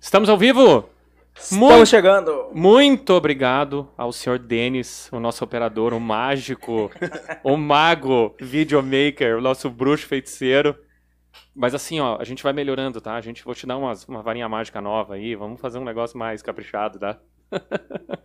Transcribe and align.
Estamos 0.00 0.28
ao 0.28 0.38
vivo? 0.38 0.88
Estamos 1.38 1.88
chegando. 1.88 2.50
Muito 2.54 3.12
obrigado 3.12 3.88
ao 3.96 4.12
senhor 4.12 4.38
Denis, 4.38 5.08
o 5.12 5.20
nosso 5.20 5.44
operador, 5.44 5.92
o 5.92 6.00
mágico, 6.00 6.90
o 7.44 7.56
mago, 7.56 8.34
videomaker, 8.40 9.36
o 9.36 9.40
nosso 9.40 9.68
bruxo 9.68 10.06
feiticeiro. 10.06 10.76
Mas 11.54 11.74
assim, 11.74 12.00
ó, 12.00 12.16
a 12.20 12.24
gente 12.24 12.42
vai 12.42 12.52
melhorando, 12.52 13.00
tá? 13.00 13.14
A 13.14 13.20
gente 13.20 13.44
vou 13.44 13.54
te 13.54 13.66
dar 13.66 13.76
umas, 13.76 14.04
uma 14.06 14.22
varinha 14.22 14.48
mágica 14.48 14.80
nova 14.80 15.14
aí, 15.14 15.34
vamos 15.34 15.60
fazer 15.60 15.78
um 15.78 15.84
negócio 15.84 16.18
mais 16.18 16.42
caprichado, 16.42 16.98
tá? 16.98 17.18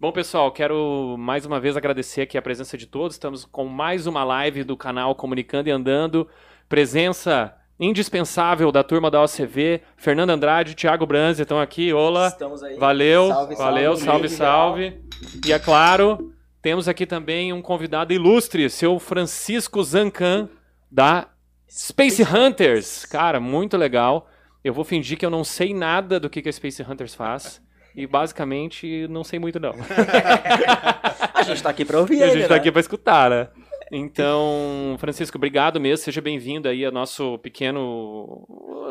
Bom, 0.00 0.10
pessoal, 0.12 0.50
quero 0.50 1.16
mais 1.18 1.44
uma 1.44 1.60
vez 1.60 1.76
agradecer 1.76 2.22
aqui 2.22 2.38
a 2.38 2.42
presença 2.42 2.76
de 2.76 2.86
todos. 2.86 3.16
Estamos 3.16 3.44
com 3.44 3.66
mais 3.66 4.06
uma 4.06 4.24
live 4.24 4.64
do 4.64 4.76
canal 4.76 5.14
Comunicando 5.14 5.68
e 5.68 5.72
Andando. 5.72 6.26
Presença 6.68 7.54
indispensável 7.80 8.70
da 8.70 8.84
turma 8.84 9.10
da 9.10 9.22
OCV, 9.22 9.80
Fernando 9.96 10.30
Andrade, 10.30 10.74
Thiago 10.74 11.06
Branzi 11.06 11.42
estão 11.42 11.58
aqui. 11.58 11.92
Olá. 11.94 12.28
Estamos 12.28 12.62
aí. 12.62 12.76
Valeu, 12.76 13.28
Salve, 13.28 13.54
valeu, 13.54 13.96
salve, 13.96 14.28
salve. 14.28 14.90
salve. 14.90 15.00
E 15.46 15.52
é 15.52 15.58
claro, 15.58 16.32
temos 16.60 16.86
aqui 16.86 17.06
também 17.06 17.54
um 17.54 17.62
convidado 17.62 18.12
ilustre, 18.12 18.68
seu 18.68 18.98
Francisco 18.98 19.82
Zancan, 19.82 20.50
da 20.90 21.28
Space 21.66 22.22
Hunters. 22.22 23.06
Cara, 23.06 23.40
muito 23.40 23.78
legal. 23.78 24.28
Eu 24.62 24.74
vou 24.74 24.84
fingir 24.84 25.16
que 25.16 25.24
eu 25.24 25.30
não 25.30 25.42
sei 25.42 25.72
nada 25.72 26.20
do 26.20 26.28
que, 26.28 26.42
que 26.42 26.50
a 26.50 26.52
Space 26.52 26.82
Hunters 26.82 27.14
faz. 27.14 27.62
E 27.96 28.06
basicamente 28.06 29.08
não 29.08 29.24
sei 29.24 29.38
muito, 29.38 29.58
não. 29.58 29.72
A 31.34 31.42
gente 31.42 31.62
tá 31.62 31.70
aqui 31.70 31.86
pra 31.86 31.98
ouvir 31.98 32.22
a 32.22 32.28
gente 32.28 32.42
tá 32.46 32.54
né? 32.54 32.60
aqui 32.60 32.70
pra 32.70 32.80
escutar, 32.80 33.30
né? 33.30 33.48
Então, 33.90 34.96
Francisco, 35.00 35.36
obrigado 35.36 35.80
mesmo. 35.80 36.04
Seja 36.04 36.20
bem-vindo 36.20 36.68
aí 36.68 36.84
ao 36.84 36.92
nosso 36.92 37.38
pequeno 37.38 38.46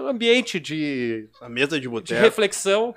ambiente 0.08 0.60
de, 0.60 1.30
A 1.42 1.50
mesa 1.50 1.76
de 1.76 1.82
de 1.82 1.90
boteco. 1.90 2.22
reflexão. 2.22 2.94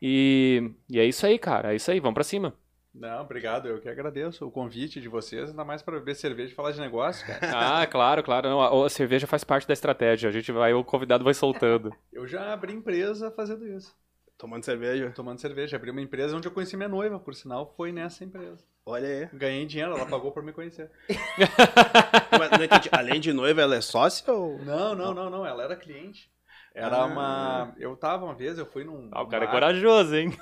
E, 0.00 0.70
e 0.88 0.98
é 0.98 1.04
isso 1.04 1.26
aí, 1.26 1.38
cara. 1.38 1.72
É 1.72 1.76
isso 1.76 1.90
aí. 1.90 2.00
Vamos 2.00 2.14
pra 2.14 2.24
cima. 2.24 2.54
Não, 2.94 3.20
obrigado. 3.22 3.68
Eu 3.68 3.80
que 3.80 3.88
agradeço 3.88 4.46
o 4.46 4.50
convite 4.50 5.00
de 5.00 5.08
vocês, 5.08 5.50
ainda 5.50 5.64
mais 5.64 5.82
para 5.82 5.98
beber 5.98 6.16
cerveja 6.16 6.52
e 6.52 6.54
falar 6.54 6.72
de 6.72 6.80
negócio, 6.80 7.26
cara. 7.26 7.38
Ah, 7.82 7.86
claro, 7.86 8.22
claro. 8.22 8.48
Não, 8.48 8.60
a, 8.60 8.86
a 8.86 8.88
cerveja 8.88 9.26
faz 9.26 9.44
parte 9.44 9.66
da 9.68 9.72
estratégia. 9.74 10.28
A 10.28 10.32
gente 10.32 10.50
vai, 10.50 10.72
o 10.72 10.82
convidado 10.82 11.22
vai 11.22 11.34
soltando. 11.34 11.92
Eu 12.12 12.26
já 12.26 12.52
abri 12.52 12.72
empresa 12.72 13.30
fazendo 13.30 13.66
isso. 13.66 13.94
Tomando 14.36 14.64
cerveja. 14.64 15.12
Tomando 15.14 15.40
cerveja. 15.40 15.76
Abri 15.76 15.90
uma 15.90 16.00
empresa 16.00 16.36
onde 16.36 16.46
eu 16.46 16.52
conheci 16.52 16.76
minha 16.76 16.88
noiva, 16.88 17.18
por 17.18 17.34
sinal, 17.34 17.74
foi 17.76 17.90
nessa 17.90 18.24
empresa. 18.24 18.64
Olha 18.88 19.06
aí. 19.06 19.28
Ganhei 19.34 19.66
dinheiro, 19.66 19.92
ela 19.94 20.06
pagou 20.06 20.32
por 20.32 20.42
me 20.42 20.50
conhecer. 20.52 20.90
Mas 22.38 22.50
não 22.50 22.64
entendi. 22.64 22.88
Além 22.92 23.20
de 23.20 23.32
noiva, 23.34 23.60
ela 23.60 23.76
é 23.76 23.80
sócia 23.82 24.32
ou. 24.32 24.58
Não, 24.64 24.94
não, 24.94 25.12
não, 25.12 25.28
não. 25.28 25.44
Ela 25.46 25.64
era 25.64 25.76
cliente. 25.76 26.30
Era 26.74 26.96
Ah. 26.96 27.04
uma. 27.04 27.74
Eu 27.78 27.94
tava 27.96 28.24
uma 28.24 28.34
vez, 28.34 28.56
eu 28.58 28.64
fui 28.66 28.84
num. 28.84 29.08
Ah, 29.12 29.22
o 29.22 29.26
cara 29.28 29.44
é 29.44 29.46
bar- 29.46 29.52
corajoso, 29.54 30.16
hein? 30.16 30.32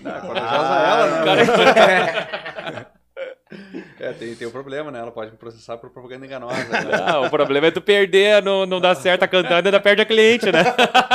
Não, 0.00 0.14
é 0.16 0.20
corajosa 0.22 0.68
Ah, 0.70 0.88
ela, 0.88 1.06
né? 1.34 1.42
o 1.42 1.46
cara 1.74 2.92
É, 3.98 4.12
tem, 4.12 4.34
tem 4.34 4.46
um 4.46 4.50
problema, 4.50 4.90
né? 4.90 4.98
Ela 5.00 5.10
pode 5.12 5.30
me 5.30 5.36
processar 5.38 5.76
por 5.78 5.90
propaganda 5.90 6.26
enganosa. 6.26 6.54
né? 6.68 6.90
Ah, 7.06 7.20
o 7.20 7.30
problema 7.30 7.68
é 7.68 7.70
tu 7.70 7.80
perder, 7.80 8.42
não, 8.42 8.66
não 8.66 8.80
dá 8.80 8.94
certo 8.94 9.22
a 9.22 9.28
cantando, 9.28 9.66
ainda 9.68 9.80
perde 9.80 10.02
a 10.02 10.06
cliente, 10.06 10.50
né? 10.52 10.62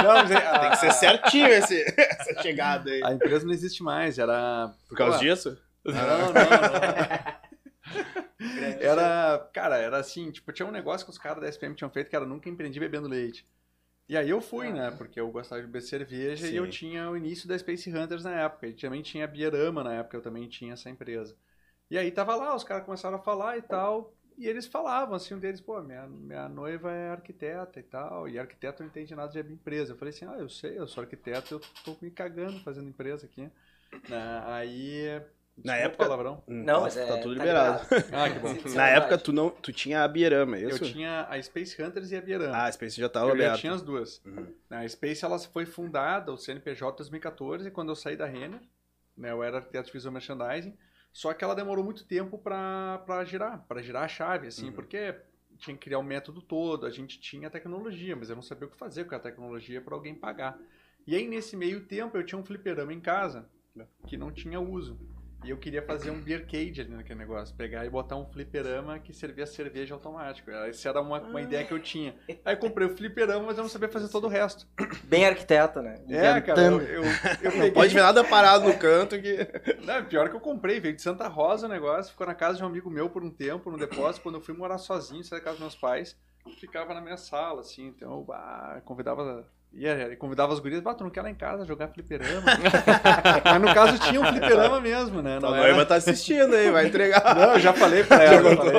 Não, 0.03 0.13
mas 0.13 0.31
é- 0.31 0.59
Tem 0.59 0.69
que 0.71 0.77
ser 0.77 0.91
certinho 0.93 1.47
esse, 1.47 1.83
essa 1.97 2.41
chegada 2.41 2.89
aí. 2.89 3.01
A 3.03 3.13
empresa 3.13 3.45
não 3.45 3.53
existe 3.53 3.83
mais, 3.83 4.17
era. 4.17 4.71
Por 4.89 4.97
causa 4.97 5.17
Pô, 5.17 5.23
disso? 5.23 5.57
Não, 5.83 5.93
não, 5.93 6.33
não. 6.33 7.41
Era, 8.79 9.49
cara, 9.53 9.77
era 9.77 9.97
assim, 9.97 10.31
tipo, 10.31 10.51
tinha 10.51 10.67
um 10.67 10.71
negócio 10.71 11.05
que 11.05 11.11
os 11.11 11.17
caras 11.17 11.41
da 11.41 11.47
SPM 11.47 11.75
tinham 11.75 11.89
feito 11.89 12.09
que 12.09 12.15
era 12.15 12.25
nunca 12.25 12.49
empreendi 12.49 12.79
bebendo 12.79 13.07
leite. 13.07 13.47
E 14.09 14.17
aí 14.17 14.29
eu 14.29 14.41
fui, 14.41 14.71
né, 14.71 14.91
porque 14.91 15.19
eu 15.19 15.31
gostava 15.31 15.61
de 15.61 15.67
beber 15.67 15.81
cerveja 15.81 16.45
Sim. 16.47 16.53
e 16.53 16.57
eu 16.57 16.69
tinha 16.69 17.09
o 17.09 17.15
início 17.15 17.47
da 17.47 17.57
Space 17.57 17.89
Hunters 17.89 18.23
na 18.23 18.41
época. 18.41 18.67
E 18.67 18.73
também 18.73 19.01
tinha 19.01 19.23
a 19.23 19.27
Bierama 19.27 19.83
na 19.83 19.93
época, 19.93 20.17
eu 20.17 20.21
também 20.21 20.47
tinha 20.49 20.73
essa 20.73 20.89
empresa. 20.89 21.35
E 21.89 21.97
aí 21.97 22.11
tava 22.11 22.35
lá, 22.35 22.55
os 22.55 22.63
caras 22.63 22.83
começaram 22.83 23.17
a 23.17 23.21
falar 23.21 23.57
e 23.57 23.61
tal, 23.61 24.13
e 24.37 24.47
eles 24.47 24.65
falavam, 24.65 25.15
assim, 25.15 25.33
um 25.33 25.39
deles, 25.39 25.61
pô, 25.61 25.81
minha, 25.81 26.07
minha 26.07 26.49
noiva 26.49 26.91
é 26.91 27.09
arquiteta 27.11 27.79
e 27.79 27.83
tal, 27.83 28.27
e 28.27 28.39
arquiteto 28.39 28.81
não 28.81 28.89
entende 28.89 29.15
nada 29.15 29.31
de 29.31 29.53
empresa. 29.53 29.93
Eu 29.93 29.97
falei 29.97 30.13
assim, 30.13 30.25
ah, 30.25 30.37
eu 30.39 30.49
sei, 30.49 30.77
eu 30.77 30.87
sou 30.87 31.03
arquiteto, 31.03 31.53
eu 31.55 31.61
tô 31.85 31.95
me 32.01 32.11
cagando 32.11 32.59
fazendo 32.61 32.89
empresa 32.89 33.25
aqui. 33.25 33.49
Né, 34.09 34.43
aí... 34.45 35.21
Na 35.63 35.75
época- 35.75 36.03
palavrão. 36.05 36.43
Não, 36.47 36.81
mas 36.81 36.97
é, 36.97 37.05
Tá 37.05 37.17
tudo 37.17 37.35
tá 37.35 37.39
liberado. 37.41 37.87
Ah, 38.11 38.29
que 38.29 38.39
bom. 38.39 38.53
Na 38.75 38.89
é 38.89 38.95
época, 38.97 39.17
tu, 39.17 39.31
não, 39.31 39.49
tu 39.49 39.71
tinha 39.71 40.03
a 40.03 40.07
Bierama, 40.07 40.57
é 40.57 40.63
Eu 40.65 40.69
isso? 40.69 40.85
tinha 40.85 41.25
a 41.29 41.41
Space 41.41 41.81
Hunters 41.81 42.11
e 42.11 42.15
a 42.15 42.21
Bierama. 42.21 42.55
Ah, 42.55 42.65
a 42.65 42.71
Space 42.71 42.99
já 42.99 43.07
tava 43.09 43.27
eu 43.31 43.37
já 43.37 43.43
aberta. 43.43 43.57
tinha 43.59 43.73
as 43.73 43.81
duas. 43.81 44.21
Uhum. 44.25 44.47
A 44.69 44.87
Space 44.87 45.23
ela 45.23 45.37
foi 45.39 45.65
fundada, 45.65 46.31
o 46.31 46.37
CNPJ, 46.37 46.93
em 46.93 46.97
2014, 46.97 47.71
quando 47.71 47.89
eu 47.89 47.95
saí 47.95 48.15
da 48.15 48.25
Renner. 48.25 48.61
Né, 49.17 49.29
eu 49.31 49.43
era 49.43 49.57
arquiteto 49.57 49.87
de 49.87 49.93
visual 49.93 50.13
merchandising. 50.13 50.75
Só 51.13 51.33
que 51.33 51.43
ela 51.43 51.53
demorou 51.53 51.83
muito 51.83 52.05
tempo 52.05 52.37
para 52.37 53.23
girar, 53.25 53.65
para 53.67 53.81
girar 53.81 54.03
a 54.03 54.07
chave, 54.07 54.47
assim, 54.47 54.67
Uhum. 54.67 54.73
porque 54.73 55.13
tinha 55.57 55.75
que 55.75 55.83
criar 55.83 55.99
o 55.99 56.03
método 56.03 56.41
todo, 56.41 56.85
a 56.85 56.89
gente 56.89 57.19
tinha 57.19 57.49
tecnologia, 57.49 58.15
mas 58.15 58.29
eu 58.29 58.35
não 58.35 58.41
sabia 58.41 58.67
o 58.67 58.71
que 58.71 58.77
fazer 58.77 59.03
com 59.03 59.13
a 59.13 59.19
tecnologia 59.19 59.81
para 59.81 59.93
alguém 59.93 60.15
pagar. 60.15 60.57
E 61.05 61.13
aí, 61.15 61.27
nesse 61.27 61.57
meio 61.57 61.81
tempo, 61.85 62.17
eu 62.17 62.25
tinha 62.25 62.39
um 62.39 62.43
fliperama 62.45 62.93
em 62.93 63.01
casa, 63.01 63.47
que 64.07 64.15
não 64.17 64.31
tinha 64.31 64.59
uso. 64.59 64.97
E 65.43 65.49
eu 65.49 65.57
queria 65.57 65.81
fazer 65.81 66.11
um 66.11 66.21
beer 66.21 66.45
cage 66.45 66.81
ali 66.81 66.91
naquele 66.91 67.17
negócio. 67.17 67.55
Pegar 67.55 67.85
e 67.85 67.89
botar 67.89 68.15
um 68.15 68.25
fliperama 68.25 68.99
que 68.99 69.11
servia 69.11 69.45
cerveja 69.45 69.95
automático. 69.95 70.51
Essa 70.51 70.89
era 70.89 71.01
uma, 71.01 71.19
uma 71.19 71.41
ideia 71.41 71.65
que 71.65 71.73
eu 71.73 71.79
tinha. 71.79 72.15
Aí 72.45 72.53
eu 72.53 72.57
comprei 72.57 72.87
o 72.87 72.95
fliperama, 72.95 73.47
mas 73.47 73.57
eu 73.57 73.63
não 73.63 73.69
sabia 73.69 73.89
fazer 73.89 74.07
todo 74.09 74.25
o 74.25 74.29
resto. 74.29 74.67
Bem 75.03 75.25
arquiteta, 75.25 75.81
né? 75.81 75.95
É, 76.09 76.41
cara, 76.41 76.61
eu, 76.61 76.81
eu, 76.81 77.03
eu 77.03 77.03
Não 77.03 77.51
peguei... 77.51 77.71
pode 77.71 77.93
ver 77.93 78.01
nada 78.01 78.23
parado 78.23 78.67
no 78.67 78.77
canto 78.77 79.19
que. 79.19 79.47
Não, 79.83 80.05
pior 80.05 80.29
que 80.29 80.35
eu 80.35 80.39
comprei, 80.39 80.79
veio 80.79 80.95
de 80.95 81.01
Santa 81.01 81.27
Rosa 81.27 81.65
o 81.65 81.69
negócio, 81.69 82.11
ficou 82.11 82.27
na 82.27 82.35
casa 82.35 82.57
de 82.57 82.63
um 82.63 82.67
amigo 82.67 82.89
meu 82.89 83.09
por 83.09 83.23
um 83.23 83.31
tempo, 83.31 83.71
no 83.71 83.77
depósito, 83.77 84.21
quando 84.21 84.35
eu 84.35 84.41
fui 84.41 84.55
morar 84.55 84.77
sozinho, 84.77 85.23
saí 85.23 85.39
da 85.39 85.43
casa 85.43 85.55
dos 85.55 85.61
meus 85.61 85.75
pais, 85.75 86.15
ficava 86.59 86.93
na 86.93 87.01
minha 87.01 87.17
sala, 87.17 87.61
assim, 87.61 87.87
então 87.87 88.11
eu 88.11 88.33
ah, 88.33 88.81
convidava... 88.85 89.45
Ia, 89.73 90.15
convidava 90.17 90.51
as 90.51 90.59
gurias, 90.59 90.81
bah, 90.81 90.93
tu 90.93 91.03
não 91.03 91.09
quer 91.09 91.21
lá 91.21 91.29
em 91.29 91.35
casa 91.35 91.65
jogar 91.65 91.87
fliperama? 91.87 92.41
Mas 93.45 93.61
no 93.61 93.73
caso 93.73 93.97
tinha 93.99 94.19
um 94.19 94.25
fliperama 94.25 94.81
mesmo, 94.81 95.21
né? 95.21 95.39
Tua 95.39 95.49
Não, 95.49 95.57
noiva 95.57 95.77
era... 95.77 95.85
tá 95.85 95.95
assistindo 95.95 96.53
aí, 96.53 96.69
vai 96.69 96.87
entregar. 96.87 97.35
não 97.35 97.53
eu 97.53 97.59
já 97.59 97.71
falei 97.73 98.03
pra 98.03 98.21
ela. 98.21 98.55
Falei. 98.55 98.73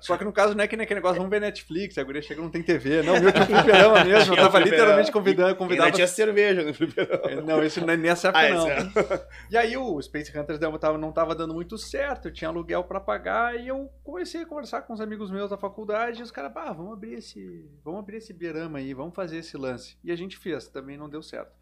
Só 0.00 0.18
que 0.18 0.24
no 0.24 0.32
caso 0.32 0.54
não 0.54 0.62
é 0.62 0.68
que 0.68 0.76
nem 0.76 0.84
aquele 0.84 0.98
negócio, 1.00 1.16
vamos 1.16 1.30
ver 1.30 1.40
Netflix, 1.40 1.96
a 1.96 2.02
guria 2.02 2.20
chega 2.20 2.42
não 2.42 2.50
tem 2.50 2.62
TV. 2.62 3.02
Não, 3.02 3.18
meu 3.20 3.32
tinha 3.32 3.42
um 3.42 3.46
fliperama 3.46 4.04
mesmo, 4.04 4.18
eu 4.18 4.22
Tinha 4.24 4.32
um 4.34 4.36
tava 4.36 4.58
literalmente 4.58 5.10
convidando, 5.12 5.46
Ainda 5.48 5.58
convidava 5.58 5.90
tinha 5.90 6.06
cerveja 6.06 6.62
no 6.62 6.74
fliperama. 6.74 7.42
não, 7.42 7.62
esse 7.64 7.80
não 7.80 7.94
é 7.94 7.96
nessa 7.96 8.28
época 8.28 8.44
Ah, 8.44 8.50
não. 8.50 8.68
esse 8.68 9.20
E 9.50 9.56
aí 9.56 9.76
o 9.78 10.00
Space 10.02 10.36
Hunters 10.38 10.60
não 10.60 11.10
tava 11.10 11.34
dando 11.34 11.54
muito 11.54 11.78
certo, 11.78 12.28
eu 12.28 12.32
tinha 12.32 12.48
aluguel 12.48 12.84
pra 12.84 13.00
pagar 13.00 13.58
e 13.58 13.68
eu 13.68 13.90
comecei 14.02 14.42
a 14.42 14.46
conversar 14.46 14.82
com 14.82 14.92
os 14.92 15.00
amigos 15.00 15.30
meus 15.30 15.48
da 15.50 15.56
faculdade 15.56 16.20
e 16.20 16.22
os 16.22 16.30
caras, 16.30 16.52
ah, 16.54 16.72
vamos 16.72 16.92
abrir 16.92 17.14
esse, 17.14 17.64
vamos 17.82 18.00
abrir 18.00 18.18
esse 18.18 18.32
beirama 18.34 18.78
aí, 18.78 18.92
vamos 18.92 19.14
fazer 19.14 19.38
esse 19.38 19.56
lance. 19.56 19.96
E 20.04 20.12
a 20.12 20.16
gente 20.16 20.33
fez, 20.36 20.68
também 20.68 20.96
não 20.96 21.08
deu 21.08 21.22
certo. 21.22 21.52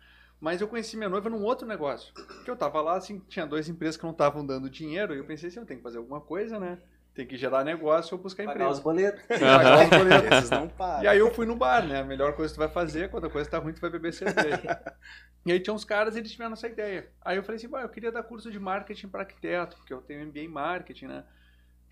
Mas 0.40 0.60
eu 0.60 0.66
conheci 0.66 0.96
minha 0.96 1.08
noiva 1.08 1.30
num 1.30 1.42
outro 1.44 1.66
negócio. 1.66 2.12
Que 2.44 2.50
eu 2.50 2.56
tava 2.56 2.80
lá, 2.80 2.96
assim, 2.96 3.20
tinha 3.28 3.46
duas 3.46 3.68
empresas 3.68 3.96
que 3.96 4.02
não 4.02 4.10
estavam 4.10 4.44
dando 4.44 4.68
dinheiro, 4.68 5.14
e 5.14 5.18
eu 5.18 5.24
pensei 5.24 5.48
assim, 5.48 5.60
eu 5.60 5.66
tenho 5.66 5.78
que 5.78 5.84
fazer 5.84 5.98
alguma 5.98 6.20
coisa, 6.20 6.58
né? 6.58 6.78
Tem 7.14 7.26
que 7.26 7.36
gerar 7.36 7.62
negócio 7.62 8.16
ou 8.16 8.22
buscar 8.22 8.44
Pagar 8.44 8.54
empresa. 8.56 8.72
os 8.72 8.80
boletos. 8.80 9.22
Pagar 9.28 9.84
os 9.84 9.90
boletos. 9.90 10.38
Esses 10.38 10.50
não 10.50 10.66
param. 10.66 11.04
E 11.04 11.06
aí 11.06 11.18
eu 11.18 11.32
fui 11.32 11.44
no 11.44 11.54
bar, 11.54 11.86
né? 11.86 12.00
A 12.00 12.04
melhor 12.04 12.34
coisa 12.34 12.52
que 12.52 12.56
tu 12.56 12.58
vai 12.58 12.70
fazer, 12.70 13.10
quando 13.10 13.26
a 13.26 13.30
coisa 13.30 13.48
tá 13.50 13.58
ruim, 13.58 13.72
tu 13.74 13.80
vai 13.82 13.90
beber 13.90 14.12
cerveja. 14.14 14.82
e 15.44 15.52
aí 15.52 15.60
tinha 15.60 15.74
uns 15.74 15.84
caras, 15.84 16.16
eles 16.16 16.32
tiveram 16.32 16.54
essa 16.54 16.66
ideia. 16.66 17.08
Aí 17.20 17.36
eu 17.36 17.42
falei 17.42 17.56
assim, 17.56 17.68
"Bah, 17.68 17.82
eu 17.82 17.88
queria 17.90 18.10
dar 18.10 18.22
curso 18.22 18.50
de 18.50 18.58
marketing 18.58 19.08
para 19.08 19.20
arquiteto, 19.20 19.76
porque 19.76 19.92
eu 19.92 20.00
tenho 20.00 20.22
MBA 20.26 20.40
em 20.40 20.48
marketing, 20.48 21.06
né? 21.06 21.24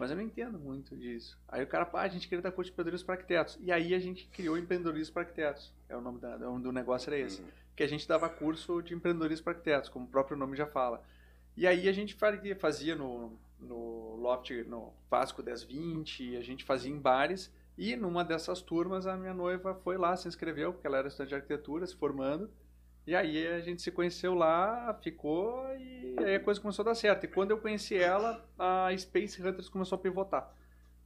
Mas 0.01 0.11
eu 0.11 0.17
não 0.17 0.25
entendo 0.25 0.59
muito 0.59 0.97
disso. 0.97 1.39
Aí 1.47 1.63
o 1.63 1.67
cara, 1.67 1.85
pá, 1.85 2.01
a 2.01 2.09
gente 2.09 2.27
queria 2.27 2.41
dar 2.41 2.51
curso 2.51 2.71
de 2.71 2.73
empreendedorismo 2.73 3.05
para 3.05 3.17
arquitetos. 3.17 3.59
E 3.61 3.71
aí 3.71 3.95
a 3.95 3.99
gente 3.99 4.27
criou 4.33 4.57
empreendedorismo 4.57 5.13
para 5.13 5.23
arquitetos. 5.25 5.71
É 5.91 5.95
o 5.95 6.01
nome 6.01 6.19
da, 6.19 6.39
nome 6.39 6.63
do 6.63 6.73
negócio 6.73 7.11
era 7.11 7.19
esse. 7.19 7.45
Que 7.77 7.83
a 7.83 7.87
gente 7.87 8.09
dava 8.09 8.27
curso 8.27 8.81
de 8.81 8.95
empreendedorismo 8.95 9.45
para 9.45 9.53
arquitetos, 9.53 9.91
como 9.91 10.07
o 10.07 10.09
próprio 10.09 10.39
nome 10.39 10.57
já 10.57 10.65
fala. 10.65 11.03
E 11.55 11.67
aí 11.67 11.87
a 11.87 11.93
gente 11.93 12.15
fazia, 12.15 12.57
fazia 12.57 12.97
no, 12.97 13.39
no 13.61 14.17
Loft, 14.17 14.51
no 14.67 14.91
Vasco 15.11 15.43
1020, 15.43 16.35
a 16.35 16.43
gente 16.43 16.65
fazia 16.65 16.91
em 16.91 16.99
bares. 16.99 17.53
E 17.77 17.95
numa 17.95 18.25
dessas 18.25 18.63
turmas, 18.63 19.07
a 19.07 19.19
minha 19.19 19.35
noiva 19.35 19.75
foi 19.85 19.99
lá, 19.99 20.17
se 20.17 20.27
inscreveu, 20.27 20.73
porque 20.73 20.87
ela 20.87 20.97
era 20.97 21.09
estudante 21.09 21.29
de 21.29 21.35
arquitetura, 21.35 21.87
se 21.87 21.95
formando. 21.95 22.51
E 23.07 23.15
aí 23.15 23.47
a 23.47 23.61
gente 23.61 23.83
se 23.83 23.91
conheceu 23.91 24.35
lá, 24.35 24.97
ficou 25.03 25.67
e 25.77 26.15
aí 26.19 26.35
a 26.37 26.41
coisa 26.41 26.61
começou 26.61 26.83
a 26.83 26.87
dar 26.87 26.95
certo. 26.95 27.25
E 27.25 27.29
quando 27.29 27.51
eu 27.51 27.59
conheci 27.59 27.97
ela, 27.97 28.45
a 28.59 28.89
Space 28.97 29.43
Hunters 29.43 29.69
começou 29.69 29.97
a 29.97 30.01
pivotar. 30.01 30.55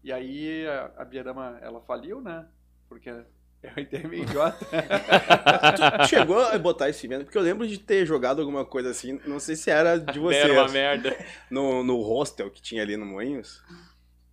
E 0.02 0.12
aí 0.12 0.66
a, 0.66 0.90
a 0.98 1.04
Bierama, 1.04 1.58
ela 1.62 1.80
faliu, 1.80 2.20
né? 2.20 2.46
Porque 2.88 3.08
é 3.08 3.80
um 3.80 3.84
termo 3.84 4.10
meio 4.10 4.24
idiota. 4.28 4.66
Tu 6.02 6.08
chegou 6.08 6.40
a 6.40 6.58
botar 6.58 6.90
esse 6.90 7.06
evento? 7.06 7.24
Porque 7.24 7.38
eu 7.38 7.42
lembro 7.42 7.66
de 7.66 7.78
ter 7.78 8.04
jogado 8.04 8.40
alguma 8.40 8.64
coisa 8.64 8.90
assim, 8.90 9.18
não 9.26 9.40
sei 9.40 9.56
se 9.56 9.70
era 9.70 9.96
de 9.96 10.18
vocês. 10.20 10.44
Era 10.44 10.52
uma 10.52 10.68
merda. 10.68 11.16
No, 11.50 11.82
no 11.82 12.00
hostel 12.02 12.50
que 12.50 12.60
tinha 12.60 12.82
ali 12.82 12.96
no 12.96 13.06
Moinhos. 13.06 13.62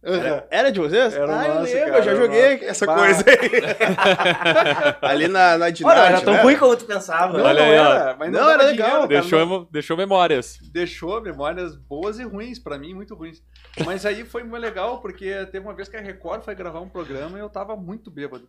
Era, 0.04 0.48
era 0.50 0.72
de 0.72 0.80
vocês? 0.80 1.14
Era 1.14 1.40
ah, 1.40 1.48
eu 1.48 1.62
lembro, 1.62 1.80
cara, 1.86 1.98
eu 2.00 2.04
já 2.04 2.16
joguei 2.16 2.54
nosso. 2.54 2.66
essa 2.66 2.86
Bah. 2.88 2.96
coisa 2.96 3.24
aí. 3.30 4.98
Ali 5.02 5.28
na, 5.28 5.58
na 5.60 5.66
Olha, 5.66 5.72
Dinarte, 5.72 6.00
não 6.00 6.06
era 6.08 6.22
tão 6.22 6.34
né? 6.34 6.42
ruim 6.42 6.58
como 6.58 6.76
tu 6.76 6.86
pensava. 6.86 7.38
Não, 7.38 7.46
Olha 7.46 7.60
não 7.62 7.66
aí, 7.72 7.78
era, 7.78 8.16
mas 8.18 8.32
não, 8.32 8.40
Não, 8.42 8.50
era 8.50 8.64
legal. 8.64 8.74
dinheiro, 8.88 9.08
cara, 9.08 9.22
Deixou, 9.22 9.46
não- 9.46 9.68
deixou 9.72 9.98
memórias. 9.98 10.58
deixou 10.72 11.22
memórias 11.22 11.76
boas 11.76 12.18
e 12.18 12.24
ruins, 12.24 12.58
pra 12.58 12.80
mim, 12.80 12.96
muito 12.96 13.14
ruins. 13.14 13.44
Mas 13.86 14.04
aí 14.06 14.26
foi 14.26 14.42
muito 14.44 14.62
legal, 14.62 15.02
porque 15.02 15.46
teve 15.52 15.60
uma 15.60 15.74
vez 15.76 15.88
que 15.88 15.96
a 15.98 16.02
Record 16.02 16.44
foi 16.44 16.56
gravar 16.56 16.80
um 16.80 16.90
programa 16.90 17.38
e 17.38 17.42
eu 17.42 17.50
tava 17.50 17.76
muito 17.76 18.10
bêbado. 18.10 18.48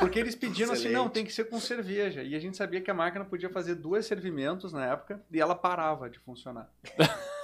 Porque 0.00 0.18
eles 0.18 0.34
pediram 0.34 0.72
assim, 0.72 0.90
não, 0.90 1.08
tem 1.08 1.24
que 1.24 1.32
ser 1.32 1.44
com 1.44 1.60
cerveja. 1.60 2.22
E 2.22 2.34
a 2.34 2.38
gente 2.40 2.56
sabia 2.56 2.80
que 2.80 2.90
a 2.90 2.94
máquina 2.94 3.24
podia 3.24 3.48
fazer 3.48 3.76
dois 3.76 4.06
servimentos 4.06 4.72
na 4.72 4.84
época 4.86 5.20
e 5.30 5.40
ela 5.40 5.54
parava 5.54 6.10
de 6.10 6.18
funcionar. 6.18 6.68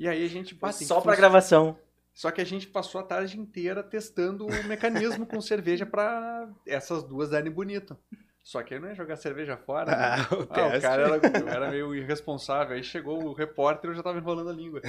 E 0.00 0.06
aí 0.06 0.24
a 0.24 0.28
gente... 0.28 0.54
"Bah, 0.54 0.72
tem 0.72 0.86
Só 0.86 1.00
pra 1.00 1.10
funcionar." 1.10 1.16
gravação. 1.16 1.76
Só 2.18 2.32
que 2.32 2.40
a 2.40 2.44
gente 2.44 2.66
passou 2.66 3.00
a 3.00 3.04
tarde 3.04 3.38
inteira 3.38 3.80
testando 3.80 4.44
o 4.44 4.64
mecanismo 4.64 5.24
com 5.24 5.40
cerveja 5.40 5.86
pra 5.86 6.48
essas 6.66 7.04
duas 7.04 7.30
darem 7.30 7.48
bonito. 7.48 7.96
Só 8.42 8.60
que 8.60 8.76
não 8.76 8.88
ia 8.88 8.94
jogar 8.96 9.14
cerveja 9.14 9.56
fora. 9.56 9.86
né? 9.92 9.96
Ah, 9.96 10.34
o 10.34 10.40
Ah, 10.50 10.76
o 10.76 10.80
cara 10.80 11.02
era, 11.02 11.50
era 11.54 11.70
meio 11.70 11.94
irresponsável. 11.94 12.74
Aí 12.74 12.82
chegou 12.82 13.22
o 13.22 13.32
repórter 13.32 13.88
e 13.88 13.92
eu 13.92 13.96
já 13.96 14.02
tava 14.02 14.18
enrolando 14.18 14.50
a 14.50 14.52
língua. 14.52 14.80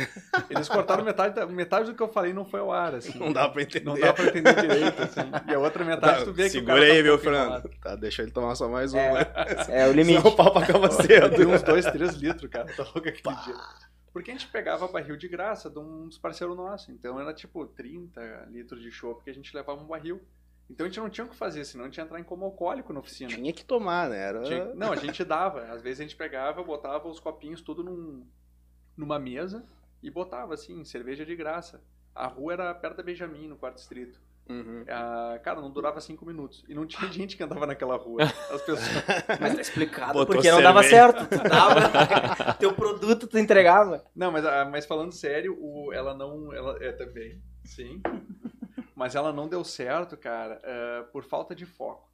Eles 0.50 0.68
cortaram 0.68 1.04
metade, 1.04 1.46
metade 1.54 1.92
do 1.92 1.96
que 1.96 2.02
eu 2.02 2.08
falei 2.08 2.34
não 2.34 2.46
foi 2.46 2.62
ao 2.62 2.72
ar, 2.72 2.96
assim. 2.96 3.20
Não 3.20 3.32
dá 3.32 3.48
pra 3.48 3.62
entender. 3.62 3.86
Não 3.86 4.00
dá 4.00 4.12
pra 4.12 4.26
entender 4.26 4.56
direito, 4.56 5.04
assim. 5.04 5.30
E 5.48 5.54
a 5.54 5.60
outra 5.60 5.86
metade 5.86 6.24
tu 6.24 6.34
vê 6.34 6.46
que 6.46 6.50
Segura 6.50 6.74
o 6.74 6.80
cara 6.80 6.92
aí, 6.92 6.98
tá 6.98 7.04
meu 7.04 7.20
Fernando. 7.20 7.70
Tá, 7.80 7.96
deixa 7.96 8.24
ele 8.24 8.32
tomar 8.32 8.56
só 8.56 8.68
mais 8.68 8.92
um. 8.92 8.98
É. 8.98 9.14
né? 9.14 9.26
É 9.68 9.88
o 9.88 9.92
limite. 9.92 10.18
Senão 10.18 10.32
o 10.34 10.36
papo 10.36 10.58
acaba 10.58 10.88
Eu 10.88 10.98
dei 11.30 11.38
cedo. 11.38 11.50
uns 11.52 11.62
2, 11.62 11.86
3 11.86 12.14
litros, 12.16 12.50
cara. 12.50 12.66
Tá 12.76 12.82
louco 12.82 13.08
aquele 13.08 13.36
dia. 13.44 13.56
Porque 14.12 14.32
a 14.32 14.34
gente 14.34 14.48
pegava 14.48 14.88
barril 14.88 15.16
de 15.16 15.28
graça 15.28 15.70
de 15.70 15.78
um 15.80 16.08
dos 16.08 16.18
parceiros 16.18 16.56
nossos. 16.58 16.90
Então 16.90 17.20
era 17.20 17.34
tipo 17.34 17.66
30 17.68 18.48
litros 18.50 18.82
de 18.82 18.92
chopp 18.92 19.24
que 19.24 19.30
a 19.30 19.34
gente 19.34 19.56
levava 19.56 19.82
um 19.82 19.86
barril. 19.88 20.22
Então 20.70 20.86
a 20.86 20.90
gente 20.90 21.00
não 21.00 21.10
tinha 21.10 21.26
o 21.26 21.30
que 21.30 21.36
fazer, 21.36 21.66
senão 21.66 21.86
a 21.86 21.88
gente 21.88 21.98
ia 21.98 22.04
entrar 22.04 22.20
em 22.20 22.24
coma 22.24 22.46
alcoólico 22.46 22.94
na 22.94 23.00
oficina. 23.00 23.30
Tinha 23.30 23.54
que 23.54 23.66
tomar, 23.66 24.10
né? 24.10 24.18
Era... 24.20 24.44
Tinha- 24.44 24.74
Não, 24.76 24.92
a 24.92 24.96
gente 24.96 25.24
dava. 25.24 25.64
Às 25.72 25.82
vezes 25.82 26.00
a 26.00 26.04
gente 26.04 26.16
pegava, 26.16 26.64
botava 26.64 27.08
os 27.08 27.20
copinhos 27.20 27.62
tudo 27.62 27.84
num, 27.84 28.26
numa 28.96 29.18
mesa 29.18 29.66
e 30.04 30.10
botava, 30.12 30.54
assim, 30.54 30.84
cerveja 30.86 31.26
de 31.26 31.36
graça. 31.36 31.82
A 32.14 32.28
rua 32.28 32.54
era 32.54 32.74
perto 32.76 32.98
da 32.98 33.04
Benjamin, 33.04 33.48
no 33.48 33.58
quarto 33.58 33.76
distrito. 33.76 34.20
Uhum. 34.50 34.84
Ah, 34.90 35.40
cara, 35.44 35.62
não 35.62 35.70
durava 35.70 36.02
cinco 36.02 36.26
minutos. 36.26 36.66
E 36.68 36.74
não 36.74 36.86
tinha 36.88 37.10
gente 37.14 37.38
que 37.38 37.44
andava 37.44 37.68
naquela 37.68 37.96
rua. 37.96 38.24
As 38.24 38.62
pessoas. 38.62 38.82
Mas 39.40 39.56
tá 39.56 39.62
explicado 39.62 40.14
Botou 40.14 40.36
porque 40.36 40.52
não 40.52 40.62
dava 40.62 40.82
certo. 40.82 41.28
Tu 41.28 41.44
dava, 41.48 42.54
teu 42.58 42.74
produto 42.74 43.28
tu 43.28 43.38
entregava. 43.38 44.04
Não, 44.16 44.32
mas, 44.32 44.46
ah, 44.46 44.66
mas 44.66 44.86
falando 44.86 45.12
sério, 45.12 45.56
o, 45.60 45.94
ela 45.94 46.16
não. 46.16 46.52
Ela, 46.52 46.84
é 46.84 46.92
também, 46.92 47.42
sim. 47.64 48.02
Mas 48.96 49.16
ela 49.16 49.32
não 49.32 49.48
deu 49.48 49.64
certo, 49.64 50.18
cara, 50.18 50.60
ah, 50.64 51.06
por 51.12 51.24
falta 51.24 51.54
de 51.54 51.66
foco. 51.66 52.09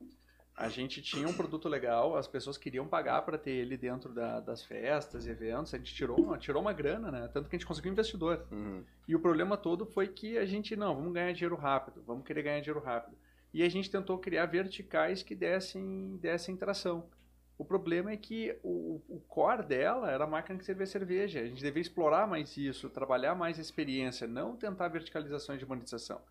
A 0.58 0.70
gente 0.70 1.02
tinha 1.02 1.28
um 1.28 1.34
produto 1.34 1.68
legal, 1.68 2.16
as 2.16 2.28
pessoas 2.28 2.58
queriam 2.58 2.88
pagar 2.88 3.24
para 3.24 3.38
ter 3.38 3.52
ele 3.52 3.76
dentro 3.76 4.14
da- 4.14 4.40
das 4.40 4.64
festas 4.64 5.26
e 5.26 5.30
eventos. 5.30 5.74
A 5.74 5.78
gente 5.78 5.94
tirou 5.94 6.18
uma, 6.18 6.38
tirou 6.38 6.62
uma 6.62 6.72
grana, 6.72 7.12
né? 7.12 7.30
Tanto 7.34 7.50
que 7.50 7.56
a 7.56 7.60
gente 7.60 7.68
conseguiu 7.68 7.92
investidor. 7.92 8.46
Uhum. 8.50 8.82
E 9.06 9.14
o 9.14 9.20
problema 9.20 9.58
todo 9.58 9.86
foi 9.86 10.08
que 10.08 10.38
a 10.38 10.46
gente, 10.46 10.74
não, 10.78 10.96
vamos 10.96 11.12
ganhar 11.14 11.34
dinheiro 11.34 11.56
rápido, 11.58 12.02
vamos 12.08 12.26
querer 12.26 12.42
ganhar 12.44 12.62
dinheiro 12.62 12.80
rápido. 12.80 13.18
E 13.54 13.64
a 13.64 13.70
gente 13.70 13.92
tentou 13.92 14.18
criar 14.18 14.46
verticais 14.46 15.22
que 15.22 15.36
dessem, 15.36 16.18
dessem 16.22 16.56
tração. 16.56 17.10
O 17.58 17.64
problema 17.64 18.12
é 18.12 18.18
que 18.18 18.58
o, 18.64 19.02
o 19.08 19.20
core 19.28 19.64
dela 19.64 20.12
era 20.12 20.24
a 20.24 20.28
máquina 20.28 20.58
que 20.60 20.66
servia 20.66 20.86
cerveja. 20.86 21.40
A 21.40 21.46
gente 21.46 21.62
devia 21.62 21.82
explorar 21.82 22.28
mais 22.28 22.56
isso, 22.58 22.90
trabalhar 22.90 23.34
mais 23.36 23.58
a 23.58 23.62
experiência, 23.62 24.28
não 24.28 24.56
tentar 24.56 24.88
verticalizações 24.90 25.60
de 25.60 25.66
monetização. 25.66 26.22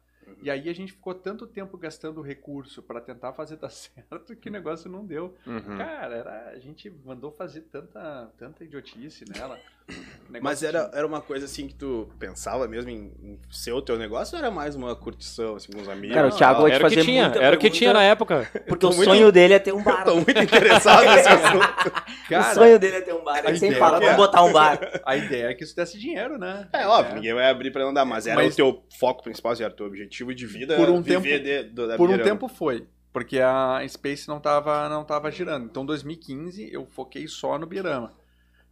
E 0.43 0.51
aí 0.51 0.69
a 0.69 0.73
gente 0.75 0.93
ficou 0.93 1.15
tanto 1.15 1.47
tempo 1.47 1.77
gastando 1.79 2.21
recurso 2.21 2.83
para 2.83 3.01
tentar 3.01 3.33
fazer 3.33 3.57
dar 3.57 3.71
certo 3.73 4.37
que 4.37 4.49
o 4.49 4.53
negócio 4.53 4.91
não 4.91 5.05
deu. 5.05 5.35
Uhum. 5.47 5.79
Cara, 5.79 6.17
era, 6.17 6.51
a 6.51 6.59
gente 6.59 6.91
mandou 7.05 7.31
fazer 7.31 7.63
tanta, 7.63 8.31
tanta 8.37 8.65
idiotice 8.65 9.25
nela. 9.31 9.59
O 10.35 10.43
Mas 10.43 10.65
era, 10.65 10.91
era 10.93 11.07
uma 11.07 11.21
coisa 11.21 11.45
assim 11.45 11.69
que 11.69 11.75
tu 11.75 12.09
pensava 12.19 12.67
mesmo 12.67 12.91
em, 12.91 13.13
em 13.23 13.39
ser 13.53 13.71
o 13.71 13.81
teu 13.81 13.97
negócio 13.97 14.35
ou 14.37 14.43
era 14.43 14.51
mais 14.51 14.75
uma 14.75 14.97
curtição, 14.97 15.55
assim, 15.55 15.71
com 15.71 15.81
os 15.81 15.89
amigos? 15.89 16.13
Cara, 16.17 16.27
o 16.27 16.31
Thiago 16.33 16.63
vai 16.63 16.73
te 16.73 16.75
Era 16.75 16.85
o 16.85 16.89
que 16.89 16.95
fazer 16.97 17.07
tinha, 17.07 17.23
muita 17.29 17.39
era 17.39 17.55
o 17.55 17.59
que 17.61 17.71
tinha 17.71 17.93
na 17.93 18.03
época. 18.03 18.51
Porque 18.67 18.85
o 18.85 18.89
muito- 18.89 19.05
sonho 19.05 19.31
dele 19.31 19.55
é 19.55 19.59
ter 19.61 19.73
um 19.73 19.81
bar. 19.85 20.03
Tô 20.05 20.17
muito 20.17 20.31
interessado 20.37 21.05
nesse 21.07 21.29
assunto. 21.29 21.65
o 21.87 22.29
Cara, 22.29 22.53
sonho 22.55 22.79
dele 22.81 22.97
é 22.97 23.01
ter 23.03 23.15
um 23.15 23.23
bar. 23.23 23.45
a 23.47 23.49
Ele 23.49 23.59
sempre 23.59 23.77
fala, 23.79 24.01
que 24.01 24.07
vamos 24.07 24.15
é- 24.15 24.27
botar 24.27 24.43
um 24.43 24.53
bar. 24.53 24.81
a 25.07 25.17
ideia 25.17 25.47
é 25.51 25.55
que 25.55 25.63
isso 25.63 25.77
desse 25.77 25.97
dinheiro, 26.01 26.37
né? 26.37 26.69
É 26.73 26.85
óbvio, 26.85 27.15
ninguém 27.15 27.33
vai 27.35 27.49
abrir 27.49 27.71
pra 27.71 27.85
não 27.85 27.95
dar, 27.95 28.05
mas 28.05 28.27
era 28.27 28.35
Mas- 28.43 28.55
o 28.55 28.57
teu 28.57 28.83
foco 28.99 29.23
principal, 29.23 29.53
assim, 29.53 29.63
era 29.63 29.73
o 29.73 29.77
teu 29.77 29.87
objetivo 29.87 30.35
de 30.35 30.47
vida, 30.47 30.75
Por 30.75 30.89
um 30.91 31.01
viver 31.01 31.39
tempo- 31.39 31.45
de, 31.45 31.63
do, 31.75 31.87
da 31.87 31.97
Por 31.97 32.11
um 32.11 32.19
tempo 32.19 32.49
foi, 32.49 32.89
porque 33.13 33.39
a 33.39 33.81
Space 33.87 34.27
não 34.27 34.41
tava, 34.41 34.89
não 34.89 35.05
tava 35.05 35.31
girando. 35.31 35.67
Então, 35.67 35.87
2015, 35.87 36.69
eu 36.73 36.85
foquei 36.91 37.29
só 37.29 37.57
no 37.57 37.67
Birama. 37.69 38.13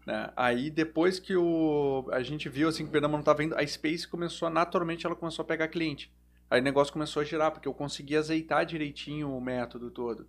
Né? 0.06 0.30
Aí, 0.36 0.70
depois 0.70 1.18
que 1.18 1.36
o, 1.36 2.08
a 2.10 2.22
gente 2.22 2.48
viu 2.48 2.68
assim, 2.68 2.84
que 2.84 2.88
o 2.88 2.92
Birama 2.92 3.16
não 3.16 3.22
tava 3.22 3.44
indo, 3.44 3.56
a 3.56 3.66
Space 3.66 4.06
começou, 4.06 4.50
naturalmente, 4.50 5.06
ela 5.06 5.14
começou 5.14 5.42
a 5.42 5.46
pegar 5.46 5.68
cliente. 5.68 6.12
Aí 6.50 6.60
o 6.60 6.64
negócio 6.64 6.92
começou 6.92 7.22
a 7.22 7.24
girar, 7.24 7.50
porque 7.50 7.68
eu 7.68 7.72
consegui 7.74 8.16
azeitar 8.16 8.66
direitinho 8.66 9.34
o 9.34 9.40
método 9.40 9.90
todo. 9.90 10.26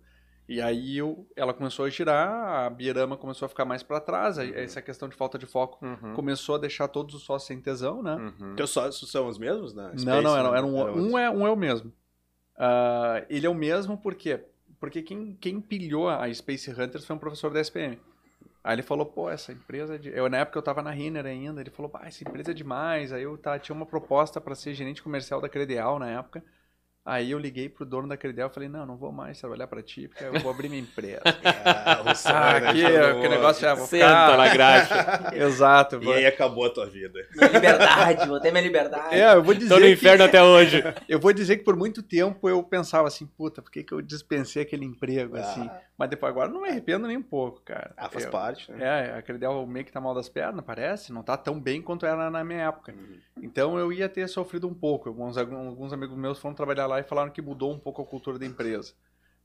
E 0.48 0.60
aí 0.60 0.98
eu, 0.98 1.26
ela 1.34 1.54
começou 1.54 1.86
a 1.86 1.90
girar, 1.90 2.66
a 2.66 2.70
Birama 2.70 3.16
começou 3.16 3.46
a 3.46 3.48
ficar 3.48 3.64
mais 3.64 3.82
para 3.82 3.98
trás, 3.98 4.38
aí 4.38 4.52
essa 4.54 4.80
questão 4.82 5.08
de 5.08 5.16
falta 5.16 5.38
de 5.38 5.46
foco 5.46 5.84
Uhum. 5.84 6.14
começou 6.14 6.54
a 6.54 6.58
deixar 6.58 6.86
todos 6.88 7.14
os 7.14 7.22
sócios 7.22 7.46
sem 7.46 7.60
tesão, 7.60 8.02
né? 8.02 8.14
Uhum. 8.14 8.54
Teus 8.54 8.70
sócios 8.70 9.10
são 9.10 9.26
os 9.26 9.38
mesmos, 9.38 9.74
né? 9.74 9.92
Não, 10.04 10.20
não, 10.22 10.36
era, 10.36 10.48
era 10.58 10.66
um, 10.66 11.10
um, 11.12 11.18
é, 11.18 11.30
um 11.30 11.46
é 11.46 11.50
o 11.50 11.56
mesmo. 11.56 11.92
Ah, 12.56 13.24
ele 13.28 13.46
é 13.46 13.50
o 13.50 13.54
mesmo 13.54 13.96
por 13.96 14.14
quê? 14.14 14.40
Porque 14.78 15.02
quem, 15.02 15.34
quem 15.40 15.60
pilhou 15.60 16.08
a 16.08 16.32
Space 16.32 16.70
Hunters 16.70 17.06
foi 17.06 17.16
um 17.16 17.18
professor 17.18 17.50
da 17.52 17.60
SPM. 17.60 17.98
Aí 18.64 18.74
ele 18.76 18.82
falou, 18.82 19.04
pô, 19.04 19.28
essa 19.28 19.52
empresa 19.52 19.96
é. 19.96 20.00
Eu, 20.18 20.28
na 20.30 20.38
época 20.38 20.58
eu 20.58 20.62
tava 20.62 20.82
na 20.82 20.90
Renner 20.90 21.26
ainda, 21.26 21.60
ele 21.60 21.70
falou, 21.70 21.90
pá, 21.90 22.06
essa 22.06 22.24
empresa 22.24 22.50
é 22.52 22.54
demais. 22.54 23.12
Aí 23.12 23.22
eu 23.22 23.36
tá, 23.36 23.58
tinha 23.58 23.76
uma 23.76 23.84
proposta 23.84 24.40
para 24.40 24.54
ser 24.54 24.72
gerente 24.72 25.02
comercial 25.02 25.38
da 25.40 25.48
Credeal 25.50 25.98
na 25.98 26.10
época. 26.10 26.42
Aí 27.06 27.32
eu 27.32 27.38
liguei 27.38 27.68
pro 27.68 27.84
dono 27.84 28.08
da 28.08 28.16
Credeal 28.16 28.48
e 28.48 28.54
falei, 28.54 28.68
não, 28.68 28.86
não 28.86 28.96
vou 28.96 29.12
mais 29.12 29.38
trabalhar 29.38 29.66
para 29.66 29.82
ti, 29.82 30.08
porque 30.08 30.24
eu 30.24 30.40
vou 30.40 30.50
abrir 30.50 30.70
minha 30.70 30.80
empresa. 30.80 31.20
Ah, 31.66 32.02
ah, 32.26 32.56
aqui, 32.56 32.82
que 32.82 33.28
negócio 33.28 33.66
é, 33.66 33.74
vou 33.74 33.86
Senta 33.86 34.06
ficar... 34.06 34.36
na 34.36 34.48
grade. 34.48 34.88
Exato. 35.36 36.02
E 36.02 36.12
aí 36.12 36.26
acabou 36.26 36.66
a 36.66 36.70
tua 36.70 36.86
vida. 36.86 37.18
Minha 37.34 37.48
liberdade, 37.50 38.26
vou 38.28 38.40
ter 38.40 38.50
minha 38.50 38.62
liberdade. 38.62 39.14
É, 39.14 39.34
eu 39.34 39.42
vou 39.42 39.54
dizer 39.54 39.68
Tô 39.68 39.76
no 39.80 39.86
que- 39.86 39.92
inferno 39.92 40.24
até 40.24 40.42
hoje. 40.42 40.82
Eu 41.08 41.20
vou 41.20 41.32
dizer 41.32 41.58
que 41.58 41.64
por 41.64 41.76
muito 41.76 42.02
tempo 42.02 42.48
eu 42.48 42.62
pensava 42.62 43.06
assim, 43.08 43.26
puta, 43.26 43.60
por 43.62 43.70
que, 43.70 43.82
que 43.82 43.92
eu 43.92 44.00
dispensei 44.00 44.62
aquele 44.62 44.84
emprego, 44.84 45.36
Ah. 45.36 45.40
assim? 45.40 45.70
Mas 45.96 46.10
depois 46.10 46.30
agora 46.30 46.48
não 46.50 46.62
me 46.62 46.68
arrependo 46.68 47.06
nem 47.06 47.16
um 47.16 47.22
pouco, 47.22 47.60
cara. 47.60 47.92
Ah, 47.96 48.08
faz 48.08 48.24
Eu- 48.24 48.30
parte, 48.30 48.70
né? 48.72 49.10
É, 49.14 49.18
a 49.18 49.22
Credel 49.22 49.64
meio 49.66 49.84
que 49.84 49.92
tá 49.92 50.00
mal 50.00 50.14
das 50.14 50.28
pernas, 50.28 50.64
parece. 50.64 51.12
Não 51.12 51.22
tá 51.22 51.36
tão 51.36 51.60
bem 51.60 51.80
quanto 51.80 52.04
era 52.04 52.30
na 52.30 52.42
minha 52.42 52.62
época. 52.68 52.92
Uhum. 52.92 53.18
Então 53.42 53.78
eu 53.78 53.92
ia 53.92 54.08
ter 54.08 54.28
sofrido 54.28 54.66
um 54.66 54.74
pouco. 54.74 55.08
Alguns, 55.08 55.36
alguns 55.38 55.92
amigos 55.92 56.16
meus 56.16 56.38
foram 56.38 56.54
trabalhar 56.54 56.86
lá 56.86 56.93
e 57.00 57.04
falaram 57.04 57.30
que 57.30 57.42
mudou 57.42 57.72
um 57.72 57.78
pouco 57.78 58.02
a 58.02 58.06
cultura 58.06 58.38
da 58.38 58.46
empresa. 58.46 58.92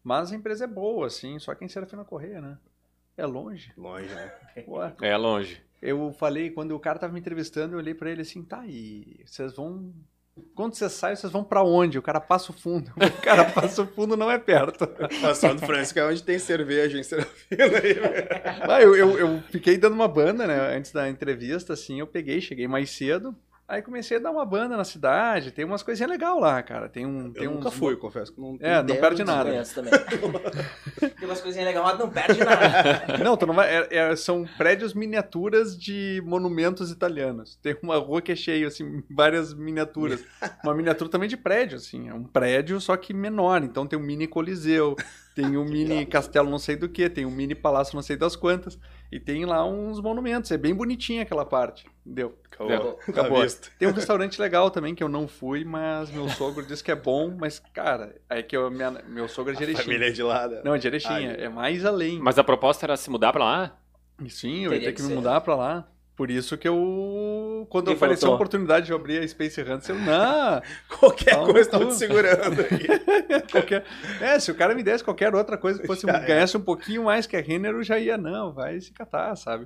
Mas 0.03 0.31
a 0.31 0.35
empresa 0.35 0.63
é 0.63 0.67
boa, 0.67 1.07
assim, 1.07 1.37
só 1.39 1.53
quem 1.53 1.67
será 1.67 1.85
na 1.93 2.05
correia, 2.05 2.39
né? 2.41 2.57
É 3.17 3.25
longe. 3.25 3.71
Longe, 3.77 4.07
né? 4.13 4.31
Pô, 4.65 4.79
É 5.01 5.17
longe. 5.17 5.61
eu 5.81 6.13
falei, 6.13 6.49
quando 6.51 6.75
o 6.75 6.79
cara 6.79 6.97
tava 6.99 7.11
me 7.13 7.19
entrevistando, 7.19 7.73
eu 7.75 7.79
olhei 7.79 7.93
pra 7.93 8.09
ele 8.09 8.21
assim, 8.21 8.43
tá, 8.43 8.65
e 8.65 9.21
vocês 9.25 9.55
vão. 9.55 9.93
Quando 10.55 10.73
vocês 10.73 10.93
saem, 10.93 11.17
vocês 11.17 11.33
vão 11.33 11.43
pra 11.43 11.61
onde? 11.61 11.99
O 11.99 12.01
cara 12.01 12.21
passa 12.21 12.51
o 12.53 12.55
fundo. 12.55 12.89
O 12.95 13.21
cara 13.21 13.43
passa 13.51 13.81
o 13.81 13.87
fundo 13.87 14.15
não 14.15 14.31
é 14.31 14.39
perto. 14.39 14.87
A 15.27 15.35
São 15.35 15.53
do 15.53 15.65
Francisco 15.65 15.99
é 15.99 16.05
onde 16.05 16.23
tem 16.23 16.39
cerveja 16.39 16.97
em 16.97 17.03
Serafina 17.03 17.65
aí. 17.65 17.97
Ah, 18.69 18.81
eu, 18.81 18.95
eu, 18.95 19.19
eu 19.19 19.41
fiquei 19.49 19.77
dando 19.77 19.93
uma 19.95 20.07
banda, 20.07 20.47
né? 20.47 20.77
Antes 20.77 20.93
da 20.93 21.09
entrevista, 21.09 21.73
assim, 21.73 21.99
eu 21.99 22.07
peguei, 22.07 22.39
cheguei 22.39 22.69
mais 22.69 22.89
cedo. 22.89 23.35
Aí 23.69 23.83
comecei 23.83 24.17
a 24.17 24.19
dar 24.19 24.31
uma 24.31 24.43
banda 24.45 24.75
na 24.75 24.83
cidade. 24.83 25.51
Tem 25.51 25.63
umas 25.63 25.83
coisinhas 25.83 26.09
legais 26.09 26.41
lá, 26.41 26.61
cara. 26.63 26.89
Tem 26.89 27.05
um. 27.05 27.31
Tem 27.31 27.43
Eu 27.43 27.51
nunca 27.51 27.67
uns- 27.69 27.75
fui, 27.75 27.95
confesso 27.95 28.33
não 28.35 28.57
É, 28.59 28.81
não 28.81 28.95
perde 28.95 29.23
nada. 29.23 29.63
também. 29.75 29.91
Tem 31.19 31.27
umas 31.27 31.39
coisinhas 31.39 31.67
legais, 31.67 31.85
mas 31.85 31.99
não 31.99 32.09
perde 32.09 32.39
nada. 32.39 33.17
Não, 33.23 33.38
tu 33.38 33.45
não 33.45 33.53
vai. 33.53 33.69
é- 33.69 33.88
é- 33.91 34.15
são 34.15 34.45
prédios 34.57 34.93
miniaturas 34.93 35.77
de 35.77 36.21
monumentos 36.25 36.89
italianos. 36.91 37.57
Tem 37.61 37.77
uma 37.83 37.97
rua 37.97 38.21
que 38.21 38.31
é 38.31 38.35
cheia, 38.35 38.67
assim, 38.67 39.03
várias 39.09 39.53
miniaturas. 39.53 40.23
Uma 40.63 40.73
miniatura 40.73 41.09
também 41.09 41.29
de 41.29 41.38
prédio, 41.38 41.77
assim. 41.77 42.09
É 42.09 42.13
um 42.13 42.23
prédio, 42.23 42.79
só 42.81 42.97
que 42.97 43.13
menor. 43.13 43.63
Então 43.63 43.85
tem 43.85 43.99
um 43.99 44.01
mini 44.01 44.27
coliseu, 44.27 44.95
tem 45.35 45.57
um 45.57 45.63
mini 45.65 46.05
castelo 46.05 46.49
não 46.49 46.59
sei 46.59 46.75
do 46.75 46.89
que, 46.89 47.09
tem 47.09 47.25
um 47.25 47.31
mini 47.31 47.53
palácio 47.55 47.95
não 47.95 48.01
sei 48.01 48.15
das 48.17 48.35
quantas. 48.35 48.79
E 49.11 49.19
tem 49.19 49.43
lá 49.45 49.65
uns 49.65 49.99
monumentos. 49.99 50.51
É 50.51 50.57
bem 50.57 50.73
bonitinha 50.73 51.23
aquela 51.23 51.43
parte. 51.45 51.87
Entendeu? 52.05 52.37
Acabou. 52.51 52.99
Acabou. 53.07 53.45
Tá. 53.47 53.69
Tem 53.79 53.87
um 53.87 53.91
restaurante 53.91 54.39
legal 54.39 54.69
também 54.69 54.93
que 54.93 55.03
eu 55.03 55.09
não 55.09 55.27
fui, 55.27 55.63
mas 55.65 56.11
meu 56.11 56.29
sogro 56.29 56.63
disse 56.65 56.83
que 56.83 56.91
é 56.91 56.95
bom. 56.95 57.35
Mas, 57.37 57.59
cara, 57.73 58.15
é 58.29 58.43
que 58.43 58.55
eu, 58.55 58.69
minha- 58.69 59.01
meu 59.07 59.27
sogro 59.27 59.53
é 59.53 59.55
de 59.55 59.63
A 59.63 59.67
Erechim. 59.67 59.83
família 59.83 60.07
é 60.07 60.11
de 60.11 60.21
lá. 60.21 60.47
né? 60.47 60.61
Não, 60.63 60.75
é 60.75 60.77
de 60.77 60.87
Erechim. 60.87 61.07
Ah, 61.09 61.21
é 61.21 61.49
mais 61.49 61.83
além. 61.85 62.19
Mas 62.19 62.37
a 62.37 62.43
proposta 62.43 62.85
era 62.85 62.95
se 62.97 63.09
mudar 63.09 63.31
pra 63.33 63.43
lá? 63.43 63.79
Sim, 64.27 64.65
eu 64.65 64.71
ia 64.73 64.79
Teria 64.79 64.85
ter 64.87 64.91
que 64.91 64.97
que 64.97 65.01
me 65.03 65.07
ser. 65.09 65.15
mudar 65.15 65.41
pra 65.41 65.55
lá. 65.55 65.87
Por 66.19 66.29
isso 66.29 66.57
que 66.57 66.67
eu, 66.67 67.65
quando 67.69 67.85
Quem 67.85 67.95
apareceu 67.95 68.27
faltou? 68.27 68.33
a 68.33 68.35
oportunidade 68.35 68.88
de 68.88 68.91
abrir 68.91 69.19
a 69.19 69.25
Space 69.25 69.61
Hunts, 69.61 69.88
eu, 69.88 69.95
não, 69.95 70.61
Qualquer 70.99 71.33
coisa 71.45 71.69
tava 71.69 71.85
cu. 71.85 71.91
te 71.91 71.95
segurando 71.95 72.59
aí. 72.59 73.39
qualquer... 73.49 73.85
É, 74.19 74.38
se 74.38 74.51
o 74.51 74.55
cara 74.55 74.75
me 74.75 74.83
desse 74.83 75.01
qualquer 75.01 75.33
outra 75.33 75.57
coisa 75.57 75.79
que 75.79 75.88
fosse, 75.88 76.05
Já 76.05 76.17
é. 76.17 76.25
ganhasse 76.25 76.57
um 76.57 76.61
pouquinho 76.61 77.05
mais 77.05 77.25
que 77.25 77.38
a 77.38 77.41
Renner, 77.41 77.71
eu 77.71 77.83
já 77.83 77.97
ia, 77.97 78.17
não, 78.17 78.51
vai 78.51 78.81
se 78.81 78.91
catar, 78.91 79.33
sabe? 79.38 79.65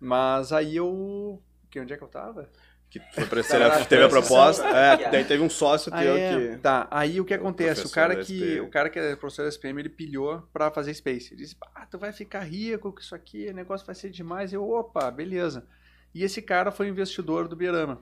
Mas 0.00 0.54
aí 0.54 0.74
eu... 0.74 1.38
Que, 1.68 1.78
onde 1.78 1.92
é 1.92 1.98
que 1.98 2.02
eu 2.02 2.08
tava? 2.08 2.48
Que 2.94 3.00
foi 3.12 3.26
pra 3.26 3.42
ser, 3.42 3.58
na 3.58 3.84
teve 3.84 4.04
a 4.04 4.08
proposta. 4.08 4.62
né? 4.62 5.02
É, 5.02 5.10
daí 5.10 5.24
teve 5.24 5.42
um 5.42 5.50
sócio 5.50 5.92
Ah, 5.92 6.00
teu 6.00 6.16
é. 6.16 6.50
que. 6.52 6.58
Tá, 6.58 6.86
aí 6.92 7.20
o 7.20 7.24
que 7.24 7.34
acontece? 7.34 7.84
O 7.84 7.90
cara 7.90 8.14
que, 8.14 8.60
o 8.60 8.70
cara 8.70 8.88
que 8.88 9.00
é 9.00 9.16
professor 9.16 9.42
da 9.42 9.48
SPM, 9.48 9.80
ele 9.80 9.88
pilhou 9.88 10.48
pra 10.52 10.70
fazer 10.70 10.94
Space. 10.94 11.34
Ele 11.34 11.42
disse, 11.42 11.56
ah, 11.74 11.84
tu 11.86 11.98
vai 11.98 12.12
ficar 12.12 12.40
rico 12.44 12.92
com 12.92 13.00
isso 13.00 13.12
aqui, 13.12 13.48
o 13.50 13.52
negócio 13.52 13.84
vai 13.84 13.96
ser 13.96 14.10
demais. 14.10 14.52
Eu, 14.52 14.62
opa, 14.70 15.10
beleza. 15.10 15.66
E 16.14 16.22
esse 16.22 16.40
cara 16.40 16.70
foi 16.70 16.86
investidor 16.86 17.48
do 17.48 17.56
Berama. 17.56 18.00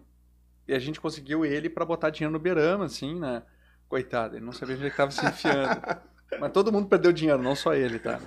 E 0.68 0.74
a 0.74 0.78
gente 0.78 1.00
conseguiu 1.00 1.42
ele 1.42 1.70
pra 1.70 1.86
botar 1.86 2.10
dinheiro 2.10 2.32
no 2.34 2.38
Berama, 2.38 2.84
assim, 2.84 3.18
né? 3.18 3.42
Coitado, 3.88 4.36
ele 4.36 4.44
não 4.44 4.52
sabia 4.52 4.74
onde 4.74 4.84
ele 4.84 4.94
tava 4.94 5.10
se 5.10 5.24
enfiando. 5.24 5.80
Mas 6.38 6.52
todo 6.52 6.70
mundo 6.70 6.86
perdeu 6.86 7.12
dinheiro, 7.12 7.42
não 7.42 7.56
só 7.56 7.72
ele, 7.72 7.98
tá? 7.98 8.20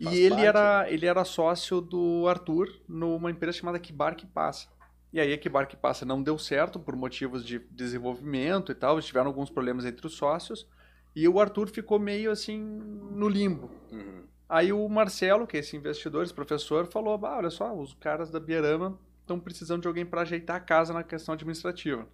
E 0.00 0.06
ele 0.18 0.30
parte, 0.30 0.46
era, 0.46 0.90
ele 0.90 1.04
era 1.06 1.22
sócio 1.24 1.82
do 1.82 2.26
Arthur 2.28 2.68
numa 2.88 3.30
empresa 3.30 3.58
chamada 3.58 3.78
Kibar 3.78 4.16
que 4.16 4.26
Passa. 4.26 4.68
E 5.12 5.20
aí 5.20 5.32
a 5.32 5.38
Kibar 5.38 5.66
que 5.66 5.76
Passa 5.76 6.04
não 6.04 6.22
deu 6.22 6.38
certo 6.38 6.78
por 6.78 6.94
motivos 6.94 7.44
de 7.44 7.58
desenvolvimento 7.70 8.70
e 8.70 8.74
tal, 8.74 8.94
eles 8.96 9.06
tiveram 9.06 9.28
alguns 9.28 9.50
problemas 9.50 9.84
entre 9.84 10.06
os 10.06 10.14
sócios, 10.14 10.66
e 11.16 11.26
o 11.26 11.40
Arthur 11.40 11.68
ficou 11.68 11.98
meio 11.98 12.30
assim 12.30 12.58
no 12.60 13.28
limbo. 13.28 13.70
Uhum. 13.90 14.22
Aí 14.48 14.72
o 14.72 14.88
Marcelo, 14.88 15.46
que 15.46 15.56
é 15.56 15.60
esse 15.60 15.76
investidor, 15.76 16.24
esse 16.24 16.32
professor, 16.32 16.86
falou: 16.86 17.18
bah, 17.18 17.36
olha 17.36 17.50
só, 17.50 17.74
os 17.74 17.94
caras 17.94 18.30
da 18.30 18.40
Bierama 18.40 18.98
estão 19.20 19.38
precisando 19.38 19.82
de 19.82 19.88
alguém 19.88 20.06
para 20.06 20.22
ajeitar 20.22 20.56
a 20.56 20.60
casa 20.60 20.92
na 20.94 21.02
questão 21.02 21.34
administrativa. 21.34 22.06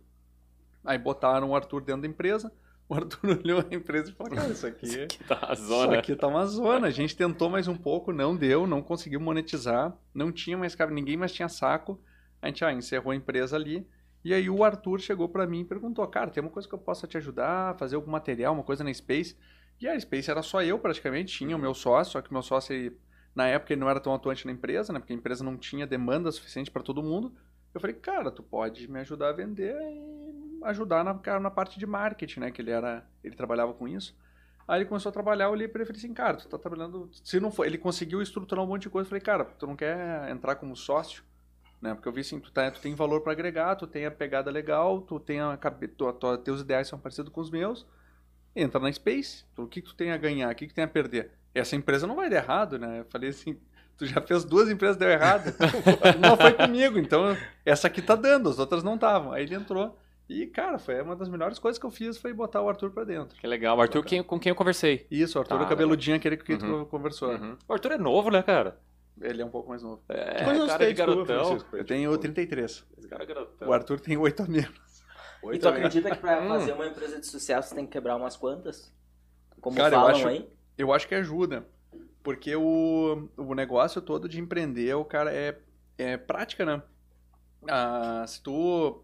Aí 0.85 0.99
botaram 0.99 1.51
o 1.51 1.57
Arthur 1.57 1.83
dentro 1.83 2.03
da 2.03 2.09
empresa. 2.09 2.53
O 2.87 2.93
Arthur 2.93 3.39
olhou 3.43 3.61
a 3.61 3.75
empresa 3.75 4.11
e 4.11 4.13
falou: 4.13 4.35
cara, 4.35 4.53
isso 4.53 4.67
aqui, 4.67 5.07
Que 5.09 5.25
tá 5.25 5.39
a 5.49 5.55
isso 5.55 5.65
zona. 5.65 5.99
aqui 5.99 6.15
tá 6.15 6.27
uma 6.27 6.45
zona. 6.45 6.89
A 6.89 6.91
gente 6.91 7.17
tentou 7.17 7.49
mais 7.49 7.67
um 7.67 7.75
pouco, 7.75 8.13
não 8.13 8.37
deu, 8.37 8.67
não 8.67 8.83
conseguiu 8.83 9.19
monetizar, 9.19 9.97
não 10.13 10.31
tinha 10.31 10.59
mais 10.59 10.75
cara, 10.75 10.91
ninguém 10.91 11.17
mais 11.17 11.33
tinha 11.33 11.49
saco. 11.49 11.99
A 12.45 12.49
gente 12.49 12.63
ah, 12.63 12.71
encerrou 12.71 13.11
a 13.11 13.17
empresa 13.17 13.57
ali. 13.57 13.89
E 14.23 14.35
aí 14.35 14.51
o 14.51 14.63
Arthur 14.63 15.01
chegou 15.01 15.27
para 15.31 15.47
mim 15.47 15.61
e 15.61 15.65
perguntou: 15.65 16.07
cara, 16.07 16.31
tem 16.31 16.43
uma 16.43 16.51
coisa 16.51 16.69
que 16.69 16.75
eu 16.75 16.79
possa 16.79 17.07
te 17.07 17.17
ajudar, 17.17 17.75
fazer 17.79 17.97
algum 17.97 18.11
material, 18.11 18.53
uma 18.53 18.63
coisa 18.63 18.85
na 18.85 18.93
Space. 18.93 19.35
E 19.81 19.89
a 19.89 19.99
Space 19.99 20.31
era 20.31 20.43
só 20.43 20.63
eu 20.63 20.79
praticamente, 20.79 21.39
tinha 21.39 21.57
o 21.57 21.59
meu 21.59 21.73
sócio, 21.73 22.13
só 22.13 22.21
que 22.21 22.29
o 22.29 22.35
meu 22.35 22.43
sócio, 22.43 22.75
ele, 22.75 22.99
na 23.35 23.47
época, 23.49 23.73
ele 23.73 23.81
não 23.81 23.89
era 23.89 23.99
tão 23.99 24.13
atuante 24.13 24.45
na 24.45 24.53
empresa, 24.53 24.93
né? 24.93 24.99
Porque 24.99 25.15
a 25.15 25.17
empresa 25.17 25.43
não 25.43 25.57
tinha 25.57 25.87
demanda 25.87 26.31
suficiente 26.31 26.71
para 26.71 26.83
todo 26.83 27.03
mundo. 27.03 27.35
Eu 27.73 27.81
falei, 27.81 27.97
cara, 27.97 28.31
tu 28.31 28.43
pode 28.43 28.91
me 28.91 29.01
ajudar 29.01 29.31
a 29.31 29.33
vender 29.33 29.75
e 29.75 30.65
ajudar 30.65 31.03
na, 31.03 31.41
na 31.41 31.51
parte 31.51 31.79
de 31.79 31.87
marketing, 31.87 32.41
né? 32.41 32.51
Que 32.51 32.61
ele 32.61 32.73
era, 32.73 33.07
ele 33.23 33.35
trabalhava 33.35 33.73
com 33.73 33.89
isso. 33.89 34.15
Aí 34.69 34.81
ele 34.81 34.89
começou 34.89 35.09
a 35.09 35.13
trabalhar, 35.15 35.47
eu 35.47 35.53
olhei 35.53 35.67
pra 35.67 35.81
ele 35.81 35.85
e 35.85 35.87
falei 35.87 35.99
assim, 35.99 36.13
cara, 36.13 36.37
tu 36.37 36.47
tá 36.47 36.59
trabalhando. 36.59 37.09
Se 37.23 37.41
não 37.41 37.51
for, 37.51 37.67
ele 37.67 37.79
conseguiu 37.79 38.21
estruturar 38.21 38.63
um 38.63 38.69
monte 38.69 38.83
de 38.83 38.91
coisa. 38.91 39.07
Eu 39.07 39.09
falei, 39.09 39.23
cara, 39.23 39.47
tu 39.47 39.67
não 39.67 39.75
quer 39.77 40.31
entrar 40.31 40.57
como 40.57 40.77
sócio? 40.77 41.25
Né? 41.85 41.93
Porque 41.95 42.09
eu 42.09 42.13
vi 42.13 42.23
assim, 42.23 42.41
tu, 42.41 42.51
tá, 42.51 42.71
tu 42.71 42.81
tem 42.81 42.95
valor 42.95 43.21
para 43.21 43.33
agregar, 43.33 43.77
tu 43.77 43.87
tem 43.87 44.07
a 44.07 44.11
pegada 44.11 44.51
legal, 44.51 45.03
tu 45.03 45.21
tem 45.21 45.39
a 45.41 45.55
tua, 46.19 46.39
teus 46.39 46.63
ideais 46.63 46.89
são 46.89 46.99
parecidos 46.99 47.31
com 47.31 47.43
os 47.43 47.51
meus. 47.51 47.87
Entra 48.57 48.81
na 48.81 48.91
Space, 48.91 49.45
tu, 49.55 49.65
o 49.65 49.69
que, 49.69 49.83
que 49.83 49.89
tu 49.89 49.95
tem 49.95 50.11
a 50.11 50.17
ganhar, 50.17 50.51
o 50.51 50.55
que, 50.55 50.67
que 50.67 50.73
tem 50.73 50.83
a 50.85 50.89
perder? 50.89 51.33
Essa 51.55 51.77
empresa 51.77 52.07
não 52.07 52.17
vai 52.17 52.31
dar 52.31 52.37
errado, 52.37 52.79
né? 52.79 53.01
Eu 53.01 53.05
falei 53.11 53.29
assim, 53.29 53.59
tu 53.99 54.07
já 54.07 54.19
fez 54.23 54.45
duas 54.47 54.71
empresas 54.71 54.97
deu 54.97 55.11
errado. 55.11 55.53
Uma 56.17 56.39
foi 56.39 56.55
comigo, 56.55 56.99
então 56.99 57.37
essa 57.67 57.87
aqui 57.89 58.01
tá 58.01 58.15
dando, 58.15 58.49
as 58.49 58.59
outras 58.59 58.83
não 58.83 58.95
estavam. 58.95 59.33
Aí 59.33 59.43
ele 59.43 59.55
entrou. 59.55 59.99
E, 60.27 60.47
cara, 60.47 60.79
foi 60.79 61.03
uma 61.03 61.15
das 61.15 61.29
melhores 61.29 61.59
coisas 61.59 61.79
que 61.79 61.85
eu 61.85 61.91
fiz 61.91 62.17
foi 62.17 62.33
botar 62.33 62.63
o 62.63 62.69
Arthur 62.71 62.91
pra 62.93 63.05
dentro. 63.05 63.37
Que 63.39 63.47
legal. 63.47 63.77
O 63.77 63.81
Arthur, 63.83 64.03
quem- 64.03 64.23
com 64.23 64.41
quem 64.41 64.49
eu 64.49 64.57
conversei. 64.57 65.07
Isso, 65.11 65.37
o 65.37 65.43
Arthur, 65.43 65.59
Tá, 65.59 65.65
o 65.65 65.69
cabeludinho, 65.69 66.17
aquele 66.17 66.39
que 66.39 66.57
tu 66.57 66.65
Uhum. 66.65 66.85
conversou. 66.87 67.33
Uhum. 67.33 67.59
O 67.69 67.73
Arthur 67.75 67.93
é 67.93 67.99
novo, 67.99 68.31
né, 68.31 68.43
cara? 68.43 68.79
Ele 69.21 69.43
é 69.43 69.45
um 69.45 69.51
pouco 69.51 69.69
mais 69.69 69.83
novo. 69.83 70.03
É, 70.09 70.43
Quantos 70.45 70.49
anos 70.61 70.67
cara 70.67 70.79
tem, 70.79 70.89
de 70.89 70.95
desculpa, 70.95 71.25
garotão. 71.25 71.47
Francisco? 71.51 71.77
Eu 71.77 71.85
tenho 71.85 72.19
33. 72.19 72.85
Esse 72.99 73.09
cara 73.09 73.23
é 73.23 73.27
garotão. 73.27 73.69
O 73.69 73.73
Arthur 73.73 74.01
tem 74.01 74.17
8 74.17 74.43
a 74.43 74.47
menos. 74.47 75.05
Oi, 75.43 75.57
E 75.57 75.59
tu 75.59 75.69
acredita 75.69 76.11
que 76.11 76.17
pra 76.21 76.41
Hum. 76.43 76.49
fazer 76.49 76.73
uma 76.73 76.87
empresa 76.87 77.21
de 77.21 77.27
sucesso 77.27 77.75
tem 77.75 77.87
que 77.87 77.93
quebrar 77.93 78.17
umas 78.17 78.37
quantas? 78.37 78.93
Como 79.61 79.77
Cara, 79.77 79.95
eu 79.95 80.01
falam 80.01 80.17
acho- 80.17 80.29
aí? 80.29 80.51
Eu 80.77 80.93
acho 80.93 81.07
que 81.07 81.15
ajuda. 81.15 81.67
Porque 82.23 82.57
o, 82.57 83.29
o 83.37 83.55
negócio 83.55 84.01
todo 84.01 84.29
de 84.29 84.41
empreender, 84.41 84.95
o 84.95 85.05
cara 85.05 85.33
é, 85.33 85.59
é 85.99 86.17
prática, 86.17 86.65
né? 86.65 86.83
Ah, 87.69 88.25
se 88.27 88.43
tu. 88.43 89.03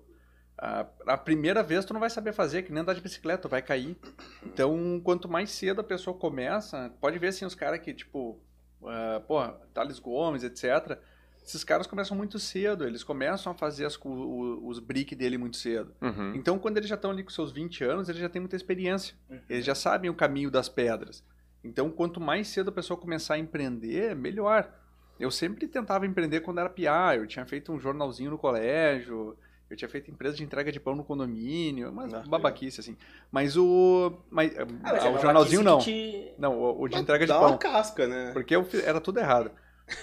A, 0.58 0.86
a 1.06 1.16
primeira 1.16 1.62
vez 1.62 1.84
tu 1.86 1.92
não 1.94 2.00
vai 2.00 2.10
saber 2.10 2.32
fazer, 2.34 2.62
que 2.62 2.72
nem 2.72 2.82
andar 2.82 2.94
de 2.94 3.00
bicicleta, 3.00 3.42
tu 3.42 3.48
vai 3.48 3.62
cair. 3.62 3.96
Então, 4.44 5.00
quanto 5.02 5.28
mais 5.28 5.50
cedo 5.50 5.80
a 5.80 5.84
pessoa 5.84 6.16
começa, 6.16 6.92
pode 7.00 7.18
ver 7.18 7.28
assim 7.28 7.46
os 7.46 7.54
caras 7.54 7.80
que, 7.80 7.94
tipo, 7.94 8.38
ah, 8.86 9.20
pô, 9.26 9.42
Thales 9.74 9.98
Gomes, 9.98 10.42
etc. 10.44 10.98
Esses 11.44 11.64
caras 11.64 11.86
começam 11.86 12.16
muito 12.16 12.38
cedo, 12.38 12.86
eles 12.86 13.02
começam 13.02 13.52
a 13.52 13.54
fazer 13.54 13.84
as, 13.86 13.96
o- 13.96 14.60
os 14.66 14.78
brick 14.78 15.14
dele 15.16 15.38
muito 15.38 15.56
cedo. 15.56 15.92
Uhum. 16.00 16.34
Então, 16.34 16.58
quando 16.58 16.76
eles 16.76 16.88
já 16.88 16.94
estão 16.96 17.10
ali 17.10 17.22
com 17.24 17.30
seus 17.30 17.50
20 17.50 17.82
anos, 17.82 18.08
eles 18.08 18.20
já 18.20 18.28
têm 18.28 18.40
muita 18.40 18.56
experiência. 18.56 19.14
Uhum. 19.28 19.40
Eles 19.48 19.64
já 19.64 19.74
sabem 19.74 20.10
o 20.10 20.14
caminho 20.14 20.50
das 20.50 20.68
pedras. 20.68 21.24
Então, 21.64 21.90
quanto 21.90 22.20
mais 22.20 22.48
cedo 22.48 22.68
a 22.68 22.72
pessoa 22.72 22.98
começar 22.98 23.34
a 23.34 23.38
empreender, 23.38 24.14
melhor. 24.14 24.70
Eu 25.18 25.30
sempre 25.30 25.66
tentava 25.66 26.06
empreender 26.06 26.40
quando 26.40 26.58
era 26.60 26.70
piá. 26.70 27.14
Eu 27.16 27.26
tinha 27.26 27.44
feito 27.44 27.72
um 27.72 27.78
jornalzinho 27.80 28.30
no 28.30 28.38
colégio. 28.38 29.36
Eu 29.70 29.76
tinha 29.76 29.88
feito 29.88 30.10
empresa 30.10 30.36
de 30.36 30.42
entrega 30.42 30.72
de 30.72 30.80
pão 30.80 30.96
no 30.96 31.04
condomínio. 31.04 31.92
Mas 31.92 32.12
Ah, 32.12 32.24
babaquice, 32.26 32.80
assim. 32.80 32.96
Mas 33.30 33.56
o... 33.56 34.12
Mas, 34.28 34.52
Ah, 34.58 34.66
mas 34.82 35.04
ah, 35.04 35.06
é 35.06 35.10
o 35.10 35.18
jornalzinho 35.18 35.62
não. 35.62 35.78
te- 35.78 36.32
Não, 36.36 36.58
o, 36.58 36.82
o 36.82 36.88
de 36.88 36.94
Mas 36.94 37.02
entrega 37.02 37.24
de 37.24 37.32
pão. 37.32 37.50
uma 37.50 37.58
casca, 37.58 38.06
né? 38.06 38.32
Porque 38.32 38.54
eu 38.56 38.66
era 38.84 39.00
tudo 39.00 39.20
errado. 39.20 39.52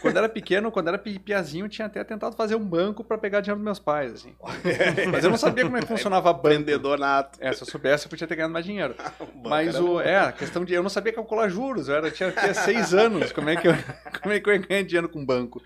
Quando 0.01 0.17
era 0.17 0.27
pequeno, 0.27 0.71
quando 0.71 0.89
era 0.89 0.97
pi- 0.97 1.19
piazinho, 1.19 1.65
eu 1.65 1.69
tinha 1.69 1.85
até 1.85 2.03
tentado 2.03 2.35
fazer 2.35 2.55
um 2.55 2.63
banco 2.63 3.03
para 3.03 3.17
pegar 3.17 3.39
dinheiro 3.41 3.59
dos 3.59 3.63
meus 3.65 3.79
pais, 3.79 4.13
assim. 4.13 4.35
Mas 5.11 5.23
eu 5.23 5.29
não 5.29 5.37
sabia 5.37 5.63
como 5.63 5.77
é 5.77 5.81
que 5.81 5.87
funcionava 5.87 6.31
banco. 6.33 6.97
Nato. 6.99 7.39
É, 7.41 7.51
se 7.53 7.63
eu 7.63 7.67
soubesse, 7.67 8.05
eu 8.05 8.09
podia 8.09 8.27
ter 8.27 8.35
ganhado 8.35 8.53
mais 8.53 8.65
dinheiro. 8.65 8.95
Mas 9.43 9.79
o, 9.79 9.99
é, 10.01 10.17
a 10.17 10.31
questão 10.31 10.63
de. 10.65 10.73
Eu 10.73 10.83
não 10.83 10.89
sabia 10.89 11.13
calcular 11.13 11.47
juros, 11.49 11.87
eu 11.87 11.95
era, 11.95 12.11
tinha, 12.11 12.31
tinha 12.31 12.53
seis 12.53 12.93
anos. 12.93 13.31
Como 13.31 13.49
é, 13.49 13.55
que 13.55 13.67
eu, 13.67 13.73
como 14.21 14.33
é 14.33 14.39
que 14.39 14.49
eu 14.49 14.53
ia 14.53 14.59
ganhar 14.59 14.83
dinheiro 14.83 15.09
com 15.09 15.25
banco? 15.25 15.61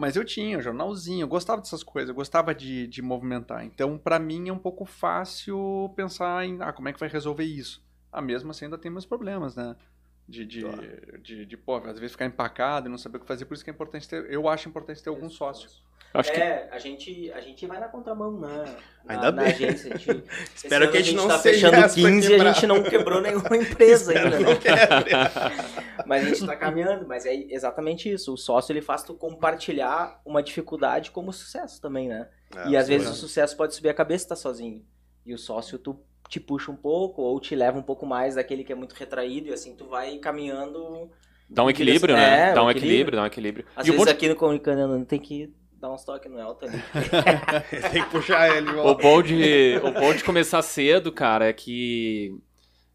Mas 0.00 0.16
eu 0.16 0.24
tinha, 0.24 0.56
um 0.56 0.62
jornalzinho, 0.62 1.24
eu 1.24 1.28
gostava 1.28 1.60
dessas 1.60 1.82
coisas, 1.82 2.08
eu 2.08 2.14
gostava 2.14 2.54
de, 2.54 2.86
de 2.86 3.02
movimentar. 3.02 3.66
Então, 3.66 3.98
para 3.98 4.18
mim, 4.18 4.48
é 4.48 4.52
um 4.52 4.58
pouco 4.58 4.86
fácil 4.86 5.92
pensar 5.94 6.42
em 6.46 6.56
ah, 6.62 6.72
como 6.72 6.88
é 6.88 6.92
que 6.94 6.98
vai 6.98 7.10
resolver 7.10 7.44
isso. 7.44 7.84
Ah, 8.10 8.22
mesmo 8.22 8.50
assim, 8.50 8.64
ainda 8.64 8.78
tem 8.78 8.90
meus 8.90 9.04
problemas, 9.04 9.56
né? 9.56 9.76
De, 10.30 10.46
de, 10.46 10.60
Claro. 10.62 11.18
de, 11.22 11.44
de, 11.44 11.56
pô, 11.56 11.76
às 11.76 11.98
vezes 11.98 12.12
ficar 12.12 12.26
empacado 12.26 12.86
e 12.86 12.90
não 12.90 12.96
saber 12.98 13.16
o 13.16 13.20
que 13.20 13.26
fazer, 13.26 13.44
por 13.46 13.54
isso 13.54 13.64
que 13.64 13.70
é 13.70 13.72
importante 13.72 14.08
ter. 14.08 14.30
Eu 14.30 14.48
acho 14.48 14.68
importante 14.68 15.02
ter 15.02 15.08
algum 15.10 15.28
sócio. 15.28 15.68
Acho 16.12 16.32
que 16.32 16.40
É, 16.40 16.68
a 16.72 16.78
gente, 16.78 17.30
a 17.32 17.40
gente 17.40 17.64
vai 17.66 17.78
na 17.78 17.86
contramão 17.88 18.32
na, 18.32 18.48
na, 18.48 18.74
Ainda 19.08 19.30
na 19.32 19.42
bem. 19.42 19.52
agência. 19.52 19.94
A 19.94 19.96
gente, 19.96 20.24
Espero 20.54 20.90
que 20.90 20.98
a 20.98 21.02
gente 21.02 21.14
não 21.16 21.28
tá 21.28 21.38
seja 21.38 21.68
fechando 21.68 21.84
essa 21.84 22.00
pra 22.00 22.10
15 22.10 22.32
e 22.32 22.34
a 22.34 22.52
gente 22.52 22.66
não 22.66 22.82
quebrou 22.82 23.20
nenhuma 23.20 23.54
empresa 23.56 24.12
ainda, 24.12 24.40
não 24.40 24.50
né? 24.50 24.56
quebre. 24.56 25.10
Mas 26.06 26.24
a 26.24 26.28
gente 26.28 26.46
tá 26.46 26.56
caminhando, 26.56 27.06
mas 27.06 27.26
é 27.26 27.34
exatamente 27.34 28.10
isso. 28.10 28.32
O 28.32 28.36
sócio 28.36 28.72
ele 28.72 28.80
faz 28.82 29.04
tu 29.04 29.14
compartilhar 29.14 30.20
uma 30.24 30.42
dificuldade 30.42 31.10
como 31.12 31.32
sucesso 31.32 31.80
também, 31.80 32.08
né? 32.08 32.28
e 32.68 32.76
às 32.76 32.88
vezes 32.88 33.08
o 33.08 33.14
sucesso 33.14 33.56
pode 33.56 33.74
subir 33.74 33.90
a 33.90 33.94
cabeça 33.94 34.24
e 34.24 34.28
tá 34.28 34.36
sozinho. 34.36 34.84
E 35.24 35.32
o 35.32 35.38
sócio 35.38 35.78
tu 35.78 36.00
te 36.30 36.38
puxa 36.40 36.70
um 36.70 36.76
pouco 36.76 37.22
ou 37.22 37.40
te 37.40 37.56
leva 37.56 37.76
um 37.78 37.82
pouco 37.82 38.06
mais 38.06 38.36
daquele 38.36 38.62
que 38.64 38.72
é 38.72 38.76
muito 38.76 38.94
retraído 38.94 39.48
e 39.48 39.52
assim 39.52 39.74
tu 39.76 39.86
vai 39.86 40.16
caminhando. 40.18 41.10
dá 41.48 41.64
um 41.64 41.70
equilíbrio, 41.70 42.14
né? 42.14 42.50
É, 42.50 42.54
dá 42.54 42.62
um 42.62 42.70
equilíbrio. 42.70 42.70
equilíbrio, 42.70 43.16
dá 43.16 43.22
um 43.24 43.26
equilíbrio. 43.26 43.66
Às 43.74 43.86
e 43.86 43.90
o 43.90 43.92
vezes 43.92 44.06
bom, 44.06 44.12
aqui 44.12 44.28
no 44.28 44.36
Comunicando 44.36 45.04
tem 45.04 45.18
que 45.18 45.52
dar 45.72 45.92
uns 45.92 46.04
toques 46.04 46.30
no 46.30 46.38
Elton 46.38 46.66
ali. 46.66 46.82
Tem 47.90 48.04
que 48.04 48.10
puxar 48.10 48.48
ele. 48.56 48.70
de 48.70 48.78
o, 48.78 48.94
bom 48.94 49.22
de, 49.22 49.80
o 49.82 49.90
bom 49.90 50.14
de 50.14 50.22
começar 50.22 50.62
cedo, 50.62 51.10
cara, 51.10 51.46
é 51.48 51.52
que 51.52 52.32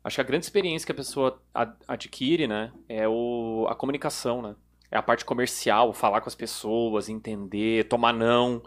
acho 0.03 0.15
que 0.15 0.21
a 0.21 0.23
grande 0.23 0.45
experiência 0.45 0.85
que 0.85 0.91
a 0.91 0.95
pessoa 0.95 1.41
ad- 1.53 1.75
adquire, 1.87 2.47
né, 2.47 2.71
é 2.87 3.07
o, 3.07 3.65
a 3.69 3.75
comunicação, 3.75 4.41
né? 4.41 4.55
É 4.91 4.97
a 4.97 5.01
parte 5.01 5.25
comercial, 5.25 5.91
falar 5.93 6.21
com 6.21 6.29
as 6.29 6.35
pessoas, 6.35 7.09
entender, 7.09 7.87
tomar 7.89 8.13
não. 8.13 8.61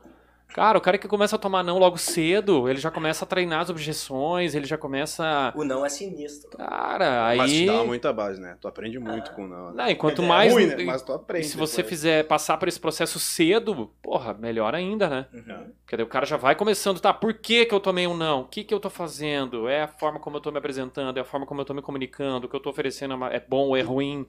Cara, 0.55 0.79
o 0.79 0.81
cara 0.81 0.97
que 0.97 1.07
começa 1.07 1.37
a 1.37 1.39
tomar 1.39 1.63
não 1.63 1.79
logo 1.79 1.99
cedo, 1.99 2.69
ele 2.69 2.81
já 2.81 2.91
começa 2.91 3.25
a 3.25 3.29
treinar 3.29 3.61
as 3.61 3.71
objeções, 3.71 4.55
ele 4.55 4.67
já 4.67 4.79
começa. 4.79 5.53
O 5.55 5.63
não 5.63 5.85
é 5.85 5.89
sinistro. 5.91 6.57
Cara, 6.57 7.35
Mas 7.37 7.53
te 7.53 7.59
aí. 7.59 7.67
dá 7.67 7.85
muita 7.85 8.13
base, 8.13 8.41
né? 8.41 8.57
Tu 8.61 8.67
aprende 8.67 8.99
muito 8.99 9.31
com 9.33 9.47
não. 9.47 9.73
Não, 9.73 9.89
e 9.89 9.95
quanto 9.95 10.23
É 10.23 10.27
mais. 10.27 10.53
ruim, 10.53 10.67
né? 10.67 10.83
Mas 10.85 11.03
tu 11.03 11.13
aprende. 11.13 11.47
E 11.47 11.49
se 11.51 11.57
você 11.57 11.77
depois. 11.79 11.91
fizer 11.91 12.25
passar 12.25 12.57
por 12.57 12.67
esse 12.67 12.81
processo 12.81 13.21
cedo, 13.21 13.91
porra, 14.03 14.33
melhor 14.35 14.75
ainda, 14.75 15.09
né? 15.09 15.27
Uhum. 15.35 15.71
Porque 15.85 15.97
daí 15.97 16.05
o 16.05 16.09
cara 16.09 16.25
já 16.25 16.37
vai 16.39 16.55
começando, 16.55 16.99
tá, 16.99 17.13
por 17.13 17.35
que 17.35 17.67
que 17.67 17.75
eu 17.75 17.81
tomei 17.81 18.07
um 18.07 18.17
não? 18.17 18.41
O 18.41 18.45
que 18.47 18.65
que 18.65 18.73
eu 18.73 18.81
tô 18.81 18.89
fazendo? 18.91 19.69
É 19.69 19.83
a 19.83 19.89
forma 19.89 20.19
como 20.19 20.39
eu 20.39 20.41
tô 20.41 20.51
me 20.51 20.59
apresentando, 20.59 21.19
é 21.19 21.21
a 21.21 21.25
forma 21.25 21.45
como 21.47 21.61
eu 21.61 21.65
tô 21.67 21.75
me 21.75 21.83
comunicando, 21.83 22.47
o 22.47 22.51
que 22.51 22.57
eu 22.57 22.61
tô 22.61 22.71
oferecendo 22.71 23.23
é 23.27 23.37
é 23.37 23.41
bom 23.41 23.69
ou 23.69 23.77
é 23.77 23.83
ruim? 23.83 24.27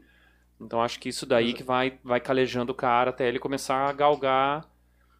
Então 0.60 0.82
acho 0.82 1.00
que 1.00 1.08
isso 1.08 1.26
daí 1.26 1.54
que 1.54 1.64
vai, 1.64 1.98
vai 2.04 2.20
calejando 2.20 2.74
o 2.74 2.76
cara 2.76 3.10
até 3.12 3.26
ele 3.28 3.40
começar 3.40 3.88
a 3.88 3.94
galgar 3.94 4.66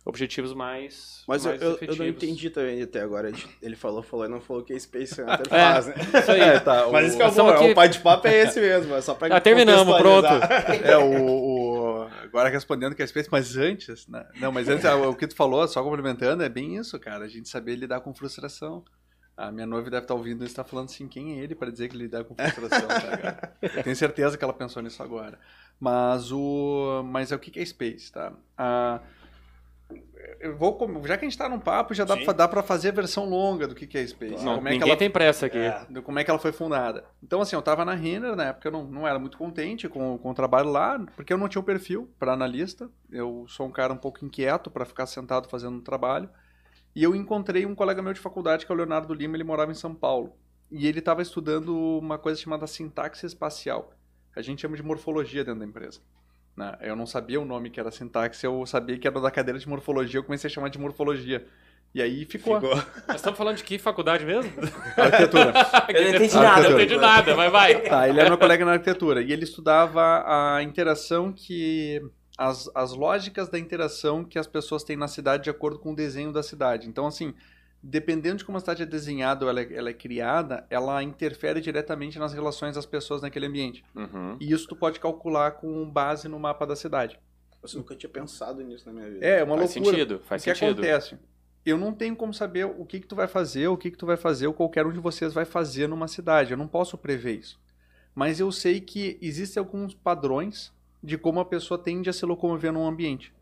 objetivos 0.10 0.54
mais. 0.54 1.24
Mas 1.28 1.46
mais 1.46 1.62
eu, 1.62 1.68
eu, 1.70 1.76
efetivos. 1.76 2.00
eu 2.00 2.04
não 2.06 2.10
entendi 2.12 2.50
também 2.50 2.82
até 2.82 3.02
agora. 3.02 3.32
Ele 3.62 3.76
falou, 3.76 4.02
falou 4.04 4.26
e 4.26 4.30
não 4.30 4.42
falou 4.42 4.62
o 4.62 4.66
que 4.66 4.74
a 4.74 4.80
Space 4.80 5.16
Center 5.16 5.42
É, 5.52 5.74
faz, 5.74 5.88
né? 5.88 5.96
Isso 6.22 6.32
aí. 6.32 6.42
É, 6.42 6.60
tá, 6.60 6.88
Mas 6.92 7.06
o- 7.06 7.08
isso 7.08 7.18
que 7.18 7.24
é 7.24 7.32
bom, 7.32 7.50
é, 7.50 7.56
aqui- 7.56 7.72
o 7.72 7.76
pai 7.76 7.90
de 7.90 8.00
papo 8.00 8.28
é 8.28 8.36
esse 8.42 8.60
mesmo, 8.60 8.94
é 8.96 9.02
só 9.02 9.14
pra 9.14 9.28
Ah, 9.38 9.40
terminamos, 9.40 9.96
pronto. 9.98 10.28
É, 10.84 10.98
o, 10.98 12.04
o- 12.04 12.10
Agora 12.24 12.50
respondendo 12.50 12.96
que 12.96 13.02
a 13.04 13.08
Space, 13.08 13.30
mas 13.32 13.56
antes, 13.58 14.08
né? 14.08 14.26
Não, 14.40 14.52
mas 14.52 14.68
antes, 14.70 14.86
o 14.86 15.14
que 15.16 15.28
tu 15.28 15.36
falou, 15.36 15.68
só 15.68 15.82
complementando, 15.84 16.44
é 16.44 16.50
bem 16.50 16.76
isso, 16.78 17.00
cara. 17.00 17.26
A 17.26 17.28
gente 17.28 17.48
saber 17.50 17.76
lidar 17.76 18.02
com 18.02 18.14
frustração. 18.14 18.84
A 19.38 19.52
minha 19.54 19.66
noiva 19.66 19.90
deve 19.90 20.04
estar 20.04 20.14
ouvindo 20.16 20.44
e 20.44 20.48
está 20.48 20.66
falando 20.66 20.90
assim, 20.90 21.08
quem 21.08 21.40
é 21.40 21.44
ele 21.44 21.56
para 21.56 21.72
dizer 21.72 21.88
que 21.88 21.96
lidar 21.96 22.26
com 22.26 22.36
frustração, 22.36 22.88
tá 22.90 23.16
ligado? 23.16 23.50
Eu 23.62 23.84
tenho 23.84 23.96
certeza 23.96 24.38
que 24.38 24.44
ela 24.44 24.52
pensou 24.54 24.82
nisso 24.84 25.02
agora. 25.02 25.40
Mas 25.80 26.30
o. 26.32 27.04
Mas 27.06 27.32
é 27.32 27.36
o 27.36 27.40
que 27.40 27.50
que 27.50 27.60
é 27.60 27.66
Space, 27.66 28.12
tá? 28.12 28.34
A- 28.58 29.00
eu 30.40 30.56
vou, 30.56 30.78
já 31.06 31.18
que 31.18 31.26
a 31.26 31.30
gente 31.30 31.38
tá 31.38 31.50
num 31.50 31.60
papo, 31.60 31.94
já 31.94 32.06
dá 32.06 32.48
pra 32.48 32.64
fazer 32.64 32.90
a 32.90 32.94
versão 32.94 33.28
longa 33.30 33.68
do 33.68 33.76
que 33.76 33.86
que 33.86 33.98
é 33.98 34.08
Space. 34.08 34.44
Não, 34.44 34.56
como 34.56 34.68
é 34.68 34.72
que 34.72 34.78
ninguém 34.78 34.90
ela 34.90 34.98
tem 34.98 35.10
pressa 35.10 35.48
aqui. 35.48 35.58
É. 35.58 35.86
como 36.02 36.18
é 36.18 36.24
que 36.24 36.30
ela 36.30 36.40
foi 36.40 36.54
fundada. 36.54 37.04
Então, 37.22 37.42
assim, 37.42 37.56
eu 37.56 37.62
tava 37.62 37.84
na 37.84 37.94
Renner, 37.94 38.36
na 38.36 38.46
época 38.46 38.70
eu 38.70 38.72
não, 38.72 38.86
não 38.86 39.08
era 39.08 39.20
muito 39.20 39.38
contente 39.38 39.90
com, 39.90 40.18
com 40.18 40.32
o 40.32 40.34
trabalho 40.34 40.70
lá, 40.70 40.98
porque 41.16 41.34
eu 41.34 41.38
não 41.38 41.50
tinha 41.50 41.62
o 41.62 41.66
perfil 41.66 42.10
para 42.18 42.34
analista. 42.34 42.90
Eu 43.12 43.46
sou 43.50 43.68
um 43.68 43.72
cara 43.72 43.94
um 43.94 43.98
pouco 43.98 44.24
inquieto 44.24 44.72
para 44.72 44.86
ficar 44.86 45.06
sentado 45.06 45.50
fazendo 45.50 45.78
um 45.78 45.82
trabalho. 45.82 46.30
E 46.96 47.04
eu 47.04 47.16
encontrei 47.16 47.66
um 47.66 47.76
colega 47.76 48.02
meu 48.02 48.14
de 48.14 48.20
faculdade, 48.20 48.66
que 48.66 48.72
é 48.72 48.76
o 48.76 48.78
Leonardo 48.78 49.14
Lima, 49.14 49.36
ele 49.36 49.44
morava 49.44 49.72
em 49.72 49.76
São 49.76 49.94
Paulo. 49.94 50.34
E 50.72 50.88
ele 50.88 51.00
estava 51.00 51.22
estudando 51.22 51.76
uma 51.98 52.18
coisa 52.18 52.40
chamada 52.40 52.66
sintaxe 52.66 53.26
espacial. 53.26 53.94
A 54.36 54.42
gente 54.42 54.62
chama 54.62 54.78
de 54.78 54.84
morfologia 54.84 55.44
dentro 55.44 55.60
da 55.60 55.66
empresa. 55.66 56.00
Né? 56.60 56.78
Eu 56.82 56.94
não 56.94 57.08
sabia 57.08 57.40
o 57.40 57.46
nome 57.46 57.70
que 57.70 57.80
era 57.80 57.90
sintaxe, 57.90 58.46
eu 58.46 58.66
sabia 58.66 59.00
que 59.00 59.08
era 59.08 59.20
da 59.22 59.32
cadeira 59.32 59.58
de 59.58 59.68
morfologia, 59.68 60.20
eu 60.20 60.24
comecei 60.24 60.50
a 60.50 60.52
chamar 60.52 60.68
de 60.68 60.78
morfologia. 60.78 61.48
E 61.96 62.02
aí 62.02 62.26
ficou. 62.26 62.60
Ficou. 62.60 62.76
Nós 63.08 63.16
estamos 63.16 63.38
falando 63.38 63.56
de 63.56 63.64
que 63.64 63.80
faculdade 63.80 64.26
mesmo? 64.26 64.52
Arquitetura. 64.96 65.54
Eu 65.90 66.04
não 66.04 66.10
entendi 66.16 66.36
nada. 66.36 66.62
Eu 66.62 66.70
não 66.70 66.80
entendi 66.80 66.98
nada, 66.98 67.36
mas 67.36 67.52
vai. 67.52 67.82
Tá, 67.82 68.08
ele 68.08 68.20
era 68.20 68.30
meu 68.30 68.38
colega 68.38 68.64
na 68.64 68.74
arquitetura 68.74 69.24
e 69.24 69.32
ele 69.32 69.44
estudava 69.44 70.24
a 70.28 70.62
interação 70.62 71.32
que. 71.32 72.00
As, 72.38 72.70
as 72.74 72.94
lógicas 72.94 73.50
da 73.50 73.60
interação 73.60 74.24
que 74.24 74.40
as 74.40 74.48
pessoas 74.48 74.84
têm 74.84 74.96
na 74.96 75.10
cidade 75.10 75.44
de 75.44 75.50
acordo 75.50 75.78
com 75.80 75.92
o 75.92 75.96
desenho 75.96 76.32
da 76.32 76.42
cidade. 76.42 76.88
Então, 76.88 77.06
assim, 77.06 77.34
dependendo 77.82 78.38
de 78.38 78.46
como 78.46 78.58
a 78.58 78.62
cidade 78.62 78.84
é 78.84 78.86
desenhada 78.86 79.46
ou 79.46 79.50
ela 79.50 79.62
é, 79.62 79.74
ela 79.74 79.90
é 79.90 79.94
criada, 79.94 80.66
ela 80.70 81.02
interfere 81.02 81.62
diretamente 81.62 82.20
nas 82.20 82.34
relações 82.34 82.76
das 82.76 82.86
pessoas 82.86 83.22
naquele 83.22 83.46
ambiente. 83.46 83.84
Uhum. 83.96 84.38
E 84.40 84.52
isso 84.52 84.68
tu 84.68 84.76
pode 84.76 85.00
calcular 85.00 85.52
com 85.52 85.90
base 85.90 86.28
no 86.28 86.40
mapa 86.40 86.66
da 86.68 86.76
cidade. 86.76 87.20
Eu 87.62 87.80
nunca 87.80 87.96
tinha 87.96 88.10
pensado 88.10 88.62
nisso 88.64 88.86
na 88.86 88.94
minha 88.94 89.10
vida. 89.10 89.26
É, 89.26 89.40
é 89.40 89.44
uma 89.44 89.58
Faz 89.58 89.76
loucura. 89.76 89.96
sentido, 89.98 90.22
faz 90.26 90.42
o 90.42 90.46
que 90.46 90.56
sentido. 90.56 90.82
acontece? 90.82 91.18
Eu 91.66 91.78
não 91.78 91.94
tenho 91.94 92.16
como 92.16 92.34
saber 92.34 92.66
o 92.66 92.86
que, 92.86 93.00
que 93.00 93.08
tu 93.08 93.16
vai 93.16 93.28
fazer, 93.28 93.68
o 93.68 93.78
que, 93.78 93.92
que 93.92 93.98
tu 93.98 94.06
vai 94.06 94.16
fazer, 94.18 94.48
ou 94.48 94.54
qualquer 94.54 94.86
um 94.86 94.94
de 94.94 95.00
vocês 95.00 95.34
vai 95.34 95.46
fazer 95.46 95.88
numa 95.88 96.08
cidade. 96.08 96.52
Eu 96.52 96.58
não 96.58 96.68
posso 96.68 96.98
prever 96.98 97.38
isso. 97.40 97.60
Mas 98.16 98.40
eu 98.40 98.52
sei 98.52 98.80
que 98.80 99.18
existem 99.22 99.60
alguns 99.60 99.94
padrões 99.94 100.74
de 101.04 101.18
como 101.18 101.40
a 101.40 101.46
pessoa 101.46 101.78
tende 101.78 102.10
a 102.10 102.14
se 102.14 102.26
locomover 102.26 102.72
num 102.72 102.88
ambiente. 102.88 103.34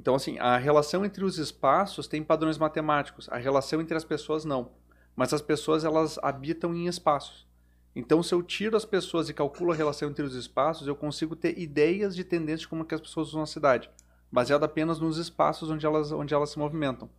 Então, 0.00 0.14
assim, 0.14 0.38
a 0.38 0.56
relação 0.56 1.04
entre 1.04 1.22
os 1.22 1.36
espaços 1.36 2.08
tem 2.08 2.22
padrões 2.22 2.56
matemáticos, 2.56 3.28
a 3.28 3.36
relação 3.36 3.82
entre 3.82 3.94
as 3.94 4.02
pessoas 4.02 4.46
não. 4.46 4.70
Mas 5.14 5.34
as 5.34 5.42
pessoas, 5.42 5.84
elas 5.84 6.18
habitam 6.22 6.74
em 6.74 6.86
espaços. 6.86 7.46
Então, 7.94 8.22
se 8.22 8.34
eu 8.34 8.42
tiro 8.42 8.78
as 8.78 8.86
pessoas 8.86 9.28
e 9.28 9.34
calculo 9.34 9.72
a 9.72 9.74
relação 9.74 10.08
entre 10.08 10.24
os 10.24 10.34
espaços, 10.34 10.88
eu 10.88 10.96
consigo 10.96 11.36
ter 11.36 11.58
ideias 11.58 12.16
de 12.16 12.24
tendência 12.24 12.60
de 12.60 12.68
como 12.68 12.82
que 12.82 12.94
as 12.94 13.00
pessoas 13.02 13.28
usam 13.28 13.42
a 13.42 13.46
cidade, 13.46 13.90
baseado 14.32 14.64
apenas 14.64 14.98
nos 14.98 15.18
espaços 15.18 15.68
onde 15.68 15.84
elas, 15.84 16.10
onde 16.12 16.32
elas 16.32 16.48
se 16.48 16.58
movimentam. 16.58 17.10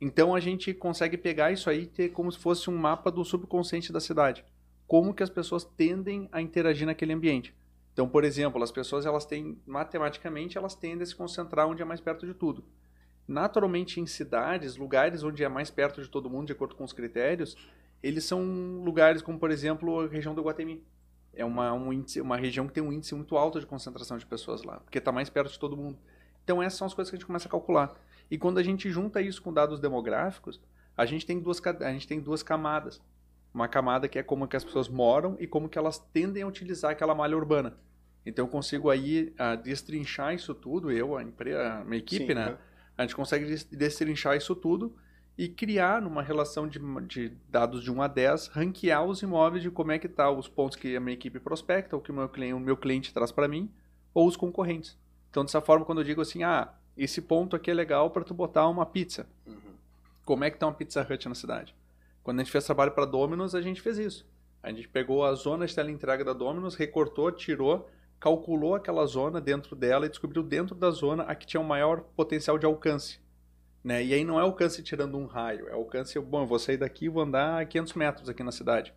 Então, 0.00 0.34
a 0.34 0.40
gente 0.40 0.72
consegue 0.72 1.18
pegar 1.18 1.52
isso 1.52 1.68
aí 1.68 1.82
e 1.82 1.86
ter 1.86 2.12
como 2.12 2.32
se 2.32 2.38
fosse 2.38 2.70
um 2.70 2.78
mapa 2.78 3.10
do 3.10 3.22
subconsciente 3.26 3.92
da 3.92 4.00
cidade. 4.00 4.42
Como 4.86 5.12
que 5.12 5.22
as 5.22 5.28
pessoas 5.28 5.64
tendem 5.64 6.30
a 6.32 6.40
interagir 6.40 6.86
naquele 6.86 7.12
ambiente. 7.12 7.54
Então, 7.92 8.08
por 8.08 8.24
exemplo, 8.24 8.62
as 8.62 8.70
pessoas 8.70 9.04
elas 9.04 9.26
têm 9.26 9.60
matematicamente 9.66 10.56
elas 10.56 10.74
tendem 10.74 11.02
a 11.02 11.06
se 11.06 11.14
concentrar 11.14 11.68
onde 11.68 11.82
é 11.82 11.84
mais 11.84 12.00
perto 12.00 12.26
de 12.26 12.34
tudo. 12.34 12.64
Naturalmente, 13.28 14.00
em 14.00 14.06
cidades, 14.06 14.76
lugares 14.76 15.22
onde 15.22 15.44
é 15.44 15.48
mais 15.48 15.70
perto 15.70 16.02
de 16.02 16.08
todo 16.08 16.28
mundo, 16.28 16.46
de 16.46 16.52
acordo 16.52 16.74
com 16.74 16.84
os 16.84 16.92
critérios, 16.92 17.56
eles 18.02 18.24
são 18.24 18.82
lugares 18.84 19.22
como, 19.22 19.38
por 19.38 19.50
exemplo, 19.50 20.00
a 20.00 20.08
região 20.08 20.34
do 20.34 20.42
Guatemi. 20.42 20.82
É 21.34 21.44
uma, 21.44 21.72
um 21.72 21.92
índice, 21.92 22.20
uma 22.20 22.36
região 22.36 22.66
que 22.66 22.74
tem 22.74 22.82
um 22.82 22.92
índice 22.92 23.14
muito 23.14 23.36
alto 23.36 23.60
de 23.60 23.66
concentração 23.66 24.18
de 24.18 24.26
pessoas 24.26 24.62
lá, 24.64 24.80
porque 24.80 24.98
está 24.98 25.12
mais 25.12 25.30
perto 25.30 25.52
de 25.52 25.58
todo 25.58 25.76
mundo. 25.76 25.98
Então, 26.44 26.62
essas 26.62 26.78
são 26.78 26.86
as 26.86 26.94
coisas 26.94 27.10
que 27.10 27.16
a 27.16 27.18
gente 27.18 27.26
começa 27.26 27.46
a 27.46 27.50
calcular. 27.50 27.94
E 28.30 28.36
quando 28.36 28.58
a 28.58 28.62
gente 28.62 28.90
junta 28.90 29.22
isso 29.22 29.40
com 29.40 29.52
dados 29.52 29.78
demográficos, 29.78 30.60
a 30.96 31.06
gente 31.06 31.24
tem 31.24 31.38
duas, 31.38 31.60
a 31.64 31.92
gente 31.92 32.08
tem 32.08 32.20
duas 32.20 32.42
camadas. 32.42 33.00
Uma 33.52 33.68
camada 33.68 34.08
que 34.08 34.18
é 34.18 34.22
como 34.22 34.48
que 34.48 34.56
as 34.56 34.64
pessoas 34.64 34.88
moram 34.88 35.36
e 35.38 35.46
como 35.46 35.68
que 35.68 35.78
elas 35.78 35.98
tendem 35.98 36.42
a 36.42 36.46
utilizar 36.46 36.90
aquela 36.90 37.14
malha 37.14 37.36
urbana. 37.36 37.76
Então 38.24 38.46
eu 38.46 38.48
consigo 38.50 38.88
aí 38.88 39.32
ah, 39.38 39.56
destrinchar 39.56 40.34
isso 40.34 40.54
tudo, 40.54 40.90
eu, 40.90 41.16
a, 41.16 41.22
empre- 41.22 41.54
a 41.56 41.84
minha 41.84 41.98
equipe, 41.98 42.26
Sim, 42.28 42.34
né? 42.34 42.46
né? 42.46 42.58
A 42.96 43.02
gente 43.02 43.16
consegue 43.16 43.44
des- 43.46 43.64
destrinchar 43.64 44.36
isso 44.36 44.54
tudo 44.54 44.94
e 45.36 45.48
criar 45.48 46.00
numa 46.00 46.22
relação 46.22 46.68
de, 46.68 46.78
de 47.06 47.30
dados 47.48 47.82
de 47.82 47.90
1 47.90 48.02
a 48.02 48.06
10, 48.06 48.48
ranquear 48.48 49.04
os 49.04 49.22
imóveis 49.22 49.62
de 49.62 49.70
como 49.70 49.92
é 49.92 49.98
que 49.98 50.08
tá 50.08 50.30
os 50.30 50.46
pontos 50.48 50.76
que 50.76 50.94
a 50.94 51.00
minha 51.00 51.14
equipe 51.14 51.40
prospecta, 51.40 51.96
ou 51.96 52.02
que 52.02 52.10
o 52.10 52.14
meu 52.14 52.28
cliente, 52.28 52.54
o 52.54 52.60
meu 52.60 52.76
cliente 52.76 53.12
traz 53.12 53.32
para 53.32 53.48
mim, 53.48 53.70
ou 54.14 54.28
os 54.28 54.36
concorrentes. 54.36 54.96
Então 55.30 55.44
dessa 55.44 55.60
forma 55.60 55.84
quando 55.84 55.98
eu 56.02 56.04
digo 56.04 56.20
assim, 56.20 56.42
ah, 56.42 56.72
esse 56.96 57.22
ponto 57.22 57.56
aqui 57.56 57.70
é 57.70 57.74
legal 57.74 58.10
para 58.10 58.22
tu 58.24 58.34
botar 58.34 58.68
uma 58.68 58.84
pizza. 58.86 59.26
Uhum. 59.46 59.56
Como 60.24 60.44
é 60.44 60.50
que 60.50 60.58
tá 60.58 60.66
uma 60.66 60.74
Pizza 60.74 61.06
Hut 61.08 61.28
na 61.28 61.34
cidade? 61.34 61.74
Quando 62.22 62.40
a 62.40 62.42
gente 62.42 62.52
fez 62.52 62.64
trabalho 62.64 62.92
para 62.92 63.04
Domino's, 63.04 63.54
a 63.54 63.60
gente 63.60 63.80
fez 63.80 63.98
isso. 63.98 64.26
A 64.62 64.70
gente 64.70 64.88
pegou 64.88 65.24
a 65.24 65.34
zona 65.34 65.66
de 65.66 65.74
teleentrega 65.74 66.24
da 66.24 66.32
Domino's, 66.32 66.76
recortou, 66.76 67.32
tirou, 67.32 67.90
calculou 68.20 68.76
aquela 68.76 69.04
zona 69.06 69.40
dentro 69.40 69.74
dela 69.74 70.06
e 70.06 70.08
descobriu 70.08 70.42
dentro 70.42 70.74
da 70.74 70.90
zona 70.90 71.24
a 71.24 71.34
que 71.34 71.46
tinha 71.46 71.60
o 71.60 71.64
maior 71.64 72.02
potencial 72.16 72.56
de 72.58 72.64
alcance. 72.64 73.18
Né? 73.82 74.04
E 74.04 74.14
aí 74.14 74.24
não 74.24 74.38
é 74.38 74.42
alcance 74.42 74.80
tirando 74.82 75.18
um 75.18 75.26
raio, 75.26 75.68
é 75.68 75.72
alcance, 75.72 76.16
bom, 76.20 76.42
eu 76.42 76.46
vou 76.46 76.58
sair 76.60 76.76
daqui 76.76 77.06
e 77.06 77.08
vou 77.08 77.24
andar 77.24 77.66
500 77.66 77.94
metros 77.94 78.28
aqui 78.28 78.44
na 78.44 78.52
cidade. 78.52 78.94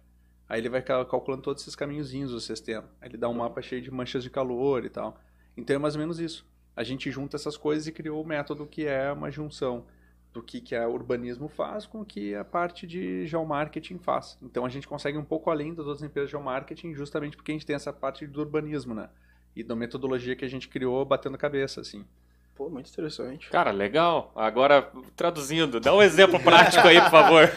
Aí 0.48 0.62
ele 0.62 0.70
vai 0.70 0.84
cal- 0.84 1.04
calculando 1.08 1.42
todos 1.42 1.64
esses 1.64 1.76
caminhozinhos 1.76 2.30
do 2.30 2.40
sistema. 2.40 2.88
Aí 3.02 3.10
ele 3.10 3.18
dá 3.18 3.28
um 3.28 3.34
mapa 3.34 3.64
cheio 3.64 3.82
de 3.82 3.90
manchas 3.90 4.22
de 4.22 4.30
calor 4.30 4.86
e 4.86 4.90
tal. 4.90 5.20
Então 5.58 5.76
é 5.76 5.80
mais 5.80 5.96
ou 5.96 6.02
menos 6.02 6.20
isso. 6.20 6.46
A 6.76 6.84
gente 6.84 7.10
junta 7.10 7.36
essas 7.36 7.58
coisas 7.58 7.88
e 7.88 7.92
criou 7.92 8.22
o 8.22 8.28
método 8.28 8.68
que 8.68 8.86
é 8.86 9.12
uma 9.12 9.32
junção 9.32 9.88
do 10.36 10.44
que, 10.44 10.60
que 10.60 10.76
a 10.76 10.86
urbanismo 10.88 11.48
faz 11.48 11.86
com 11.88 12.02
o 12.02 12.06
que 12.06 12.36
a 12.36 12.44
parte 12.44 12.86
de 12.86 13.26
geomarketing 13.26 13.98
faz. 13.98 14.38
Então 14.42 14.66
a 14.66 14.70
gente 14.70 14.86
consegue 14.86 15.18
um 15.18 15.24
pouco 15.24 15.50
além 15.50 15.74
das 15.74 15.86
outras 15.88 16.04
empresas 16.04 16.30
de 16.30 16.32
geomarketing 16.34 16.94
justamente 16.94 17.38
porque 17.38 17.52
a 17.52 17.56
gente 17.56 17.66
tem 17.66 17.76
essa 17.76 17.94
parte 17.94 18.28
do 18.28 18.42
urbanismo, 18.42 18.94
né? 18.94 19.10
E 19.56 19.64
da 19.64 19.74
metodologia 19.76 20.36
que 20.36 20.44
a 20.44 20.50
gente 20.50 20.68
criou 20.68 21.04
batendo 21.06 21.38
cabeça, 21.38 21.80
assim. 21.80 22.06
Pô, 22.54 22.70
muito 22.70 22.90
interessante. 22.90 23.50
Cara, 23.50 23.72
legal. 23.72 24.34
Agora, 24.36 24.90
traduzindo, 25.16 25.80
dá 25.80 25.96
um 25.96 26.02
exemplo 26.04 26.38
prático 26.40 26.86
aí, 26.86 27.00
por 27.00 27.10
favor. 27.12 27.52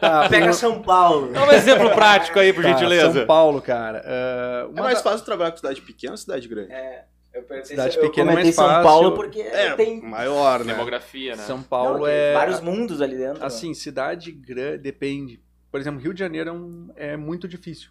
Tá, 0.00 0.26
Pega 0.30 0.52
São 0.52 0.82
Paulo. 0.82 1.32
Dá 1.32 1.44
um 1.44 1.52
exemplo 1.52 1.90
prático 1.90 2.38
aí, 2.40 2.52
por 2.52 2.62
tá, 2.64 2.70
gentileza. 2.70 3.12
São 3.12 3.26
Paulo, 3.26 3.62
cara. 3.62 4.02
é, 4.04 4.62
É 4.62 4.64
uma 4.66 4.82
mais 4.82 4.98
da- 4.98 5.04
fácil 5.10 5.24
trabalhar 5.24 5.52
com 5.52 5.56
cidade 5.58 5.80
pequena 5.82 6.12
ou 6.14 6.16
cidade 6.18 6.48
grande? 6.48 6.72
Eu, 7.32 7.42
perguntei 7.42 7.64
Cidade 7.70 7.94
se- 7.94 8.00
pequena 8.00 8.30
é 8.32 8.34
comentei 8.34 8.44
mais 8.44 8.54
São 8.54 8.66
fácil. 8.66 8.82
Paulo 8.82 9.14
porque 9.14 9.40
É, 9.40 9.74
tem, 9.74 10.00
maior, 10.02 10.64
né? 10.64 10.72
Demografia, 10.72 11.36
né? 11.36 11.42
São 11.42 11.58
não, 11.58 11.64
Paulo 11.64 12.04
tem 12.06 12.14
é. 12.14 12.32
vários 12.34 12.60
mundos 12.60 13.00
ali 13.02 13.16
dentro. 13.16 13.40
né? 13.40 13.46
Assim, 13.46 13.74
cidade 13.74 14.32
grande 14.32 14.78
depende. 14.78 15.42
Por 15.70 15.78
exemplo, 15.80 16.00
Rio 16.00 16.14
de 16.14 16.20
Janeiro 16.20 16.48
é, 16.48 16.52
um- 16.52 16.90
é 16.96 17.16
muito 17.16 17.46
difícil. 17.46 17.90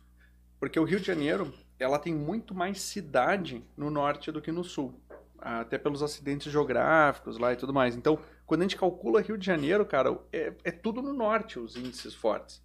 Porque 0.60 0.80
o 0.80 0.84
Rio 0.84 1.00
de 1.00 1.06
Janeiro, 1.06 1.54
ela 1.80 2.00
tem 2.00 2.14
muito 2.14 2.56
mais 2.56 2.82
cidade 2.82 3.64
no 3.78 3.92
norte 3.92 4.32
do 4.32 4.42
que 4.42 4.52
no 4.52 4.64
sul. 4.64 5.00
Até 5.40 5.78
pelos 5.78 6.02
acidentes 6.02 6.52
geográficos 6.52 7.38
lá 7.38 7.54
e 7.54 7.56
tudo 7.56 7.72
mais. 7.72 7.96
Então, 7.96 8.18
quando 8.46 8.62
a 8.62 8.64
gente 8.64 8.76
calcula 8.76 9.22
Rio 9.22 9.38
de 9.38 9.46
Janeiro, 9.46 9.86
cara, 9.86 10.18
é, 10.34 10.52
é 10.64 10.72
tudo 10.72 11.00
no 11.02 11.14
norte 11.14 11.60
os 11.60 11.76
índices 11.76 12.16
fortes. 12.16 12.60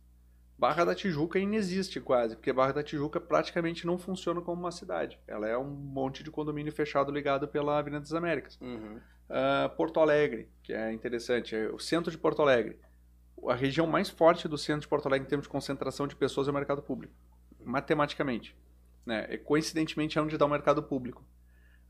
Barra 0.62 0.84
da 0.84 0.94
Tijuca 0.94 1.40
inexiste 1.40 2.00
quase, 2.00 2.36
porque 2.36 2.52
Barra 2.52 2.70
da 2.70 2.84
Tijuca 2.84 3.20
praticamente 3.20 3.84
não 3.84 3.98
funciona 3.98 4.40
como 4.40 4.62
uma 4.62 4.70
cidade. 4.70 5.18
Ela 5.26 5.48
é 5.48 5.58
um 5.58 5.68
monte 5.68 6.22
de 6.22 6.30
condomínio 6.30 6.72
fechado 6.72 7.10
ligado 7.10 7.48
pela 7.48 7.80
Avenida 7.80 7.98
das 7.98 8.12
Américas. 8.12 8.60
Uhum. 8.60 9.00
Ah, 9.28 9.72
Porto 9.76 9.98
Alegre, 9.98 10.48
que 10.62 10.72
é 10.72 10.92
interessante, 10.92 11.56
é 11.56 11.68
o 11.68 11.80
centro 11.80 12.12
de 12.12 12.16
Porto 12.16 12.42
Alegre. 12.42 12.78
A 13.48 13.56
região 13.56 13.88
mais 13.88 14.08
forte 14.08 14.46
do 14.46 14.56
centro 14.56 14.82
de 14.82 14.86
Porto 14.86 15.06
Alegre 15.06 15.26
em 15.26 15.28
termos 15.28 15.48
de 15.48 15.50
concentração 15.50 16.06
de 16.06 16.14
pessoas 16.14 16.46
é 16.46 16.52
o 16.52 16.54
mercado 16.54 16.80
público, 16.80 17.12
matematicamente. 17.64 18.56
Né? 19.04 19.26
E, 19.34 19.38
coincidentemente 19.38 20.16
é 20.16 20.22
onde 20.22 20.38
dá 20.38 20.46
o 20.46 20.48
mercado 20.48 20.80
público. 20.80 21.24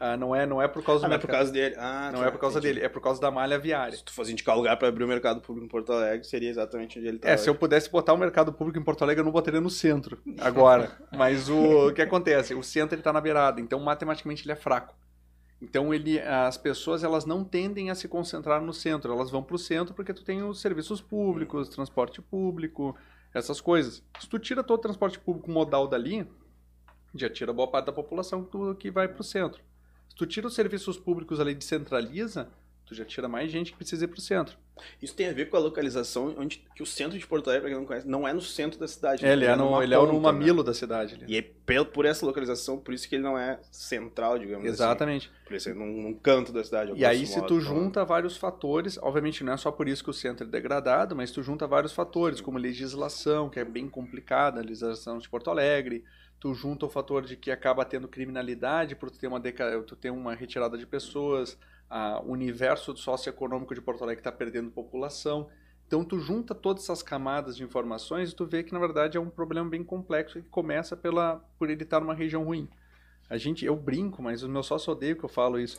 Ah, 0.04 0.16
não, 0.16 0.34
é, 0.34 0.44
não 0.44 0.60
é 0.60 0.66
por 0.66 0.82
causa 0.82 1.06
Ah, 1.06 1.08
do 1.08 1.10
não 1.10 1.16
é 1.16 1.18
por 1.20 1.30
causa 1.30 1.52
dele. 1.52 1.76
Ah, 1.78 2.10
não 2.12 2.22
tá, 2.22 2.26
é 2.26 2.30
por 2.32 2.40
causa 2.40 2.58
entendi. 2.58 2.74
dele, 2.74 2.86
é 2.86 2.88
por 2.88 3.00
causa 3.00 3.20
da 3.20 3.30
malha 3.30 3.56
viária. 3.56 3.96
Se 3.96 4.02
tu 4.02 4.12
fosse 4.12 4.32
indicar 4.32 4.56
lugar 4.56 4.76
pra 4.76 4.88
abrir 4.88 5.04
o 5.04 5.06
mercado 5.06 5.40
público 5.40 5.64
em 5.64 5.68
Porto 5.68 5.92
Alegre, 5.92 6.26
seria 6.26 6.50
exatamente 6.50 6.98
onde 6.98 7.06
ele 7.06 7.18
tá. 7.20 7.28
É, 7.30 7.36
se 7.36 7.48
eu 7.48 7.54
pudesse 7.54 7.88
botar 7.88 8.12
o 8.12 8.18
mercado 8.18 8.52
público 8.52 8.80
em 8.80 8.82
Porto 8.82 9.02
Alegre, 9.02 9.20
eu 9.20 9.24
não 9.24 9.30
botaria 9.30 9.60
no 9.60 9.70
centro 9.70 10.20
agora. 10.40 10.90
Mas 11.16 11.48
o, 11.48 11.86
o 11.86 11.94
que 11.94 12.02
acontece? 12.02 12.52
O 12.52 12.64
centro 12.64 12.96
ele 12.96 13.02
tá 13.02 13.12
na 13.12 13.20
beirada, 13.20 13.60
então 13.60 13.78
matematicamente 13.78 14.44
ele 14.44 14.50
é 14.50 14.56
fraco. 14.56 14.92
Então 15.60 15.94
ele, 15.94 16.18
as 16.18 16.56
pessoas 16.58 17.04
elas 17.04 17.24
não 17.24 17.44
tendem 17.44 17.88
a 17.88 17.94
se 17.94 18.08
concentrar 18.08 18.60
no 18.60 18.72
centro, 18.72 19.12
elas 19.12 19.30
vão 19.30 19.40
para 19.40 19.54
o 19.54 19.58
centro 19.58 19.94
porque 19.94 20.12
tu 20.12 20.24
tem 20.24 20.42
os 20.42 20.60
serviços 20.60 21.00
públicos, 21.00 21.68
transporte 21.68 22.20
público, 22.20 22.96
essas 23.32 23.60
coisas. 23.60 24.02
Se 24.18 24.28
tu 24.28 24.40
tira 24.40 24.64
todo 24.64 24.80
o 24.80 24.82
transporte 24.82 25.20
público 25.20 25.48
modal 25.48 25.86
dali, 25.86 26.28
já 27.14 27.30
tira 27.30 27.52
boa 27.52 27.68
parte 27.68 27.86
da 27.86 27.92
população 27.92 28.44
que 28.76 28.90
vai 28.90 29.06
para 29.06 29.20
o 29.20 29.24
centro. 29.24 29.62
Se 30.12 30.16
tu 30.16 30.26
tira 30.26 30.46
os 30.46 30.54
serviços 30.54 30.98
públicos 30.98 31.40
ali 31.40 31.52
e 31.52 31.54
descentraliza, 31.54 32.50
tu 32.84 32.94
já 32.94 33.02
tira 33.02 33.26
mais 33.28 33.50
gente 33.50 33.72
que 33.72 33.78
precisa 33.78 34.04
ir 34.04 34.08
para 34.08 34.18
o 34.18 34.20
centro. 34.20 34.58
Isso 35.00 35.14
tem 35.14 35.26
a 35.26 35.32
ver 35.32 35.48
com 35.48 35.56
a 35.56 35.60
localização, 35.60 36.34
onde 36.36 36.62
que 36.76 36.82
o 36.82 36.86
centro 36.86 37.18
de 37.18 37.26
Porto 37.26 37.48
Alegre, 37.48 37.62
para 37.62 37.70
quem 37.70 37.78
não 37.78 37.86
conhece, 37.86 38.06
não 38.06 38.28
é 38.28 38.32
no 38.34 38.42
centro 38.42 38.78
da 38.78 38.86
cidade. 38.86 39.24
É, 39.24 39.32
ele, 39.32 39.46
é 39.46 39.56
no, 39.56 39.82
ele 39.82 39.94
é 39.94 39.96
no 39.96 40.20
mamilo 40.20 40.58
né? 40.58 40.64
da 40.64 40.74
cidade. 40.74 41.14
Ali. 41.14 41.32
E 41.32 41.38
é 41.38 41.40
pelo, 41.40 41.86
por 41.86 42.04
essa 42.04 42.26
localização, 42.26 42.78
por 42.78 42.92
isso 42.92 43.08
que 43.08 43.14
ele 43.14 43.22
não 43.22 43.38
é 43.38 43.58
central, 43.70 44.38
digamos 44.38 44.66
assim. 44.66 44.74
Exatamente. 44.74 45.28
assim. 45.28 45.44
Por 45.46 45.56
isso 45.56 45.70
é 45.70 45.72
num, 45.72 46.02
num 46.02 46.12
canto 46.12 46.52
da 46.52 46.62
cidade. 46.62 46.92
E 46.94 47.06
aí, 47.06 47.26
se 47.26 47.40
tu 47.46 47.58
junta 47.58 48.04
vários 48.04 48.36
fatores, 48.36 48.98
obviamente 49.00 49.42
não 49.42 49.54
é 49.54 49.56
só 49.56 49.72
por 49.72 49.88
isso 49.88 50.04
que 50.04 50.10
o 50.10 50.14
centro 50.14 50.46
é 50.46 50.50
degradado, 50.50 51.16
mas 51.16 51.30
tu 51.30 51.42
junta 51.42 51.66
vários 51.66 51.94
fatores, 51.94 52.38
como 52.42 52.58
legislação, 52.58 53.48
que 53.48 53.58
é 53.58 53.64
bem 53.64 53.88
complicada, 53.88 54.60
a 54.60 54.62
legislação 54.62 55.16
de 55.16 55.26
Porto 55.26 55.48
Alegre, 55.48 56.04
tu 56.42 56.52
junta 56.54 56.86
o 56.86 56.90
fator 56.90 57.24
de 57.24 57.36
que 57.36 57.52
acaba 57.52 57.84
tendo 57.84 58.08
criminalidade, 58.08 58.96
por 58.96 59.08
tu 59.08 59.16
ter 59.16 59.28
uma, 59.28 59.38
deca... 59.38 59.80
tu 59.82 59.94
ter 59.94 60.10
uma 60.10 60.34
retirada 60.34 60.76
de 60.76 60.84
pessoas, 60.84 61.56
a, 61.88 62.20
o 62.20 62.32
universo 62.32 62.96
socioeconômico 62.96 63.72
de 63.76 63.80
Porto 63.80 64.02
Alegre 64.02 64.18
está 64.18 64.32
perdendo 64.32 64.68
população. 64.68 65.48
Então 65.86 66.04
tu 66.04 66.18
junta 66.18 66.52
todas 66.52 66.82
essas 66.82 67.00
camadas 67.00 67.56
de 67.56 67.62
informações 67.62 68.32
e 68.32 68.34
tu 68.34 68.44
vê 68.44 68.64
que 68.64 68.72
na 68.72 68.80
verdade 68.80 69.16
é 69.16 69.20
um 69.20 69.30
problema 69.30 69.70
bem 69.70 69.84
complexo 69.84 70.42
que 70.42 70.48
começa 70.48 70.96
pela 70.96 71.36
por 71.56 71.70
ele 71.70 71.84
estar 71.84 72.00
numa 72.00 72.14
região 72.14 72.42
ruim. 72.42 72.68
A 73.30 73.38
gente, 73.38 73.64
eu 73.64 73.76
brinco, 73.76 74.20
mas 74.20 74.42
o 74.42 74.48
meu 74.48 74.64
sócio 74.64 74.92
odeia 74.92 75.14
que 75.14 75.22
eu 75.22 75.28
falo 75.28 75.60
isso. 75.60 75.78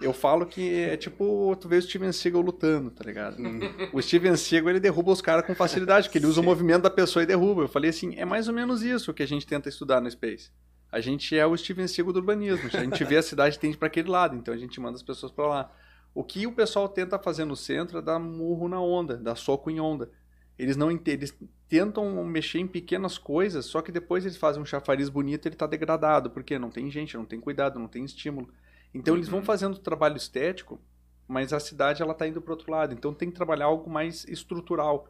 Eu 0.00 0.12
falo 0.12 0.46
que 0.46 0.74
é 0.74 0.96
tipo, 0.96 1.56
tu 1.60 1.68
vê 1.68 1.76
o 1.76 1.82
Steven 1.82 2.12
Seagal 2.12 2.40
lutando, 2.40 2.90
tá 2.90 3.04
ligado? 3.04 3.40
Hum. 3.40 3.60
o 3.92 4.00
Steven 4.00 4.36
Seagal, 4.36 4.70
ele 4.70 4.80
derruba 4.80 5.12
os 5.12 5.20
caras 5.20 5.46
com 5.46 5.54
facilidade, 5.54 6.08
porque 6.08 6.18
ele 6.18 6.26
usa 6.26 6.36
Sim. 6.36 6.40
o 6.40 6.44
movimento 6.44 6.82
da 6.82 6.90
pessoa 6.90 7.22
e 7.22 7.26
derruba. 7.26 7.62
Eu 7.62 7.68
falei 7.68 7.90
assim, 7.90 8.14
é 8.16 8.24
mais 8.24 8.48
ou 8.48 8.54
menos 8.54 8.82
isso 8.82 9.14
que 9.14 9.22
a 9.22 9.26
gente 9.26 9.46
tenta 9.46 9.68
estudar 9.68 10.00
no 10.00 10.10
Space. 10.10 10.50
A 10.90 11.00
gente 11.00 11.36
é 11.36 11.46
o 11.46 11.56
Steven 11.56 11.86
Seagal 11.86 12.12
do 12.12 12.20
urbanismo. 12.20 12.70
A 12.72 12.80
gente 12.80 13.04
vê 13.04 13.16
a 13.16 13.22
cidade 13.22 13.58
tende 13.58 13.76
para 13.76 13.88
aquele 13.88 14.08
lado, 14.08 14.36
então 14.36 14.54
a 14.54 14.56
gente 14.56 14.80
manda 14.80 14.96
as 14.96 15.02
pessoas 15.02 15.30
para 15.30 15.46
lá. 15.46 15.72
O 16.14 16.24
que 16.24 16.46
o 16.46 16.52
pessoal 16.52 16.88
tenta 16.88 17.18
fazer 17.18 17.44
no 17.44 17.54
centro 17.54 17.98
é 17.98 18.02
dar 18.02 18.18
murro 18.18 18.68
na 18.68 18.80
onda, 18.80 19.16
dar 19.16 19.36
soco 19.36 19.70
em 19.70 19.78
onda. 19.78 20.10
Eles 20.58 20.76
não 20.76 20.90
eles 20.90 21.36
tentam 21.68 22.24
mexer 22.24 22.58
em 22.58 22.66
pequenas 22.66 23.18
coisas, 23.18 23.66
só 23.66 23.80
que 23.80 23.92
depois 23.92 24.24
eles 24.24 24.36
fazem 24.36 24.60
um 24.60 24.66
chafariz 24.66 25.08
bonito 25.08 25.46
e 25.46 25.48
ele 25.48 25.54
está 25.54 25.66
degradado, 25.66 26.30
porque 26.30 26.58
não 26.58 26.70
tem 26.70 26.90
gente, 26.90 27.16
não 27.16 27.24
tem 27.24 27.38
cuidado, 27.38 27.78
não 27.78 27.86
tem 27.86 28.04
estímulo. 28.04 28.48
Então 28.94 29.14
uhum. 29.14 29.18
eles 29.18 29.28
vão 29.28 29.40
uhum. 29.40 29.44
fazendo 29.44 29.78
trabalho 29.78 30.16
estético, 30.16 30.80
mas 31.26 31.52
a 31.52 31.60
cidade 31.60 32.02
ela 32.02 32.12
está 32.12 32.26
indo 32.26 32.40
para 32.40 32.52
outro 32.52 32.70
lado. 32.70 32.94
Então 32.94 33.12
tem 33.12 33.30
que 33.30 33.36
trabalhar 33.36 33.66
algo 33.66 33.90
mais 33.90 34.24
estrutural. 34.26 35.08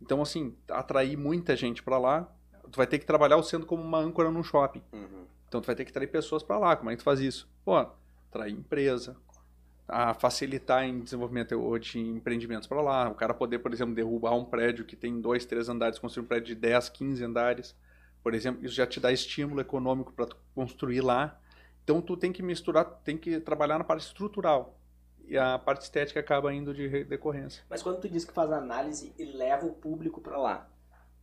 Então 0.00 0.22
assim, 0.22 0.54
atrair 0.70 1.16
muita 1.16 1.56
gente 1.56 1.82
para 1.82 1.98
lá, 1.98 2.30
tu 2.70 2.76
vai 2.76 2.86
ter 2.86 2.98
que 2.98 3.06
trabalhar 3.06 3.36
o 3.36 3.42
centro 3.42 3.66
como 3.66 3.82
uma 3.82 3.98
âncora 3.98 4.30
num 4.30 4.42
shopping. 4.42 4.82
Uhum. 4.92 5.24
Então 5.48 5.60
tu 5.60 5.66
vai 5.66 5.74
ter 5.74 5.84
que 5.84 5.92
trazer 5.92 6.08
pessoas 6.08 6.42
para 6.42 6.58
lá. 6.58 6.76
Como 6.76 6.90
é 6.90 6.94
que 6.94 6.98
tu 6.98 7.04
faz 7.04 7.20
isso? 7.20 7.48
Pô, 7.64 7.76
atrair 7.76 8.52
empresa, 8.52 9.16
a 9.88 10.12
facilitar 10.12 10.84
em 10.84 11.00
desenvolvimento 11.00 11.78
de 11.78 11.98
empreendimentos 11.98 12.68
para 12.68 12.80
lá. 12.82 13.08
O 13.08 13.14
cara 13.14 13.32
poder, 13.32 13.58
por 13.58 13.72
exemplo, 13.72 13.94
derrubar 13.94 14.34
um 14.34 14.44
prédio 14.44 14.84
que 14.84 14.94
tem 14.94 15.18
dois, 15.20 15.46
três 15.46 15.68
andares, 15.68 15.98
construir 15.98 16.24
um 16.24 16.28
prédio 16.28 16.54
de 16.54 16.54
10, 16.54 16.90
15 16.90 17.24
andares. 17.24 17.74
Por 18.22 18.34
exemplo, 18.34 18.64
isso 18.64 18.74
já 18.74 18.86
te 18.86 19.00
dá 19.00 19.10
estímulo 19.10 19.60
econômico 19.60 20.12
para 20.12 20.28
construir 20.54 21.00
lá. 21.00 21.40
Então 21.88 22.02
tu 22.02 22.18
tem 22.18 22.30
que 22.30 22.42
misturar, 22.42 22.84
tem 23.02 23.16
que 23.16 23.40
trabalhar 23.40 23.78
na 23.78 23.84
parte 23.84 24.02
estrutural. 24.02 24.78
E 25.26 25.38
a 25.38 25.58
parte 25.58 25.80
estética 25.80 26.20
acaba 26.20 26.52
indo 26.52 26.74
de 26.74 27.02
decorrência. 27.04 27.64
Mas 27.66 27.82
quando 27.82 27.98
tu 27.98 28.10
diz 28.10 28.26
que 28.26 28.32
faz 28.32 28.52
análise 28.52 29.14
e 29.18 29.24
leva 29.24 29.64
o 29.64 29.72
público 29.72 30.20
para 30.20 30.36
lá, 30.36 30.68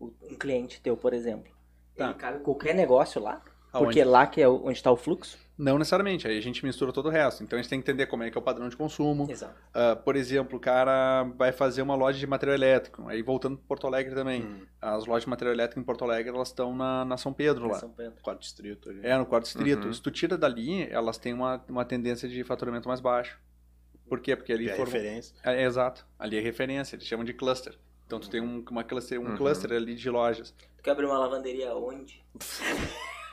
um 0.02 0.10
cliente 0.40 0.82
teu, 0.82 0.98
por 0.98 1.14
exemplo, 1.14 1.54
tá. 1.96 2.06
ele 2.06 2.14
cabe 2.16 2.40
qualquer 2.40 2.74
negócio 2.74 3.22
lá? 3.22 3.44
Aonde? 3.76 3.86
Porque 3.88 4.04
lá 4.04 4.26
que 4.26 4.42
é 4.42 4.48
onde 4.48 4.74
está 4.74 4.92
o 4.92 4.98
fluxo? 4.98 5.38
Não 5.58 5.78
necessariamente, 5.78 6.28
aí 6.28 6.38
a 6.38 6.42
gente 6.42 6.66
mistura 6.66 6.92
todo 6.92 7.06
o 7.06 7.10
resto. 7.10 7.42
Então 7.42 7.58
a 7.58 7.62
gente 7.62 7.70
tem 7.70 7.80
que 7.80 7.90
entender 7.90 8.08
como 8.08 8.24
é 8.24 8.30
que 8.30 8.38
é 8.38 8.42
o 8.42 8.44
padrão 8.44 8.68
de 8.68 8.76
consumo. 8.76 9.28
Exato. 9.30 9.56
Uh, 9.70 9.96
por 10.04 10.18
exemplo, 10.18 10.58
o 10.58 10.60
cara 10.60 11.24
vai 11.38 11.54
fazer 11.54 11.82
uma 11.82 11.96
loja 11.96 12.20
de 12.20 12.28
material 12.28 12.56
elétrico. 12.56 13.08
Aí 13.08 13.22
voltando 13.22 13.58
para 13.58 13.66
Porto 13.66 13.88
Alegre 13.88 14.14
também. 14.14 14.44
Hum. 14.44 14.66
As 14.82 15.06
lojas 15.06 15.24
de 15.24 15.30
material 15.30 15.54
elétrico 15.54 15.80
em 15.80 15.84
Porto 15.84 16.04
Alegre, 16.04 16.36
elas 16.36 16.50
estão 16.50 16.76
na, 16.76 17.06
na 17.06 17.16
São 17.16 17.32
Pedro 17.32 17.68
na 17.68 17.74
lá. 17.74 17.80
São 17.80 17.90
Pedro. 17.90 18.22
Quarto 18.22 18.42
distrito. 18.42 18.90
Ali. 18.90 19.00
É, 19.02 19.18
no 19.18 19.26
quarto 19.26 19.46
distrito. 19.46 19.88
Uhum. 19.88 19.94
Se 19.94 20.02
tu 20.02 20.12
tira 20.12 20.38
dali, 20.38 20.90
elas 20.92 21.18
têm 21.18 21.34
uma, 21.34 21.64
uma 21.70 21.86
tendência 21.86 22.28
de 22.28 22.44
faturamento 22.44 22.90
mais 22.90 23.00
baixo. 23.00 23.40
Por 24.10 24.20
quê? 24.20 24.36
Porque 24.36 24.52
ali... 24.52 24.70
É 24.70 24.76
referência. 24.76 25.36
É, 25.44 25.64
é, 25.64 25.66
exato. 25.66 26.06
Ali 26.20 26.38
é 26.38 26.42
referência, 26.42 26.96
eles 26.98 27.08
chamam 27.08 27.24
de 27.24 27.34
cluster. 27.34 27.78
Então 28.06 28.20
tu 28.20 28.30
tem 28.30 28.42
um, 28.42 28.64
uma 28.70 28.84
cluster, 28.84 29.20
um 29.20 29.30
uhum. 29.30 29.38
cluster 29.38 29.72
ali 29.72 29.96
de 29.96 30.10
lojas. 30.10 30.54
Tu 30.78 30.84
quer 30.84 30.92
abrir 30.92 31.06
uma 31.06 31.18
lavanderia 31.18 31.74
onde? 31.76 32.24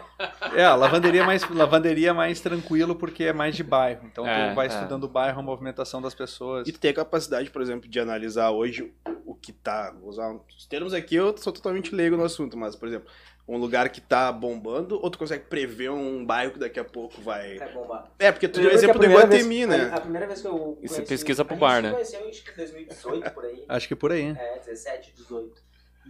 É, 0.55 0.65
a 0.65 0.75
lavanderia 0.75 1.23
é 1.23 1.27
mais, 1.27 1.49
lavanderia 1.49 2.15
mais 2.15 2.41
tranquilo 2.41 2.95
porque 2.95 3.25
é 3.25 3.33
mais 3.33 3.57
de 3.57 3.63
bairro. 3.63 4.07
Então 4.07 4.27
é, 4.27 4.51
tu 4.51 4.55
vai 4.55 4.67
é. 4.67 4.69
estudando 4.69 5.05
o 5.05 5.09
bairro, 5.09 5.41
a 5.41 5.43
movimentação 5.43 6.01
das 6.01 6.15
pessoas. 6.15 6.67
E 6.69 6.73
tu 6.73 6.79
tem 6.79 6.91
a 6.91 6.95
capacidade, 6.95 7.51
por 7.51 7.63
exemplo, 7.63 7.89
de 7.89 8.01
analisar 8.01 8.51
hoje 8.51 8.93
o 9.25 9.35
que 9.35 9.53
tá. 9.53 9.93
Vou 9.99 10.11
usar 10.11 10.33
os 10.57 10.67
termos 10.67 10.93
aqui, 10.95 11.17
eu 11.17 11.37
sou 11.37 11.53
totalmente 11.53 11.95
leigo 11.95 12.17
no 12.17 12.25
assunto, 12.25 12.57
mas, 12.57 12.77
por 12.77 12.89
exemplo, 12.89 13.09
um 13.47 13.57
lugar 13.57 13.89
que 13.89 14.01
tá 14.01 14.31
bombando, 14.31 15.01
ou 15.03 15.11
tu 15.11 15.19
consegue 15.19 15.45
prever 15.45 15.91
um 15.91 16.25
bairro 16.25 16.53
que 16.53 16.59
daqui 16.59 16.79
a 16.79 16.85
pouco 16.85 17.21
vai. 17.21 17.59
Vai 17.59 17.73
bombar. 17.73 18.11
É, 18.19 18.31
porque 18.31 18.49
tu 18.49 18.61
deu 18.61 18.71
o 18.71 18.73
exemplo 18.73 18.99
do 18.99 19.07
Iguatemi, 19.07 19.67
né? 19.67 19.91
A, 19.93 19.97
a, 19.97 20.01
primeira 20.01 20.27
vez 20.27 20.41
que 20.41 20.47
eu. 20.47 20.53
Conheci, 20.53 20.85
e 20.85 20.89
você 20.89 21.03
pesquisa 21.03 21.45
pro 21.45 21.57
bar, 21.57 21.83
né? 21.83 21.91
Conheceu, 21.91 22.29
acho 22.29 22.45
que 22.45 22.57
2018 22.57 23.31
por 23.33 23.45
aí. 23.45 23.65
Acho 23.69 23.89
que 23.89 23.97
por 23.97 24.13
aí. 24.13 24.37
É, 24.39 24.59
17, 24.59 25.13
18. 25.17 25.63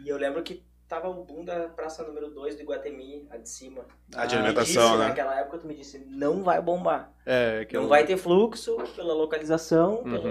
E 0.04 0.08
eu 0.08 0.16
lembro 0.18 0.42
que 0.42 0.62
tava 0.92 1.08
o 1.08 1.24
boom 1.24 1.42
da 1.42 1.70
praça 1.70 2.02
número 2.04 2.28
2 2.28 2.56
do 2.56 2.62
Iguatemi, 2.62 3.26
a 3.30 3.38
de 3.38 3.48
cima. 3.48 3.86
A 4.14 4.26
de 4.26 4.36
alimentação, 4.36 4.82
disse, 4.82 4.98
né? 4.98 5.08
Naquela 5.08 5.40
época 5.40 5.56
tu 5.56 5.66
me 5.66 5.74
disse, 5.74 5.98
não 6.06 6.42
vai 6.42 6.60
bombar. 6.60 7.10
É, 7.24 7.66
Não 7.72 7.88
vai 7.88 8.04
ter 8.04 8.18
fluxo 8.18 8.76
pela 8.94 9.14
localização, 9.14 10.02
uhum. 10.04 10.12
pela... 10.12 10.30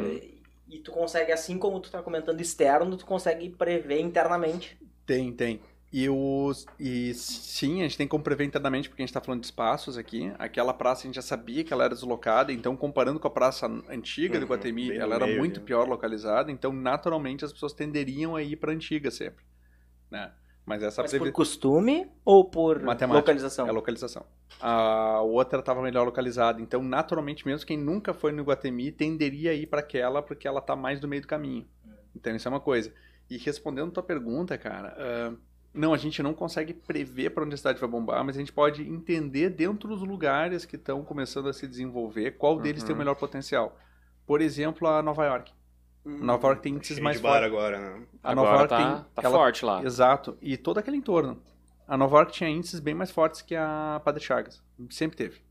e 0.70 0.78
tu 0.78 0.92
consegue, 0.92 1.32
assim 1.32 1.58
como 1.58 1.80
tu 1.80 1.90
tá 1.90 2.04
comentando 2.04 2.40
externo, 2.40 2.96
tu 2.96 3.08
consegue 3.08 3.50
prever 3.50 4.02
internamente. 4.02 4.78
Tem, 5.04 5.34
tem. 5.34 5.60
E, 5.92 6.08
os, 6.08 6.68
e 6.80 7.12
sim, 7.16 7.80
a 7.80 7.84
gente 7.84 7.98
tem 7.98 8.08
como 8.08 8.24
prever 8.24 8.46
internamente, 8.46 8.88
porque 8.88 9.02
a 9.02 9.04
gente 9.04 9.10
está 9.10 9.20
falando 9.20 9.42
de 9.42 9.48
espaços 9.48 9.98
aqui. 9.98 10.32
Aquela 10.38 10.76
praça 10.76 11.02
a 11.02 11.06
gente 11.08 11.16
já 11.16 11.24
sabia 11.24 11.64
que 11.64 11.74
ela 11.74 11.86
era 11.86 11.96
deslocada, 11.96 12.54
então 12.54 12.78
comparando 12.78 13.20
com 13.20 13.28
a 13.28 13.32
praça 13.32 13.66
antiga 13.90 14.36
uhum, 14.36 14.42
do 14.42 14.46
Guatemi, 14.46 14.96
ela 14.96 15.16
era 15.16 15.26
meio, 15.26 15.40
muito 15.40 15.60
né? 15.60 15.66
pior 15.66 15.88
localizada, 15.88 16.52
então 16.52 16.72
naturalmente 16.72 17.44
as 17.44 17.52
pessoas 17.52 17.74
tenderiam 17.74 18.36
a 18.36 18.44
ir 18.44 18.58
para 18.58 18.72
a 18.72 18.76
antiga 18.76 19.10
sempre. 19.10 19.44
Né? 20.12 20.32
Mas 20.66 20.84
essa 20.84 21.02
Mas 21.02 21.18
por 21.18 21.32
costume 21.32 22.08
ou 22.24 22.46
por 22.46 22.82
Matemática. 22.82 23.18
localização? 23.18 23.68
É 23.68 23.72
localização. 23.72 24.26
A 24.60 25.22
outra 25.22 25.60
estava 25.60 25.82
melhor 25.82 26.06
localizada. 26.06 26.62
Então, 26.62 26.84
naturalmente, 26.84 27.46
mesmo 27.46 27.66
quem 27.66 27.78
nunca 27.78 28.14
foi 28.14 28.32
no 28.32 28.42
Iguatemi 28.42 28.92
tenderia 28.92 29.52
a 29.52 29.54
ir 29.54 29.66
para 29.66 29.80
aquela 29.80 30.22
porque 30.22 30.48
ela 30.48 30.60
está 30.60 30.76
mais 30.76 31.02
no 31.02 31.08
meio 31.08 31.22
do 31.22 31.28
caminho. 31.28 31.68
Então, 32.16 32.36
isso 32.36 32.48
é 32.48 32.52
uma 32.52 32.60
coisa. 32.60 32.94
E 33.30 33.38
respondendo 33.38 33.90
a 33.90 33.92
tua 33.92 34.04
pergunta, 34.04 34.58
cara, 34.58 34.96
uh, 35.32 35.38
não, 35.74 35.94
a 35.94 35.98
gente 35.98 36.22
não 36.22 36.34
consegue 36.34 36.74
prever 36.74 37.30
para 37.32 37.44
onde 37.44 37.54
a 37.54 37.58
cidade 37.58 37.80
vai 37.80 37.90
bombar, 37.90 38.24
mas 38.26 38.36
a 38.36 38.40
gente 38.40 38.52
pode 38.52 38.84
entender 38.84 39.50
dentro 39.50 39.88
dos 39.90 40.02
lugares 40.02 40.66
que 40.66 40.76
estão 40.76 41.04
começando 41.04 41.48
a 41.48 41.54
se 41.54 41.66
desenvolver 41.66 42.32
qual 42.32 42.60
deles 42.60 42.82
uhum. 42.82 42.88
tem 42.88 42.96
o 42.96 43.00
melhor 43.00 43.16
potencial. 43.16 43.78
Por 44.28 44.42
exemplo, 44.42 44.88
a 44.88 45.02
Nova 45.02 45.26
York. 45.26 45.52
Hum, 46.06 46.18
Nova 46.20 46.48
York 46.48 46.64
tem 46.64 46.74
índices 46.74 47.00
mais 47.00 47.20
fortes. 47.20 47.44
agora, 47.44 47.80
né? 47.80 48.04
A 48.24 48.34
Nova 48.34 48.56
York 48.56 48.70
tá, 48.70 48.78
tem, 48.78 49.06
tá 49.16 49.22
ela, 49.24 49.38
forte 49.38 49.64
lá. 49.64 49.84
Exato. 49.84 50.38
E 50.42 50.58
todo 50.58 50.80
aquele 50.80 50.98
entorno. 50.98 51.42
A 51.88 51.98
Nova 51.98 52.18
York 52.18 52.32
tinha 52.32 52.50
índices 52.50 52.80
bem 52.80 52.96
mais 52.96 53.12
fortes 53.12 53.42
que 53.42 53.56
a 53.56 54.02
Padre 54.04 54.24
Chagas. 54.24 54.62
Sempre 54.90 55.18
teve. 55.18 55.42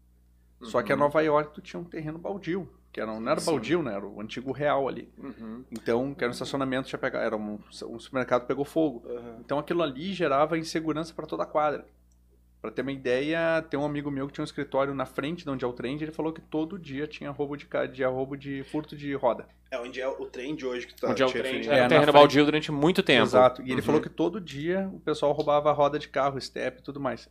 Uhum. 0.60 0.66
Só 0.66 0.82
que 0.82 0.90
a 0.90 0.94
uhum. 0.94 1.00
Nova 1.00 1.20
York 1.22 1.52
tu 1.54 1.60
tinha 1.60 1.78
um 1.78 1.84
terreno 1.84 2.18
baldio. 2.18 2.68
Que 2.92 3.00
era, 3.00 3.20
não 3.20 3.30
era 3.30 3.38
Sim. 3.38 3.52
baldio, 3.52 3.82
né? 3.82 3.94
Era 3.94 4.06
o 4.06 4.20
antigo 4.20 4.50
real 4.50 4.88
ali. 4.88 5.08
Uhum. 5.16 5.64
Então, 5.70 6.12
que 6.12 6.24
era 6.24 6.30
um 6.30 6.32
estacionamento, 6.32 6.88
tinha 6.88 6.98
pegado, 6.98 7.24
era 7.24 7.36
um, 7.36 7.58
um 7.84 7.98
supermercado 7.98 8.46
pegou 8.46 8.64
fogo. 8.64 9.06
Uhum. 9.06 9.36
Então 9.40 9.58
aquilo 9.58 9.82
ali 9.82 10.12
gerava 10.12 10.58
insegurança 10.58 11.14
para 11.14 11.26
toda 11.26 11.44
a 11.44 11.46
quadra. 11.46 11.86
Pra 12.60 12.70
ter 12.70 12.82
uma 12.82 12.92
ideia, 12.92 13.62
tem 13.62 13.80
um 13.80 13.86
amigo 13.86 14.10
meu 14.10 14.26
que 14.26 14.34
tinha 14.34 14.42
um 14.42 14.44
escritório 14.44 14.94
na 14.94 15.06
frente 15.06 15.44
de 15.44 15.50
onde 15.50 15.64
é 15.64 15.68
o 15.68 15.72
trem, 15.72 15.94
ele 15.94 16.12
falou 16.12 16.30
que 16.30 16.42
todo 16.42 16.78
dia 16.78 17.06
tinha 17.06 17.30
roubo 17.30 17.56
de, 17.56 17.66
dia 17.90 18.08
roubo 18.08 18.36
de 18.36 18.62
furto 18.64 18.94
de 18.94 19.14
roda. 19.14 19.48
É 19.70 19.78
onde 19.78 19.98
é 19.98 20.06
o 20.06 20.26
trem 20.26 20.54
de 20.54 20.66
hoje 20.66 20.86
que 20.86 20.94
tá 20.94 21.10
Onde 21.10 21.22
é 21.22 21.26
o 21.26 21.30
trem, 21.30 21.66
é, 21.66 21.78
é 21.78 21.88
terreno 21.88 22.12
baldio 22.12 22.44
durante 22.44 22.70
muito 22.70 23.02
tempo. 23.02 23.22
Exato. 23.22 23.62
E 23.62 23.66
ele 23.66 23.76
uhum. 23.76 23.82
falou 23.82 24.00
que 24.00 24.10
todo 24.10 24.38
dia 24.38 24.90
o 24.92 25.00
pessoal 25.00 25.32
roubava 25.32 25.72
roda 25.72 25.98
de 25.98 26.08
carro, 26.08 26.38
step 26.38 26.80
e 26.80 26.82
tudo 26.82 27.00
mais. 27.00 27.30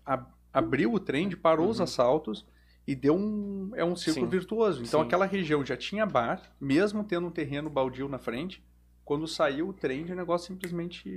abriu 0.52 0.94
o 0.94 1.00
trem, 1.00 1.30
parou 1.32 1.66
uhum. 1.66 1.72
os 1.72 1.82
assaltos 1.82 2.44
e 2.88 2.96
deu 2.96 3.16
um 3.16 3.72
é 3.76 3.86
um 3.86 3.96
círculo 3.96 4.26
Sim. 4.26 4.32
virtuoso. 4.32 4.82
Então 4.82 5.02
Sim. 5.02 5.06
aquela 5.06 5.28
região 5.28 5.64
já 5.64 5.78
tinha 5.78 6.08
bar, 6.08 6.42
mesmo 6.60 7.04
tendo 7.04 7.28
um 7.28 7.32
terreno 7.32 7.70
baldio 7.70 8.10
na 8.10 8.18
frente. 8.18 8.64
Quando 9.06 9.28
saiu 9.28 9.70
o 9.70 9.74
trem, 9.74 10.12
o 10.12 10.16
negócio 10.16 10.48
simplesmente 10.48 11.08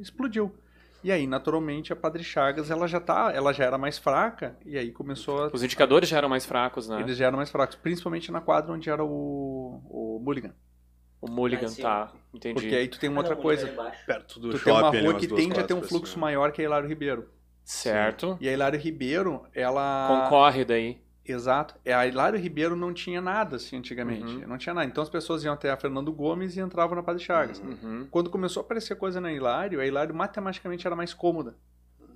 explodiu. 0.00 0.54
E 1.04 1.12
aí, 1.12 1.26
naturalmente, 1.26 1.92
a 1.92 1.96
Padre 1.96 2.24
Chagas, 2.24 2.70
ela 2.70 2.88
já 2.88 2.98
tá, 2.98 3.30
ela 3.34 3.52
já 3.52 3.64
era 3.64 3.76
mais 3.76 3.98
fraca, 3.98 4.56
e 4.64 4.78
aí 4.78 4.90
começou 4.90 5.44
a... 5.44 5.46
Os 5.52 5.62
indicadores 5.62 6.08
já 6.08 6.16
eram 6.16 6.30
mais 6.30 6.46
fracos, 6.46 6.88
né? 6.88 6.98
Eles 7.00 7.18
já 7.18 7.26
eram 7.26 7.36
mais 7.36 7.50
fracos, 7.50 7.76
principalmente 7.76 8.32
na 8.32 8.40
quadra 8.40 8.72
onde 8.72 8.88
era 8.88 9.04
o, 9.04 9.82
o 9.84 10.18
Mulligan. 10.24 10.54
O 11.20 11.30
Mulligan, 11.30 11.66
Ah, 11.66 11.68
sim. 11.68 11.82
tá. 11.82 12.12
Entendi. 12.32 12.54
Porque 12.54 12.74
aí 12.74 12.88
tu 12.88 12.98
tem 12.98 13.10
uma 13.10 13.18
Ah, 13.20 13.20
outra 13.20 13.34
não, 13.34 13.42
coisa. 13.42 13.68
Perto 14.06 14.40
do 14.40 14.50
Tu 14.52 14.58
shopping. 14.58 14.90
tem 14.92 15.00
uma 15.02 15.10
rua 15.12 15.20
que 15.20 15.28
tende 15.28 15.60
a 15.60 15.62
ter 15.64 15.74
um 15.74 15.80
pra 15.80 15.88
fluxo 15.90 16.12
cima. 16.14 16.22
maior 16.26 16.52
que 16.52 16.62
a 16.62 16.64
Hilário 16.64 16.88
Ribeiro. 16.88 17.28
Certo. 17.62 18.38
E 18.40 18.48
a 18.48 18.52
Hilário 18.52 18.80
Ribeiro, 18.80 19.46
ela... 19.54 20.22
Concorre 20.24 20.64
daí. 20.64 21.03
Exato. 21.26 21.74
É, 21.84 21.94
A 21.94 22.06
Hilário 22.06 22.38
Ribeiro 22.38 22.76
não 22.76 22.92
tinha 22.92 23.20
nada, 23.20 23.56
assim, 23.56 23.76
antigamente. 23.78 24.34
Uhum. 24.36 24.46
Não 24.46 24.58
tinha 24.58 24.74
nada. 24.74 24.86
Então 24.86 25.02
as 25.02 25.08
pessoas 25.08 25.42
iam 25.44 25.54
até 25.54 25.70
a 25.70 25.76
Fernando 25.76 26.12
Gomes 26.12 26.56
e 26.56 26.60
entravam 26.60 26.94
na 26.96 27.02
Padre 27.02 27.22
Chagas. 27.22 27.60
Uhum. 27.60 28.06
Quando 28.10 28.28
começou 28.30 28.60
a 28.60 28.64
aparecer 28.64 28.96
coisa 28.96 29.20
na 29.20 29.32
Hilário, 29.32 29.80
a 29.80 29.86
Hilário 29.86 30.14
matematicamente 30.14 30.86
era 30.86 30.94
mais 30.94 31.14
cômoda. 31.14 31.56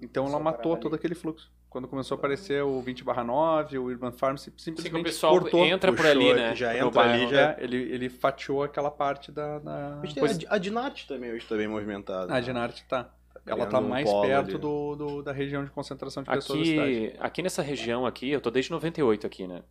Então 0.01 0.25
ela 0.25 0.33
Só 0.35 0.38
matou 0.40 0.62
parava 0.62 0.81
todo 0.81 0.92
ali. 0.92 0.99
aquele 0.99 1.14
fluxo. 1.14 1.51
Quando 1.68 1.87
começou 1.88 2.14
a 2.14 2.18
aparecer 2.18 2.62
o 2.62 2.81
20 2.81 3.05
9, 3.05 3.79
o 3.79 3.85
Urban 3.85 4.12
Farm, 4.12 4.37
sim- 4.37 4.51
Sim, 4.57 4.71
simplesmente 4.71 5.01
o 5.01 5.05
pessoal 5.05 5.38
cortou. 5.38 5.66
entra 5.66 5.92
por 5.92 6.07
ali, 6.07 6.33
né? 6.33 6.55
já 6.55 6.73
entra 6.75 6.87
ali, 7.03 7.18
bairro. 7.18 7.31
já- 7.31 7.40
É, 7.51 7.57
ele, 7.61 7.77
ele 7.77 8.09
fatiou 8.09 8.62
aquela 8.62 8.90
parte 8.90 9.31
da... 9.33 9.59
da... 9.59 10.01
A 10.49 10.55
a 10.55 10.59
Dinarte 10.59 11.07
também, 11.09 11.33
hoje 11.33 11.44
tá 11.47 11.57
bem 11.57 11.68
movimentada. 11.68 12.33
A 12.33 12.40
Dinarte 12.40 12.85
tá. 12.88 13.11
Ela 13.50 13.66
tá 13.66 13.78
um 13.80 13.88
mais 13.88 14.04
polo 14.08 14.26
perto 14.26 14.48
ali. 14.50 14.58
do, 14.58 14.96
do- 14.96 15.22
da 15.22 15.32
região 15.32 15.64
de 15.64 15.70
concentração 15.70 16.22
de 16.22 16.30
pessoas 16.30 16.58
da 16.61 16.64
cidade. 16.64 17.06
Aqui, 17.06 17.16
aqui 17.20 17.42
nessa 17.42 17.62
região 17.62 18.06
aqui, 18.06 18.30
eu 18.30 18.40
tô 18.40 18.50
desde 18.50 18.70
98 18.70 19.26
aqui, 19.26 19.46
né? 19.46 19.62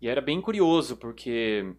E 0.00 0.08
era 0.08 0.20
bem 0.20 0.40
curioso, 0.40 0.96
porque... 0.96 1.72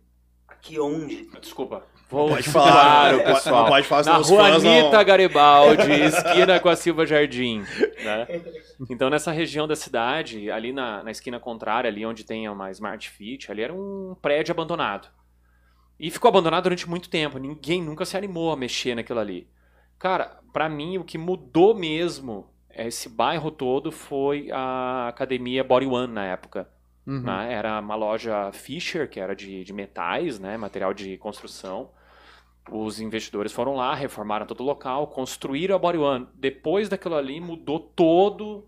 Aqui 0.47 0.79
onde? 0.79 1.27
Desculpa. 1.39 1.83
Vou 2.09 2.27
Pode 2.29 2.43
falar. 2.49 2.71
claro, 3.13 3.23
pessoal. 3.23 3.61
Não 3.63 3.69
pode 3.69 3.87
falar, 3.87 4.03
Na 4.03 4.17
rua 4.17 4.23
fãs 4.51 4.63
não- 4.63 4.71
Anitta 4.79 5.01
Garibaldi, 5.03 5.91
esquina 6.03 6.59
com 6.59 6.67
a 6.69 6.75
Silva 6.75 7.05
Jardim. 7.05 7.59
Né? 8.03 8.27
Então, 8.89 9.09
nessa 9.11 9.31
região 9.31 9.67
da 9.67 9.75
cidade, 9.75 10.49
ali 10.49 10.73
na, 10.73 11.03
na 11.03 11.11
esquina 11.11 11.39
contrária, 11.39 11.87
ali 11.87 12.03
onde 12.05 12.23
tem 12.23 12.49
uma 12.49 12.71
Smart 12.71 13.07
Fit, 13.09 13.51
ali 13.51 13.61
era 13.61 13.71
um 13.73 14.15
prédio 14.19 14.51
abandonado. 14.51 15.07
E 15.99 16.09
ficou 16.09 16.29
abandonado 16.29 16.63
durante 16.63 16.89
muito 16.89 17.07
tempo. 17.07 17.37
Ninguém 17.37 17.79
nunca 17.81 18.05
se 18.05 18.17
animou 18.17 18.51
a 18.51 18.57
mexer 18.57 18.95
naquilo 18.95 19.19
ali. 19.19 19.47
Cara, 20.01 20.39
pra 20.51 20.67
mim, 20.67 20.97
o 20.97 21.03
que 21.03 21.15
mudou 21.15 21.75
mesmo 21.75 22.49
esse 22.75 23.07
bairro 23.07 23.51
todo 23.51 23.91
foi 23.91 24.49
a 24.51 25.07
academia 25.09 25.63
Body 25.63 25.85
One 25.85 26.11
na 26.11 26.25
época. 26.25 26.67
Uhum. 27.05 27.21
né? 27.21 27.53
Era 27.53 27.79
uma 27.79 27.93
loja 27.93 28.51
Fisher, 28.51 29.07
que 29.07 29.19
era 29.19 29.35
de, 29.35 29.63
de 29.63 29.71
metais, 29.71 30.39
né? 30.39 30.57
material 30.57 30.91
de 30.91 31.17
construção. 31.17 31.91
Os 32.71 32.99
investidores 32.99 33.53
foram 33.53 33.75
lá, 33.75 33.93
reformaram 33.93 34.47
todo 34.47 34.61
o 34.61 34.65
local, 34.65 35.05
construíram 35.05 35.75
a 35.75 35.79
Body 35.79 35.99
One. 35.99 36.27
Depois 36.33 36.89
daquilo 36.89 37.15
ali, 37.15 37.39
mudou 37.39 37.79
todo 37.79 38.67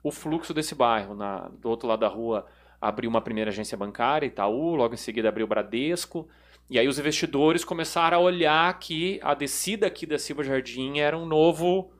o 0.00 0.12
fluxo 0.12 0.54
desse 0.54 0.76
bairro. 0.76 1.12
Na, 1.12 1.48
do 1.48 1.68
outro 1.68 1.88
lado 1.88 2.00
da 2.00 2.08
rua, 2.08 2.46
abriu 2.80 3.10
uma 3.10 3.20
primeira 3.20 3.50
agência 3.50 3.76
bancária, 3.76 4.26
Itaú, 4.26 4.76
logo 4.76 4.94
em 4.94 4.96
seguida 4.96 5.28
abriu 5.28 5.44
o 5.44 5.48
Bradesco. 5.48 6.28
E 6.70 6.78
aí 6.78 6.86
os 6.86 6.98
investidores 6.98 7.64
começaram 7.64 8.18
a 8.18 8.20
olhar 8.20 8.78
que 8.78 9.18
a 9.22 9.34
descida 9.34 9.86
aqui 9.86 10.04
da 10.04 10.18
Silva 10.18 10.44
Jardim 10.44 10.98
era 10.98 11.16
um 11.16 11.24
novo, 11.24 11.90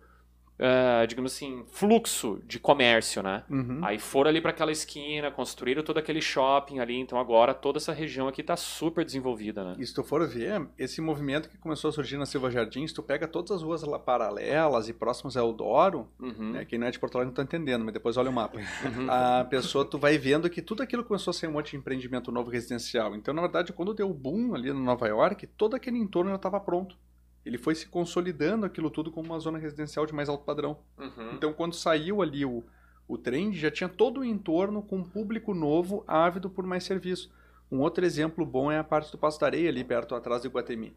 eh, 0.58 1.06
digamos 1.06 1.32
assim, 1.32 1.64
fluxo 1.70 2.40
de 2.46 2.58
comércio, 2.58 3.22
né? 3.22 3.44
Uhum. 3.48 3.80
Aí 3.82 3.98
foram 3.98 4.28
ali 4.30 4.40
para 4.40 4.50
aquela 4.50 4.72
esquina, 4.72 5.30
construíram 5.30 5.82
todo 5.82 5.98
aquele 5.98 6.20
shopping 6.20 6.80
ali, 6.80 6.96
então 6.98 7.18
agora 7.18 7.54
toda 7.54 7.78
essa 7.78 7.92
região 7.92 8.26
aqui 8.28 8.42
tá 8.42 8.56
super 8.56 9.04
desenvolvida, 9.04 9.62
né? 9.64 9.76
E 9.78 9.86
se 9.86 9.94
tu 9.94 10.02
for 10.02 10.26
ver, 10.26 10.66
esse 10.78 11.00
movimento 11.00 11.48
que 11.48 11.56
começou 11.58 11.90
a 11.90 11.92
surgir 11.92 12.16
na 12.16 12.26
Silva 12.26 12.50
Jardim, 12.50 12.86
se 12.86 12.94
tu 12.94 13.02
pega 13.02 13.28
todas 13.28 13.50
as 13.52 13.62
ruas 13.62 13.82
lá 13.82 13.98
paralelas 13.98 14.88
e 14.88 14.92
próximas 14.92 15.36
ao 15.36 15.48
Eldoro, 15.48 16.08
Uhum. 16.18 16.52
né, 16.52 16.64
quem 16.64 16.78
não 16.78 16.86
é 16.86 16.90
de 16.90 16.98
Porto 16.98 17.14
Alegre 17.16 17.30
não 17.30 17.34
tá 17.36 17.42
entendendo, 17.42 17.84
mas 17.84 17.94
depois 17.94 18.16
olha 18.16 18.30
o 18.30 18.32
mapa. 18.32 18.58
Uhum. 18.58 19.06
A 19.10 19.44
pessoa, 19.44 19.84
tu 19.84 19.98
vai 19.98 20.18
vendo 20.18 20.50
que 20.50 20.60
tudo 20.60 20.82
aquilo 20.82 21.04
começou 21.04 21.30
a 21.30 21.34
ser 21.34 21.46
um 21.48 21.52
monte 21.52 21.70
de 21.70 21.76
empreendimento 21.76 22.32
novo 22.32 22.50
residencial. 22.50 23.14
Então, 23.14 23.32
na 23.32 23.42
verdade, 23.42 23.72
quando 23.72 23.94
deu 23.94 24.10
o 24.10 24.14
boom 24.14 24.54
ali 24.54 24.72
no 24.72 24.80
Nova 24.80 25.06
York, 25.06 25.46
todo 25.46 25.76
aquele 25.76 25.98
entorno 25.98 26.30
já 26.30 26.36
estava 26.36 26.58
pronto. 26.60 26.96
Ele 27.44 27.56
foi 27.58 27.74
se 27.74 27.86
consolidando 27.86 28.66
aquilo 28.66 28.90
tudo 28.90 29.10
como 29.10 29.28
uma 29.30 29.38
zona 29.38 29.58
residencial 29.58 30.04
de 30.06 30.12
mais 30.14 30.28
alto 30.28 30.44
padrão. 30.44 30.78
Uhum. 30.98 31.32
Então, 31.32 31.52
quando 31.52 31.74
saiu 31.74 32.20
ali 32.20 32.44
o, 32.44 32.62
o 33.06 33.16
trend, 33.16 33.58
já 33.58 33.70
tinha 33.70 33.88
todo 33.88 34.20
o 34.20 34.24
entorno 34.24 34.82
com 34.82 34.98
um 34.98 35.04
público 35.04 35.54
novo, 35.54 36.04
ávido 36.06 36.50
por 36.50 36.64
mais 36.66 36.84
serviço. 36.84 37.30
Um 37.70 37.80
outro 37.80 38.04
exemplo 38.04 38.44
bom 38.44 38.70
é 38.70 38.78
a 38.78 38.84
parte 38.84 39.10
do 39.12 39.18
Passo 39.18 39.40
da 39.40 39.46
Areia, 39.46 39.68
ali 39.68 39.82
perto 39.84 40.14
atrás 40.14 40.42
do 40.42 40.48
Iguatemi. 40.48 40.96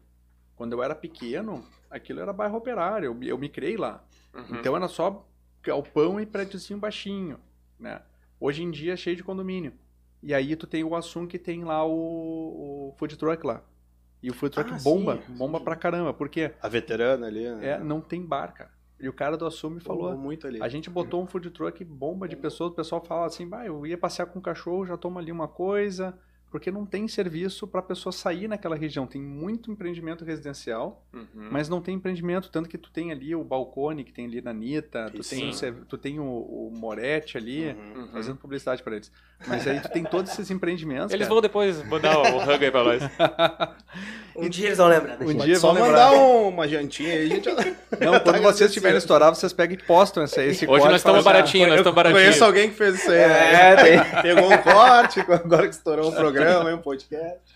Quando 0.56 0.72
eu 0.74 0.82
era 0.82 0.94
pequeno, 0.94 1.64
aquilo 1.90 2.20
era 2.20 2.32
bairro 2.32 2.56
operário, 2.58 3.06
eu, 3.06 3.14
me- 3.14 3.28
eu 3.28 3.38
migrei 3.38 3.76
lá. 3.76 4.04
Uhum. 4.34 4.56
Então 4.58 4.76
era 4.76 4.88
só 4.88 5.26
galpão 5.62 6.20
e 6.20 6.26
prédiozinho 6.26 6.78
baixinho, 6.78 7.38
né? 7.78 8.02
Hoje 8.40 8.62
em 8.62 8.70
dia 8.70 8.92
é 8.94 8.96
cheio 8.96 9.16
de 9.16 9.22
condomínio. 9.22 9.72
E 10.22 10.32
aí 10.34 10.54
tu 10.56 10.66
tem 10.66 10.84
o 10.84 10.94
Assum 10.94 11.26
que 11.26 11.38
tem 11.38 11.64
lá 11.64 11.84
o, 11.84 12.90
o 12.90 12.94
food 12.98 13.16
truck 13.16 13.44
lá. 13.46 13.62
E 14.22 14.30
o 14.30 14.34
food 14.34 14.54
truck 14.54 14.72
Ah, 14.72 14.78
bomba, 14.82 15.18
sim, 15.26 15.32
bomba 15.34 15.58
sim. 15.58 15.64
pra 15.64 15.74
caramba, 15.76 16.14
porque 16.14 16.52
A 16.62 16.68
veterana 16.68 17.26
ali, 17.26 17.48
né? 17.50 17.68
é, 17.70 17.78
não 17.78 18.00
tem 18.00 18.24
bar, 18.24 18.52
cara. 18.54 18.70
E 19.00 19.08
o 19.08 19.12
cara 19.12 19.36
do 19.36 19.44
Assum 19.44 19.70
me 19.70 19.80
falou, 19.80 20.04
Falou 20.10 20.16
muito 20.18 20.46
ali. 20.46 20.62
a 20.62 20.68
gente 20.68 20.88
botou 20.88 21.20
um 21.22 21.26
food 21.26 21.50
truck 21.50 21.84
bomba 21.84 22.28
de 22.28 22.36
pessoas, 22.36 22.70
o 22.70 22.74
pessoal 22.74 23.04
fala 23.04 23.26
assim, 23.26 23.48
bah, 23.48 23.66
eu 23.66 23.84
ia 23.84 23.98
passear 23.98 24.26
com 24.26 24.38
o 24.38 24.42
cachorro, 24.42 24.86
já 24.86 24.96
toma 24.96 25.20
ali 25.20 25.32
uma 25.32 25.48
coisa, 25.48 26.16
porque 26.52 26.70
não 26.70 26.84
tem 26.86 27.08
serviço 27.08 27.66
para 27.66 27.80
a 27.80 27.82
pessoa 27.82 28.12
sair 28.12 28.46
naquela 28.46 28.76
região. 28.76 29.06
Tem 29.06 29.20
muito 29.20 29.70
empreendimento 29.72 30.24
residencial, 30.24 31.02
Uhum. 31.12 31.48
mas 31.50 31.68
não 31.68 31.80
tem 31.80 31.94
empreendimento, 31.96 32.48
tanto 32.50 32.68
que 32.68 32.78
tu 32.78 32.90
tem 32.92 33.10
ali 33.10 33.34
o 33.34 33.42
Balcone, 33.42 34.04
que 34.04 34.12
tem 34.12 34.26
ali 34.26 34.40
na 34.42 34.50
Anitta, 34.50 35.10
tu 35.14 35.22
tem, 35.28 35.50
o, 35.50 35.84
tu 35.88 35.98
tem 35.98 36.20
o, 36.20 36.24
o 36.24 36.70
Moretti 36.72 37.36
ali, 37.38 37.68
Uhum. 37.70 38.02
Uhum. 38.02 38.08
fazendo 38.12 38.36
publicidade 38.36 38.82
para 38.82 38.94
eles. 38.96 39.10
Mas 39.48 39.66
aí 39.66 39.80
tu 39.80 39.88
tem 39.90 40.04
todos 40.04 40.30
esses 40.30 40.50
empreendimentos, 40.52 41.12
Eles 41.12 41.24
cara. 41.26 41.34
vão 41.34 41.42
depois 41.42 41.82
mandar 41.88 42.16
o 42.18 42.36
hug 42.44 42.64
aí 42.64 42.70
pra 42.70 42.84
nós. 42.84 43.02
Um 44.34 44.48
dia 44.48 44.68
eles 44.68 44.78
vão 44.78 44.88
lembrar. 44.88 45.18
né? 45.18 45.26
Um 45.26 45.34
dia 45.34 45.56
só 45.58 45.74
vão 45.74 45.82
lembrar. 45.84 46.06
mandar 46.10 46.18
um- 46.18 46.48
uma 46.48 46.66
jantinha 46.66 47.12
aí, 47.12 47.24
a 47.24 47.28
gente... 47.34 47.48
Não, 48.00 48.18
quando 48.20 48.40
vocês 48.40 48.70
estiverem 48.70 48.96
estourados, 48.96 49.38
vocês 49.38 49.52
pegam 49.52 49.74
e 49.74 49.82
postam 49.82 50.24
esse, 50.24 50.40
esse 50.42 50.64
Hoje 50.64 50.66
corte 50.66 50.84
nós 50.92 50.96
estamos 51.00 51.18
assim, 51.18 51.24
baratinhos, 51.24 51.68
nós 51.68 51.76
estamos 51.80 51.94
baratinhos. 51.94 52.24
Conheço 52.24 52.44
alguém 52.44 52.70
que 52.70 52.76
fez 52.76 52.94
isso 52.94 53.10
aí. 53.10 53.18
É, 53.18 53.96
né? 53.98 54.22
Pegou 54.22 54.50
um 54.50 54.56
corte, 54.58 55.20
agora 55.20 55.68
que 55.68 55.74
estourou 55.74 56.08
um 56.10 56.14
programa, 56.14 56.41
aí 56.68 56.74
um 56.74 56.82
podcast. 56.82 57.54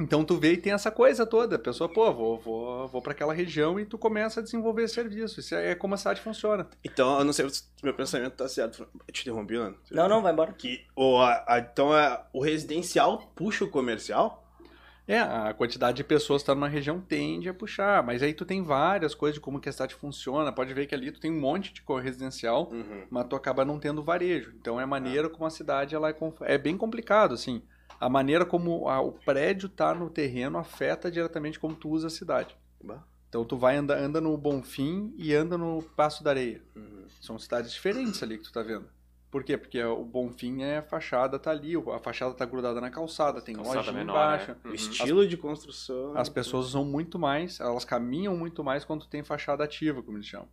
Então 0.00 0.24
tu 0.24 0.36
vê 0.36 0.52
e 0.52 0.56
tem 0.56 0.72
essa 0.72 0.92
coisa 0.92 1.26
toda. 1.26 1.56
A 1.56 1.58
pessoa, 1.58 1.88
pô, 1.92 2.12
vou, 2.12 2.38
vou, 2.38 2.86
vou 2.86 3.02
para 3.02 3.10
aquela 3.12 3.34
região 3.34 3.80
e 3.80 3.84
tu 3.84 3.98
começa 3.98 4.38
a 4.38 4.42
desenvolver 4.42 4.86
serviço. 4.88 5.40
Isso 5.40 5.56
é 5.56 5.74
como 5.74 5.94
a 5.94 5.96
cidade 5.96 6.20
funciona. 6.20 6.68
Então, 6.84 7.18
eu 7.18 7.24
não 7.24 7.32
sei 7.32 7.50
se 7.50 7.64
meu 7.82 7.92
pensamento 7.92 8.34
tá 8.36 8.48
certo. 8.48 8.86
Eu 9.06 9.12
te 9.12 9.22
interrompi? 9.22 9.54
Não, 9.90 10.08
não, 10.08 10.22
vai 10.22 10.32
embora. 10.32 10.52
Que 10.52 10.86
o, 10.94 11.18
a- 11.18 11.44
a- 11.48 11.58
então, 11.58 11.96
é, 11.96 12.24
o 12.32 12.40
residencial 12.40 13.18
puxa 13.34 13.64
o 13.64 13.70
comercial? 13.70 14.47
É, 15.08 15.18
a 15.20 15.54
quantidade 15.54 15.96
de 15.96 16.04
pessoas 16.04 16.42
que 16.42 16.46
tá 16.46 16.54
numa 16.54 16.68
região 16.68 17.00
tende 17.00 17.48
a 17.48 17.54
puxar, 17.54 18.02
mas 18.02 18.22
aí 18.22 18.34
tu 18.34 18.44
tem 18.44 18.62
várias 18.62 19.14
coisas 19.14 19.34
de 19.36 19.40
como 19.40 19.58
que 19.58 19.66
a 19.68 19.72
cidade 19.72 19.94
funciona. 19.94 20.52
Pode 20.52 20.74
ver 20.74 20.86
que 20.86 20.94
ali 20.94 21.10
tu 21.10 21.18
tem 21.18 21.32
um 21.32 21.40
monte 21.40 21.72
de 21.72 21.80
cor 21.80 22.02
residencial, 22.02 22.68
Uhum. 22.70 23.06
mas 23.08 23.26
tu 23.26 23.34
acaba 23.34 23.64
não 23.64 23.78
tendo 23.80 24.02
varejo. 24.02 24.52
Então 24.60 24.78
é 24.78 24.84
a 24.84 24.86
maneira 24.86 25.30
como 25.30 25.46
a 25.46 25.50
cidade 25.50 25.94
ela 25.94 26.10
é, 26.10 26.14
é 26.42 26.58
bem 26.58 26.76
complicado, 26.76 27.32
assim. 27.32 27.62
A 27.98 28.08
maneira 28.10 28.44
como 28.44 28.86
a- 28.86 29.00
o 29.00 29.12
prédio 29.12 29.68
tá 29.70 29.94
no 29.94 30.10
terreno 30.10 30.58
afeta 30.58 31.10
diretamente 31.10 31.58
como 31.58 31.74
tu 31.74 31.88
usa 31.88 32.08
a 32.08 32.10
cidade. 32.10 32.54
Bah. 32.84 33.02
Então 33.30 33.44
tu 33.46 33.56
vai 33.56 33.76
anda, 33.76 33.98
anda 33.98 34.20
no 34.20 34.36
Bonfim 34.36 35.14
e 35.16 35.34
anda 35.34 35.56
no 35.58 35.82
Passo 35.96 36.22
da 36.22 36.30
Areia. 36.30 36.62
Uhum. 36.76 37.06
São 37.20 37.38
cidades 37.38 37.72
diferentes 37.72 38.22
ali 38.22 38.36
que 38.36 38.44
tu 38.44 38.52
tá 38.52 38.62
vendo. 38.62 38.86
Por 39.30 39.44
quê? 39.44 39.58
Porque 39.58 39.82
o 39.82 40.04
Bonfim 40.04 40.62
é 40.62 40.78
a 40.78 40.82
fachada 40.82 41.38
tá 41.38 41.50
ali, 41.50 41.74
a 41.76 41.98
fachada 41.98 42.32
tá 42.32 42.46
grudada 42.46 42.80
na 42.80 42.90
calçada, 42.90 43.42
tem 43.42 43.54
Calçada 43.54 43.76
lojinha 43.78 43.96
menor, 43.98 44.12
embaixo. 44.14 44.50
né? 44.52 44.56
O 44.64 44.68
Uhum. 44.68 44.74
estilo 44.74 45.26
de 45.28 45.36
construção. 45.36 46.16
As 46.16 46.28
pessoas 46.30 46.66
usam 46.68 46.84
muito 46.84 47.18
mais, 47.18 47.60
elas 47.60 47.84
caminham 47.84 48.34
muito 48.36 48.64
mais 48.64 48.84
quando 48.86 49.06
tem 49.06 49.22
fachada 49.22 49.62
ativa, 49.62 50.02
como 50.02 50.16
eles 50.16 50.26
chamam. 50.26 50.48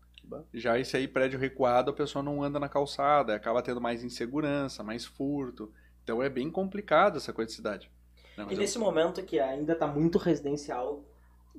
Já 0.53 0.77
esse 0.79 0.97
aí, 0.97 1.07
prédio 1.07 1.39
recuado, 1.39 1.91
a 1.91 1.93
pessoa 1.93 2.23
não 2.23 2.41
anda 2.43 2.59
na 2.59 2.67
calçada, 2.67 3.35
acaba 3.35 3.61
tendo 3.61 3.79
mais 3.79 4.03
insegurança, 4.03 4.83
mais 4.83 5.05
furto. 5.05 5.71
Então 6.03 6.21
é 6.21 6.27
bem 6.29 6.49
complicado 6.49 7.17
essa 7.17 7.31
coisa 7.31 7.49
de 7.49 7.55
cidade. 7.55 7.91
Não, 8.35 8.43
E 8.45 8.47
mas 8.47 8.53
eu- 8.55 8.61
nesse 8.61 8.77
momento 8.79 9.21
que 9.23 9.39
ainda 9.39 9.75
tá 9.75 9.85
muito 9.87 10.17
residencial, 10.17 11.01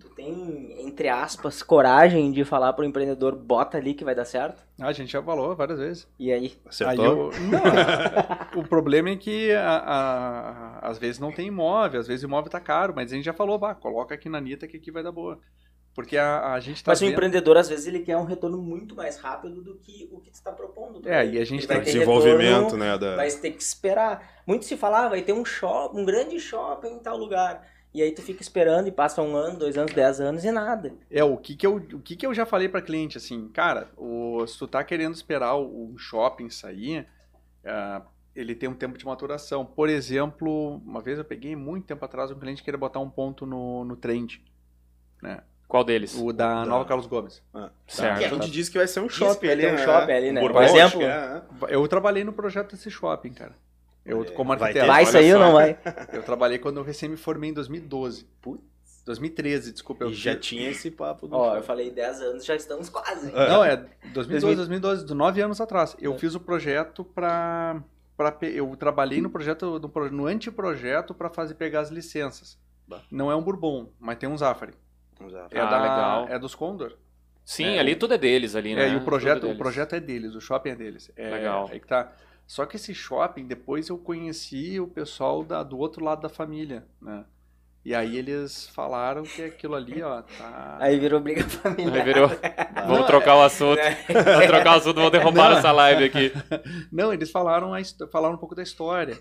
tu 0.00 0.08
tem, 0.10 0.86
entre 0.86 1.08
aspas, 1.08 1.62
coragem 1.62 2.30
de 2.32 2.44
falar 2.44 2.72
pro 2.72 2.84
empreendedor, 2.84 3.34
bota 3.36 3.76
ali 3.78 3.94
que 3.94 4.04
vai 4.04 4.14
dar 4.14 4.24
certo? 4.24 4.62
Ah, 4.78 4.88
a 4.88 4.92
gente 4.92 5.10
já 5.12 5.22
falou 5.22 5.54
várias 5.56 5.78
vezes. 5.78 6.08
E 6.18 6.32
aí? 6.32 6.44
Aí 6.46 6.60
Acertou? 6.66 7.32
eu- 7.32 7.40
Não, 7.40 8.60
o 8.60 8.68
problema 8.68 9.10
é 9.10 9.16
que 9.16 9.52
a- 9.52 9.78
a- 9.78 10.78
às 10.88 10.98
vezes 10.98 11.18
não 11.18 11.32
tem 11.32 11.48
imóvel, 11.48 12.00
às 12.00 12.06
vezes 12.06 12.22
o 12.22 12.26
imóvel 12.26 12.50
tá 12.50 12.60
caro, 12.60 12.92
mas 12.94 13.10
a 13.12 13.14
gente 13.14 13.24
já 13.24 13.32
falou, 13.32 13.58
vá, 13.58 13.74
coloca 13.74 14.14
aqui 14.14 14.28
na 14.28 14.38
Anitta 14.38 14.66
que 14.66 14.76
aqui 14.76 14.90
vai 14.90 15.02
dar 15.02 15.12
boa. 15.12 15.38
Porque 15.94 16.18
a, 16.18 16.52
a 16.52 16.60
gente 16.60 16.84
tá 16.84 16.90
Mas 16.90 17.00
o 17.00 17.04
vendo... 17.06 17.12
empreendedor, 17.14 17.56
às 17.56 17.70
vezes, 17.70 17.86
ele 17.86 18.00
quer 18.00 18.18
um 18.18 18.24
retorno 18.24 18.58
muito 18.58 18.94
mais 18.94 19.16
rápido 19.16 19.62
do 19.62 19.76
que 19.76 20.06
o 20.12 20.20
que 20.20 20.30
tu 20.30 20.34
está 20.34 20.52
propondo. 20.52 21.00
É, 21.08 21.24
e 21.26 21.38
a 21.38 21.44
gente 21.44 21.66
tem 21.66 21.78
vai 21.78 21.86
ter 21.86 21.92
Desenvolvimento, 21.92 22.64
retorno, 22.64 22.76
né? 22.84 22.98
Da... 22.98 23.16
Vai 23.16 23.30
ter 23.30 23.52
que 23.52 23.62
esperar. 23.62 24.42
Muito 24.46 24.66
se 24.66 24.76
fala, 24.76 25.06
ah, 25.06 25.08
vai 25.08 25.22
ter 25.22 25.32
um 25.32 25.42
shopping, 25.42 25.98
um 25.98 26.04
grande 26.04 26.38
shopping 26.38 26.88
em 26.88 26.98
tal 26.98 27.16
lugar. 27.16 27.66
E 27.96 28.02
aí 28.02 28.12
tu 28.12 28.20
fica 28.20 28.42
esperando 28.42 28.88
e 28.88 28.92
passa 28.92 29.22
um 29.22 29.34
ano, 29.34 29.58
dois 29.58 29.74
anos, 29.78 29.90
dez 29.94 30.20
anos 30.20 30.44
e 30.44 30.52
nada. 30.52 30.92
É, 31.10 31.24
o 31.24 31.34
que 31.38 31.56
que 31.56 31.66
eu, 31.66 31.76
o 31.76 31.98
que 31.98 32.14
que 32.14 32.26
eu 32.26 32.34
já 32.34 32.44
falei 32.44 32.68
pra 32.68 32.82
cliente, 32.82 33.16
assim, 33.16 33.48
cara, 33.48 33.88
o, 33.96 34.46
se 34.46 34.58
tu 34.58 34.68
tá 34.68 34.84
querendo 34.84 35.14
esperar 35.14 35.54
o, 35.54 35.94
o 35.94 35.96
shopping 35.96 36.50
sair, 36.50 37.06
uh, 37.64 38.04
ele 38.34 38.54
tem 38.54 38.68
um 38.68 38.74
tempo 38.74 38.98
de 38.98 39.06
maturação. 39.06 39.64
Por 39.64 39.88
exemplo, 39.88 40.76
uma 40.84 41.00
vez 41.00 41.16
eu 41.16 41.24
peguei 41.24 41.56
muito 41.56 41.86
tempo 41.86 42.04
atrás 42.04 42.30
um 42.30 42.38
cliente 42.38 42.58
que 42.58 42.66
queria 42.66 42.76
botar 42.76 43.00
um 43.00 43.08
ponto 43.08 43.46
no, 43.46 43.82
no 43.82 43.96
trend, 43.96 44.42
né? 45.22 45.40
Qual 45.66 45.82
deles? 45.82 46.14
O 46.20 46.34
da 46.34 46.64
Da- 46.64 46.66
Nova 46.66 46.84
Carlos 46.84 47.06
Gomes. 47.06 47.42
Ah, 47.54 47.70
Certo. 47.88 48.18
Que 48.18 48.24
a 48.26 48.28
gente 48.28 48.50
disse 48.50 48.70
que 48.70 48.76
vai 48.76 48.86
ser 48.86 49.00
um 49.00 49.08
shopping 49.08 49.48
ali, 49.48 49.66
um 49.66 49.72
né? 49.72 49.78
shopping 49.78 50.12
ali, 50.12 50.32
né? 50.32 50.40
Bourbon, 50.42 50.58
Por 50.60 50.64
exemplo- 50.64 51.00
é, 51.02 51.06
né? 51.34 51.42
Eu 51.70 51.88
trabalhei 51.88 52.24
no 52.24 52.32
projeto 52.34 52.72
desse 52.72 52.90
shopping, 52.90 53.32
cara. 53.32 53.54
Eu, 54.06 54.24
como 54.32 54.56
Vai 54.56 54.68
arquiteto. 54.70 54.86
ter- 54.86 54.92
Vai 54.92 55.04
sair 55.06 55.34
ou 55.34 55.40
não 55.40 55.52
vai? 55.52 55.78
Eu 56.12 56.22
trabalhei 56.22 56.58
quando 56.58 56.76
eu 56.78 56.84
recém 56.84 57.08
me 57.08 57.16
formei 57.16 57.50
em 57.50 57.52
2012. 57.52 58.24
Putz. 58.40 58.62
2013, 59.04 59.72
desculpa. 59.72 60.04
Eu 60.04 60.10
E 60.10 60.14
já 60.14 60.34
tinha 60.34 60.68
esse 60.68 60.90
papo 60.90 61.28
do 61.28 61.36
Ó, 61.36 61.46
eu 61.46 61.50
shopping. 61.54 61.66
falei 61.66 61.90
10 61.92 62.20
anos, 62.22 62.44
já 62.44 62.56
estamos 62.56 62.88
quase. 62.88 63.30
Não, 63.32 63.62
é 63.64 63.76
2012, 64.12 64.56
2012, 64.56 65.06
do 65.06 65.14
nove 65.14 65.40
anos 65.40 65.60
atrás. 65.60 65.96
Eu 66.00 66.18
fiz 66.18 66.34
o 66.34 66.40
projeto 66.40 67.04
para 67.04 67.82
eu 68.42 68.74
trabalhei 68.76 69.20
no 69.20 69.30
projeto 69.30 69.78
no, 69.78 70.10
no 70.10 70.26
anteprojeto 70.26 71.14
para 71.14 71.28
fazer 71.30 71.54
pegar 71.54 71.80
as 71.80 71.90
licenças. 71.90 72.58
Bah. 72.88 73.02
Não 73.10 73.30
é 73.30 73.36
um 73.36 73.42
Bourbon, 73.42 73.90
mas 74.00 74.16
tem 74.18 74.28
um 74.28 74.36
Zafari. 74.36 74.72
Vamos 75.18 75.32
lá. 75.34 75.46
É 75.52 75.60
Ah, 75.60 75.66
da 75.66 75.80
legal. 75.82 76.28
é 76.28 76.38
dos 76.38 76.54
Condor. 76.54 76.94
Sim, 77.44 77.76
É. 77.76 77.78
ali 77.78 77.94
tudo 77.94 78.14
é 78.14 78.18
deles 78.18 78.56
ali, 78.56 78.74
né? 78.74 78.88
É, 78.88 78.92
e 78.92 78.96
o 78.96 79.04
projeto, 79.04 79.48
o 79.48 79.56
projeto 79.56 79.94
é 79.94 80.00
deles, 80.00 80.34
o 80.34 80.40
shopping 80.40 80.70
é 80.70 80.74
deles. 80.74 81.12
É, 81.14 81.30
Legal. 81.30 81.68
Aí 81.70 81.78
que 81.78 81.86
tá. 81.86 82.10
Só 82.46 82.64
que 82.64 82.76
esse 82.76 82.94
shopping, 82.94 83.46
depois 83.46 83.88
eu 83.88 83.98
conheci 83.98 84.78
o 84.78 84.86
pessoal 84.86 85.42
da, 85.42 85.62
do 85.62 85.78
outro 85.78 86.04
lado 86.04 86.22
da 86.22 86.28
família, 86.28 86.86
né? 87.00 87.24
E 87.84 87.94
aí 87.94 88.16
eles 88.16 88.68
falaram 88.68 89.22
que 89.22 89.44
aquilo 89.44 89.76
ali, 89.76 90.02
ó, 90.02 90.20
tá... 90.22 90.76
Aí 90.80 90.98
virou 90.98 91.20
briga 91.20 91.44
familiar. 91.44 91.94
Aí 91.94 92.02
virou. 92.02 92.28
Vamos 92.86 93.06
trocar 93.06 93.36
o 93.36 93.42
assunto. 93.42 93.78
Vamos 94.12 94.46
trocar 94.46 94.74
o 94.74 94.78
assunto, 94.78 94.96
vamos 94.96 95.12
derrubar 95.12 95.50
Não. 95.50 95.58
essa 95.58 95.70
live 95.70 96.04
aqui. 96.04 96.32
Não, 96.90 97.12
eles 97.12 97.30
falaram, 97.30 97.72
a, 97.72 97.78
falaram 98.10 98.34
um 98.34 98.38
pouco 98.38 98.56
da 98.56 98.62
história. 98.62 99.16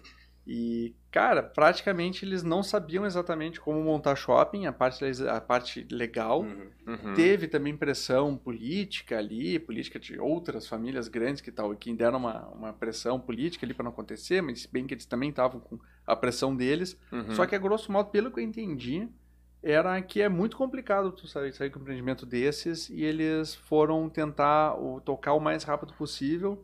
E, 0.48 0.94
cara, 1.10 1.42
praticamente 1.42 2.24
eles 2.24 2.44
não 2.44 2.62
sabiam 2.62 3.04
exatamente 3.04 3.60
como 3.60 3.84
montar 3.84 4.16
shopping, 4.16 4.68
a 4.68 4.72
parte, 4.72 5.04
a 5.28 5.42
parte 5.42 5.88
legal. 5.90 6.42
Uhum. 6.42 6.70
Uhum. 6.86 7.14
Teve 7.16 7.48
também 7.48 7.76
pressão 7.76 8.38
política 8.38 9.18
ali, 9.18 9.58
política 9.58 10.00
de 10.00 10.20
outras 10.20 10.68
famílias 10.68 11.08
grandes 11.08 11.42
que, 11.42 11.52
tal, 11.52 11.76
que 11.76 11.92
deram 11.94 12.20
uma, 12.20 12.48
uma 12.50 12.74
pressão 12.74 13.20
política 13.20 13.66
ali 13.66 13.74
para 13.74 13.86
não 13.86 13.92
acontecer, 13.92 14.42
mas 14.42 14.62
se 14.62 14.72
bem 14.72 14.86
que 14.86 14.94
eles 14.94 15.06
também 15.06 15.30
estavam 15.30 15.60
com 15.60 15.80
a 16.06 16.16
pressão 16.16 16.56
deles. 16.56 16.96
Uhum. 17.12 17.32
Só 17.32 17.46
que, 17.48 17.56
a 17.56 17.60
grosso 17.60 17.92
modo, 17.92 18.12
pelo 18.12 18.30
que 18.30 18.40
eu 18.40 18.44
entendi, 18.44 19.10
era 19.64 20.00
que 20.00 20.22
é 20.22 20.30
muito 20.30 20.56
complicado 20.56 21.12
tu 21.12 21.28
sair, 21.28 21.52
sair 21.54 21.72
com 21.72 21.80
um 21.80 21.82
empreendimento 21.82 22.24
desses 22.24 22.88
e 22.88 23.04
eles 23.04 23.56
foram 23.56 24.08
tentar 24.08 24.76
o, 24.80 25.02
tocar 25.02 25.34
o 25.34 25.40
mais 25.40 25.64
rápido 25.64 25.92
possível. 25.94 26.64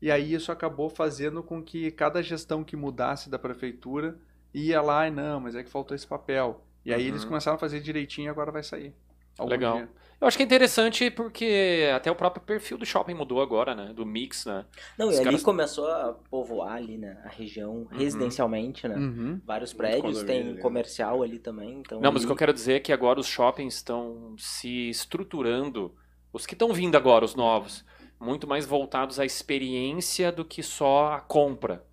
E 0.00 0.10
aí 0.10 0.32
isso 0.32 0.52
acabou 0.52 0.88
fazendo 0.88 1.42
com 1.42 1.62
que 1.62 1.90
cada 1.90 2.22
gestão 2.22 2.62
que 2.62 2.76
mudasse 2.76 3.28
da 3.28 3.38
prefeitura 3.38 4.16
ia 4.54 4.80
lá 4.80 5.08
e 5.08 5.10
não, 5.10 5.40
mas 5.40 5.54
é 5.54 5.62
que 5.62 5.70
faltou 5.70 5.94
esse 5.94 6.06
papel. 6.06 6.64
E 6.84 6.92
aí 6.94 7.02
Uhum. 7.02 7.08
eles 7.08 7.24
começaram 7.24 7.56
a 7.56 7.58
fazer 7.58 7.80
direitinho 7.80 8.26
e 8.26 8.28
agora 8.28 8.50
vai 8.52 8.62
sair. 8.62 8.94
Legal. 9.40 9.76
dia. 9.76 9.88
Eu 10.20 10.26
acho 10.26 10.36
que 10.36 10.42
é 10.42 10.46
interessante 10.46 11.08
porque 11.12 11.88
até 11.94 12.10
o 12.10 12.14
próprio 12.16 12.42
perfil 12.42 12.76
do 12.76 12.84
shopping 12.84 13.14
mudou 13.14 13.40
agora, 13.40 13.72
né? 13.72 13.92
Do 13.94 14.04
mix, 14.04 14.46
né? 14.46 14.64
Não, 14.98 15.06
Os 15.06 15.14
e 15.14 15.18
ali 15.18 15.24
caras- 15.26 15.42
começou 15.44 15.86
a 15.88 16.12
povoar 16.28 16.72
ali, 16.72 16.98
né? 16.98 17.20
A 17.24 17.28
região 17.28 17.86
residencialmente, 17.88 18.88
né? 18.88 18.96
Uhum. 18.96 19.40
Vários 19.46 19.72
prédios, 19.72 20.24
tem 20.24 20.48
ali. 20.50 20.58
comercial 20.60 21.22
ali 21.22 21.38
também. 21.38 21.78
Então 21.78 22.00
Não, 22.00 22.10
mas 22.10 22.22
o 22.22 22.24
ali- 22.24 22.26
que 22.26 22.32
eu 22.32 22.36
quero 22.36 22.52
dizer 22.52 22.72
é 22.74 22.80
que 22.80 22.92
agora 22.92 23.20
os 23.20 23.26
shoppings 23.28 23.74
estão 23.76 24.34
se 24.36 24.90
estruturando, 24.90 25.94
os 26.32 26.44
que 26.44 26.54
estão 26.54 26.72
vindo 26.72 26.96
agora, 26.96 27.24
os 27.24 27.36
novos, 27.36 27.84
muito 28.20 28.46
mais 28.46 28.66
voltados 28.66 29.18
à 29.20 29.24
experiência 29.24 30.30
do 30.32 30.44
que 30.44 30.62
só 30.62 31.12
à 31.12 31.20
compra. 31.20 31.84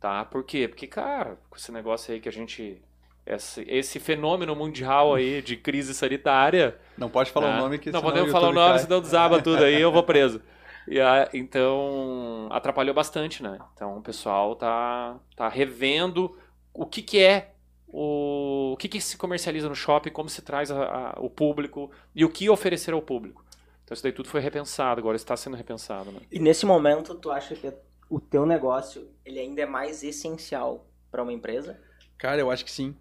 Tá? 0.00 0.24
Por 0.24 0.44
quê? 0.44 0.68
Porque, 0.68 0.86
cara, 0.86 1.38
com 1.48 1.56
esse 1.56 1.72
negócio 1.72 2.12
aí 2.12 2.20
que 2.20 2.28
a 2.28 2.32
gente. 2.32 2.82
Esse, 3.26 3.64
esse 3.66 3.98
fenômeno 3.98 4.54
mundial 4.54 5.14
aí 5.14 5.40
de 5.40 5.56
crise 5.56 5.94
sanitária. 5.94 6.78
Não 6.98 7.08
pode 7.08 7.30
falar 7.30 7.54
Ah, 7.54 7.58
o 7.58 7.62
nome 7.62 7.78
que 7.78 7.90
Não 7.90 8.02
podemos 8.02 8.30
falar 8.30 8.50
o 8.50 8.52
nome, 8.52 8.72
cai. 8.74 8.78
senão 8.80 9.00
desaba 9.00 9.40
tudo 9.40 9.64
aí 9.64 9.80
eu 9.80 9.90
vou 9.92 10.02
preso. 10.02 10.40
E 10.86 11.00
a- 11.00 11.30
então, 11.32 12.46
atrapalhou 12.50 12.94
bastante, 12.94 13.42
né? 13.42 13.58
Então, 13.74 13.96
o 13.96 14.02
pessoal 14.02 14.54
tá, 14.54 15.16
tá 15.34 15.48
revendo 15.48 16.36
o 16.74 16.84
que 16.84 17.00
que 17.00 17.18
é, 17.22 17.52
o, 17.88 18.72
o 18.74 18.76
que 18.76 18.88
que 18.88 19.00
se 19.00 19.16
comercializa 19.16 19.68
no 19.68 19.74
shopping, 19.74 20.10
como 20.10 20.28
se 20.28 20.42
traz 20.42 20.70
a- 20.70 20.84
a- 20.84 21.14
o 21.20 21.30
público 21.30 21.90
e 22.14 22.22
o 22.24 22.28
que 22.28 22.50
oferecer 22.50 22.92
ao 22.92 23.00
público. 23.00 23.43
Então, 23.84 23.94
isso 23.94 24.02
daí 24.02 24.12
tudo 24.12 24.28
foi 24.28 24.40
repensado, 24.40 24.98
agora 25.00 25.16
está 25.16 25.36
sendo 25.36 25.56
repensado, 25.56 26.10
né? 26.10 26.20
E 26.32 26.38
nesse 26.38 26.64
momento, 26.64 27.14
tu 27.14 27.30
acha 27.30 27.54
que 27.54 27.72
o 28.08 28.18
teu 28.18 28.46
negócio 28.46 29.08
ele 29.24 29.38
ainda 29.38 29.62
é 29.62 29.66
mais 29.66 30.02
essencial 30.02 30.86
para 31.10 31.22
uma 31.22 31.32
empresa? 31.32 31.78
Cara, 32.16 32.40
eu 32.40 32.50
acho 32.50 32.64
que 32.64 32.70
sim. 32.70 32.96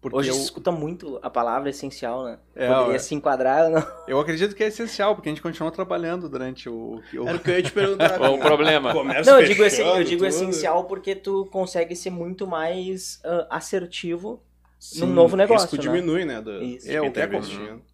Porque 0.00 0.18
Hoje 0.18 0.28
eu, 0.28 0.34
se 0.34 0.42
escuta 0.42 0.70
muito 0.70 1.18
a 1.22 1.30
palavra 1.30 1.70
essencial, 1.70 2.24
né? 2.24 2.38
É, 2.54 2.68
Poderia 2.68 2.96
é. 2.96 2.98
se 2.98 3.14
enquadrar 3.14 3.64
ou 3.64 3.70
não? 3.80 3.86
eu 4.06 4.20
acredito 4.20 4.54
que 4.54 4.62
é 4.62 4.66
essencial, 4.66 5.14
porque 5.14 5.30
a 5.30 5.32
gente 5.32 5.40
continua 5.40 5.70
trabalhando 5.70 6.28
durante 6.28 6.68
o. 6.68 7.00
o- 7.14 7.26
Era 7.26 7.38
o 7.38 7.40
que 7.40 7.50
eu 7.50 7.56
ia 7.56 7.62
te 7.62 7.72
perguntar. 7.72 8.18
Qual 8.18 8.34
o 8.34 8.38
problema? 8.38 8.92
Comércio 8.92 9.32
Não, 9.32 9.40
eu 9.40 9.46
digo, 9.46 9.64
assim, 9.64 9.76
fechando, 9.76 10.00
eu 10.00 10.04
digo 10.04 10.18
tudo. 10.18 10.28
essencial 10.28 10.84
porque 10.84 11.14
tu 11.14 11.46
consegue 11.46 11.96
ser 11.96 12.10
muito 12.10 12.46
mais 12.46 13.18
ah, 13.24 13.46
assertivo 13.48 14.42
Sim, 14.78 15.00
num 15.06 15.14
novo 15.14 15.36
negócio, 15.38 15.70
risco 15.70 15.76
né? 15.76 15.82
diminui, 15.96 16.24
né? 16.26 16.42
Do, 16.42 16.62
Isso. 16.62 16.90
É, 16.90 17.00
o 17.00 17.10
que 17.10 17.20
é. 17.20 17.28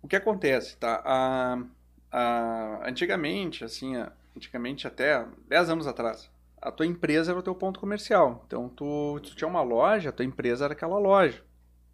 O 0.03 0.09
que 0.09 0.16
acontece, 0.16 0.76
tá? 0.79 1.00
A, 1.05 1.62
a- 2.11 2.81
antigamente, 2.88 3.64
assim, 3.64 3.94
antigamente 4.37 4.87
até 4.87 5.27
10 5.49 5.68
anos 5.70 5.87
atrás, 5.87 6.31
a 6.61 6.70
tua 6.73 6.87
empresa 6.87 7.33
era 7.33 7.38
o 7.40 7.42
teu 7.42 7.55
ponto 7.55 7.81
comercial. 7.81 8.42
Então, 8.46 8.68
tu, 8.68 9.20
tu 9.23 9.35
tinha 9.35 9.49
uma 9.49 9.62
loja, 9.62 10.11
a 10.11 10.12
tua 10.12 10.25
empresa 10.25 10.64
era 10.64 10.75
aquela 10.75 10.99
loja. 10.99 11.42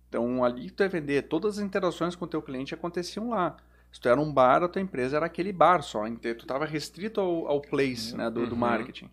Então, 0.09 0.45
ali 0.45 0.71
tu 0.71 0.83
ia 0.83 0.89
vender, 0.89 1.23
todas 1.23 1.59
as 1.59 1.65
interações 1.65 2.15
com 2.17 2.25
o 2.25 2.29
teu 2.29 2.43
cliente 2.43 2.75
aconteciam 2.75 3.31
lá. 3.31 3.57
Se 3.93 4.01
tu 4.01 4.09
era 4.09 4.21
um 4.21 4.33
bar, 4.33 4.63
a 4.63 4.69
tua 4.69 4.83
empresa 4.83 5.17
era 5.17 5.27
aquele 5.27 5.53
bar 5.53 5.83
só. 5.83 6.05
Tu 6.11 6.29
estava 6.29 6.65
restrito 6.67 7.21
ao, 7.21 7.49
ao 7.49 7.61
place 7.61 8.17
né, 8.17 8.31
do, 8.31 8.47
do 8.47 8.55
Uhum. 8.55 8.61
marketing. 8.61 9.11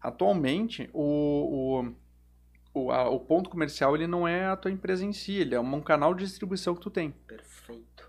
Atualmente, 0.00 0.88
o, 0.92 1.84
o, 2.74 2.80
o, 2.86 2.90
a- 2.92 3.08
o 3.08 3.20
ponto 3.20 3.50
comercial 3.50 3.94
ele 3.94 4.06
não 4.06 4.26
é 4.26 4.46
a 4.46 4.56
tua 4.56 4.70
empresa 4.70 5.04
em 5.04 5.12
si, 5.12 5.34
ele 5.34 5.54
é 5.54 5.60
um 5.60 5.80
canal 5.80 6.14
de 6.14 6.24
distribuição 6.24 6.74
que 6.74 6.80
tu 6.80 6.90
tem. 6.90 7.14
Perfeito. 7.26 7.49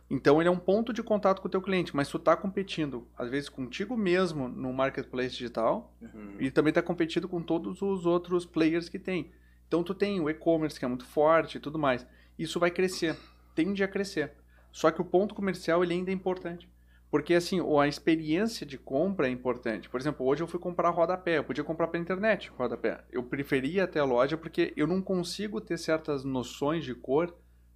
Então 0.09 0.41
ele 0.41 0.49
é 0.49 0.51
um 0.51 0.57
ponto 0.59 0.91
de 0.91 1.01
contato 1.01 1.41
com 1.41 1.47
o 1.47 1.51
teu 1.51 1.61
cliente, 1.61 1.95
mas 1.95 2.09
tu 2.09 2.19
tá 2.19 2.35
competindo, 2.35 3.07
às 3.17 3.29
vezes, 3.29 3.47
contigo 3.49 3.95
mesmo 3.95 4.47
no 4.49 4.73
marketplace 4.73 5.31
digital 5.35 5.93
Uhum. 6.01 6.35
e 6.39 6.51
também 6.51 6.73
tá 6.73 6.81
competindo 6.81 7.27
com 7.29 7.41
todos 7.41 7.81
os 7.81 8.05
outros 8.05 8.45
players 8.45 8.89
que 8.89 8.99
tem. 8.99 9.31
Então 9.67 9.83
tu 9.83 9.93
tem 9.93 10.19
o 10.19 10.29
e-commerce 10.29 10.77
que 10.77 10.83
é 10.83 10.87
muito 10.87 11.05
forte 11.05 11.57
e 11.57 11.61
tudo 11.61 11.79
mais. 11.79 12.05
Isso 12.37 12.59
vai 12.59 12.69
crescer, 12.71 13.15
tende 13.55 13.83
a 13.83 13.87
crescer. 13.87 14.33
Só 14.71 14.91
que 14.91 15.01
o 15.01 15.05
ponto 15.05 15.33
comercial 15.35 15.83
ele 15.83 15.93
ainda 15.93 16.11
é 16.11 16.13
importante. 16.13 16.69
Porque 17.09 17.33
assim, 17.33 17.59
a 17.77 17.87
experiência 17.87 18.65
de 18.65 18.77
compra 18.77 19.27
é 19.27 19.29
importante. 19.29 19.89
Por 19.89 19.99
exemplo, 19.99 20.25
hoje 20.25 20.43
eu 20.43 20.47
fui 20.47 20.59
comprar 20.59 20.89
rodapé, 20.91 21.37
eu 21.37 21.43
podia 21.43 21.63
comprar 21.63 21.87
pela 21.87 22.01
internet 22.01 22.49
rodapé. 22.57 23.03
Eu 23.11 23.21
preferia 23.23 23.83
até 23.83 23.99
a 23.99 24.05
loja 24.05 24.37
porque 24.37 24.73
eu 24.77 24.87
não 24.87 25.01
consigo 25.01 25.59
ter 25.59 25.77
certas 25.77 26.23
noções 26.23 26.85
de 26.85 26.95
cor 26.95 27.33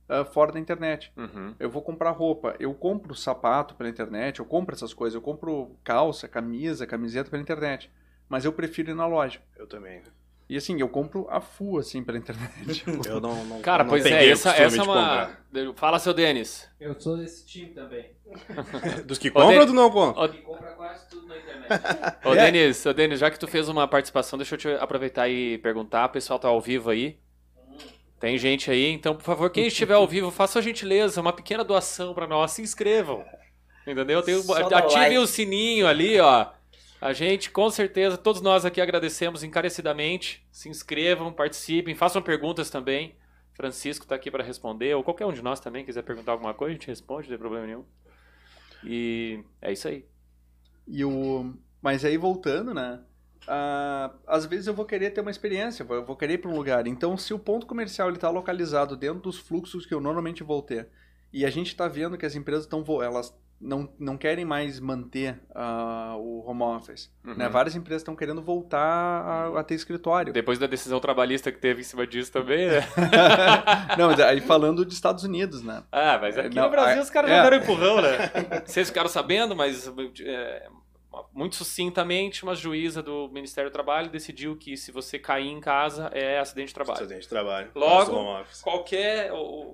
ah, 0.07 0.25
fora 0.25 0.51
da 0.51 0.59
internet. 0.59 1.11
Uhum. 1.17 1.55
Eu 1.59 1.69
vou 1.69 1.81
comprar 1.81 2.11
roupa, 2.11 2.55
eu 2.59 2.73
compro 2.73 3.15
sapato 3.15 3.75
pela 3.75 3.89
internet, 3.89 4.39
eu 4.39 4.45
compro 4.45 4.75
essas 4.75 4.93
coisas, 4.93 5.15
eu 5.15 5.21
compro 5.21 5.75
calça, 5.83 6.27
camisa, 6.27 6.85
camiseta 6.85 7.29
pela 7.29 7.41
internet. 7.41 7.91
Mas 8.29 8.45
eu 8.45 8.53
prefiro 8.53 8.91
ir 8.91 8.95
na 8.95 9.05
loja. 9.07 9.39
Eu 9.57 9.67
também. 9.67 10.01
E 10.47 10.55
assim, 10.57 10.79
eu 10.79 10.87
compro 10.87 11.27
a 11.29 11.41
full, 11.41 11.79
assim, 11.79 12.03
pela 12.03 12.19
internet. 12.19 12.83
Eu 13.09 13.19
não, 13.19 13.43
não 13.45 13.61
Cara, 13.61 13.83
não 13.83 13.89
pois 13.89 14.05
é, 14.05 14.27
o 14.27 14.31
essa, 14.31 14.51
essa 14.51 14.79
é 14.79 14.83
uma. 14.83 15.31
Fala, 15.75 15.97
seu 15.97 16.13
Denis. 16.13 16.69
Eu 16.79 16.99
sou 16.99 17.17
desse 17.17 17.47
time 17.47 17.71
também. 17.71 18.11
Dos 19.05 19.17
que 19.17 19.31
compram 19.31 19.49
Dê- 19.49 19.59
ou 19.59 19.65
do 19.65 19.73
não 19.73 19.89
compram? 19.89 20.23
Ô, 20.23 20.29
Que 20.29 20.41
compra 20.41 20.71
quase 20.73 21.09
tudo 21.09 21.27
na 21.27 21.35
internet. 21.37 21.71
Ô, 22.23 22.35
Denis, 22.35 22.85
ô, 22.85 22.93
Denis, 22.93 23.19
já 23.19 23.31
que 23.31 23.39
tu 23.39 23.47
fez 23.47 23.67
uma 23.67 23.87
participação, 23.87 24.37
deixa 24.37 24.53
eu 24.53 24.59
te 24.59 24.67
aproveitar 24.69 25.27
e 25.27 25.57
perguntar. 25.59 26.05
O 26.05 26.09
pessoal 26.09 26.37
tá 26.37 26.47
ao 26.47 26.61
vivo 26.61 26.91
aí. 26.91 27.17
Tem 28.25 28.39
gente 28.39 28.71
aí, 28.71 28.87
então, 28.87 29.15
por 29.15 29.21
favor, 29.21 29.51
quem 29.51 29.67
estiver 29.67 29.93
ao 29.93 30.07
vivo, 30.07 30.31
faça 30.31 30.57
a 30.57 30.61
gentileza, 30.63 31.21
uma 31.21 31.31
pequena 31.31 31.63
doação 31.63 32.11
pra 32.11 32.25
nós. 32.25 32.53
Se 32.53 32.61
inscrevam. 32.63 33.23
Entendeu? 33.85 34.23
Tem 34.23 34.33
ativem 34.33 34.99
like. 34.99 35.17
o 35.19 35.27
sininho 35.27 35.85
ali, 35.85 36.19
ó. 36.19 36.47
A 36.99 37.13
gente, 37.13 37.51
com 37.51 37.69
certeza, 37.69 38.17
todos 38.17 38.41
nós 38.41 38.65
aqui 38.65 38.81
agradecemos 38.81 39.43
encarecidamente. 39.43 40.43
Se 40.51 40.67
inscrevam, 40.67 41.31
participem, 41.31 41.93
façam 41.93 42.19
perguntas 42.19 42.71
também. 42.71 43.15
Francisco 43.53 44.07
tá 44.07 44.15
aqui 44.15 44.31
para 44.31 44.43
responder, 44.43 44.95
ou 44.95 45.03
qualquer 45.03 45.27
um 45.27 45.31
de 45.31 45.43
nós 45.43 45.59
também 45.59 45.85
quiser 45.85 46.01
perguntar 46.01 46.31
alguma 46.31 46.55
coisa, 46.55 46.71
a 46.71 46.73
gente 46.73 46.87
responde, 46.87 47.29
não 47.29 47.37
tem 47.37 47.37
problema 47.37 47.67
nenhum. 47.67 47.85
E 48.83 49.43
é 49.61 49.71
isso 49.71 49.87
aí. 49.87 50.03
E 50.87 51.05
o... 51.05 51.53
Mas 51.79 52.03
aí 52.03 52.17
voltando, 52.17 52.73
né? 52.73 53.01
Ah, 53.47 54.11
às 54.27 54.45
vezes 54.45 54.67
eu 54.67 54.73
vou 54.73 54.85
querer 54.85 55.11
ter 55.11 55.21
uma 55.21 55.31
experiência, 55.31 55.85
eu 55.87 56.05
vou 56.05 56.15
querer 56.15 56.33
ir 56.33 56.37
para 56.39 56.51
um 56.51 56.55
lugar. 56.55 56.87
Então, 56.87 57.17
se 57.17 57.33
o 57.33 57.39
ponto 57.39 57.65
comercial 57.65 58.09
está 58.11 58.29
localizado 58.29 58.95
dentro 58.95 59.21
dos 59.21 59.37
fluxos 59.37 59.85
que 59.85 59.93
eu 59.93 60.01
normalmente 60.01 60.43
vou 60.43 60.61
ter, 60.61 60.89
e 61.31 61.45
a 61.45 61.49
gente 61.49 61.67
está 61.67 61.87
vendo 61.87 62.17
que 62.17 62.25
as 62.25 62.35
empresas 62.35 62.63
estão 62.63 62.83
elas 63.03 63.33
não, 63.59 63.89
não 63.97 64.17
querem 64.17 64.43
mais 64.43 64.79
manter 64.79 65.39
uh, 65.51 66.17
o 66.17 66.43
home 66.47 66.61
office. 66.63 67.11
Uhum. 67.25 67.35
Né? 67.35 67.49
Várias 67.49 67.75
empresas 67.75 68.01
estão 68.01 68.15
querendo 68.15 68.41
voltar 68.41 68.79
a, 68.79 69.59
a, 69.59 69.63
ter 69.63 69.75
escritório. 69.75 70.33
Depois 70.33 70.59
da 70.59 70.67
decisão 70.67 70.99
trabalhista 70.99 71.51
que 71.51 71.57
teve 71.57 71.81
em 71.81 71.83
cima 71.83 72.05
disso 72.05 72.31
também, 72.31 72.67
né? 72.67 72.81
não, 73.97 74.09
mas 74.09 74.19
aí 74.19 74.41
falando 74.41 74.83
dos 74.83 74.93
Estados 74.93 75.23
Unidos, 75.23 75.63
né? 75.63 75.83
Ah, 75.91 76.17
mas 76.21 76.37
aqui 76.37 76.55
não, 76.55 76.65
no 76.65 76.69
Brasil 76.69 76.99
a, 76.99 77.03
os 77.03 77.09
caras 77.09 77.31
é. 77.31 77.35
já 77.35 77.43
deram 77.43 77.57
empurrão, 77.57 78.01
né? 78.01 78.31
Vocês 78.65 78.89
ficaram 78.89 79.09
sabendo, 79.09 79.55
mas 79.55 79.91
é, 80.19 80.67
muito 81.33 81.55
sucintamente, 81.55 82.43
uma 82.43 82.55
juíza 82.55 83.01
do 83.01 83.29
Ministério 83.29 83.69
do 83.69 83.73
Trabalho 83.73 84.09
decidiu 84.09 84.55
que 84.55 84.75
se 84.77 84.91
você 84.91 85.19
cair 85.19 85.47
em 85.47 85.59
casa 85.59 86.09
é 86.13 86.39
acidente 86.39 86.69
de 86.69 86.73
trabalho. 86.73 86.99
Acidente 86.99 87.21
de 87.21 87.29
trabalho. 87.29 87.69
Logo, 87.75 88.43
qualquer 88.61 89.31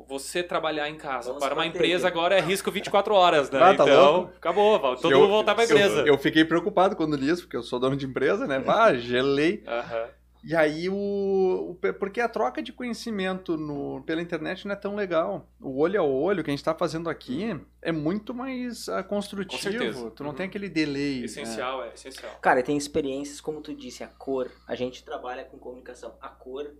você 0.07 0.43
trabalhar 0.43 0.89
em 0.89 0.95
casa 0.95 1.29
Vamos 1.29 1.43
para 1.43 1.53
uma 1.53 1.65
empresa 1.65 2.07
agora 2.07 2.37
é 2.37 2.41
risco 2.41 2.71
24 2.71 3.13
horas, 3.13 3.49
né? 3.49 3.59
Ah, 3.61 3.73
tá 3.75 3.83
então, 3.83 4.11
louco? 4.13 4.33
acabou, 4.37 4.79
todo 4.97 5.11
eu, 5.11 5.19
mundo 5.19 5.29
voltar 5.29 5.53
para 5.53 5.63
a 5.63 5.65
empresa. 5.65 5.99
Eu, 6.01 6.07
eu, 6.07 6.17
fiquei 6.17 6.45
preocupado 6.45 6.95
quando 6.95 7.15
li 7.15 7.29
isso, 7.29 7.43
porque 7.43 7.57
eu 7.57 7.63
sou 7.63 7.79
dono 7.79 7.95
de 7.95 8.05
empresa, 8.05 8.47
né? 8.47 8.61
Ah, 8.71 8.93
gelei. 8.93 9.63
Aham. 9.67 10.20
E 10.43 10.55
aí, 10.55 10.89
o, 10.89 10.95
o, 10.95 11.75
porque 11.75 12.19
a 12.19 12.27
troca 12.27 12.63
de 12.63 12.73
conhecimento 12.73 13.55
no, 13.57 14.01
pela 14.03 14.21
internet 14.21 14.65
não 14.65 14.73
é 14.73 14.75
tão 14.75 14.95
legal. 14.95 15.47
O 15.59 15.79
olho 15.79 16.01
a 16.01 16.03
olho 16.03 16.43
que 16.43 16.49
a 16.49 16.53
gente 16.53 16.59
está 16.59 16.73
fazendo 16.73 17.09
aqui 17.09 17.59
é 17.81 17.91
muito 17.91 18.33
mais 18.33 18.87
uh, 18.87 19.03
construtivo. 19.07 20.09
Tu 20.11 20.23
não 20.23 20.31
uhum. 20.31 20.35
tem 20.35 20.47
aquele 20.47 20.67
delay. 20.67 21.23
Essencial, 21.23 21.83
é. 21.83 21.89
é 21.89 21.93
essencial. 21.93 22.31
Cara, 22.41 22.63
tem 22.63 22.75
experiências, 22.75 23.39
como 23.39 23.61
tu 23.61 23.73
disse, 23.73 24.03
a 24.03 24.07
cor. 24.07 24.49
A 24.67 24.73
gente 24.73 25.03
trabalha 25.03 25.43
com 25.43 25.57
comunicação. 25.57 26.15
A 26.19 26.29
cor 26.29 26.71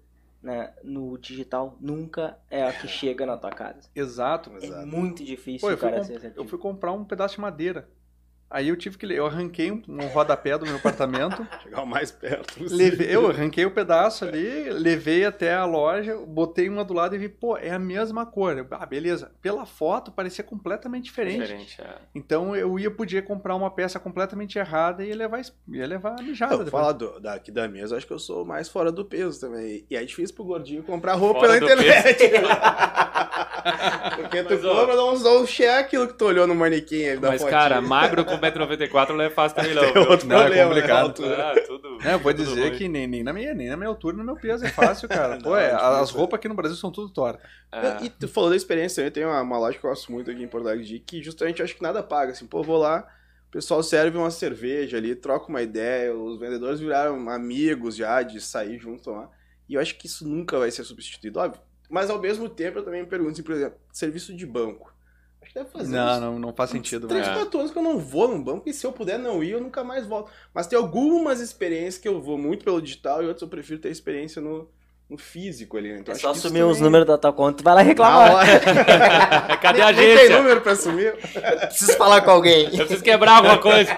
né, 0.42 0.74
no 0.84 1.18
digital 1.18 1.78
nunca 1.80 2.38
é 2.50 2.64
a 2.64 2.74
que 2.74 2.88
chega 2.88 3.26
na 3.26 3.38
tua 3.38 3.52
casa. 3.52 3.90
Exato. 3.96 4.52
É 4.60 4.66
exato. 4.66 4.88
muito 4.88 5.24
difícil, 5.24 5.68
Pô, 5.68 5.72
eu 5.72 5.78
cara, 5.78 6.02
Eu 6.36 6.46
fui 6.48 6.58
comprar 6.58 6.92
um 6.92 7.06
pedaço 7.06 7.36
de 7.36 7.42
madeira. 7.42 7.88
Aí 8.52 8.68
eu 8.68 8.76
tive 8.76 8.98
que. 8.98 9.06
Eu 9.06 9.26
arranquei 9.26 9.72
um, 9.72 9.82
um 9.88 10.08
rodapé 10.08 10.58
do 10.58 10.66
meu 10.66 10.76
apartamento. 10.76 11.48
Chegar 11.64 11.82
o 11.82 11.88
mais 11.88 12.12
perto. 12.12 12.56
Levei, 12.60 13.16
eu 13.16 13.30
arranquei 13.30 13.66
o 13.66 13.70
um 13.70 13.72
pedaço 13.72 14.26
ali, 14.26 14.70
levei 14.70 15.24
até 15.26 15.54
a 15.54 15.66
loja, 15.66 16.18
botei 16.28 16.68
uma 16.68 16.84
do 16.84 16.94
lado 16.94 17.16
e 17.16 17.18
vi, 17.18 17.30
pô, 17.30 17.58
é 17.58 17.72
a 17.72 17.80
mesma 17.80 18.26
cor. 18.26 18.58
Eu, 18.58 18.68
ah, 18.72 18.86
beleza. 18.86 19.32
Pela 19.42 19.66
foto 19.66 20.12
parecia 20.12 20.44
completamente 20.44 21.06
diferente. 21.06 21.42
diferente 21.42 21.82
é. 21.82 21.96
Então 22.14 22.54
eu 22.56 22.78
ia 22.78 22.92
podia 22.92 23.22
comprar 23.22 23.56
uma 23.56 23.72
peça 23.72 24.00
completamente 24.00 24.60
errada 24.60 25.04
e 25.04 25.10
ia 25.10 25.16
levar, 25.16 25.42
ia 25.70 25.88
levar 25.88 26.20
a 26.20 26.22
mijada. 26.22 26.56
Eu 26.56 26.68
falar 26.68 26.92
do, 26.92 27.20
daqui 27.22 27.52
da 27.52 27.68
mesa, 27.70 27.96
acho 27.96 28.06
que 28.06 28.14
eu 28.14 28.20
sou 28.20 28.44
mais 28.44 28.68
fora 28.68 28.92
do 28.92 29.06
peso 29.06 29.40
também. 29.40 29.86
E 29.90 29.96
é 29.96 30.04
difícil 30.04 30.36
pro 30.36 30.44
gordinho 30.44 30.84
comprar 30.84 31.14
roupa 31.14 31.40
fora 31.40 31.54
pela 31.60 31.72
internet. 31.72 32.32
Porque 34.16 34.44
tu 34.44 34.54
Mas, 34.54 34.62
compra, 34.62 34.96
dá 34.96 35.34
um 35.36 35.46
cheque 35.46 35.72
aquilo 35.80 36.08
que 36.08 36.14
tu 36.14 36.26
olhou 36.26 36.48
no 36.48 36.56
manequim. 36.56 37.04
Mas, 37.22 37.44
cara, 37.44 37.82
magro 37.82 38.26
com 38.26 38.38
1,94m 38.42 39.10
não 39.10 39.22
é 39.22 39.30
fácil 39.30 39.56
também, 39.56 39.74
não. 39.74 39.94
Tem 39.94 40.02
outro 40.02 40.28
não, 40.28 40.38
é 40.38 40.42
problema, 40.42 40.62
é 40.62 40.66
complicado. 40.66 41.22
Né? 41.22 41.36
Ah, 41.36 41.64
tudo, 41.66 41.98
é, 42.04 42.14
eu 42.14 42.20
vou 42.20 42.34
dizer 42.34 42.70
ruim. 42.70 42.78
que 42.78 42.88
nem, 42.88 43.08
nem, 43.08 43.24
na 43.24 43.32
minha, 43.32 43.54
nem 43.54 43.70
na 43.70 43.78
minha 43.78 43.90
altura, 43.90 44.18
no 44.18 44.24
meu 44.24 44.36
peso 44.36 44.66
é 44.66 44.70
fácil, 44.70 45.08
cara. 45.08 45.38
Pô, 45.44 45.56
é, 45.56 45.72
as 45.72 46.10
roupas 46.12 46.40
aqui 46.40 46.48
no 46.48 46.56
Brasil 46.56 46.76
são 46.78 46.92
tudo 46.92 47.10
tortas. 47.10 47.42
É. 47.72 48.06
E 48.06 48.10
tu 48.10 48.28
falou 48.28 48.50
da 48.50 48.56
experiência, 48.56 49.02
eu 49.02 49.12
tenho 49.12 49.30
uma, 49.30 49.42
uma 49.42 49.58
loja 49.58 49.78
que 49.78 49.86
eu 49.86 49.90
gosto 49.90 50.12
muito 50.12 50.30
aqui 50.30 50.44
em 50.44 50.48
Porto 50.48 50.68
Alegre, 50.68 51.00
que 51.00 51.22
justamente 51.22 51.60
eu 51.60 51.66
acho 51.66 51.76
que 51.76 51.84
nada 51.84 52.02
paga. 52.02 52.32
Assim, 52.32 52.46
pô, 52.46 52.64
vou 52.64 52.78
lá, 52.78 53.08
o 53.48 53.52
pessoal 53.52 53.84
serve 53.84 54.18
uma 54.18 54.32
cerveja 54.32 54.98
ali, 54.98 55.16
troca 55.16 55.50
uma 55.50 55.62
ideia, 55.62 56.16
os 56.16 56.40
vendedores 56.40 56.80
viraram 56.80 57.30
amigos 57.30 57.96
já, 57.96 58.22
de 58.22 58.40
sair 58.40 58.80
junto 58.80 59.12
lá. 59.12 59.30
E 59.68 59.76
eu 59.76 59.82
acho 59.82 59.98
que 59.98 60.08
isso 60.08 60.28
nunca 60.28 60.58
vai 60.58 60.72
ser 60.72 60.84
substituído, 60.84 61.40
óbvio. 61.40 61.62
Mas 61.90 62.10
ao 62.10 62.20
mesmo 62.20 62.48
tempo 62.48 62.80
eu 62.80 62.84
também 62.84 63.02
me 63.02 63.08
pergunto, 63.08 63.32
assim, 63.32 63.44
por 63.44 63.54
exemplo, 63.54 63.78
serviço 63.92 64.34
de 64.34 64.46
banco. 64.46 64.91
Acho 65.52 65.54
que 65.54 65.60
deve 65.60 65.70
fazer 65.70 65.96
Não, 65.96 66.12
isso. 66.12 66.22
não, 66.22 66.40
não 66.40 66.54
faz 66.54 66.70
sentido. 66.70 67.08
Três, 67.08 67.28
mas... 67.28 67.38
quatro 67.38 67.60
anos 67.60 67.72
que 67.72 67.78
eu 67.78 67.84
não 67.84 68.00
vou 68.00 68.28
num 68.28 68.42
banco 68.42 68.70
e 68.70 68.74
se 68.74 68.86
eu 68.86 68.92
puder 68.92 69.20
não 69.20 69.44
ir, 69.44 69.52
eu 69.52 69.62
nunca 69.62 69.84
mais 69.84 70.06
volto. 70.06 70.32
Mas 70.54 70.68
tem 70.68 70.78
algumas 70.78 71.42
experiências 71.42 71.98
que 71.98 72.08
eu 72.08 72.22
vou 72.22 72.38
muito 72.38 72.64
pelo 72.64 72.82
digital 72.82 73.22
e 73.22 73.26
outras 73.26 73.42
eu 73.42 73.48
prefiro 73.48 73.80
ter 73.80 73.90
experiência 73.90 74.42
no, 74.42 74.70
no 75.10 75.18
físico 75.18 75.78
ali. 75.78 75.92
Né? 75.92 76.00
Então, 76.00 76.14
é 76.14 76.18
só 76.18 76.32
assumir 76.32 76.60
também... 76.60 76.72
os 76.72 76.80
números 76.80 77.06
da 77.06 77.18
tua 77.18 77.34
conta 77.34 77.62
e 77.62 77.66
vai 77.66 77.76
lá 77.76 77.82
reclamar. 77.82 78.46
Cadê 79.62 79.82
a 79.82 79.88
agência? 79.88 80.16
Nem 80.16 80.28
tem 80.28 80.38
número 80.38 80.62
pra 80.62 80.72
assumir. 80.72 81.14
Preciso 81.68 81.98
falar 81.98 82.22
com 82.22 82.32
alguém. 82.32 82.66
Eu 82.66 82.78
preciso 82.78 83.04
quebrar 83.04 83.38
alguma 83.38 83.58
coisa. 83.58 83.98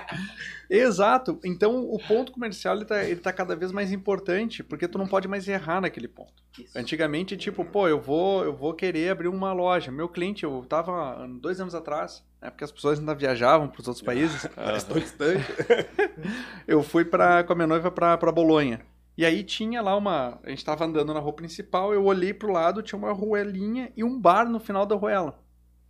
Exato. 0.75 1.39
Então 1.43 1.87
o 1.89 1.99
ponto 1.99 2.31
comercial 2.31 2.75
ele 2.75 2.85
tá, 2.85 3.03
ele 3.03 3.19
tá 3.19 3.31
cada 3.31 3.55
vez 3.55 3.71
mais 3.71 3.91
importante, 3.91 4.63
porque 4.63 4.87
tu 4.87 4.97
não 4.97 5.07
pode 5.07 5.27
mais 5.27 5.47
errar 5.47 5.79
naquele 5.79 6.07
ponto. 6.07 6.33
Isso. 6.57 6.77
Antigamente, 6.77 7.37
tipo, 7.37 7.63
pô, 7.63 7.87
eu 7.87 8.01
vou, 8.01 8.43
eu 8.43 8.55
vou 8.55 8.73
querer 8.73 9.11
abrir 9.11 9.27
uma 9.27 9.53
loja. 9.53 9.91
Meu 9.91 10.09
cliente, 10.09 10.43
eu 10.43 10.65
tava 10.67 11.27
dois 11.39 11.61
anos 11.61 11.75
atrás, 11.75 12.23
né, 12.41 12.49
porque 12.49 12.63
as 12.63 12.71
pessoas 12.71 12.97
ainda 12.97 13.13
viajavam 13.13 13.67
para 13.67 13.81
os 13.81 13.87
outros 13.87 14.03
países. 14.03 14.47
Parece 14.55 14.85
tão 14.87 14.97
distante. 14.97 15.45
eu 16.67 16.81
fui 16.81 17.05
pra, 17.05 17.43
com 17.43 17.53
a 17.53 17.55
minha 17.55 17.67
noiva 17.67 17.91
para 17.91 18.31
Bolonha. 18.31 18.81
E 19.15 19.23
aí 19.23 19.43
tinha 19.43 19.79
lá 19.79 19.95
uma. 19.95 20.39
A 20.43 20.49
gente 20.49 20.65
tava 20.65 20.85
andando 20.85 21.13
na 21.13 21.19
rua 21.19 21.33
principal, 21.33 21.93
eu 21.93 22.03
olhei 22.05 22.33
pro 22.33 22.51
lado, 22.51 22.81
tinha 22.81 22.97
uma 22.97 23.13
ruelinha 23.13 23.91
e 23.95 24.03
um 24.03 24.19
bar 24.19 24.49
no 24.49 24.59
final 24.59 24.87
da 24.87 24.95
ruela. 24.95 25.39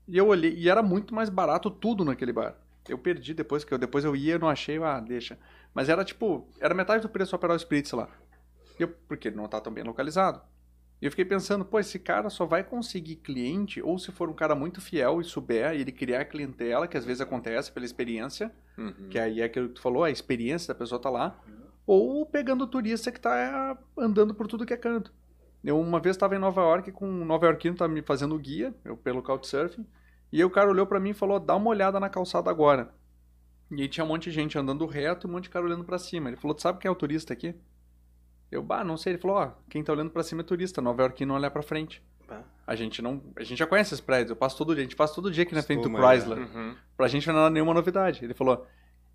E 0.06 0.18
eu 0.18 0.28
olhei, 0.28 0.54
e 0.54 0.68
era 0.68 0.84
muito 0.84 1.16
mais 1.16 1.30
barato 1.30 1.72
tudo 1.72 2.04
naquele 2.04 2.34
bar. 2.34 2.58
Eu 2.88 2.98
perdi 2.98 3.34
depois 3.34 3.64
que 3.64 3.74
eu 3.74 3.78
depois 3.78 4.04
eu 4.04 4.16
ia, 4.16 4.38
não 4.38 4.50
achei, 4.50 4.78
ah, 4.84 5.00
deixa. 5.00 5.38
Mas 5.74 5.90
era 5.90 6.04
tipo, 6.04 6.48
era 6.60 6.74
metade 6.74 7.02
do 7.02 7.10
preço 7.10 7.32
do 7.32 7.36
Aperol 7.36 7.56
Spritz 7.56 7.92
lá. 7.92 8.10
Eu, 8.80 8.90
porque 9.08 9.28
ele 9.28 9.38
não 9.38 9.48
tá 9.48 9.62
tão 9.62 9.74
bem 9.74 9.84
localizado. 9.84 10.42
E 11.02 11.06
eu 11.06 11.12
fiquei 11.12 11.26
pensando, 11.26 11.66
pô, 11.66 11.80
esse 11.80 12.00
cara 12.00 12.30
só 12.30 12.46
vai 12.46 12.64
conseguir 12.64 13.18
cliente 13.18 13.82
ou 13.82 14.00
se 14.00 14.10
for 14.10 14.30
um 14.30 14.34
cara 14.34 14.56
muito 14.56 14.80
fiel 14.80 15.20
e 15.20 15.26
souber 15.26 15.74
e 15.74 15.82
ele 15.82 15.92
criar 15.92 16.24
clientela, 16.24 16.88
que 16.88 16.96
às 16.96 17.04
vezes 17.04 17.20
acontece 17.20 17.72
pela 17.72 17.86
experiência, 17.86 18.50
uhum. 18.78 19.10
que 19.10 19.20
aí 19.20 19.42
é 19.42 19.44
aquilo 19.44 19.68
que 19.68 19.76
tu 19.76 19.82
falou, 19.82 20.06
a 20.06 20.10
experiência 20.10 20.74
da 20.74 20.80
pessoa 20.80 21.02
tá 21.02 21.10
lá, 21.10 21.38
uhum. 21.46 21.54
ou 21.86 22.26
pegando 22.26 22.64
o 22.64 22.68
turista 22.68 23.12
que 23.12 23.20
tá 23.20 23.78
andando 23.98 24.34
por 24.34 24.48
tudo 24.48 24.66
que 24.66 24.74
é 24.74 24.78
canto. 24.78 25.12
Eu 25.62 25.78
uma 25.78 26.00
vez 26.00 26.16
estava 26.16 26.38
em 26.38 26.40
Nova 26.40 26.62
York 26.62 26.92
com 26.94 27.06
um 27.06 27.26
nova 27.26 27.48
iorquino, 27.48 27.76
tava 27.76 27.92
me 27.92 28.02
fazendo 28.02 28.40
guia, 28.40 28.74
eu 28.86 28.96
pelo 28.96 29.22
Couchsurfing, 29.22 29.86
e 30.34 30.38
aí 30.38 30.44
o 30.44 30.50
cara 30.50 30.68
olhou 30.68 30.88
para 30.88 31.00
mim 31.00 31.12
e 31.12 31.14
falou: 31.14 31.40
dá 31.40 31.56
uma 31.56 31.70
olhada 31.70 32.00
na 32.00 32.10
calçada 32.10 32.50
agora. 32.50 32.92
E 33.70 33.84
aí 33.84 33.88
tinha 33.88 34.04
um 34.04 34.08
monte 34.08 34.24
de 34.24 34.32
gente 34.32 34.58
andando 34.58 34.84
reto 34.88 35.28
e 35.28 35.30
um 35.30 35.34
monte 35.34 35.44
de 35.44 35.52
cara 35.52 35.64
olhando 35.64 35.84
para 35.84 36.00
cima. 36.00 36.28
Ele 36.28 36.38
falou: 36.38 36.58
sabe 36.58 36.80
quem 36.80 36.90
é 36.90 36.92
o 36.92 36.96
turista 36.96 37.34
aqui? 37.34 37.54
Eu, 38.52 38.64
bah, 38.64 38.84
não 38.84 38.98
sei. 38.98 39.14
Ele 39.14 39.22
falou: 39.22 39.38
ó, 39.38 39.52
quem 39.70 39.84
tá 39.84 39.94
olhando 39.94 40.10
para 40.10 40.24
cima 40.24 40.42
é 40.42 40.44
turista, 40.44 40.82
Nova 40.82 41.04
York 41.04 41.24
não 41.24 41.36
olha 41.36 41.52
para 41.52 41.62
frente. 41.62 42.02
A 42.66 42.76
gente 42.76 43.00
não. 43.00 43.22
A 43.36 43.44
gente 43.44 43.60
já 43.60 43.68
conhece 43.68 43.94
esses 43.94 44.02
prédios, 44.02 44.32
eu 44.32 44.36
passo 44.36 44.58
todo 44.58 44.74
dia, 44.74 44.82
a 44.82 44.86
gente 44.86 44.96
passa 44.96 45.14
todo 45.14 45.30
dia 45.30 45.44
aqui 45.44 45.54
na 45.54 45.62
frente 45.62 45.88
do 45.88 45.96
Chrysler. 45.96 46.40
Uhum. 46.40 46.76
Pra 46.98 47.08
gente 47.08 47.28
não 47.28 47.46
é 47.46 47.50
nenhuma 47.52 47.76
novidade. 47.76 48.26
Ele 48.26 48.34
falou: 48.34 48.66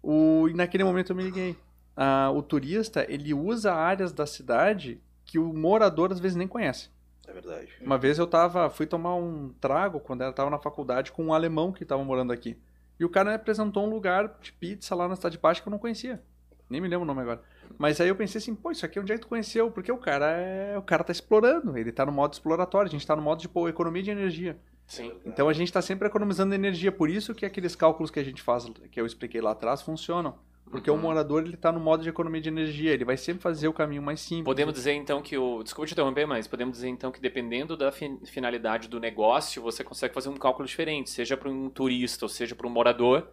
o, 0.01 0.49
e 0.49 0.55
naquele 0.55 0.85
momento 0.85 1.11
eu 1.11 1.17
me 1.17 1.25
liguei. 1.25 1.57
Ah, 1.97 2.31
o 2.33 2.45
turista, 2.45 3.05
ele 3.09 3.35
usa 3.35 3.75
áreas 3.75 4.13
da 4.13 4.25
cidade 4.25 5.01
que 5.25 5.37
o 5.37 5.53
morador 5.53 6.13
às 6.13 6.21
vezes 6.21 6.37
nem 6.37 6.47
conhece. 6.47 6.91
É 7.29 7.33
verdade. 7.33 7.69
Uma 7.83 7.99
vez 7.99 8.19
eu 8.19 8.27
tava, 8.27 8.71
fui 8.71 8.87
tomar 8.87 9.15
um 9.15 9.53
trago 9.61 10.01
quando 10.01 10.23
eu 10.23 10.33
tava 10.33 10.49
na 10.49 10.59
faculdade 10.59 11.13
com 11.13 11.27
um 11.27 11.35
alemão 11.35 11.71
que 11.71 11.85
tava 11.85 12.03
morando 12.03 12.33
aqui. 12.33 12.57
E 12.99 13.05
o 13.05 13.11
cara 13.11 13.31
me 13.31 13.37
apresentou 13.37 13.87
um 13.87 13.91
lugar 13.91 14.39
de 14.41 14.51
pizza 14.51 14.95
lá 14.95 15.07
na 15.07 15.15
Cidade 15.15 15.39
Baixa 15.39 15.61
que 15.61 15.69
eu 15.69 15.71
não 15.71 15.79
conhecia. 15.79 16.23
Nem 16.71 16.81
me 16.81 16.89
lembro 16.89 17.05
o 17.05 17.07
nome 17.07 17.21
agora. 17.21 17.43
Mas 17.77 18.01
aí 18.01 18.09
eu 18.09 18.17
pensei 18.17 18.39
assim, 18.39 18.55
pô, 18.55 18.71
isso 18.71 18.85
aqui 18.85 18.99
onde 18.99 19.13
é 19.13 19.17
que 19.17 19.21
tu 19.21 19.29
conheceu? 19.29 19.71
Porque 19.71 19.93
o 19.93 19.99
cara 19.99 20.31
é. 20.31 20.77
O 20.79 20.83
cara 20.83 21.05
tá 21.05 21.13
explorando, 21.13 21.77
ele 21.77 21.93
tá 21.93 22.05
no 22.05 22.13
modo 22.13 22.33
exploratório, 22.33 22.89
a 22.89 22.91
gente 22.91 23.07
tá 23.07 23.15
no 23.15 23.23
modo 23.23 23.41
de 23.41 23.49
pô, 23.49 23.69
economia 23.69 24.03
de 24.03 24.11
energia. 24.11 24.59
Sim. 24.87 25.13
Então 25.25 25.51
a 25.51 25.53
gente 25.53 25.71
tá 25.71 25.83
sempre 25.83 26.09
economizando 26.09 26.55
energia, 26.55 26.91
por 26.91 27.11
isso 27.11 27.35
que 27.35 27.45
aqueles 27.45 27.77
cálculos 27.77 28.11
que 28.11 28.19
a 28.19 28.25
gente 28.25 28.41
faz, 28.41 28.65
que 28.91 28.99
eu 28.99 29.05
expliquei 29.05 29.41
lá 29.41 29.51
atrás, 29.51 29.83
funcionam. 29.83 30.35
Porque 30.71 30.91
uhum. 30.91 30.97
o 30.97 31.01
morador 31.01 31.43
ele 31.43 31.55
está 31.55 31.73
no 31.73 31.81
modo 31.81 32.03
de 32.03 32.09
economia 32.09 32.41
de 32.41 32.49
energia, 32.49 32.93
ele 32.93 33.05
vai 33.05 33.17
sempre 33.17 33.43
fazer 33.43 33.69
o 33.69 33.73
caminho 33.73 34.03
mais 34.03 34.21
simples. 34.21 34.45
Podemos 34.45 34.75
dizer 34.75 34.93
então 34.93 35.23
que 35.23 35.37
o. 35.37 35.63
Desculpa 35.63 35.87
te 35.87 35.93
interromper, 35.93 36.27
mas 36.27 36.47
podemos 36.47 36.75
dizer 36.75 36.89
então 36.89 37.11
que 37.11 37.21
dependendo 37.21 37.77
da 37.77 37.91
finalidade 37.91 38.89
do 38.89 39.01
negócio, 39.01 39.63
você 39.63 39.83
consegue 39.83 40.13
fazer 40.13 40.29
um 40.29 40.37
cálculo 40.37 40.67
diferente, 40.67 41.11
seja 41.11 41.37
para 41.37 41.49
um 41.49 41.71
turista 41.71 42.25
ou 42.25 42.29
seja 42.29 42.55
para 42.55 42.67
um 42.67 42.71
morador. 42.71 43.29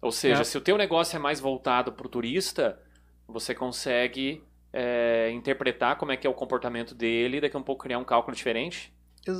Ou 0.00 0.12
seja, 0.12 0.42
é. 0.42 0.44
se 0.44 0.58
o 0.58 0.60
teu 0.60 0.76
negócio 0.76 1.16
é 1.16 1.18
mais 1.18 1.40
voltado 1.40 1.92
para 1.92 2.06
o 2.06 2.10
turista, 2.10 2.78
você 3.26 3.54
consegue 3.54 4.44
é, 4.72 5.30
interpretar 5.32 5.96
como 5.96 6.12
é 6.12 6.16
que 6.16 6.26
é 6.26 6.30
o 6.30 6.34
comportamento 6.34 6.94
dele 6.94 7.38
e 7.38 7.40
daqui 7.40 7.56
a 7.56 7.58
um 7.58 7.62
pouco 7.62 7.82
criar 7.82 7.98
um 7.98 8.04
cálculo 8.04 8.36
diferente. 8.36 8.92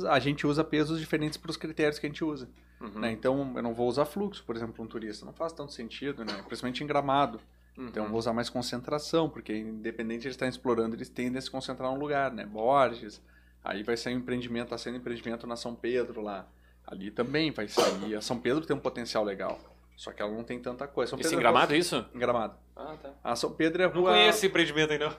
A 0.09 0.19
gente 0.19 0.45
usa 0.45 0.63
pesos 0.63 0.99
diferentes 0.99 1.37
para 1.37 1.51
os 1.51 1.57
critérios 1.57 1.99
que 1.99 2.07
a 2.07 2.09
gente 2.09 2.23
usa. 2.23 2.49
Uhum. 2.79 2.99
Né? 2.99 3.11
Então, 3.11 3.53
eu 3.55 3.61
não 3.63 3.73
vou 3.73 3.87
usar 3.87 4.05
fluxo, 4.05 4.43
por 4.43 4.55
exemplo, 4.55 4.83
um 4.83 4.87
turista. 4.87 5.25
Não 5.25 5.33
faz 5.33 5.51
tanto 5.53 5.73
sentido, 5.73 6.23
né? 6.23 6.43
principalmente 6.47 6.83
em 6.83 6.87
gramado. 6.87 7.39
Uhum. 7.77 7.87
Então, 7.87 8.03
eu 8.05 8.09
vou 8.09 8.19
usar 8.19 8.33
mais 8.33 8.49
concentração, 8.49 9.29
porque 9.29 9.55
independente 9.55 10.21
de 10.21 10.27
eles 10.27 10.35
estarem 10.35 10.49
explorando, 10.49 10.95
eles 10.95 11.09
tendem 11.09 11.37
a 11.37 11.41
se 11.41 11.49
concentrar 11.49 11.91
num 11.91 11.97
lugar, 11.99 12.31
né? 12.31 12.45
Borges, 12.45 13.21
aí 13.63 13.83
vai 13.83 13.95
sair 13.97 14.15
um 14.15 14.19
empreendimento, 14.19 14.65
está 14.65 14.77
sendo 14.77 14.95
um 14.95 14.97
empreendimento 14.97 15.45
na 15.47 15.55
São 15.55 15.75
Pedro 15.75 16.21
lá. 16.21 16.47
Ali 16.85 17.11
também 17.11 17.51
vai 17.51 17.67
sair. 17.67 18.15
A 18.15 18.21
São 18.21 18.39
Pedro 18.39 18.65
tem 18.65 18.75
um 18.75 18.79
potencial 18.79 19.23
legal. 19.23 19.59
Só 19.95 20.11
que 20.11 20.21
ela 20.21 20.31
não 20.31 20.43
tem 20.43 20.59
tanta 20.59 20.87
coisa. 20.87 21.09
São 21.09 21.19
Isso 21.19 21.27
em 21.29 21.31
Pedro 21.31 21.39
é 21.39 21.51
Gramado, 21.51 21.71
rua- 21.71 21.77
isso? 21.77 22.05
Em 22.13 22.19
Gramado. 22.19 22.53
Ah, 22.75 22.95
tá. 23.01 23.09
A 23.23 23.35
São 23.35 23.51
Pedro 23.51 23.81
é 23.83 23.87
Não 23.87 23.93
rua... 23.95 24.11
conheço 24.11 24.37
esse 24.37 24.47
empreendimento 24.47 24.93
ainda. 24.93 25.15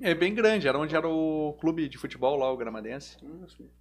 É 0.00 0.14
bem 0.14 0.32
grande, 0.34 0.68
era 0.68 0.78
onde 0.78 0.94
era 0.94 1.08
o 1.08 1.56
clube 1.60 1.88
de 1.88 1.98
futebol 1.98 2.36
lá, 2.36 2.50
o 2.52 2.56
Gramadense. 2.56 3.16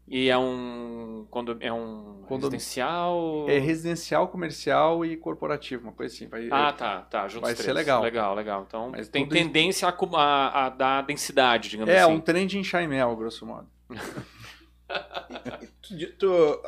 E 0.08 0.30
é 0.30 0.38
um, 0.38 1.28
condo- 1.30 1.58
é 1.60 1.72
um 1.72 2.24
Condo- 2.28 2.44
residencial... 2.50 3.46
É 3.48 3.60
residencial, 3.60 4.28
comercial 4.28 5.06
e 5.06 5.16
corporativo, 5.16 5.84
uma 5.84 5.92
coisa 5.92 6.14
assim. 6.16 6.28
Vai, 6.28 6.48
Ah, 6.52 6.74
tá, 6.74 7.02
tá. 7.02 7.28
Juntos 7.28 7.42
Vai 7.42 7.54
três. 7.54 7.66
ser 7.66 7.74
legal. 7.74 8.02
Legal, 8.02 8.34
legal. 8.34 8.66
Então 8.68 8.90
Mas 8.92 9.08
tem 9.10 9.28
tendência 9.28 9.88
a, 9.88 9.92
a, 10.18 10.66
a 10.66 10.70
dar 10.70 11.02
densidade, 11.04 11.70
digamos 11.70 11.94
É, 11.94 12.00
assim. 12.02 12.12
um 12.14 12.20
trem 12.20 12.48
de 12.48 12.58
enxaimel, 12.58 13.16
grosso 13.16 13.46
modo. 13.46 13.68
Tu, 15.82 16.08
tu- 16.14 16.62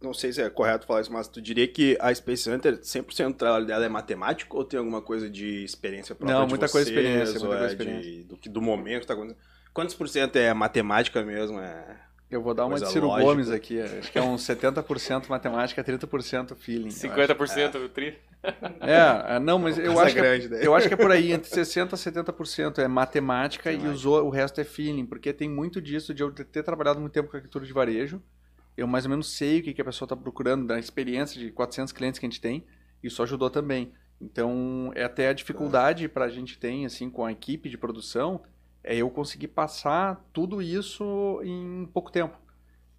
não 0.00 0.12
sei 0.14 0.32
se 0.32 0.42
é 0.42 0.48
correto 0.50 0.86
falar 0.86 1.00
isso, 1.00 1.12
mas 1.12 1.28
tu 1.28 1.40
diria 1.40 1.66
que 1.68 1.96
a 2.00 2.14
Space 2.14 2.48
Hunter, 2.50 2.78
100% 2.80 3.28
do 3.28 3.34
trabalho 3.34 3.66
dela 3.66 3.84
é 3.84 3.88
matemático 3.88 4.56
ou 4.56 4.64
tem 4.64 4.78
alguma 4.78 5.00
coisa 5.02 5.28
de 5.28 5.64
experiência 5.64 6.14
própria 6.14 6.38
Não, 6.38 6.46
muita 6.46 6.68
coisa 6.68 6.88
de 6.90 6.94
vocês, 6.96 7.06
experiência, 7.06 7.40
muita 7.40 7.54
é 7.54 7.58
coisa 7.58 7.76
de 7.76 7.84
de- 7.84 7.90
experiência. 7.92 8.24
do, 8.28 8.36
que- 8.36 8.48
do 8.48 8.62
momento 8.62 9.00
que 9.02 9.06
tá 9.06 9.14
acontecendo? 9.14 9.40
Quantos 9.72 9.94
por 9.94 10.08
cento 10.08 10.36
é 10.36 10.52
matemática 10.52 11.22
mesmo? 11.24 11.58
É... 11.58 12.00
Eu 12.32 12.42
vou 12.42 12.54
dar 12.54 12.64
uma 12.64 12.80
de 12.80 12.88
Ciro 12.88 13.08
lógica. 13.08 13.28
Gomes 13.28 13.50
aqui. 13.50 13.78
Acho 13.78 14.10
que 14.10 14.18
é 14.18 14.22
uns 14.22 14.42
70% 14.42 15.28
matemática, 15.28 15.84
30% 15.84 16.56
feeling. 16.56 16.84
eu 16.84 17.12
acho. 17.12 17.34
50% 17.34 17.72
do 17.72 17.88
tri. 17.90 18.18
É, 18.80 19.36
é, 19.36 19.38
não, 19.38 19.58
mas 19.58 19.78
eu 19.78 20.00
acho, 20.00 20.14
que 20.14 20.18
é, 20.18 20.22
grande, 20.22 20.48
né? 20.48 20.58
eu 20.62 20.74
acho 20.74 20.88
que 20.88 20.94
é 20.94 20.96
por 20.96 21.12
aí, 21.12 21.30
entre 21.30 21.48
60% 21.48 21.92
a 21.92 21.96
70% 21.96 22.78
é 22.78 22.88
matemática 22.88 23.70
e 23.70 23.76
Matemática. 23.76 23.94
os 23.94 24.04
o, 24.04 24.24
o 24.24 24.30
resto 24.30 24.60
é 24.60 24.64
feeling, 24.64 25.06
porque 25.06 25.32
tem 25.32 25.48
muito 25.48 25.80
disso 25.80 26.12
de 26.12 26.24
eu 26.24 26.32
ter 26.32 26.64
trabalhado 26.64 26.98
muito 26.98 27.12
tempo 27.12 27.30
com 27.30 27.36
arquitetura 27.36 27.64
de 27.64 27.72
varejo. 27.72 28.20
Eu 28.76 28.86
mais 28.86 29.04
ou 29.04 29.10
menos 29.10 29.32
sei 29.36 29.60
o 29.60 29.62
que, 29.62 29.74
que 29.74 29.80
a 29.82 29.84
pessoa 29.84 30.06
está 30.06 30.16
procurando, 30.16 30.66
da 30.66 30.78
experiência 30.78 31.38
de 31.38 31.52
400 31.52 31.92
clientes 31.92 32.18
que 32.18 32.26
a 32.26 32.28
gente 32.28 32.40
tem, 32.40 32.64
isso 33.02 33.22
ajudou 33.22 33.50
também. 33.50 33.92
Então, 34.20 34.90
é 34.94 35.04
até 35.04 35.28
a 35.28 35.32
dificuldade 35.32 36.08
para 36.08 36.24
a 36.24 36.28
gente 36.28 36.58
tem, 36.58 36.86
assim, 36.86 37.10
com 37.10 37.24
a 37.24 37.32
equipe 37.32 37.68
de 37.68 37.76
produção, 37.76 38.42
é 38.84 38.96
eu 38.96 39.10
conseguir 39.10 39.48
passar 39.48 40.24
tudo 40.32 40.60
isso 40.62 41.40
em 41.44 41.86
pouco 41.92 42.10
tempo. 42.10 42.36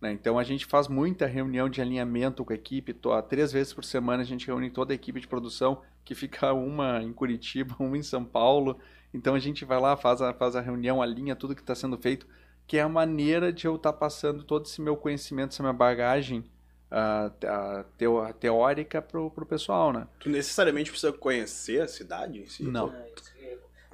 né? 0.02 0.12
Então, 0.12 0.38
a 0.38 0.44
gente 0.44 0.66
faz 0.66 0.88
muita 0.88 1.26
reunião 1.26 1.70
de 1.70 1.82
alinhamento 1.82 2.44
com 2.46 2.52
a 2.54 2.56
equipe, 2.56 2.94
to- 2.94 3.22
três 3.24 3.52
vezes 3.52 3.74
por 3.74 3.84
semana 3.86 4.22
a 4.24 4.26
gente 4.26 4.48
reúne 4.48 4.70
toda 4.70 4.94
a 4.94 4.96
equipe 4.96 5.20
de 5.20 5.28
produção, 5.28 5.82
que 6.06 6.14
fica 6.16 6.54
uma 6.54 7.02
em 7.02 7.14
Curitiba, 7.14 7.76
uma 7.80 7.98
em 7.98 8.04
São 8.04 8.24
Paulo. 8.26 8.80
Então, 9.14 9.36
a 9.36 9.40
gente 9.40 9.64
vai 9.66 9.80
lá, 9.80 9.96
faz 9.96 10.22
a, 10.22 10.34
faz 10.34 10.56
a 10.56 10.62
reunião, 10.62 11.02
alinha 11.02 11.36
tudo 11.36 11.56
que 11.56 11.62
está 11.62 11.76
sendo 11.76 11.98
feito, 11.98 12.28
que 12.68 12.78
é 12.78 12.82
a 12.82 12.90
maneira 12.90 13.52
de 13.54 13.66
eu 13.68 13.76
estar 13.76 13.94
passando 13.94 14.44
todo 14.44 14.66
esse 14.66 14.82
meu 14.82 14.96
conhecimento, 14.98 15.52
essa 15.54 15.64
minha 15.64 15.74
bagagem 15.74 16.44
ah, 16.92 17.32
ah, 17.46 18.34
teórica 18.40 19.02
pro, 19.02 19.30
pro 19.32 19.46
pessoal, 19.46 19.92
né? 19.92 20.08
Tu 20.20 20.30
necessariamente 20.30 20.90
precisa 20.92 21.12
conhecer 21.12 21.82
a 21.82 21.88
cidade 21.88 22.40
em 22.40 22.46
si? 22.46 22.64
Não. 22.64 22.92
É, 22.94 23.06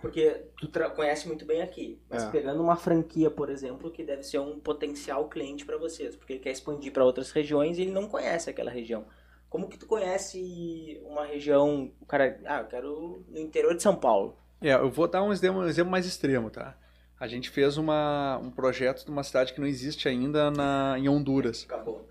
Porque 0.02 0.45
tu 0.58 0.70
conhece 0.95 1.28
muito 1.28 1.45
bem 1.45 1.62
aqui, 1.62 2.00
mas 2.10 2.24
É. 2.24 2.30
pegando 2.32 2.62
uma 2.62 2.76
franquia, 2.76 3.30
por 3.30 3.50
exemplo, 3.50 3.91
que 3.91 4.04
deve 4.04 4.24
ser 4.24 4.39
um 4.39 4.60
potencial 4.60 5.28
cliente 5.28 5.66
para 5.66 5.78
vocês, 5.78 6.16
porque 6.16 6.34
ele 6.34 6.39
quer 6.39 6.52
expandir 6.52 6.91
para 6.91 7.04
outras 7.04 7.32
regiões 7.32 7.78
e 7.78 7.82
ele 7.84 7.91
não 7.91 8.08
conhece 8.08 8.50
aquela 8.50 8.72
região. 8.72 9.06
Como 9.50 9.68
que 9.68 9.78
tu 9.78 9.88
conhece 9.88 11.02
uma 11.06 11.26
região, 11.26 11.91
o 12.00 12.06
cara, 12.06 12.39
ah, 12.45 12.62
eu 12.62 12.68
quero 12.68 13.24
no 13.28 13.39
interior 13.39 13.76
de 13.76 13.82
São 13.82 13.95
Paulo. 13.95 14.38
É, 14.62 14.74
eu 14.74 14.89
vou 14.89 15.08
dar 15.08 15.24
um 15.24 15.32
exemplo, 15.32 15.62
um 15.62 15.68
exemplo 15.68 15.91
mais 15.91 16.06
extremo, 16.06 16.50
tá? 16.50 16.78
A 17.20 17.28
gente 17.28 17.49
fez 17.49 17.78
uma, 17.78 18.38
um 18.38 18.49
projeto 18.49 19.03
de 19.03 19.11
uma 19.11 19.24
cidade 19.24 19.51
que 19.51 19.59
não 19.59 19.67
existe 19.67 20.07
ainda 20.07 20.49
na, 20.49 20.95
em 20.97 21.09
Honduras. 21.09 21.65
Acabou. 21.67 22.07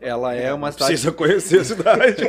Ela 0.00 0.34
é 0.34 0.52
uma 0.52 0.70
cidade. 0.70 0.90
Precisa 0.90 1.12
conhecer 1.12 1.60
a 1.60 1.64
cidade. 1.64 2.28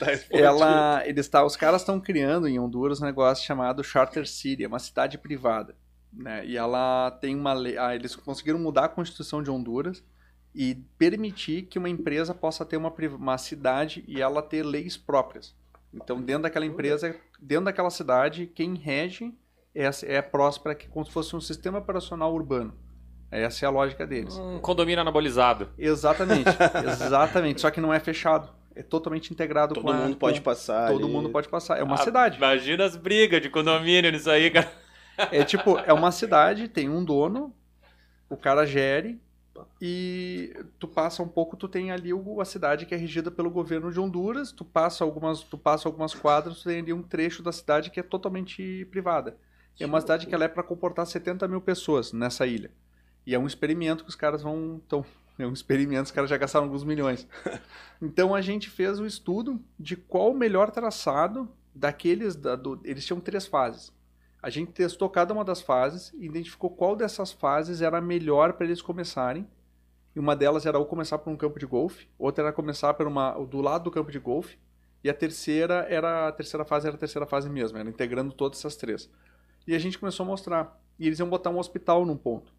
tá 0.00 0.06
ela, 0.30 1.06
eles 1.06 1.28
tá, 1.28 1.44
os 1.44 1.54
caras 1.54 1.82
estão 1.82 2.00
criando 2.00 2.48
em 2.48 2.58
Honduras 2.58 3.00
um 3.00 3.04
negócio 3.04 3.46
chamado 3.46 3.84
Charter 3.84 4.26
City, 4.26 4.64
é 4.64 4.66
uma 4.68 4.80
cidade 4.80 5.16
privada. 5.16 5.76
Né? 6.12 6.44
E 6.44 6.56
ela 6.56 7.12
tem 7.20 7.36
uma 7.36 7.52
lei. 7.52 7.78
ah, 7.78 7.94
eles 7.94 8.16
conseguiram 8.16 8.58
mudar 8.58 8.86
a 8.86 8.88
Constituição 8.88 9.40
de 9.40 9.50
Honduras 9.50 10.02
e 10.52 10.74
permitir 10.98 11.62
que 11.62 11.78
uma 11.78 11.88
empresa 11.88 12.34
possa 12.34 12.64
ter 12.64 12.76
uma, 12.76 12.92
uma 13.16 13.38
cidade 13.38 14.02
e 14.08 14.20
ela 14.20 14.42
ter 14.42 14.64
leis 14.64 14.96
próprias. 14.96 15.54
Então, 15.94 16.20
dentro 16.20 16.42
daquela 16.42 16.66
empresa, 16.66 17.14
dentro 17.40 17.66
daquela 17.66 17.90
cidade, 17.90 18.46
quem 18.46 18.74
rege 18.74 19.32
é, 19.76 19.90
é 20.16 20.22
próspera, 20.22 20.74
que 20.74 20.88
como 20.88 21.04
se 21.04 21.12
fosse 21.12 21.34
um 21.36 21.40
sistema 21.40 21.78
operacional 21.78 22.32
urbano. 22.34 22.74
Essa 23.30 23.64
é 23.64 23.68
a 23.68 23.70
lógica 23.70 24.06
deles. 24.06 24.36
Um 24.36 24.58
condomínio 24.60 25.00
anabolizado. 25.00 25.68
Exatamente, 25.78 26.48
exatamente. 26.86 27.60
Só 27.60 27.70
que 27.70 27.80
não 27.80 27.92
é 27.92 27.98
fechado. 28.00 28.50
É 28.74 28.82
totalmente 28.82 29.32
integrado 29.32 29.74
Todo 29.74 29.84
com 29.84 29.90
a, 29.90 29.94
mundo 29.94 30.16
pode 30.16 30.40
com- 30.40 30.44
passar. 30.44 30.90
Todo 30.92 31.04
ali. 31.04 31.12
mundo 31.12 31.30
pode 31.30 31.48
passar. 31.48 31.78
É 31.78 31.82
uma 31.82 31.94
Ah, 31.94 31.98
cidade. 31.98 32.36
Imagina 32.36 32.84
as 32.84 32.94
brigas 32.94 33.40
de 33.42 33.48
condomínio 33.50 34.12
nisso 34.12 34.30
aí, 34.30 34.50
cara. 34.50 34.70
É 35.32 35.42
tipo, 35.44 35.78
é 35.78 35.92
uma 35.92 36.10
cidade, 36.12 36.68
tem 36.68 36.88
um 36.88 37.02
dono, 37.04 37.52
o 38.28 38.36
cara 38.36 38.66
gere 38.66 39.18
e 39.80 40.54
tu 40.78 40.86
passa 40.86 41.22
um 41.22 41.28
pouco, 41.28 41.56
tu 41.56 41.66
tem 41.68 41.90
ali 41.90 42.10
a 42.40 42.44
cidade 42.44 42.84
que 42.84 42.94
é 42.94 42.98
regida 42.98 43.30
pelo 43.30 43.50
governo 43.50 43.90
de 43.90 43.98
Honduras, 43.98 44.52
tu 44.52 44.64
passa 44.64 45.02
algumas, 45.04 45.40
tu 45.40 45.56
passa 45.56 45.88
algumas 45.88 46.14
quadras, 46.14 46.58
tu 46.58 46.64
tem 46.68 46.80
ali 46.80 46.92
um 46.92 47.02
trecho 47.02 47.42
da 47.42 47.52
cidade 47.52 47.90
que 47.90 47.98
é 47.98 48.02
totalmente 48.02 48.86
privada. 48.90 49.36
É 49.78 49.86
uma 49.86 50.00
cidade 50.00 50.26
que 50.26 50.34
ela 50.34 50.44
é 50.44 50.48
para 50.48 50.62
comportar 50.62 51.06
70 51.06 51.46
mil 51.48 51.60
pessoas 51.60 52.12
nessa 52.12 52.46
ilha. 52.46 52.70
E 53.26 53.34
é 53.34 53.38
um 53.38 53.46
experimento 53.46 54.04
que 54.04 54.10
os 54.10 54.16
caras 54.16 54.42
vão. 54.42 54.80
Tão, 54.88 55.04
é 55.38 55.46
um 55.46 55.52
experimento, 55.52 56.04
os 56.04 56.10
caras 56.10 56.30
já 56.30 56.36
gastaram 56.36 56.66
alguns 56.66 56.84
milhões. 56.84 57.26
Então 58.00 58.34
a 58.34 58.42
gente 58.42 58.68
fez 58.68 59.00
o 59.00 59.06
estudo 59.06 59.58
de 59.78 59.96
qual 59.96 60.30
o 60.30 60.36
melhor 60.36 60.70
traçado 60.70 61.48
daqueles. 61.74 62.36
Da, 62.36 62.54
do, 62.54 62.78
eles 62.84 63.06
tinham 63.06 63.20
três 63.20 63.46
fases. 63.46 63.90
A 64.42 64.50
gente 64.50 64.70
testou 64.70 65.08
cada 65.08 65.32
uma 65.32 65.42
das 65.42 65.62
fases 65.62 66.12
e 66.12 66.26
identificou 66.26 66.68
qual 66.68 66.94
dessas 66.94 67.32
fases 67.32 67.80
era 67.80 67.98
a 67.98 68.00
melhor 68.02 68.52
para 68.52 68.66
eles 68.66 68.82
começarem. 68.82 69.46
E 70.14 70.20
uma 70.20 70.36
delas 70.36 70.66
era 70.66 70.78
ou 70.78 70.86
começar 70.86 71.18
por 71.18 71.30
um 71.30 71.36
campo 71.36 71.58
de 71.58 71.66
golfe, 71.66 72.06
outra 72.18 72.44
era 72.44 72.52
começar 72.52 72.94
por 72.94 73.06
uma, 73.06 73.32
do 73.44 73.60
lado 73.60 73.84
do 73.84 73.90
campo 73.90 74.10
de 74.10 74.18
golfe, 74.18 74.58
e 75.04 75.10
a 75.10 75.14
terceira 75.14 75.86
era 75.90 76.28
a 76.28 76.32
terceira 76.32 76.64
fase 76.64 76.86
era 76.86 76.96
a 76.96 76.98
terceira 76.98 77.26
fase 77.26 77.50
mesmo, 77.50 77.76
era 77.76 77.88
integrando 77.88 78.32
todas 78.32 78.58
essas 78.58 78.76
três. 78.76 79.10
E 79.66 79.74
a 79.74 79.78
gente 79.78 79.98
começou 79.98 80.24
a 80.24 80.26
mostrar. 80.26 80.80
E 80.98 81.06
eles 81.06 81.18
iam 81.18 81.28
botar 81.28 81.50
um 81.50 81.58
hospital 81.58 82.04
num 82.06 82.16
ponto. 82.16 82.52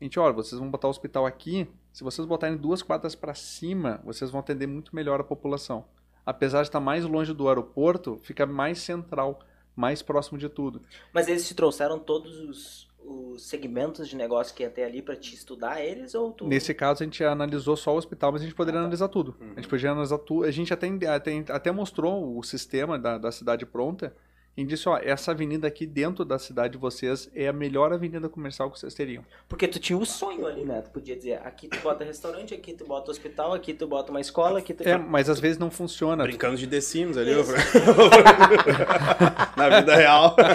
A 0.00 0.04
gente, 0.04 0.18
olha, 0.18 0.32
vocês 0.32 0.58
vão 0.58 0.70
botar 0.70 0.88
o 0.88 0.90
hospital 0.90 1.24
aqui, 1.24 1.68
se 1.92 2.02
vocês 2.02 2.26
botarem 2.26 2.56
duas 2.56 2.82
quadras 2.82 3.14
para 3.14 3.34
cima, 3.34 4.00
vocês 4.04 4.30
vão 4.30 4.40
atender 4.40 4.66
muito 4.66 4.94
melhor 4.94 5.20
a 5.20 5.24
população. 5.24 5.84
Apesar 6.26 6.62
de 6.62 6.68
estar 6.68 6.80
mais 6.80 7.04
longe 7.04 7.32
do 7.32 7.48
aeroporto, 7.48 8.18
fica 8.22 8.44
mais 8.44 8.78
central, 8.78 9.40
mais 9.76 10.02
próximo 10.02 10.36
de 10.38 10.48
tudo. 10.48 10.82
Mas 11.12 11.28
eles 11.28 11.46
te 11.46 11.54
trouxeram 11.54 11.98
todos 11.98 12.36
os, 12.40 12.88
os 13.04 13.42
segmentos 13.42 14.08
de 14.08 14.16
negócio 14.16 14.54
que 14.54 14.62
ia 14.64 14.70
ter 14.70 14.82
ali 14.84 15.00
para 15.00 15.14
te 15.14 15.34
estudar 15.34 15.80
eles 15.80 16.14
ou 16.14 16.32
tu... 16.32 16.46
Nesse 16.48 16.74
caso, 16.74 17.02
a 17.02 17.06
gente 17.06 17.22
analisou 17.22 17.76
só 17.76 17.94
o 17.94 17.96
hospital, 17.96 18.32
mas 18.32 18.40
a 18.42 18.44
gente 18.44 18.54
poderia 18.54 18.80
Ah, 18.80 18.82
tá. 18.82 18.86
analisar 18.86 19.08
tudo. 19.08 19.36
A 19.40 19.60
gente 19.60 19.68
poderia 19.68 19.92
analisar 19.92 20.18
tudo. 20.18 20.44
A 20.44 20.50
gente 20.50 20.72
até, 20.74 20.88
até, 21.08 21.44
até 21.50 21.70
mostrou 21.70 22.36
o 22.36 22.42
sistema 22.42 22.98
da, 22.98 23.16
da 23.18 23.30
cidade 23.30 23.64
pronta 23.64 24.14
e 24.56 24.64
disse, 24.64 24.88
ó, 24.88 24.96
essa 24.98 25.32
avenida 25.32 25.66
aqui 25.66 25.84
dentro 25.84 26.24
da 26.24 26.38
cidade 26.38 26.74
de 26.74 26.78
vocês 26.78 27.28
é 27.34 27.48
a 27.48 27.52
melhor 27.52 27.92
avenida 27.92 28.28
comercial 28.28 28.70
que 28.70 28.78
vocês 28.78 28.94
teriam. 28.94 29.24
Porque 29.48 29.66
tu 29.66 29.80
tinha 29.80 29.98
o 29.98 30.06
sonho 30.06 30.46
ali, 30.46 30.64
né? 30.64 30.80
Tu 30.80 30.90
podia 30.90 31.16
dizer, 31.16 31.40
aqui 31.44 31.66
tu 31.66 31.76
bota 31.80 32.04
restaurante, 32.04 32.54
aqui 32.54 32.72
tu 32.72 32.86
bota 32.86 33.10
hospital, 33.10 33.52
aqui 33.52 33.74
tu 33.74 33.88
bota 33.88 34.12
uma 34.12 34.20
escola, 34.20 34.60
aqui 34.60 34.72
tu... 34.72 34.88
É, 34.88 34.96
mas 34.96 35.28
às 35.28 35.40
vezes 35.40 35.58
não 35.58 35.72
funciona. 35.72 36.22
Brincando 36.22 36.56
de 36.56 36.68
The 36.68 36.80
Sims 36.80 37.16
ali, 37.16 37.32
Isso. 37.32 37.50
na 39.56 39.80
vida 39.80 39.96
real. 39.96 40.36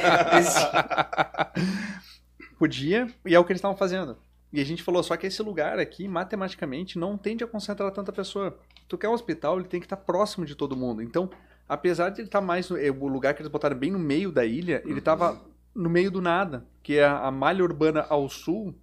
Podia, 2.57 3.05
e 3.25 3.35
é 3.35 3.39
o 3.39 3.43
que 3.43 3.51
eles 3.51 3.59
estavam 3.59 3.77
fazendo. 3.77 4.17
E 4.51 4.61
a 4.61 4.65
gente 4.65 4.81
falou, 4.81 5.03
só 5.03 5.15
que 5.15 5.27
esse 5.27 5.43
lugar 5.43 5.77
aqui, 5.77 6.07
matematicamente, 6.07 6.97
não 6.97 7.17
tende 7.17 7.43
a 7.43 7.47
concentrar 7.47 7.91
tanta 7.91 8.11
pessoa. 8.11 8.57
Tu 8.87 8.97
quer 8.97 9.09
um 9.09 9.13
hospital, 9.13 9.59
ele 9.59 9.67
tem 9.67 9.79
que 9.79 9.85
estar 9.85 9.97
próximo 9.97 10.45
de 10.45 10.55
todo 10.55 10.75
mundo. 10.75 11.03
Então, 11.03 11.29
apesar 11.69 12.09
de 12.09 12.19
ele 12.21 12.27
estar 12.27 12.41
mais... 12.41 12.69
no- 12.69 12.77
é, 12.77 12.89
O 12.89 13.07
lugar 13.07 13.33
que 13.33 13.41
eles 13.41 13.51
botaram 13.51 13.77
bem 13.77 13.91
no 13.91 13.99
meio 13.99 14.31
da 14.31 14.43
ilha, 14.43 14.81
ele 14.85 14.99
estava 14.99 15.39
no 15.73 15.89
meio 15.89 16.09
do 16.11 16.19
nada. 16.21 16.65
Que 16.83 16.97
é 16.97 17.05
a, 17.05 17.27
a 17.27 17.31
malha 17.31 17.63
urbana 17.63 18.05
ao 18.09 18.27
sul, 18.27 18.75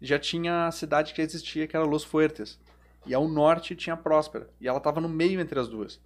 já 0.00 0.18
tinha 0.18 0.66
a 0.66 0.72
cidade 0.72 1.12
que 1.14 1.20
existia, 1.22 1.66
que 1.68 1.76
era 1.76 1.84
Los 1.84 2.02
Fuertes. 2.02 2.58
E 3.06 3.12
ao 3.14 3.28
norte 3.28 3.76
tinha 3.76 3.96
Próspera. 3.96 4.48
E 4.60 4.66
ela 4.66 4.78
estava 4.78 5.00
no 5.00 5.08
meio 5.08 5.38
entre 5.38 5.60
as 5.60 5.68
duas. 5.68 6.00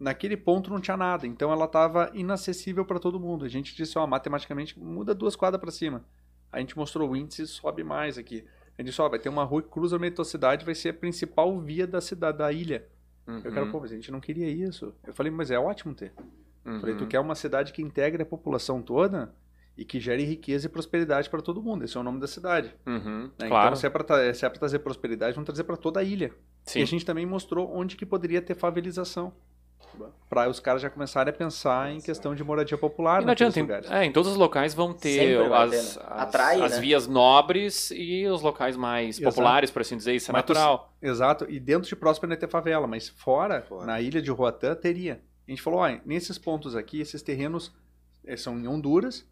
Naquele 0.00 0.36
ponto 0.36 0.70
não 0.70 0.80
tinha 0.80 0.96
nada, 0.96 1.26
então 1.26 1.52
ela 1.52 1.66
estava 1.66 2.10
inacessível 2.14 2.84
para 2.84 2.98
todo 2.98 3.20
mundo. 3.20 3.44
A 3.44 3.48
gente 3.48 3.76
disse, 3.76 3.98
ó, 3.98 4.06
matematicamente, 4.06 4.78
muda 4.78 5.14
duas 5.14 5.36
quadras 5.36 5.60
para 5.60 5.70
cima. 5.70 6.04
A 6.50 6.58
gente 6.58 6.76
mostrou 6.76 7.10
o 7.10 7.16
índice 7.16 7.46
sobe 7.46 7.84
mais 7.84 8.18
aqui. 8.18 8.44
A 8.76 8.82
gente 8.82 8.90
disse, 8.90 9.00
ó, 9.02 9.08
vai 9.08 9.18
ter 9.18 9.28
uma 9.28 9.44
rua 9.44 9.62
que 9.62 9.68
cruza 9.68 9.96
no 9.96 10.00
meio 10.00 10.10
da 10.12 10.16
tua 10.16 10.24
cidade, 10.24 10.64
vai 10.64 10.74
ser 10.74 10.88
a 10.88 10.94
principal 10.94 11.58
via 11.60 11.86
da 11.86 12.00
cidade, 12.00 12.38
da 12.38 12.50
ilha. 12.50 12.86
Uhum. 13.30 13.40
Eu 13.44 13.52
quero, 13.52 13.70
pô, 13.70 13.80
mas 13.80 13.92
a 13.92 13.94
gente 13.94 14.10
não 14.10 14.20
queria 14.20 14.48
isso. 14.48 14.94
Eu 15.06 15.12
falei, 15.14 15.30
mas 15.32 15.50
é 15.50 15.58
ótimo 15.58 15.94
ter. 15.94 16.12
Eu 16.64 16.78
Falei, 16.80 16.94
tu 16.94 17.02
Uhum. 17.02 17.08
quer 17.08 17.20
uma 17.20 17.34
cidade 17.34 17.72
que 17.72 17.80
integre 17.82 18.22
a 18.22 18.26
população 18.26 18.82
toda 18.82 19.32
e 19.76 19.84
que 19.84 19.98
gere 19.98 20.24
riqueza 20.24 20.66
e 20.66 20.68
prosperidade 20.68 21.30
para 21.30 21.40
todo 21.40 21.62
mundo. 21.62 21.84
Esse 21.84 21.96
é 21.96 22.00
o 22.00 22.02
nome 22.02 22.20
da 22.20 22.26
cidade. 22.26 22.74
Uhum. 22.86 23.30
né? 23.38 23.48
Claro. 23.48 23.68
Então, 23.68 23.76
se 23.76 23.86
é 23.86 23.90
para 23.90 24.34
se 24.34 24.44
é 24.44 24.48
trazer 24.50 24.78
prosperidade, 24.80 25.34
vamos 25.34 25.46
trazer 25.46 25.64
para 25.64 25.76
toda 25.76 26.00
a 26.00 26.04
ilha. 26.04 26.30
Sim. 26.64 26.80
E 26.80 26.82
a 26.82 26.86
gente 26.86 27.04
também 27.06 27.24
mostrou 27.24 27.74
onde 27.74 27.96
que 27.96 28.04
poderia 28.04 28.42
ter 28.42 28.54
favelização. 28.54 29.32
Para 30.28 30.48
os 30.48 30.60
caras 30.60 30.80
já 30.80 30.88
começarem 30.88 31.32
a 31.32 31.36
pensar 31.36 31.90
em 31.92 32.00
questão 32.00 32.34
de 32.34 32.42
moradia 32.44 32.78
popular 32.78 33.20
E 33.20 33.24
não 33.24 33.32
adianta, 33.32 33.58
em, 33.58 33.62
lugares. 33.62 33.90
é, 33.90 34.04
em 34.04 34.12
todos 34.12 34.30
os 34.30 34.36
locais 34.38 34.72
vão 34.72 34.92
ter 34.94 35.40
as, 35.52 35.70
né? 35.70 35.76
as, 35.78 35.98
Atrai, 35.98 36.62
as 36.62 36.72
né? 36.72 36.80
vias 36.80 37.06
nobres 37.08 37.90
e 37.90 38.26
os 38.26 38.40
locais 38.40 38.76
mais 38.76 39.18
Exato. 39.18 39.34
populares, 39.34 39.70
por 39.70 39.82
assim 39.82 39.96
dizer, 39.96 40.14
isso 40.14 40.30
é 40.30 40.32
Mas 40.32 40.44
tu- 40.44 40.54
natural. 40.54 40.94
Exato, 41.02 41.46
e 41.50 41.58
dentro 41.58 41.88
de 41.88 41.96
Próspera 41.96 42.28
não 42.28 42.34
ia 42.34 42.40
ter 42.40 42.48
favela, 42.48 42.86
mas 42.86 43.08
fora, 43.08 43.62
Fora. 43.62 43.84
na 43.86 44.00
ilha 44.00 44.22
de 44.22 44.30
Roatã, 44.30 44.74
teria. 44.74 45.20
A 45.46 45.50
gente 45.50 45.60
falou, 45.62 45.80
ó, 45.80 45.90
nesses 46.06 46.38
pontos 46.38 46.76
aqui, 46.76 47.00
esses 47.00 47.20
terrenos 47.20 47.72
eh, 48.24 48.36
são 48.36 48.56
em 48.58 48.68
Honduras, 48.68 49.26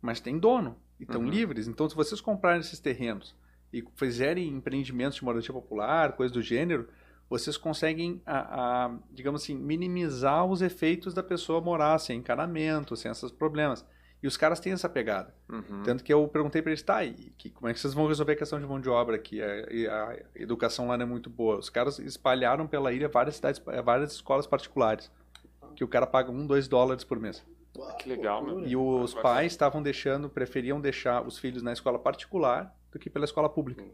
mas 0.00 0.18
tem 0.20 0.38
dono, 0.38 0.76
e 0.98 1.02
estão 1.02 1.20
Uhum. 1.20 1.28
livres. 1.28 1.68
Então, 1.68 1.88
se 1.88 1.94
vocês 1.94 2.20
comprarem 2.20 2.60
esses 2.60 2.80
terrenos 2.80 3.36
e 3.72 3.84
fizerem 3.96 4.48
empreendimentos 4.48 5.16
de 5.18 5.24
moradia 5.24 5.52
popular, 5.52 6.12
coisa 6.12 6.32
do 6.32 6.40
gênero, 6.40 6.88
vocês 7.28 7.56
conseguem, 7.56 8.22
a, 8.24 8.86
a, 8.86 8.90
digamos 9.10 9.42
assim, 9.42 9.54
minimizar 9.54 10.44
os 10.46 10.62
efeitos 10.62 11.12
da 11.12 11.22
pessoa 11.22 11.60
morar 11.60 11.98
sem 11.98 12.18
encanamento, 12.18 12.96
sem 12.96 13.10
esses 13.10 13.30
problemas. 13.30 13.84
E 14.20 14.26
os 14.26 14.36
caras 14.36 14.58
têm 14.58 14.72
essa 14.72 14.88
pegada. 14.88 15.32
Uhum. 15.48 15.82
Tanto 15.84 16.02
que 16.02 16.12
eu 16.12 16.26
perguntei 16.26 16.60
para 16.60 16.72
eles, 16.72 16.82
tá, 16.82 17.04
e 17.04 17.12
que, 17.38 17.50
como 17.50 17.68
é 17.68 17.72
que 17.74 17.78
vocês 17.78 17.94
vão 17.94 18.08
resolver 18.08 18.32
a 18.32 18.36
questão 18.36 18.58
de 18.58 18.66
mão 18.66 18.80
de 18.80 18.88
obra 18.88 19.14
aqui? 19.14 19.40
A, 19.40 19.72
e 19.72 19.86
a 19.86 20.18
educação 20.34 20.88
lá 20.88 20.96
não 20.96 21.04
é 21.04 21.08
muito 21.08 21.30
boa. 21.30 21.56
Os 21.58 21.70
caras 21.70 21.98
espalharam 22.00 22.66
pela 22.66 22.92
ilha 22.92 23.08
várias 23.08 23.36
cidades, 23.36 23.62
eh, 23.68 23.80
várias 23.82 24.12
escolas 24.12 24.44
particulares, 24.46 25.08
que 25.76 25.84
o 25.84 25.88
cara 25.88 26.04
paga 26.06 26.32
um, 26.32 26.44
dois 26.46 26.66
dólares 26.66 27.04
por 27.04 27.20
mês. 27.20 27.44
Que 28.00 28.08
legal, 28.08 28.44
meu. 28.44 28.66
E 28.66 28.74
os 28.74 29.12
Agora- 29.12 29.22
pais 29.22 29.52
estavam 29.52 29.80
deixando, 29.80 30.28
preferiam 30.28 30.80
deixar 30.80 31.24
os 31.24 31.38
filhos 31.38 31.62
na 31.62 31.72
escola 31.72 31.96
particular 31.96 32.74
do 32.90 32.98
que 32.98 33.08
pela 33.08 33.24
escola 33.24 33.48
pública, 33.48 33.84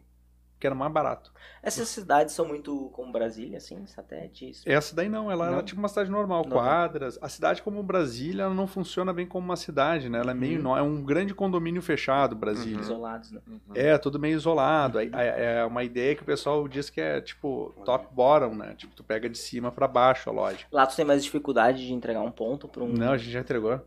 que 0.65 0.67
era 0.67 0.75
mais 0.75 0.91
barato. 0.91 1.31
Essas 1.63 1.89
cidades 1.89 2.33
são 2.35 2.49
muito 2.49 2.89
como 2.95 3.13
Brasília, 3.13 3.59
assim, 3.59 3.85
satélite, 3.87 4.49
isso. 4.49 4.63
Essa 4.67 4.97
daí 4.97 5.11
não, 5.11 5.31
ela 5.31 5.45
Não? 5.47 5.53
era 5.55 5.63
tipo 5.63 5.79
uma 5.79 5.89
cidade 5.89 6.11
normal, 6.11 6.41
Normal. 6.43 6.59
quadras. 6.65 7.19
A 7.21 7.29
cidade 7.29 7.61
como 7.61 7.83
Brasília, 7.83 8.45
ela 8.45 8.55
não 8.55 8.67
funciona 8.67 9.13
bem 9.13 9.27
como 9.27 9.45
uma 9.45 9.57
cidade, 9.57 10.09
né? 10.09 10.21
Ela 10.21 10.31
é 10.31 10.35
meio, 10.35 10.67
Uhum. 10.67 10.75
é 10.77 10.81
um 10.81 11.03
grande 11.03 11.35
condomínio 11.35 11.83
fechado, 11.83 12.35
Brasília. 12.35 12.77
Uhum. 12.77 12.83
Isolados, 12.83 13.31
né? 13.31 13.41
Uhum. 13.47 13.59
É, 13.75 13.99
tudo 13.99 14.19
meio 14.19 14.37
isolado. 14.37 14.99
É, 14.99 15.05
é- 15.13 15.55
é 15.61 15.65
uma 15.67 15.85
ideia 15.85 16.15
que 16.17 16.23
o 16.23 16.27
pessoal 16.27 16.67
diz 16.67 16.89
que 16.89 16.99
é 17.01 17.21
tipo 17.21 17.75
top 17.85 18.07
bottom, 18.11 18.55
né? 18.55 18.75
Tipo, 18.75 18.95
tu 18.95 19.05
pega 19.05 19.29
de 19.29 19.37
cima 19.37 19.71
pra 19.71 19.87
baixo 19.87 20.31
a 20.31 20.33
loja. 20.33 20.65
Lá 20.73 20.87
tu 20.87 20.97
tem 20.97 21.05
mais 21.05 21.23
dificuldade 21.23 21.87
de 21.87 21.93
entregar 21.93 22.23
um 22.23 22.31
ponto 22.31 22.67
para 22.69 22.83
um. 22.83 22.89
Não, 22.89 23.13
a 23.13 23.19
gente 23.19 23.31
já 23.33 23.41
entregou. 23.41 23.81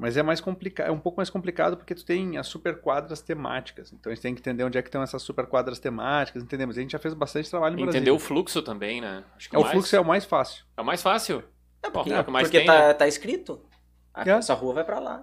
Mas 0.00 0.16
é 0.16 0.22
mais 0.22 0.40
complicado, 0.40 0.86
é 0.88 0.90
um 0.90 0.98
pouco 0.98 1.18
mais 1.18 1.28
complicado 1.28 1.76
porque 1.76 1.94
tu 1.94 2.04
tem 2.06 2.38
as 2.38 2.46
super 2.46 2.80
quadras 2.80 3.20
temáticas. 3.20 3.92
Então 3.92 4.10
a 4.10 4.14
gente 4.14 4.22
tem 4.22 4.34
que 4.34 4.40
entender 4.40 4.64
onde 4.64 4.78
é 4.78 4.82
que 4.82 4.88
estão 4.88 5.02
essas 5.02 5.20
super 5.22 5.44
quadras 5.46 5.78
temáticas, 5.78 6.42
entendemos? 6.42 6.78
A 6.78 6.80
gente 6.80 6.92
já 6.92 6.98
fez 6.98 7.12
bastante 7.12 7.50
trabalho 7.50 7.74
no 7.76 7.82
Entender 7.82 7.98
Brasil. 8.00 8.14
o 8.14 8.18
fluxo 8.18 8.62
também, 8.62 9.00
né? 9.02 9.22
Acho 9.36 9.50
que 9.50 9.56
É, 9.56 9.58
o 9.58 9.62
mais- 9.62 9.72
fluxo 9.72 9.94
é 9.94 10.00
o 10.00 10.04
mais 10.04 10.24
fácil. 10.24 10.64
é 10.74 10.80
o 10.80 10.84
mais 10.84 11.02
fácil. 11.02 11.44
É 11.82 11.90
porque, 11.90 12.08
Bom, 12.10 12.16
é 12.16 12.20
o 12.20 12.24
que 12.24 12.30
mais 12.30 12.46
porque 12.48 12.58
tem, 12.58 12.66
tá, 12.66 12.78
né? 12.88 12.94
tá 12.94 13.06
escrito. 13.06 13.60
Ah, 14.14 14.24
É. 14.26 14.30
Essa 14.30 14.54
rua 14.54 14.72
vai 14.74 14.84
pra 14.84 14.98
lá. 14.98 15.20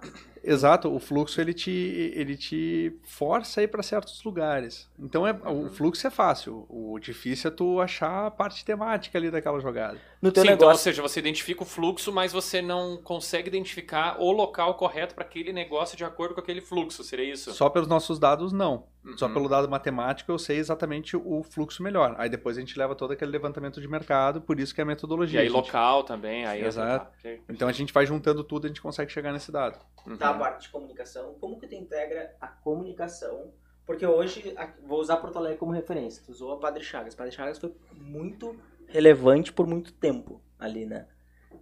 Exato, 0.50 0.92
o 0.94 0.98
fluxo 0.98 1.40
ele 1.40 1.52
te, 1.52 1.70
ele 2.14 2.36
te 2.36 2.96
força 3.04 3.60
a 3.60 3.64
ir 3.64 3.68
para 3.68 3.82
certos 3.82 4.22
lugares. 4.24 4.88
Então 4.98 5.26
é, 5.26 5.32
Uhum. 5.32 5.66
o 5.66 5.70
fluxo 5.70 6.06
é 6.06 6.10
fácil, 6.10 6.64
o 6.68 6.98
difícil 6.98 7.48
é 7.50 7.54
tu 7.54 7.80
achar 7.80 8.26
a 8.26 8.30
parte 8.30 8.64
temática 8.64 9.18
ali 9.18 9.30
daquela 9.30 9.60
jogada. 9.60 9.98
No 10.22 10.32
teu 10.32 10.42
Sim, 10.42 10.48
então, 10.50 10.66
ou 10.66 10.70
negócio. 10.72 10.84
seja, 10.84 11.02
você 11.02 11.20
identifica 11.20 11.62
o 11.62 11.66
fluxo, 11.66 12.12
mas 12.12 12.32
você 12.32 12.60
não 12.62 12.96
consegue 12.96 13.48
identificar 13.48 14.16
o 14.20 14.32
local 14.32 14.74
correto 14.74 15.14
para 15.14 15.24
aquele 15.24 15.52
negócio 15.52 15.96
de 15.96 16.04
acordo 16.04 16.34
com 16.34 16.40
aquele 16.40 16.60
fluxo, 16.60 17.04
seria 17.04 17.32
isso? 17.32 17.52
Só 17.52 17.68
pelos 17.68 17.86
nossos 17.86 18.18
dados, 18.18 18.52
não. 18.52 18.84
Só 19.16 19.26
Uhum. 19.26 19.32
pelo 19.32 19.48
dado 19.48 19.68
matemático 19.70 20.30
eu 20.30 20.38
sei 20.38 20.58
exatamente 20.58 21.16
o 21.16 21.42
fluxo 21.42 21.82
melhor. 21.82 22.14
Aí 22.18 22.28
depois 22.28 22.56
a 22.58 22.60
gente 22.60 22.76
leva 22.78 22.94
todo 22.94 23.12
aquele 23.12 23.30
levantamento 23.30 23.80
de 23.80 23.88
mercado, 23.88 24.40
por 24.40 24.58
isso 24.58 24.74
que 24.74 24.80
é 24.80 24.84
a 24.84 24.86
E 24.86 24.88
metodologia. 24.88 25.40
aí 25.40 25.46
a 25.46 25.48
gente- 25.48 25.56
local 25.56 26.02
também, 26.02 26.44
aí 26.44 26.62
Exato. 26.64 27.04
tá, 27.06 27.10
ok. 27.18 27.40
Então 27.48 27.68
a 27.68 27.72
gente 27.72 27.92
vai 27.92 28.04
juntando 28.04 28.42
tudo 28.44 28.64
e 28.64 28.66
a 28.66 28.68
gente 28.68 28.82
consegue 28.82 29.10
chegar 29.10 29.32
nesse 29.32 29.50
dado. 29.52 29.78
Uhum. 30.06 30.16
Tá, 30.16 30.32
parte 30.38 30.62
de 30.62 30.68
comunicação. 30.70 31.34
Como 31.40 31.58
que 31.58 31.66
tu 31.66 31.74
integra 31.74 32.34
a 32.40 32.46
comunicação? 32.46 33.52
Porque 33.84 34.06
hoje, 34.06 34.54
vou 34.84 35.00
usar 35.00 35.16
Porto 35.16 35.38
Alegre 35.38 35.58
como 35.58 35.72
referência. 35.72 36.22
Tu 36.24 36.30
usou 36.30 36.52
a 36.52 36.58
Padre 36.58 36.84
Chagas. 36.84 37.14
Padre 37.14 37.32
Chagas 37.32 37.58
foi 37.58 37.74
muito 37.92 38.58
relevante 38.86 39.52
por 39.52 39.66
muito 39.66 39.92
tempo 39.92 40.42
ali, 40.58 40.84
né? 40.84 41.06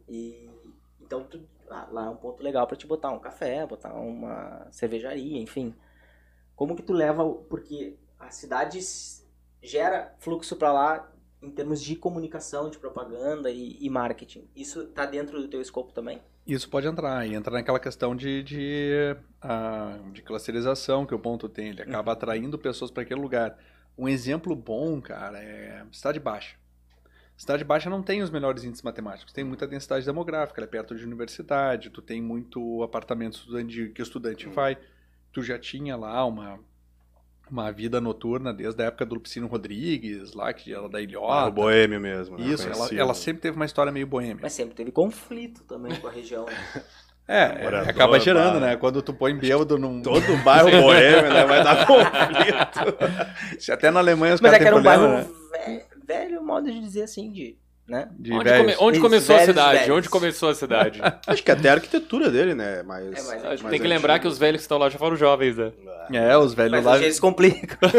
E 0.09 0.51
então 1.01 1.24
tu, 1.24 1.41
ah, 1.70 1.89
lá 1.91 2.07
é 2.07 2.09
um 2.09 2.16
ponto 2.16 2.43
legal 2.43 2.66
pra 2.66 2.77
te 2.77 2.87
botar 2.87 3.11
um 3.11 3.18
café, 3.18 3.64
botar 3.66 3.95
uma 3.95 4.66
cervejaria, 4.72 5.41
enfim. 5.41 5.74
Como 6.55 6.74
que 6.74 6.83
tu 6.83 6.93
leva, 6.93 7.24
porque 7.49 7.97
a 8.18 8.31
cidade 8.31 8.81
gera 9.62 10.14
fluxo 10.18 10.57
pra 10.57 10.72
lá 10.72 11.12
em 11.47 11.51
termos 11.51 11.81
de 11.81 11.95
comunicação, 11.95 12.69
de 12.69 12.79
propaganda 12.79 13.51
e, 13.51 13.77
e 13.81 13.89
marketing. 13.89 14.49
Isso 14.55 14.87
tá 14.89 15.07
dentro 15.07 15.41
do 15.41 15.49
teu 15.49 15.61
escopo 15.61 15.93
também? 15.93 16.21
Isso 16.47 16.69
pode 16.69 16.87
entrar, 16.87 17.27
e 17.27 17.35
entra 17.35 17.53
naquela 17.53 17.81
questão 17.81 18.15
de, 18.15 18.43
de, 18.43 19.17
ah, 19.41 19.99
de 20.13 20.23
clusterização 20.23 21.07
que 21.07 21.15
o 21.15 21.19
ponto 21.19 21.49
tem. 21.49 21.69
Ele 21.69 21.83
acaba 21.83 22.13
atraindo 22.13 22.59
pessoas 22.59 22.91
para 22.91 23.03
aquele 23.03 23.21
lugar. 23.21 23.59
Um 23.97 24.09
exemplo 24.09 24.55
bom, 24.55 25.01
cara, 25.01 25.39
é 25.43 25.85
Cidade 25.93 26.21
Baixa. 26.21 26.57
Cidade 27.37 27.65
Baixa 27.65 27.91
não 27.91 28.03
tem 28.03 28.23
os 28.23 28.31
melhores 28.31 28.65
índices 28.65 28.83
matemáticos, 28.83 29.33
tem 29.33 29.45
muita 29.45 29.67
densidade 29.67 30.07
demográfica, 30.07 30.61
ela 30.61 30.67
é 30.67 30.71
perto 30.71 30.95
de 30.95 31.05
universidade, 31.05 31.91
tu 31.91 32.01
tem 32.01 32.23
muito 32.23 32.83
apartamento 32.83 33.35
estudante, 33.35 33.91
que 33.95 34.01
o 34.01 34.05
estudante 34.05 34.49
vai. 34.49 34.79
Tu 35.33 35.43
já 35.43 35.59
tinha 35.59 35.97
lá 35.97 36.25
uma, 36.25 36.59
uma 37.51 37.71
vida 37.71 38.01
noturna 38.01 38.53
desde 38.53 38.83
a 38.83 38.87
época 38.87 39.07
do 39.07 39.15
Lupicino 39.15 39.47
Rodrigues, 39.47 40.33
lá, 40.35 40.53
que 40.53 40.73
era 40.75 40.89
da 40.89 41.01
Ilhota. 41.01 41.51
boêmio 41.51 42.01
mesmo. 42.01 42.37
né? 42.39 42.47
Isso, 42.47 42.69
ela, 42.69 42.89
ela 42.95 43.15
sempre 43.15 43.43
teve 43.43 43.57
uma 43.57 43.65
história 43.65 43.93
meio 43.93 44.07
boêmia. 44.07 44.39
Mas 44.43 44.53
sempre 44.53 44.75
teve 44.75 44.91
conflito 44.91 45.63
também 45.65 45.95
com 45.97 46.09
a 46.09 46.11
região. 46.11 46.45
né? 46.47 46.53
É, 47.29 47.61
Morador, 47.65 47.89
acaba 47.91 48.21
gerando, 48.21 48.61
bar. 48.61 48.69
né? 48.69 48.77
Quando 48.77 49.03
tu 49.03 49.13
põe 49.13 49.35
bêbado 49.37 49.77
num. 49.77 50.01
Todo 50.01 50.37
bairro 50.45 50.71
boêmio, 50.81 51.23
né? 51.33 51.45
Vai 51.45 51.65
dar 51.65 51.85
conflito. 51.85 53.59
Se 53.59 53.73
até 53.73 53.91
na 53.91 53.99
Alemanha 53.99 54.35
os 54.37 54.41
Mas 54.41 54.53
caras 54.53 54.61
é 54.61 54.63
que 54.63 54.69
era 54.69 54.77
um 54.77 54.83
bairro 54.85 55.09
né? 55.09 55.27
ve- 55.67 55.85
velho, 56.07 56.41
modo 56.45 56.71
de 56.71 56.79
dizer 56.81 57.03
assim, 57.03 57.33
de. 57.33 57.59
Né? 57.89 58.09
De 58.18 58.32
Onde, 58.32 58.51
come- 58.51 58.76
onde 58.80 59.01
começou 59.01 59.37
a 59.37 59.45
cidade? 59.45 59.78
velhos. 59.78 59.97
Onde 59.97 60.09
começou 60.09 60.49
a 60.49 60.55
cidade? 60.57 61.01
Acho 61.26 61.43
que 61.43 61.51
até 61.53 61.68
a 61.68 61.74
arquitetura 61.74 62.30
dele, 62.30 62.53
né? 62.53 62.82
Mais, 62.82 63.05
É, 63.07 63.11
mas 63.11 63.28
Acho 63.28 63.39
que 63.59 63.62
mais 63.62 63.70
tem 63.70 63.80
que 63.80 63.87
lembrar 63.87 64.18
que 64.18 64.26
os 64.26 64.37
velhos 64.39 64.59
que 64.61 64.64
estão 64.64 64.76
lá 64.78 64.89
já 64.91 64.99
foram 64.99 65.14
jovens, 65.16 65.57
né? 65.57 65.72
É, 66.12 66.37
os 66.37 66.53
velhos 66.53 66.72
Mas 66.72 66.84
lá. 66.84 66.93
hoje 66.95 67.05
eles 67.05 67.20
complicam. 67.20 67.78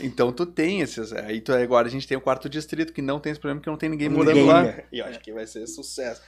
Então 0.00 0.32
tu 0.32 0.44
tem 0.44 0.80
esses. 0.80 1.12
Aí 1.12 1.40
tu, 1.40 1.52
agora 1.52 1.86
a 1.86 1.90
gente 1.90 2.06
tem 2.08 2.16
o 2.16 2.20
quarto 2.20 2.48
distrito 2.48 2.92
que 2.92 3.00
não 3.02 3.20
tem 3.20 3.30
esse 3.32 3.40
problema, 3.40 3.60
que 3.60 3.68
não 3.68 3.76
tem 3.76 3.88
ninguém 3.88 4.08
morando 4.08 4.44
lá. 4.44 4.62
né? 4.64 4.84
E 4.92 4.98
eu 4.98 5.06
acho 5.06 5.20
que 5.20 5.32
vai 5.32 5.46
ser 5.46 5.66
sucesso. 5.66 6.20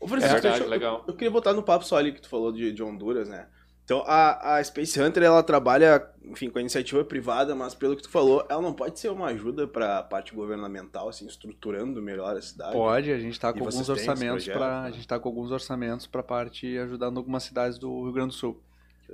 Ô, 0.00 0.04
É 0.06 0.08
Francisco, 0.08 0.32
verdade, 0.34 0.54
deixa 0.58 0.64
eu- 0.64 0.70
legal. 0.70 1.04
Eu 1.08 1.14
queria 1.14 1.30
botar 1.30 1.52
no 1.52 1.62
papo 1.62 1.84
só 1.84 1.96
ali 1.96 2.12
que 2.12 2.20
tu 2.20 2.28
falou 2.28 2.52
de, 2.52 2.72
de 2.72 2.82
Honduras, 2.82 3.28
né? 3.28 3.46
Então, 3.84 4.02
a, 4.06 4.56
a 4.56 4.64
Space 4.64 4.98
Hunter, 4.98 5.22
ela 5.22 5.42
trabalha, 5.42 6.08
enfim, 6.24 6.48
com 6.48 6.56
a 6.56 6.60
iniciativa 6.62 7.04
privada, 7.04 7.54
mas 7.54 7.74
pelo 7.74 7.94
que 7.94 8.02
tu 8.02 8.08
falou, 8.08 8.44
ela 8.48 8.62
não 8.62 8.72
pode 8.72 8.98
ser 8.98 9.10
uma 9.10 9.26
ajuda 9.26 9.66
para 9.68 9.98
a 9.98 10.02
parte 10.02 10.34
governamental, 10.34 11.08
assim, 11.10 11.26
estruturando 11.26 12.00
melhor 12.00 12.34
a 12.34 12.40
cidade? 12.40 12.72
Pode, 12.72 13.12
a 13.12 13.18
gente 13.18 13.38
tá 13.38 13.50
E 13.50 13.52
com 13.52 13.58
alguns 13.58 13.74
vocês 13.74 13.86
têm 13.86 13.94
esse 13.96 14.10
orçamentos 14.10 14.48
para 14.48 14.82
a 14.84 14.90
gente 14.90 15.06
tá 15.06 15.18
com 15.18 15.28
alguns 15.28 15.50
orçamentos 15.50 16.06
para 16.06 16.22
parte 16.22 16.78
ajudando 16.78 17.18
algumas 17.18 17.42
cidades 17.42 17.78
do 17.78 18.04
Rio 18.04 18.12
Grande 18.12 18.28
do 18.28 18.34
Sul. 18.34 18.62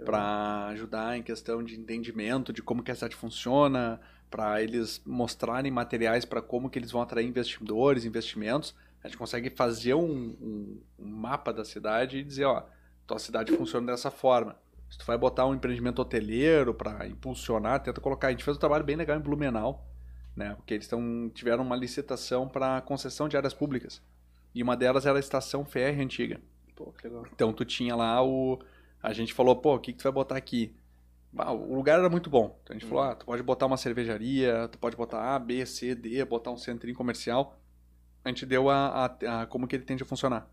para 0.04 0.66
ajudar 0.68 1.18
em 1.18 1.22
questão 1.22 1.64
de 1.64 1.74
entendimento 1.78 2.52
de 2.52 2.62
como 2.62 2.80
que 2.80 2.92
a 2.92 2.94
cidade 2.94 3.16
funciona, 3.16 4.00
para 4.30 4.62
eles 4.62 5.02
mostrarem 5.04 5.72
materiais 5.72 6.24
para 6.24 6.40
como 6.40 6.70
que 6.70 6.78
eles 6.78 6.92
vão 6.92 7.02
atrair 7.02 7.26
investidores, 7.26 8.04
investimentos. 8.04 8.72
A 9.02 9.08
gente 9.08 9.18
consegue 9.18 9.50
fazer 9.50 9.94
um, 9.94 10.36
um- 10.40 10.80
um 10.96 11.08
mapa 11.08 11.52
da 11.52 11.64
cidade 11.64 12.18
e 12.18 12.22
dizer, 12.22 12.44
ó, 12.44 12.62
tua 13.10 13.18
cidade 13.18 13.52
funciona 13.56 13.86
dessa 13.92 14.10
forma. 14.10 14.56
Se 14.88 14.98
tu 14.98 15.04
vai 15.04 15.16
botar 15.16 15.46
um 15.46 15.54
empreendimento 15.54 16.00
hoteleiro 16.00 16.74
para 16.74 17.06
impulsionar, 17.06 17.80
tenta 17.82 18.00
colocar. 18.00 18.28
A 18.28 18.30
gente 18.30 18.42
fez 18.44 18.56
um 18.56 18.60
trabalho 18.60 18.84
bem 18.84 18.96
legal 18.96 19.16
em 19.16 19.20
Blumenau, 19.20 19.86
né? 20.34 20.54
Porque 20.56 20.74
eles 20.74 20.88
tão, 20.88 21.30
tiveram 21.32 21.62
uma 21.62 21.76
licitação 21.76 22.48
para 22.48 22.80
concessão 22.80 23.28
de 23.28 23.36
áreas 23.36 23.54
públicas. 23.54 24.02
E 24.54 24.62
uma 24.62 24.76
delas 24.76 25.06
era 25.06 25.16
a 25.16 25.20
estação 25.20 25.64
férrea 25.64 26.02
antiga. 26.04 26.40
Pô, 26.74 26.92
que 26.92 27.06
legal. 27.06 27.24
Então 27.32 27.52
tu 27.52 27.64
tinha 27.64 27.94
lá 27.94 28.20
o. 28.24 28.58
A 29.02 29.12
gente 29.12 29.32
falou, 29.32 29.54
pô, 29.56 29.76
o 29.76 29.78
que, 29.78 29.92
que 29.92 29.98
tu 29.98 30.02
vai 30.02 30.12
botar 30.12 30.36
aqui? 30.36 30.74
Ah, 31.38 31.52
o 31.52 31.72
lugar 31.74 31.98
era 32.00 32.08
muito 32.10 32.28
bom. 32.28 32.58
Então 32.64 32.74
a 32.74 32.78
gente 32.78 32.88
falou, 32.88 33.04
ah, 33.04 33.14
tu 33.14 33.24
pode 33.24 33.42
botar 33.44 33.66
uma 33.66 33.76
cervejaria, 33.76 34.66
tu 34.72 34.78
pode 34.78 34.96
botar 34.96 35.36
A, 35.36 35.38
B, 35.38 35.64
C, 35.64 35.94
D, 35.94 36.24
botar 36.24 36.50
um 36.50 36.56
centrinho 36.56 36.96
comercial. 36.96 37.56
A 38.24 38.28
gente 38.28 38.44
deu 38.44 38.68
a, 38.68 39.06
a- 39.06 39.42
a- 39.42 39.46
como 39.46 39.68
que 39.68 39.76
ele 39.76 39.84
tende 39.84 40.02
a 40.02 40.06
funcionar. 40.06 40.48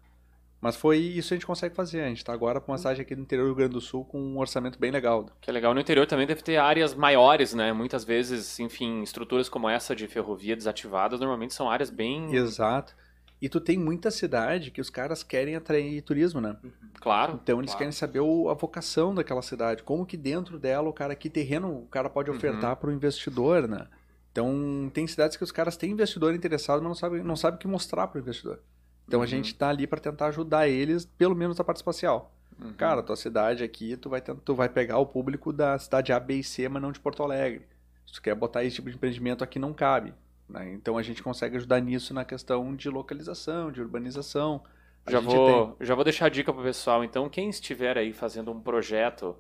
Mas 0.60 0.76
foi 0.76 0.98
isso 0.98 1.28
que 1.30 1.34
a 1.36 1.38
gente 1.38 1.46
consegue 1.46 1.76
fazer. 1.76 2.02
A 2.02 2.08
gente 2.10 2.26
tá 2.26 2.34
agora 2.34 2.60
com 2.60 2.72
uma 2.72 2.78
cidade 2.78 3.02
aqui 3.02 3.16
no 3.16 3.22
interior 3.22 3.44
do 3.46 3.48
Rio 3.50 3.56
Grande 3.56 3.74
do 3.74 3.82
Sul 3.82 4.04
com 4.06 4.20
um 4.20 4.40
orçamento 4.40 4.80
bem 4.80 4.90
legal. 4.90 5.28
Que 5.40 5.50
é 5.50 5.54
legal. 5.54 5.74
No 5.74 5.80
interior 5.80 6.08
também 6.08 6.26
deve 6.26 6.42
ter 6.42 6.58
áreas 6.58 6.96
maiores, 6.96 7.54
né? 7.54 7.72
Muitas 7.72 8.04
vezes, 8.04 8.60
enfim, 8.60 9.04
estruturas 9.04 9.48
como 9.50 9.70
essa 9.70 9.96
de 9.96 10.08
ferrovia 10.08 10.56
desativadas 10.56 11.20
normalmente 11.20 11.54
são 11.54 11.70
áreas 11.70 11.90
bem. 11.92 12.34
Exato. 12.34 12.96
E 13.40 13.48
tu 13.48 13.62
tem 13.62 13.78
muita 13.78 14.10
cidade 14.10 14.72
que 14.72 14.82
os 14.82 14.90
caras 14.90 15.22
querem 15.22 15.56
atrair 15.56 16.02
turismo, 16.02 16.42
né? 16.42 16.58
Claro. 17.00 17.40
Então 17.44 17.60
eles 17.60 17.70
claro. 17.70 17.78
querem 17.78 17.92
saber 17.92 18.20
o- 18.22 18.50
a 18.50 18.56
vocação 18.56 19.14
daquela 19.14 19.44
cidade, 19.44 19.84
como 19.84 20.08
que 20.08 20.18
dentro 20.18 20.58
dela 20.58 20.90
o 20.90 20.94
cara, 20.94 21.14
que 21.16 21.30
terreno 21.30 21.70
o 21.84 21.86
cara 21.86 22.10
pode 22.10 22.32
Uhum. 22.32 22.36
ofertar 22.36 22.76
para 22.78 22.90
o 22.90 22.92
investidor, 22.94 23.68
né? 23.68 23.86
Então, 24.32 24.90
tem 24.92 25.06
cidades 25.06 25.38
que 25.38 25.44
os 25.44 25.52
caras 25.52 25.78
têm 25.78 25.92
investidor 25.92 26.34
interessado, 26.34 26.80
mas 26.80 26.88
não 26.88 26.96
sabem 26.96 27.24
não 27.24 27.36
sabe 27.36 27.58
o 27.58 27.60
que 27.60 27.68
mostrar 27.68 28.08
para 28.08 28.18
o 28.18 28.22
investidor. 28.22 28.60
Então, 29.08 29.20
a 29.20 29.24
Uhum. 29.24 29.28
gente 29.28 29.48
está 29.54 29.70
ali 29.70 29.88
para 29.88 30.00
tentar 30.00 30.28
ajudar 30.28 30.68
eles, 30.68 31.06
pelo 31.06 31.36
menos 31.36 31.58
na 31.58 31.64
parte 31.64 31.78
espacial. 31.78 32.32
Uhum. 32.60 32.74
Cara, 32.74 33.02
tua 33.04 33.16
cidade 33.16 33.64
aqui, 33.64 33.96
tu 33.96 34.10
vai, 34.10 34.20
tent- 34.20 34.40
tu 34.44 34.54
vai 34.56 34.68
pegar 34.68 34.98
o 34.98 35.06
público 35.06 35.54
da 35.54 35.78
cidade 35.80 36.12
A, 36.12 36.20
B 36.20 36.36
e 36.40 36.44
C, 36.44 36.68
mas 36.68 36.82
não 36.82 36.92
de 36.92 37.00
Porto 37.00 37.24
Alegre. 37.24 37.66
Se 38.06 38.14
tu 38.14 38.22
quer 38.22 38.36
botar 38.36 38.64
esse 38.64 38.76
tipo 38.78 38.90
de 38.90 38.96
empreendimento 38.96 39.44
aqui, 39.44 39.60
não 39.60 39.74
cabe. 39.74 40.14
né? 40.50 40.72
Então, 40.74 40.98
a 40.98 41.04
gente 41.04 41.22
consegue 41.22 41.58
ajudar 41.58 41.82
nisso 41.82 42.14
na 42.14 42.24
questão 42.24 42.74
de 42.74 42.90
localização, 42.90 43.70
de 43.70 43.82
urbanização. 43.82 44.64
A 45.06 45.12
Já 45.12 45.20
vou, 45.20 45.76
já 45.82 45.94
vou 45.94 46.06
deixar 46.06 46.28
a 46.28 46.30
dica 46.30 46.54
pro 46.54 46.64
pessoal. 46.64 47.04
Então, 47.04 47.28
quem 47.30 47.50
estiver 47.50 47.98
aí 47.98 48.14
fazendo 48.14 48.50
um 48.52 48.60
projeto, 48.62 49.36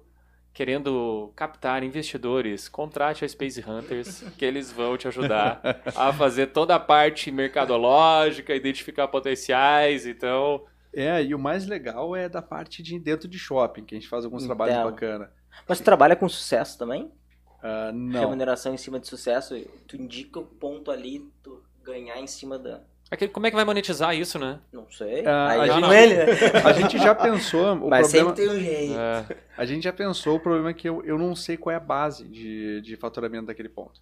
querendo 0.57 1.31
captar 1.35 1.83
investidores, 1.83 2.67
contrate 2.67 3.23
a 3.23 3.29
Space 3.29 3.63
Hunters, 3.63 4.21
que 4.35 4.43
eles 4.43 4.71
vão 4.71 4.97
te 4.97 5.07
ajudar 5.07 5.61
a 5.95 6.11
fazer 6.11 6.47
toda 6.47 6.73
a 6.73 6.79
parte 6.79 7.29
mercadológica, 7.29 8.55
identificar 8.55 9.07
potenciais. 9.07 10.07
Então, 10.07 10.65
É, 10.91 11.23
e 11.23 11.35
o 11.35 11.37
mais 11.37 11.67
legal 11.67 12.15
é 12.15 12.27
da 12.27 12.41
parte 12.41 12.81
de 12.81 12.97
dentro 12.97 13.27
de 13.27 13.37
shopping, 13.37 13.85
que 13.85 13.93
a 13.93 13.99
gente 13.99 14.09
faz 14.09 14.25
alguns 14.25 14.45
trabalhos 14.47 14.75
Então. 14.75 14.89
bacanas. 14.89 15.29
Mas 15.67 15.77
tu 15.77 15.83
trabalha 15.83 16.15
com 16.15 16.27
sucesso 16.27 16.75
também? 16.75 17.11
Ah, 17.61 17.91
não. 17.93 18.21
Remuneração 18.21 18.73
em 18.73 18.77
cima 18.77 18.99
de 18.99 19.07
sucesso. 19.07 19.53
Tu 19.87 19.95
indica 19.95 20.39
o 20.39 20.45
ponto 20.45 20.89
ali, 20.89 21.19
tu 21.43 21.61
ganhar 21.83 22.19
em 22.19 22.25
cima 22.25 22.57
da. 22.57 22.81
Aquele- 23.11 23.31
como 23.31 23.45
é 23.45 23.49
que 23.49 23.55
vai 23.55 23.65
monetizar 23.65 24.15
isso, 24.15 24.37
né? 24.39 24.59
Não 24.71 24.89
sei. 24.91 25.25
Ah, 25.25 25.49
Aí 25.49 25.59
a 25.61 25.65
é 25.67 25.71
gente- 25.73 25.85
com 25.85 25.93
ele, 25.93 26.13
né? 26.15 26.25
A 26.65 26.73
gente 26.73 26.97
já 26.97 27.15
pensou, 27.15 27.73
o 27.75 27.89
Mas 27.89 28.07
problema, 28.11 28.35
sempre 28.35 28.35
tem 28.35 28.49
um 28.49 28.59
jeito. 28.59 28.99
É, 28.99 29.25
a 29.57 29.65
gente 29.65 29.83
já 29.83 29.93
pensou, 29.93 30.35
o 30.35 30.39
problema 30.39 30.69
é 30.69 30.73
que 30.73 30.87
eu, 30.89 31.03
eu 31.05 31.17
não 31.17 31.35
sei 31.35 31.57
qual 31.57 31.73
é 31.73 31.77
a 31.77 31.79
base 31.79 32.27
de, 32.27 32.81
de 32.81 32.95
faturamento 32.95 33.47
daquele 33.47 33.69
ponto. 33.69 34.01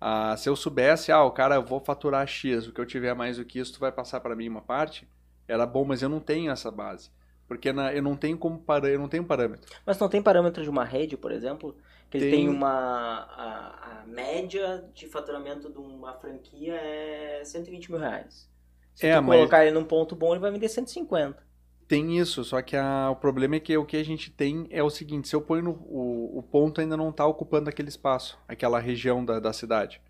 Ah, 0.00 0.36
se 0.36 0.48
eu 0.48 0.56
soubesse, 0.56 1.12
ah, 1.12 1.22
o 1.22 1.30
cara, 1.30 1.54
eu 1.54 1.62
vou 1.64 1.78
faturar 1.80 2.26
X, 2.26 2.66
o 2.66 2.72
que 2.72 2.80
eu 2.80 2.86
tiver 2.86 3.14
mais 3.14 3.36
do 3.36 3.44
que 3.44 3.58
isso, 3.60 3.72
tu 3.74 3.78
vai 3.80 3.92
passar 3.92 4.20
para 4.20 4.34
mim 4.34 4.48
uma 4.48 4.60
parte, 4.62 5.06
era 5.46 5.64
bom, 5.64 5.84
mas 5.84 6.02
eu 6.02 6.08
não 6.08 6.18
tenho 6.18 6.50
essa 6.50 6.70
base. 6.70 7.10
Porque 7.46 7.72
na- 7.72 7.92
eu 7.92 8.02
não 8.02 8.16
tenho 8.16 8.36
como 8.38 8.58
para, 8.58 8.88
eu 8.88 8.98
não 8.98 9.08
tenho 9.08 9.22
parâmetro. 9.24 9.70
Mas 9.86 9.98
não 9.98 10.08
tem 10.08 10.22
parâmetro 10.22 10.62
de 10.62 10.70
uma 10.70 10.84
rede, 10.84 11.16
por 11.16 11.30
exemplo? 11.30 11.76
Que 12.12 12.18
ele 12.18 12.30
Tem. 12.30 12.48
uma. 12.48 12.68
A, 12.70 14.02
a 14.02 14.06
média 14.06 14.84
de 14.94 15.06
faturamento 15.08 15.70
de 15.70 15.78
uma 15.78 16.12
franquia 16.14 16.74
é 16.74 17.42
120 17.44 17.90
mil 17.90 17.98
reais. 18.00 18.48
Se 18.94 19.06
É, 19.06 19.16
tu 19.16 19.22
mas- 19.22 19.36
colocar 19.38 19.64
ele 19.64 19.74
num 19.74 19.84
ponto 19.84 20.14
bom, 20.14 20.32
ele 20.32 20.40
vai 20.40 20.50
vender 20.50 20.68
150. 20.68 21.42
Tem 21.88 22.18
isso, 22.18 22.44
só 22.44 22.60
que 22.62 22.76
a- 22.76 23.08
o 23.10 23.16
problema 23.16 23.56
é 23.56 23.60
que 23.60 23.76
o 23.76 23.84
que 23.86 23.96
a 23.96 24.04
gente 24.04 24.30
tem 24.30 24.66
é 24.70 24.82
o 24.82 24.90
seguinte, 24.90 25.28
se 25.28 25.34
eu 25.36 25.40
ponho 25.40 25.62
no, 25.62 25.70
o, 25.72 26.38
o 26.38 26.42
ponto 26.42 26.80
ainda 26.80 26.96
não 26.96 27.08
está 27.10 27.26
ocupando 27.26 27.68
aquele 27.70 27.88
espaço, 27.88 28.38
aquela 28.46 28.78
região 28.78 29.24
da, 29.24 29.40
da 29.40 29.52
cidade. 29.52 30.00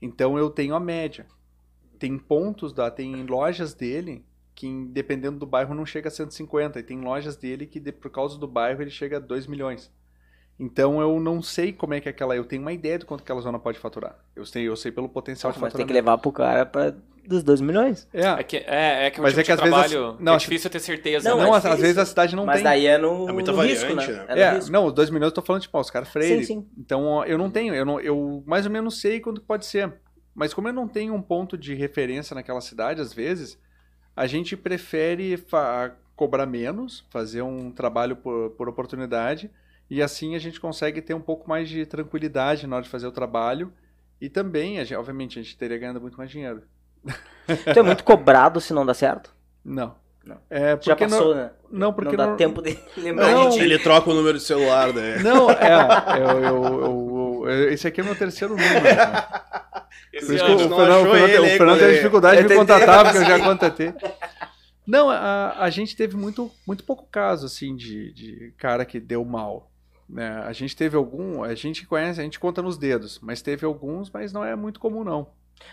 Então 0.00 0.38
eu 0.38 0.48
tenho 0.50 0.74
a 0.74 0.80
média. 0.80 1.26
Tem 1.98 2.16
pontos, 2.18 2.72
da, 2.72 2.90
tem 2.90 3.24
lojas 3.26 3.74
dele 3.74 4.24
que 4.54 4.84
dependendo 4.86 5.38
do 5.38 5.46
bairro 5.46 5.74
não 5.74 5.84
chega 5.86 6.08
a 6.08 6.10
150 6.12 6.78
e 6.78 6.82
tem 6.82 7.00
lojas 7.00 7.36
dele 7.36 7.66
que 7.66 7.80
por 7.92 8.10
causa 8.10 8.38
do 8.38 8.46
bairro 8.48 8.80
ele 8.82 8.90
chega 8.90 9.16
a 9.16 9.20
2 9.20 9.46
milhões. 9.46 9.92
Então 10.62 11.00
eu 11.00 11.18
não 11.18 11.40
sei 11.40 11.72
como 11.72 11.94
é 11.94 12.00
que 12.00 12.08
aquela, 12.08 12.36
eu 12.36 12.44
tenho 12.44 12.60
uma 12.60 12.72
ideia 12.72 12.98
de 12.98 13.06
quanto 13.06 13.22
aquela 13.22 13.40
zona 13.40 13.58
pode 13.58 13.78
faturar. 13.78 14.14
Eu 14.36 14.44
sei, 14.44 14.68
eu 14.68 14.76
sei 14.76 14.92
pelo 14.92 15.08
potencial 15.08 15.50
de 15.52 15.58
Mas 15.58 15.72
tem 15.72 15.86
que 15.86 15.92
levar 15.92 16.18
pro 16.18 16.30
cara 16.30 16.66
pra, 16.66 16.94
dos 17.26 17.42
2 17.42 17.62
milhões. 17.62 18.06
é 18.12 18.20
É, 18.26 18.42
que, 18.42 18.56
é, 18.58 19.06
é 19.06 19.10
que 19.10 19.20
é 19.20 19.22
Mas 19.22 19.30
tipo 19.32 19.40
é 19.40 19.44
que 19.44 19.52
às 19.52 19.60
vezes 19.60 19.92
não, 20.20 20.34
é 20.34 20.36
difícil 20.36 20.68
ter 20.68 20.80
certeza. 20.80 21.30
Não, 21.30 21.38
né? 21.38 21.44
não, 21.44 21.54
é 21.54 21.56
às, 21.58 21.64
às 21.64 21.70
difícil. 21.70 21.82
vezes 21.86 21.98
a 21.98 22.04
cidade 22.04 22.36
não 22.36 22.44
Mas 22.44 22.56
tem. 22.56 22.64
daí 22.64 22.86
é 22.86 22.98
no, 22.98 23.26
É 23.26 23.32
muita 23.32 23.52
no 23.52 23.62
risco, 23.62 23.94
variante, 23.94 24.12
né? 24.12 24.18
né? 24.18 24.26
É 24.28 24.40
É, 24.42 24.54
risco. 24.56 24.70
não, 24.70 24.84
os 24.84 24.92
dois 24.92 25.08
milhões 25.08 25.30
eu 25.30 25.34
tô 25.34 25.42
falando, 25.42 25.62
tipo, 25.62 25.78
ó, 25.78 25.80
os 25.80 25.90
caras 25.90 26.08
freire. 26.10 26.44
Sim, 26.44 26.60
sim. 26.60 26.68
Então, 26.76 27.24
eu 27.24 27.38
não 27.38 27.50
tenho, 27.50 27.74
eu, 27.74 27.86
não, 27.86 27.98
eu 27.98 28.42
mais 28.46 28.66
ou 28.66 28.70
menos 28.72 29.00
sei 29.00 29.18
quando 29.18 29.40
pode 29.40 29.64
ser. 29.64 29.92
Mas 30.34 30.52
como 30.52 30.68
eu 30.68 30.72
não 30.74 30.86
tenho 30.86 31.14
um 31.14 31.22
ponto 31.22 31.56
de 31.56 31.74
referência 31.74 32.34
naquela 32.34 32.60
cidade, 32.60 33.00
às 33.00 33.14
vezes, 33.14 33.58
a 34.14 34.26
gente 34.26 34.56
prefere 34.56 35.42
cobrar 36.14 36.44
menos, 36.46 37.04
fazer 37.08 37.42
um 37.42 37.70
trabalho 37.70 38.14
por, 38.16 38.50
por 38.50 38.68
oportunidade, 38.68 39.50
e 39.90 40.00
assim 40.02 40.34
a 40.34 40.38
gente 40.38 40.60
consegue 40.60 41.02
ter 41.02 41.12
um 41.14 41.20
pouco 41.20 41.48
mais 41.48 41.68
de 41.68 41.84
tranquilidade 41.84 42.66
na 42.66 42.76
hora 42.76 42.84
de 42.84 42.88
fazer 42.90 43.06
o 43.06 43.12
trabalho. 43.12 43.72
E 44.20 44.28
também, 44.28 44.78
a 44.78 44.84
gente- 44.84 44.96
obviamente, 44.96 45.38
a 45.38 45.42
gente 45.42 45.56
teria 45.56 45.78
ganhado 45.78 46.00
muito 46.00 46.16
mais 46.16 46.30
dinheiro. 46.30 46.62
Tu 47.72 47.78
é 47.78 47.82
muito 47.82 48.04
cobrado 48.04 48.60
se 48.60 48.72
não 48.72 48.84
dá 48.86 48.92
certo? 48.94 49.34
Não. 49.64 49.94
Não. 50.22 50.36
É 50.50 50.72
Já 50.72 50.94
porque 50.94 51.08
passou, 51.08 51.34
não, 51.34 51.42
né? 51.42 51.50
não, 51.70 51.92
porque 51.94 52.10
não 52.10 52.16
dá 52.24 52.26
não- 52.26 52.36
tempo 52.36 52.60
de 52.60 52.78
lembrar 52.98 53.32
Não. 53.32 53.48
de. 53.48 53.58
Ele 53.60 53.78
troca 53.78 54.10
o 54.10 54.14
número 54.14 54.36
de 54.36 54.44
celular, 54.44 54.92
né? 54.92 55.16
Não, 55.22 55.50
é, 55.50 56.18
eu, 56.20 56.42
eu- 56.42 56.64
eu- 56.84 57.48
eu- 57.48 57.72
esse 57.72 57.88
aqui 57.88 58.00
é 58.00 58.02
o 58.02 58.06
meu 58.06 58.14
terceiro 58.14 58.54
número. 58.54 58.82
Cara. 58.84 59.40
Esse 60.12 60.26
Por 60.26 60.34
isso 60.34 60.44
que 60.44 60.50
ano. 60.52 60.74
o 60.74 60.76
Fernando, 60.76 61.06
o 61.06 61.10
Fernando- 61.12 61.30
ele, 61.30 61.38
o 61.38 61.56
Fernando 61.56 61.80
ele- 61.82 61.94
dificuldade 61.94 62.42
de 62.42 62.48
me 62.48 62.54
contatar, 62.56 63.04
porque 63.04 63.18
eu 63.18 63.24
já 63.24 63.38
contatei. 63.38 63.94
Não, 64.86 65.08
a, 65.08 65.54
a 65.58 65.70
gente 65.70 65.96
teve 65.96 66.16
muito, 66.16 66.50
muito 66.66 66.82
pouco 66.84 67.06
caso, 67.10 67.46
assim, 67.46 67.76
de, 67.76 68.12
de 68.12 68.52
cara 68.58 68.84
que 68.84 68.98
deu 69.00 69.24
mal. 69.24 69.69
Né? 70.10 70.28
A 70.40 70.52
gente 70.52 70.74
teve 70.74 70.96
algum, 70.96 71.42
a 71.44 71.54
gente 71.54 71.86
conhece, 71.86 72.20
a 72.20 72.24
gente 72.24 72.40
conta 72.40 72.60
nos 72.60 72.76
dedos, 72.76 73.20
mas 73.20 73.40
teve 73.42 73.64
alguns, 73.64 74.10
mas 74.10 74.32
não 74.32 74.44
é 74.44 74.56
muito 74.56 74.80
comum, 74.80 75.04
não. 75.04 75.28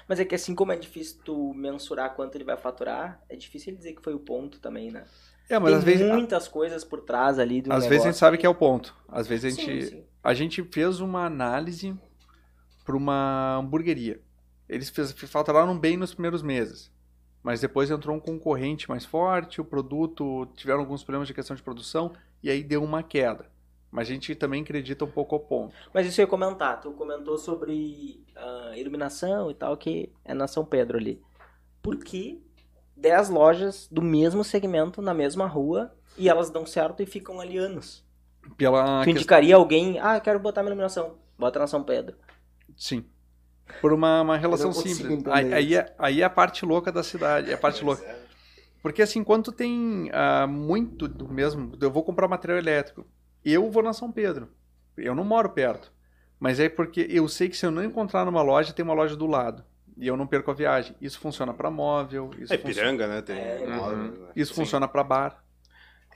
Mas 0.08 0.20
é 0.20 0.26
que 0.26 0.36
assim 0.36 0.54
como 0.54 0.72
é 0.72 0.76
difícil 0.76 1.20
tu 1.24 1.54
mensurar 1.54 2.14
quanto 2.16 2.36
ele 2.36 2.44
vai 2.44 2.58
faturar, 2.58 3.22
é 3.28 3.36
difícil 3.36 3.70
ele 3.72 3.78
dizer 3.78 3.94
que 3.94 4.04
foi 4.04 4.14
o 4.14 4.20
ponto 4.20 4.60
também, 4.60 4.92
né? 4.92 5.06
É, 5.50 5.58
mas 5.58 5.70
Tem 5.70 5.78
às 5.78 5.84
vezes, 5.84 6.08
muitas 6.08 6.48
coisas 6.48 6.84
por 6.84 7.02
trás 7.02 7.40
ali 7.40 7.62
do 7.62 7.72
às 7.72 7.86
negócio. 7.86 7.90
vezes 7.90 8.06
a 8.06 8.10
gente 8.10 8.20
sabe 8.20 8.38
que 8.38 8.46
é 8.46 8.50
o 8.50 8.56
ponto. 8.56 8.94
Às 9.08 9.28
vezes 9.28 9.46
a 9.46 9.50
gente, 9.62 9.86
Sim, 9.86 9.90
sim. 9.90 10.04
a 10.24 10.34
gente 10.34 10.62
fez 10.64 11.00
uma 11.00 11.26
análise 11.26 11.98
para 12.86 12.96
uma 12.98 13.56
hamburgueria. 13.58 14.22
Eles 14.68 14.90
fez, 14.90 15.14
faturaram 15.14 15.78
bem 15.80 15.96
nos 15.96 16.14
primeiros 16.14 16.44
meses, 16.44 16.92
mas 17.42 17.62
depois 17.62 17.90
entrou 17.90 18.16
um 18.16 18.20
concorrente 18.20 18.90
mais 18.90 19.06
forte, 19.06 19.62
o 19.62 19.66
produto 19.66 20.46
tiveram 20.56 20.82
alguns 20.82 21.04
problemas 21.04 21.28
de 21.30 21.34
questão 21.34 21.56
de 21.56 21.64
produção 21.64 22.14
e 22.44 22.50
aí 22.50 22.62
deu 22.62 22.84
uma 22.84 23.02
queda. 23.02 23.50
Mas 23.92 24.08
a 24.08 24.12
gente 24.12 24.36
também 24.36 24.62
acredita 24.62 25.06
um 25.06 25.10
pouco 25.12 25.36
ao 25.36 25.42
ponto. 25.42 25.74
Mas 25.94 26.06
isso 26.08 26.20
eu 26.20 26.24
ia 26.24 26.30
comentar. 26.30 26.80
Tu 26.82 26.92
comentou 26.92 27.38
sobre 27.38 28.24
ah, 28.36 28.74
iluminação 28.76 29.50
e 29.50 29.54
tal, 29.54 29.76
que 29.78 30.12
é 30.26 30.34
na 30.34 30.48
São 30.48 30.66
Pedro 30.66 30.98
ali. 30.98 31.22
Por 31.82 31.98
que 31.98 32.42
10 32.96 33.30
lojas 33.30 33.88
do 33.92 34.02
mesmo 34.02 34.44
segmento 34.44 35.02
na 35.02 35.14
mesma 35.14 35.48
rua 35.48 35.94
e 36.18 36.28
elas 36.28 36.50
dão 36.50 36.66
certo 36.66 37.02
e 37.02 37.06
ficam 37.06 37.40
ali 37.40 37.58
anos? 37.58 38.06
Pela 38.58 38.84
tu 38.84 39.06
questão- 39.06 39.12
indicaria 39.14 39.56
alguém, 39.56 40.00
ah, 40.00 40.20
quero 40.20 40.40
botar 40.40 40.62
minha 40.62 40.72
iluminação, 40.72 41.16
bota 41.38 41.60
na 41.60 41.68
São 41.68 41.84
Pedro. 41.84 42.16
Sim. 42.76 43.06
Por 43.82 43.92
uma, 43.92 44.22
uma 44.22 44.38
relação 44.38 44.72
simples. 44.72 45.26
Aí, 45.28 45.54
aí, 45.54 45.76
é, 45.76 45.96
aí 45.98 46.22
é 46.22 46.24
a 46.26 46.30
parte 46.30 46.66
louca 46.66 46.92
da 46.92 47.04
cidade. 47.04 47.52
É 47.52 47.54
a 47.54 47.58
parte 47.58 47.84
louca. 47.84 48.04
Porque 48.82 49.02
assim, 49.02 49.24
quando 49.24 49.46
tu 49.46 49.52
tem 49.52 50.10
ah, 50.14 50.48
muito 50.48 51.08
do 51.08 51.28
mesmo, 51.28 51.74
eu 51.82 51.92
vou 51.92 52.04
comprar 52.04 52.28
material 52.28 52.58
elétrico, 52.58 53.06
eu 53.54 53.70
vou 53.70 53.84
na 53.84 53.94
São 53.94 54.12
Pedro. 54.12 54.50
Eu 54.96 55.14
não 55.16 55.24
moro 55.24 55.50
perto. 55.50 55.92
Mas 56.40 56.60
é 56.60 56.70
porque 56.70 57.08
eu 57.10 57.28
sei 57.28 57.50
que 57.50 57.58
se 57.58 57.66
eu 57.66 57.72
não 57.72 57.84
encontrar 57.84 58.26
numa 58.26 58.42
loja, 58.42 58.74
tem 58.74 58.84
uma 58.84 58.94
loja 58.94 59.16
do 59.16 59.26
lado. 59.26 59.64
E 59.98 60.06
eu 60.08 60.16
não 60.16 60.28
perco 60.28 60.52
a 60.52 60.54
viagem. 60.54 60.96
Isso 61.02 61.20
funciona 61.20 61.54
para 61.54 61.72
móvel, 61.72 62.30
isso, 62.38 62.54
É 62.54 62.58
funciona, 62.58 62.90
Piranga, 62.92 63.08
né? 63.08 63.22
Tem 63.22 63.36
É, 63.38 63.66
móveis, 63.68 63.98
uhum. 64.18 64.26
né? 64.26 64.32
isso 64.36 64.54
Sim. 64.54 64.62
funciona 64.62 64.88
para 64.88 65.04
bar. 65.04 65.44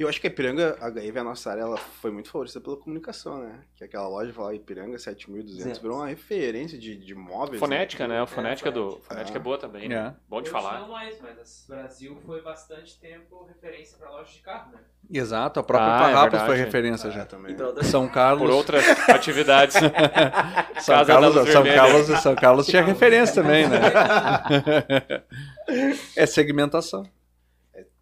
Eu 0.02 0.10
acho 0.10 0.20
que 0.20 0.28
a 0.28 0.30
Ipiranga, 0.30 0.78
a 0.82 0.88
HIV, 0.88 1.20
a 1.20 1.24
nossa 1.24 1.52
área, 1.52 1.62
ela 1.62 1.78
foi 1.78 2.10
muito 2.12 2.30
favorecida 2.30 2.60
pela 2.64 2.76
comunicação, 2.78 3.40
né? 3.42 3.60
Que 3.76 3.84
aquela 3.84 4.08
loja 4.08 4.34
lá, 4.42 4.54
Ipiranga 4.54 4.98
7200, 4.98 5.78
virou 5.80 5.98
uma 5.98 6.08
referência 6.08 6.78
de, 6.78 6.96
de 6.96 7.14
móveis. 7.14 7.60
Fonética, 7.60 8.08
né? 8.08 8.20
A 8.20 8.24
É, 8.24 8.26
fonética 8.26 8.72
do. 8.72 8.84
fonética. 8.92 9.08
Fonética 9.08 9.38
é 9.38 9.42
boa 9.42 9.58
também, 9.58 9.88
né? 9.90 9.96
É. 9.96 10.14
Bom 10.28 10.42
de 10.42 10.50
Hoje 10.50 10.52
falar. 10.52 10.80
Não 10.82 10.90
mais, 10.90 11.20
mas 11.22 11.66
o 11.68 11.72
Brasil 11.72 12.18
foi 12.26 12.42
bastante 12.42 13.00
tempo 13.00 13.46
referência 13.48 13.98
para 13.98 14.10
loja 14.10 14.32
de 14.32 14.40
carro, 14.40 14.72
né? 14.72 14.80
Exato, 15.14 15.60
a 15.60 15.64
própria 15.64 15.92
Ah, 15.92 15.98
é 16.10 16.14
Farrapos 16.14 16.40
foi 16.40 16.48
verdade. 16.56 16.66
referência 16.66 17.08
É, 17.10 17.12
já. 17.12 17.26
também. 17.26 17.56
E 17.56 17.62
outras- 17.62 17.88
São 17.88 18.08
Carlos. 18.08 18.48
Por 18.48 18.56
outras 18.56 18.86
atividades. 19.10 19.76
São 20.82 20.96
Casa 20.96 21.06
Carlos, 21.06 21.34
São. 21.50 21.64
Carlos, 21.64 22.08
São 22.22 22.36
Carlos 22.36 22.66
tinha 22.68 22.82
referência 22.84 23.36
também, 23.44 23.68
né? 23.68 23.80
é 26.16 26.26
segmentação. 26.26 27.04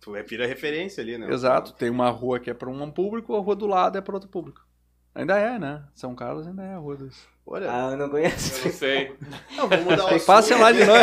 Tu 0.10 0.16
é 0.16 0.24
pira 0.24 0.47
referência 0.47 1.01
ali, 1.03 1.18
né? 1.18 1.32
Exato. 1.32 1.74
Tem 1.74 1.89
uma 1.89 2.10
rua 2.10 2.39
que 2.39 2.49
é 2.49 2.53
para 2.53 2.70
um 2.70 2.89
público, 2.91 3.36
a 3.36 3.39
rua 3.39 3.55
do 3.55 3.68
lado 3.68 3.97
é 3.97 4.01
para 4.01 4.16
outro 4.16 4.30
público. 4.30 4.62
Ainda 5.14 5.38
é, 5.38 5.60
né? 5.60 5.84
São 5.93 6.16
Carlos 6.16 6.47
ainda 6.47 6.64
é 6.64 6.74
a 6.74 6.78
rua 6.78 6.95
dos. 6.95 7.28
Olha, 7.45 7.68
Ah, 7.72 7.89
eu 7.91 7.97
não 7.97 8.05
Eu 8.05 8.12
conheço. 8.12 8.66
não 8.66 8.72
sei. 8.74 9.16
não, 9.57 9.68
vamos 9.68 9.86
mudar 9.86 10.16
o. 10.16 10.20
Passem 10.22 10.57
lá 10.60 10.72
de 10.72 10.86
novo. 10.86 10.99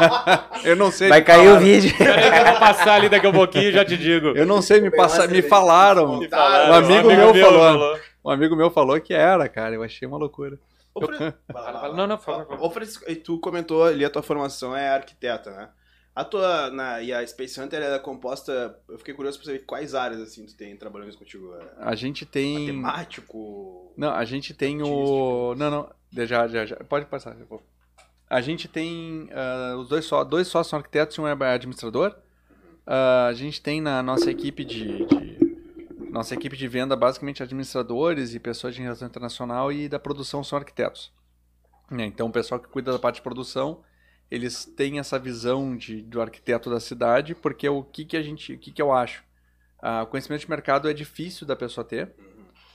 Eu 0.64 0.76
não 0.76 0.90
sei. 0.90 1.08
Vai 1.08 1.22
cair 1.22 1.40
o 1.40 1.44
falaram. 1.44 1.60
vídeo. 1.64 1.96
Peraí 1.96 2.30
que 2.30 2.38
eu 2.38 2.44
vou 2.52 2.60
passar 2.60 2.94
ali 2.94 3.08
daqui 3.08 3.26
a 3.26 3.32
pouquinho 3.32 3.68
e 3.68 3.72
já 3.72 3.84
te 3.84 3.96
digo. 3.96 4.28
Eu 4.28 4.44
não 4.46 4.60
sei, 4.60 4.80
me, 4.80 4.90
passa... 4.90 5.26
me 5.28 5.40
falaram. 5.42 6.18
Me 6.18 6.28
falaram, 6.28 6.70
Um 6.70 6.74
amigo 6.74 7.08
meu 7.08 7.34
falou. 7.34 7.98
Um 8.24 8.30
amigo 8.30 8.56
meu 8.56 8.70
falou 8.70 9.00
que 9.00 9.14
era, 9.14 9.48
cara. 9.48 9.74
Eu 9.74 9.82
achei 9.82 10.06
uma 10.08 10.18
loucura. 10.18 10.58
Ô, 10.94 11.00
Fran- 11.06 11.32
lá. 11.52 11.92
Não, 11.94 12.06
não, 12.06 12.16
por 12.16 12.24
favor. 12.24 12.58
Ô, 12.60 12.70
Francisco, 12.70 13.04
e 13.08 13.14
tu 13.14 13.38
comentou 13.38 13.84
ali 13.84 14.04
a 14.04 14.10
tua 14.10 14.22
formação 14.22 14.76
é 14.76 14.88
arquiteta, 14.88 15.50
né? 15.50 15.68
A 16.16 16.24
tua, 16.24 16.70
na, 16.70 17.02
e 17.02 17.12
a 17.12 17.26
Space 17.26 17.60
Hunter 17.60 17.82
ela 17.82 17.96
é 17.96 17.98
composta, 17.98 18.80
eu 18.88 18.96
fiquei 18.96 19.12
curioso 19.12 19.36
pra 19.36 19.44
saber 19.44 19.58
quais 19.66 19.94
áreas, 19.94 20.18
assim, 20.22 20.46
tu 20.46 20.56
tem 20.56 20.74
trabalhando 20.74 21.14
contigo. 21.14 21.54
É 21.54 21.68
A 21.76 21.94
gente 21.94 22.24
tem. 22.24 22.72
matemático? 22.72 23.92
Não, 23.94 24.10
a 24.14 24.24
gente 24.24 24.54
tem 24.54 24.82
o. 24.82 25.54
Não, 25.56 25.70
não. 25.70 25.90
Já, 26.24 26.48
já, 26.48 26.64
já. 26.64 26.76
Pode 26.76 27.04
passar. 27.04 27.38
eu 27.38 27.44
vou- 27.44 27.62
A 28.30 28.40
gente 28.40 28.66
tem 28.66 29.24
uh, 29.24 29.76
os 29.76 29.90
dois, 29.90 30.06
só, 30.06 30.24
dois 30.24 30.48
sócios 30.48 30.70
são 30.70 30.78
arquitetos 30.78 31.14
e 31.18 31.20
um 31.20 31.28
é 31.28 31.32
administrador. 31.32 32.16
Uh, 32.86 33.28
a 33.28 33.32
gente 33.34 33.60
tem 33.60 33.82
na 33.82 34.02
nossa 34.02 34.30
equipe 34.30 34.64
de, 34.64 35.04
de, 35.04 36.10
nossa 36.10 36.32
equipe 36.32 36.56
de 36.56 36.66
venda 36.66 36.96
basicamente 36.96 37.42
administradores 37.42 38.32
e 38.34 38.40
pessoas 38.40 38.74
de 38.74 38.80
relação 38.80 39.06
internacional 39.06 39.70
e 39.70 39.86
da 39.86 39.98
produção 39.98 40.42
são 40.42 40.58
arquitetos. 40.58 41.12
Né, 41.90 42.06
então 42.06 42.28
o 42.28 42.32
pessoal 42.32 42.58
que 42.58 42.68
cuida 42.68 42.90
da 42.90 42.98
parte 42.98 43.16
de 43.16 43.22
produção 43.22 43.82
eles 44.30 44.64
têm 44.64 44.98
essa 44.98 45.18
visão 45.18 45.76
de, 45.76 46.02
do 46.02 46.20
arquiteto 46.20 46.70
da 46.70 46.80
cidade 46.80 47.34
porque 47.34 47.68
o 47.68 47.82
que 47.82 48.04
que 48.04 48.16
a 48.16 48.22
gente 48.22 48.54
o 48.54 48.58
que 48.58 48.72
que 48.72 48.82
eu 48.82 48.92
acho 48.92 49.22
uh, 49.82 50.02
o 50.02 50.06
conhecimento 50.06 50.40
de 50.40 50.50
mercado 50.50 50.88
é 50.88 50.92
difícil 50.92 51.46
da 51.46 51.56
pessoa 51.56 51.84
ter 51.84 52.12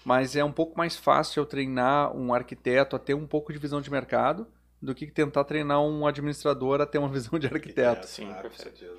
mas 0.04 0.36
é 0.36 0.44
um 0.44 0.52
pouco 0.52 0.78
mais 0.78 0.96
fácil 0.96 1.42
eu 1.42 1.46
treinar 1.46 2.16
um 2.16 2.34
arquiteto 2.34 2.96
a 2.96 3.00
ter 3.00 3.14
um 3.14 3.28
pouco 3.28 3.54
de 3.54 3.60
visão 3.60 3.82
de 3.82 3.92
mercado 3.92 4.48
do 4.82 4.96
que 4.96 5.06
tentar 5.06 5.44
treinar 5.44 5.80
um 5.82 6.08
administrador 6.08 6.82
a 6.82 6.86
ter 6.86 6.98
uma 6.98 7.08
visão 7.10 7.38
de 7.38 7.46
arquiteto. 7.46 8.06
É, 8.06 8.08
sim, 8.08 8.26
claro, 8.26 8.50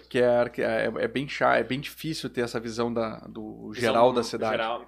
Que 0.08 0.18
é, 0.20 0.52
é, 0.58 0.92
é, 0.96 1.08
bem 1.08 1.28
chato, 1.28 1.56
é 1.56 1.64
bem 1.64 1.80
difícil 1.80 2.30
ter 2.30 2.42
essa 2.42 2.60
visão 2.60 2.92
da, 2.92 3.16
do 3.28 3.72
geral 3.74 4.10
visão 4.10 4.14
da 4.14 4.22
cidade. 4.22 4.52
Geral. 4.52 4.86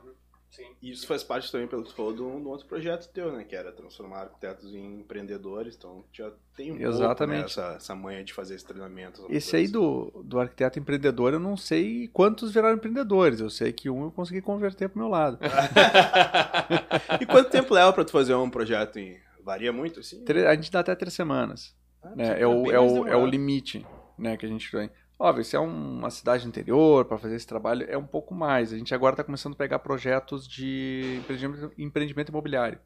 Sim. 0.55 0.67
E 0.81 0.93
isso 0.93 1.05
faz 1.05 1.25
parte 1.25 1.51
também, 1.51 1.67
pelo 1.67 1.83
que 1.83 1.89
você 1.91 1.97
falou, 1.97 2.13
de 2.13 2.23
um, 2.23 2.47
outro 2.47 2.67
projeto 2.67 3.11
teu, 3.13 3.33
né? 3.33 3.43
Que 3.43 3.57
era 3.57 3.73
transformar 3.73 4.21
arquitetos 4.21 4.73
em 4.73 5.01
empreendedores. 5.01 5.75
Então, 5.77 6.05
já 6.13 6.31
tem 6.57 6.71
um 6.71 6.81
Exatamente. 6.81 7.55
Pouco, 7.55 7.61
né, 7.61 7.67
essa, 7.67 7.77
essa 7.77 7.95
manha 7.97 8.23
de 8.23 8.33
fazer 8.33 8.55
esse 8.55 8.65
treinamento. 8.65 9.27
Esse 9.29 9.57
aí 9.57 9.67
do, 9.67 10.13
do 10.25 10.39
arquiteto 10.39 10.79
empreendedor, 10.79 11.33
eu 11.33 11.41
não 11.41 11.57
sei 11.57 12.07
quantos 12.07 12.53
viraram 12.53 12.77
empreendedores. 12.77 13.41
Eu 13.41 13.51
sei 13.51 13.73
que 13.73 13.91
um 13.91 14.05
eu 14.05 14.13
consegui 14.13 14.41
converter 14.41 14.89
pro 14.89 15.01
meu 15.01 15.09
lado. 15.09 15.41
e 17.21 17.27
quanto 17.27 17.51
tempo 17.51 17.75
leva 17.75 17.93
para 17.93 18.05
tu 18.05 18.13
fazer 18.13 18.35
um 18.35 18.49
projeto 18.49 19.01
em 19.01 19.19
Varia 19.43 19.73
muito, 19.73 19.99
assim? 19.99 20.25
A 20.47 20.55
gente 20.55 20.71
dá 20.71 20.81
até 20.81 20.95
três 20.95 21.15
semanas. 21.15 21.75
Ah, 22.01 22.15
né? 22.15 22.41
é, 22.41 22.47
o, 22.47 22.71
é, 22.71 22.79
o, 22.79 23.09
é 23.09 23.17
o 23.17 23.27
limite 23.27 23.85
né, 24.19 24.37
que 24.37 24.47
a 24.47 24.49
gente 24.49 24.71
tem. 24.71 24.89
Óbvio, 25.19 25.45
se 25.45 25.55
é 25.55 25.61
uma 25.61 26.11
cidade 26.11 26.47
interior 26.47 27.05
para 27.05 27.19
fazer 27.19 27.37
esse 27.37 27.47
trabalho, 27.47 27.87
é 27.89 27.97
um 27.97 28.07
pouco 28.07 28.35
mais. 28.35 28.73
A 28.73 28.77
gente 28.77 28.95
agora 28.95 29.15
está 29.15 29.23
começando 29.23 29.53
a 29.53 29.57
pegar 29.57 29.79
projetos 29.79 30.47
de 30.47 31.19
empreendimento, 31.19 31.73
empreendimento 31.79 32.29
imobiliário, 32.31 32.79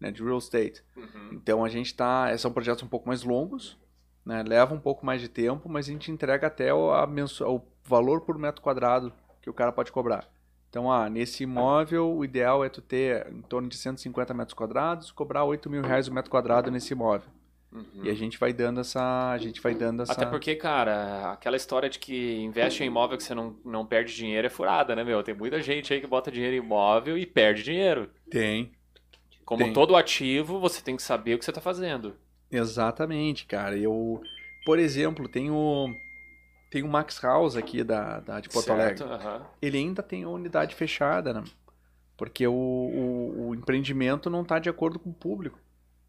né, 0.00 0.10
de 0.10 0.22
real 0.22 0.38
estate. 0.38 0.82
Uhum. 0.96 1.30
Então 1.32 1.64
a 1.64 1.68
gente 1.68 1.86
está. 1.86 2.36
São 2.38 2.52
projetos 2.52 2.82
um 2.82 2.88
pouco 2.88 3.06
mais 3.06 3.22
longos, 3.22 3.78
né, 4.24 4.42
leva 4.42 4.74
um 4.74 4.80
pouco 4.80 5.04
mais 5.04 5.20
de 5.20 5.28
tempo, 5.28 5.68
mas 5.68 5.86
a 5.86 5.92
gente 5.92 6.10
entrega 6.10 6.46
até 6.46 6.72
o, 6.72 6.90
a 6.90 7.06
o 7.46 7.60
valor 7.84 8.22
por 8.22 8.38
metro 8.38 8.62
quadrado 8.62 9.12
que 9.42 9.50
o 9.50 9.54
cara 9.54 9.70
pode 9.70 9.92
cobrar. 9.92 10.26
Então, 10.70 10.90
ah, 10.90 11.08
nesse 11.08 11.44
imóvel, 11.44 12.16
o 12.16 12.24
ideal 12.24 12.64
é 12.64 12.68
tu 12.68 12.82
ter 12.82 13.30
em 13.30 13.42
torno 13.42 13.68
de 13.68 13.76
150 13.76 14.34
metros 14.34 14.54
quadrados, 14.54 15.12
cobrar 15.12 15.44
8 15.44 15.70
mil 15.70 15.82
reais 15.82 16.08
o 16.08 16.12
metro 16.12 16.30
quadrado 16.30 16.68
nesse 16.68 16.94
imóvel. 16.94 17.28
Uhum. 17.74 18.04
E 18.04 18.10
a 18.10 18.14
gente 18.14 18.38
vai 18.38 18.52
dando 18.52 18.80
essa. 18.80 19.30
A 19.32 19.38
gente 19.38 19.60
vai 19.60 19.74
dando 19.74 20.04
essa. 20.04 20.12
Até 20.12 20.24
porque, 20.24 20.54
cara, 20.54 21.32
aquela 21.32 21.56
história 21.56 21.90
de 21.90 21.98
que 21.98 22.36
investe 22.36 22.84
em 22.84 22.86
imóvel 22.86 23.16
que 23.18 23.24
você 23.24 23.34
não, 23.34 23.56
não 23.64 23.84
perde 23.84 24.14
dinheiro 24.14 24.46
é 24.46 24.50
furada, 24.50 24.94
né, 24.94 25.02
meu? 25.02 25.24
Tem 25.24 25.34
muita 25.34 25.60
gente 25.60 25.92
aí 25.92 26.00
que 26.00 26.06
bota 26.06 26.30
dinheiro 26.30 26.54
em 26.54 26.60
imóvel 26.60 27.18
e 27.18 27.26
perde 27.26 27.64
dinheiro. 27.64 28.08
Tem. 28.30 28.70
Como 29.44 29.64
tem. 29.64 29.72
todo 29.72 29.96
ativo, 29.96 30.60
você 30.60 30.80
tem 30.80 30.94
que 30.94 31.02
saber 31.02 31.34
o 31.34 31.38
que 31.38 31.44
você 31.44 31.50
está 31.50 31.60
fazendo. 31.60 32.16
Exatamente, 32.48 33.44
cara. 33.44 33.76
Eu, 33.76 34.22
por 34.64 34.78
exemplo, 34.78 35.28
tenho 35.28 35.92
tem 36.70 36.84
o 36.84 36.88
Max 36.88 37.20
House 37.20 37.56
aqui 37.56 37.82
da, 37.82 38.20
da 38.20 38.40
de 38.40 38.48
Porto 38.48 38.66
certo, 38.66 39.04
Alegre. 39.04 39.26
Uh 39.26 39.30
-huh. 39.30 39.46
Ele 39.60 39.78
ainda 39.78 40.02
tem 40.02 40.22
a 40.22 40.28
unidade 40.28 40.76
fechada, 40.76 41.34
né? 41.34 41.42
Porque 42.16 42.46
o, 42.46 42.52
o, 42.52 43.48
o 43.48 43.54
empreendimento 43.54 44.30
não 44.30 44.42
está 44.42 44.60
de 44.60 44.68
acordo 44.68 44.98
com 44.98 45.10
o 45.10 45.14
público. 45.14 45.58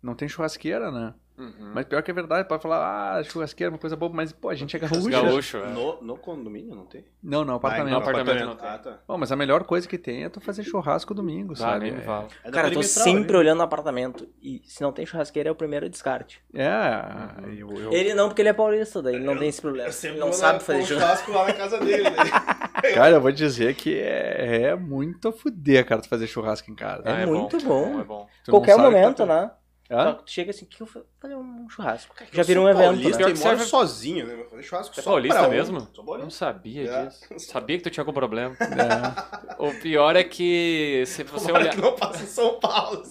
Não 0.02 0.14
tem 0.14 0.30
churrasqueira, 0.30 0.92
né? 0.92 1.16
Uhum. 1.38 1.72
Mas 1.74 1.86
pior 1.86 2.02
que 2.02 2.12
é 2.12 2.14
verdade, 2.14 2.48
pode 2.48 2.62
falar, 2.62 3.18
ah, 3.18 3.24
churrasqueira 3.24 3.70
é 3.70 3.74
uma 3.74 3.78
coisa 3.78 3.96
boa, 3.96 4.12
mas 4.14 4.32
pô, 4.32 4.50
a 4.50 4.56
gente 4.56 4.76
é 4.76 4.80
gaúcho. 4.80 5.10
gaúcho 5.10 5.58
é. 5.58 5.68
no, 5.68 6.02
no 6.02 6.18
condomínio 6.18 6.74
não 6.74 6.86
tem? 6.86 7.06
Não, 7.22 7.44
não, 7.44 7.56
apartamento. 7.56 7.88
Ah, 7.88 7.92
no 7.92 7.98
apartamento 7.98 8.46
não 8.46 8.56
tem. 8.56 8.70
Ah, 8.70 8.78
tá. 8.78 9.00
Bom, 9.06 9.18
mas 9.18 9.32
a 9.32 9.36
melhor 9.36 9.66
coisa 9.66 9.88
que 9.88 9.98
tem 9.98 10.24
é 10.24 10.30
tu 10.30 10.40
fazer 10.40 10.64
churrasco 10.64 11.14
domingo, 11.14 11.54
ah, 11.54 11.58
sabe? 11.58 11.90
É. 11.90 12.28
É 12.46 12.52
Cara, 12.52 12.70
eu 12.70 12.74
tô 12.74 12.84
sempre 12.84 13.34
né? 13.34 13.40
olhando 13.40 13.58
no 13.58 13.64
apartamento 13.64 14.28
e 14.42 14.62
se 14.66 14.82
não 14.82 14.94
tem 14.94 15.06
churrasqueira 15.06 15.50
é 15.50 15.52
o 15.52 15.56
primeiro 15.56 15.90
descarte. 15.90 16.42
É, 16.54 16.70
uhum. 16.70 17.54
eu, 17.54 17.82
eu... 17.82 17.94
Ele 17.94 18.14
não, 18.14 18.30
porque 18.30 18.42
ele 18.42 18.50
é 18.50 18.54
paulista, 18.54 19.02
daí 19.02 19.16
ele 19.16 19.26
não 19.26 19.38
tem 19.38 19.50
esse 19.50 19.62
problema. 19.62 19.90
Ele 20.04 20.18
não 20.18 20.32
sabe 20.32 20.64
fazer 20.64 20.86
churrasco 20.86 21.32
lá 21.32 21.48
na 21.48 21.54
casa 21.54 21.80
dele. 21.80 22.04
Né? 22.04 22.12
cara, 22.96 23.16
eu 23.16 23.22
vou 23.22 23.32
dizer 23.32 23.76
que 23.76 24.00
é, 24.00 24.68
é 24.68 24.76
muito 24.76 25.28
a 25.28 25.34
fuder, 25.34 25.86
cara, 25.86 26.02
tu 26.02 26.08
fazer 26.08 26.28
churrasco 26.28 26.72
em 26.72 26.76
casa. 26.76 27.04
É, 27.06 27.24
é 27.24 27.26
muito 27.26 27.58
bom. 27.60 27.98
bom. 27.98 28.04
bom. 28.04 28.28
Qualquer 28.50 28.78
momento, 28.78 29.18
tá... 29.18 29.26
né? 29.26 29.52
Hã? 29.90 30.14
Tu 30.16 30.32
chega 30.32 30.50
assim, 30.50 30.66
que 30.66 30.82
eu 30.82 30.88
vou 30.88 31.06
fazer 31.20 31.36
um 31.36 31.70
churrasco. 31.70 32.16
Já 32.32 32.42
virou 32.42 32.66
um 32.66 32.70
evento. 32.70 32.86
Paulista 32.86 33.28
né? 33.28 33.32
e 33.32 33.38
mora 33.38 33.60
sozinho, 33.60 34.26
né? 34.26 34.44
Fazer 34.50 34.64
churrasco 34.64 35.00
é 35.00 35.04
só 35.04 35.10
paulista 35.12 35.48
mesmo? 35.48 35.88
Não 35.96 36.30
sabia 36.30 36.90
é. 36.90 37.06
disso. 37.06 37.26
Sabia 37.40 37.78
que 37.78 37.84
tu 37.84 37.90
tinha 37.92 38.02
algum 38.02 38.14
problema. 38.14 38.56
É. 38.66 39.56
O 39.58 39.74
pior 39.80 40.16
é 40.16 40.24
que 40.24 41.04
se 41.06 41.24
você 41.24 41.52
olhar. 41.52 41.74
que 41.74 41.82
não 41.82 41.96
passa 41.96 42.24
em 42.24 42.28
São 42.28 42.60
Paulo. 42.60 43.04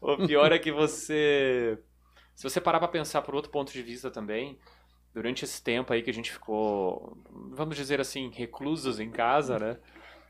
o 0.00 0.26
pior 0.26 0.52
é 0.52 0.58
que 0.58 0.70
você. 0.70 1.78
Se 2.34 2.44
você 2.44 2.60
parar 2.60 2.78
pra 2.78 2.88
pensar 2.88 3.22
por 3.22 3.34
outro 3.34 3.50
ponto 3.50 3.72
de 3.72 3.82
vista 3.82 4.10
também, 4.10 4.58
durante 5.12 5.44
esse 5.44 5.62
tempo 5.62 5.92
aí 5.92 6.02
que 6.02 6.10
a 6.10 6.14
gente 6.14 6.30
ficou, 6.30 7.18
vamos 7.50 7.76
dizer 7.76 8.00
assim, 8.00 8.30
reclusos 8.30 9.00
em 9.00 9.10
casa, 9.10 9.58
né? 9.58 9.76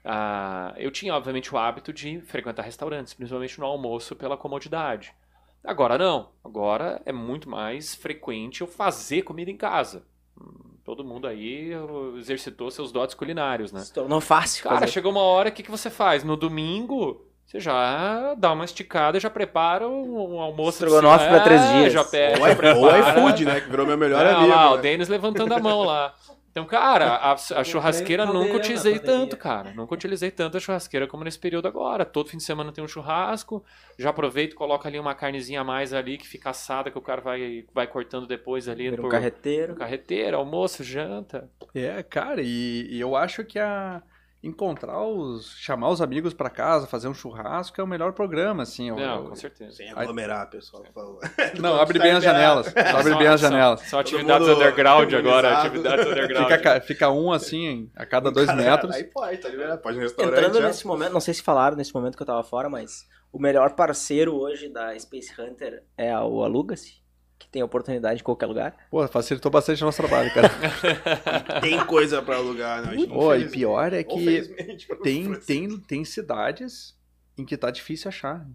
Ah, 0.05 0.75
eu 0.77 0.91
tinha, 0.91 1.15
obviamente, 1.15 1.55
o 1.55 1.59
hábito 1.59 1.93
de 1.93 2.21
frequentar 2.23 2.63
restaurantes, 2.63 3.13
principalmente 3.15 3.59
no 3.61 3.67
almoço, 3.67 4.17
pela 4.17 4.37
comodidade. 4.37 5.15
Agora 5.65 5.99
não. 5.99 6.31
Agora 6.45 7.01
é 7.05 7.13
muito 7.13 7.49
mais 7.49 7.95
frequente 7.95 8.61
eu 8.61 8.67
fazer 8.67 9.23
comida 9.23 9.51
em 9.51 9.57
casa. 9.57 10.05
Todo 10.85 11.05
mundo 11.05 11.27
aí 11.27 11.73
exercitou 12.17 12.71
seus 12.71 12.91
dotes 12.91 13.15
culinários, 13.15 13.71
né? 13.71 13.81
Se 13.81 13.93
tornou 13.93 14.21
fácil. 14.21 14.65
Cara, 14.65 14.81
fazer. 14.81 14.93
chegou 14.93 15.13
uma 15.13 15.23
hora, 15.23 15.51
o 15.51 15.53
que, 15.53 15.63
que 15.63 15.71
você 15.71 15.91
faz? 15.91 16.25
No 16.25 16.37
domingo, 16.37 17.27
você 17.47 17.61
já 17.61 18.35
dá 18.35 18.53
uma 18.53 18.65
esticada, 18.65 19.21
já 19.21 19.29
prepara 19.29 19.89
um, 19.89 20.41
almoço. 20.41 20.85
Estrogonofe 20.85 21.27
para 21.27 21.41
três 21.41 21.61
é, 21.61 21.73
dias. 21.73 21.93
Já 21.93 22.05
pede, 22.05 22.41
ou, 22.41 22.49
já 22.49 22.57
prepara. 22.57 22.79
Ou 22.79 22.99
iFood, 22.99 23.45
né? 23.45 23.61
Que 23.61 23.69
virou 23.69 23.87
meu 23.87 23.99
melhor 23.99 24.25
é, 24.25 24.33
amigo. 24.33 24.49
Lá, 24.49 24.71
né? 24.71 24.75
o 24.75 24.77
Denis 24.79 25.09
levantando 25.09 25.53
a 25.53 25.59
mão 25.59 25.83
lá. 25.83 26.15
Então, 26.51 26.65
cara, 26.65 27.15
a, 27.15 27.33
a 27.33 27.65
churrasqueira 27.65 28.27
nunca 28.27 28.57
utilizei 28.57 28.99
tanto, 28.99 29.37
cara. 29.37 29.73
Nunca 29.73 29.95
utilizei 29.95 30.31
tanto 30.33 30.57
a 30.57 30.61
churrasqueira 30.61 31.07
como 31.07 31.23
nesse 31.23 31.39
período 31.39 31.69
agora. 31.69 32.05
Todo 32.05 32.29
fim 32.29 32.39
de 32.39 32.43
semana 32.43 32.73
tem 32.73 32.83
um 32.83 32.89
churrasco, 32.89 33.65
já 33.97 34.11
aproveito, 34.11 34.57
coloco 34.57 34.87
ali 34.87 34.99
uma 34.99 35.15
carnezinha 35.15 35.61
a 35.61 35.65
mais 35.65 35.93
ali 35.93 36.19
que 36.19 36.27
fica 36.27 36.51
assada, 36.51 36.91
que 36.91 36.99
o 36.99 37.03
cara 37.03 37.21
vai, 37.21 37.65
vai 37.73 37.87
cortando 37.87 38.27
depois 38.27 38.69
ali. 38.69 38.91
Por, 38.91 39.07
um 39.07 39.09
carreteiro. 39.09 39.77
Carreteiro, 39.77 40.37
almoço, 40.37 40.83
janta. 40.83 41.49
É, 41.73 42.03
cara, 42.03 42.43
e, 42.43 42.89
e 42.91 43.01
eu 43.01 43.15
acho 43.15 43.45
que 43.45 43.59
a 43.59 44.03
encontrar 44.43 45.03
os. 45.07 45.55
chamar 45.59 45.91
os 45.91 46.01
amigos 46.01 46.33
para 46.33 46.49
casa, 46.49 46.87
fazer 46.87 47.09
um 47.09 47.15
churrasco 47.15 47.81
é 47.81 47.85
o 47.85 47.87
melhor 47.87 48.13
programa, 48.13 48.63
assim. 48.63 48.91
Não, 48.91 48.99
eu, 48.99 49.29
com 49.29 49.35
certeza. 49.35 49.73
Sem 49.73 49.91
aglomerar, 49.91 50.49
pessoal. 50.49 50.83
Não, 51.61 51.81
abre 51.81 51.99
bem 51.99 52.13
as 52.13 52.25
janelas. 52.25 52.73
abre 52.77 53.15
bem 53.17 53.27
as 53.27 53.41
janelas. 53.41 53.81
São 53.83 53.99
atividades 53.99 54.49
underground 54.49 55.13
agora, 55.13 55.59
atividades 55.59 56.07
underground. 56.07 56.53
Fica, 56.53 56.81
fica, 56.81 57.11
um 57.11 57.33
assim 57.33 57.91
a 57.95 58.07
cada 58.07 58.31
dois 58.31 58.55
metros. 58.55 58.95
Aí 58.95 59.05
pode, 59.05 59.39
tá 59.39 59.49
liberado. 59.49 59.83
Pode 59.83 59.97
no 59.97 60.03
restaurante. 60.03 60.39
Entrando 60.39 60.61
nesse 60.61 60.87
momento, 60.87 61.13
não 61.13 61.21
sei 61.21 61.35
se 61.35 61.43
falaram 61.43 61.77
nesse 61.77 61.95
momento 61.95 62.17
que 62.17 62.23
eu 62.23 62.27
tava 62.27 62.43
fora, 62.43 62.71
mas 62.71 63.07
o 63.33 63.39
melhor 63.39 63.75
parceiro 63.75 64.35
hoje 64.35 64.69
da 64.69 64.99
Space 64.99 65.33
Hunter 65.41 65.85
é 65.97 66.17
o 66.19 66.43
Aluga-se 66.43 67.00
que 67.41 67.49
tem 67.49 67.63
oportunidade 67.63 68.21
em 68.21 68.23
qualquer 68.23 68.47
lugar. 68.47 68.77
Pô, 68.91 69.07
facilitou 69.09 69.51
bastante 69.51 69.83
o 69.83 69.87
nosso 69.87 69.97
trabalho, 69.97 70.33
cara. 70.33 70.51
tem 71.61 71.85
coisa 71.87 72.21
para 72.21 72.37
alugar, 72.37 72.85
né? 72.85 73.07
Pô, 73.07 73.35
e 73.35 73.49
pior 73.49 73.93
é 73.95 74.05
que 74.05 74.43
tem, 75.03 75.35
tem, 75.41 75.79
tem 75.81 76.05
cidades 76.05 76.95
em 77.39 77.45
que 77.45 77.57
tá 77.57 77.71
difícil 77.71 78.09
achar. 78.09 78.47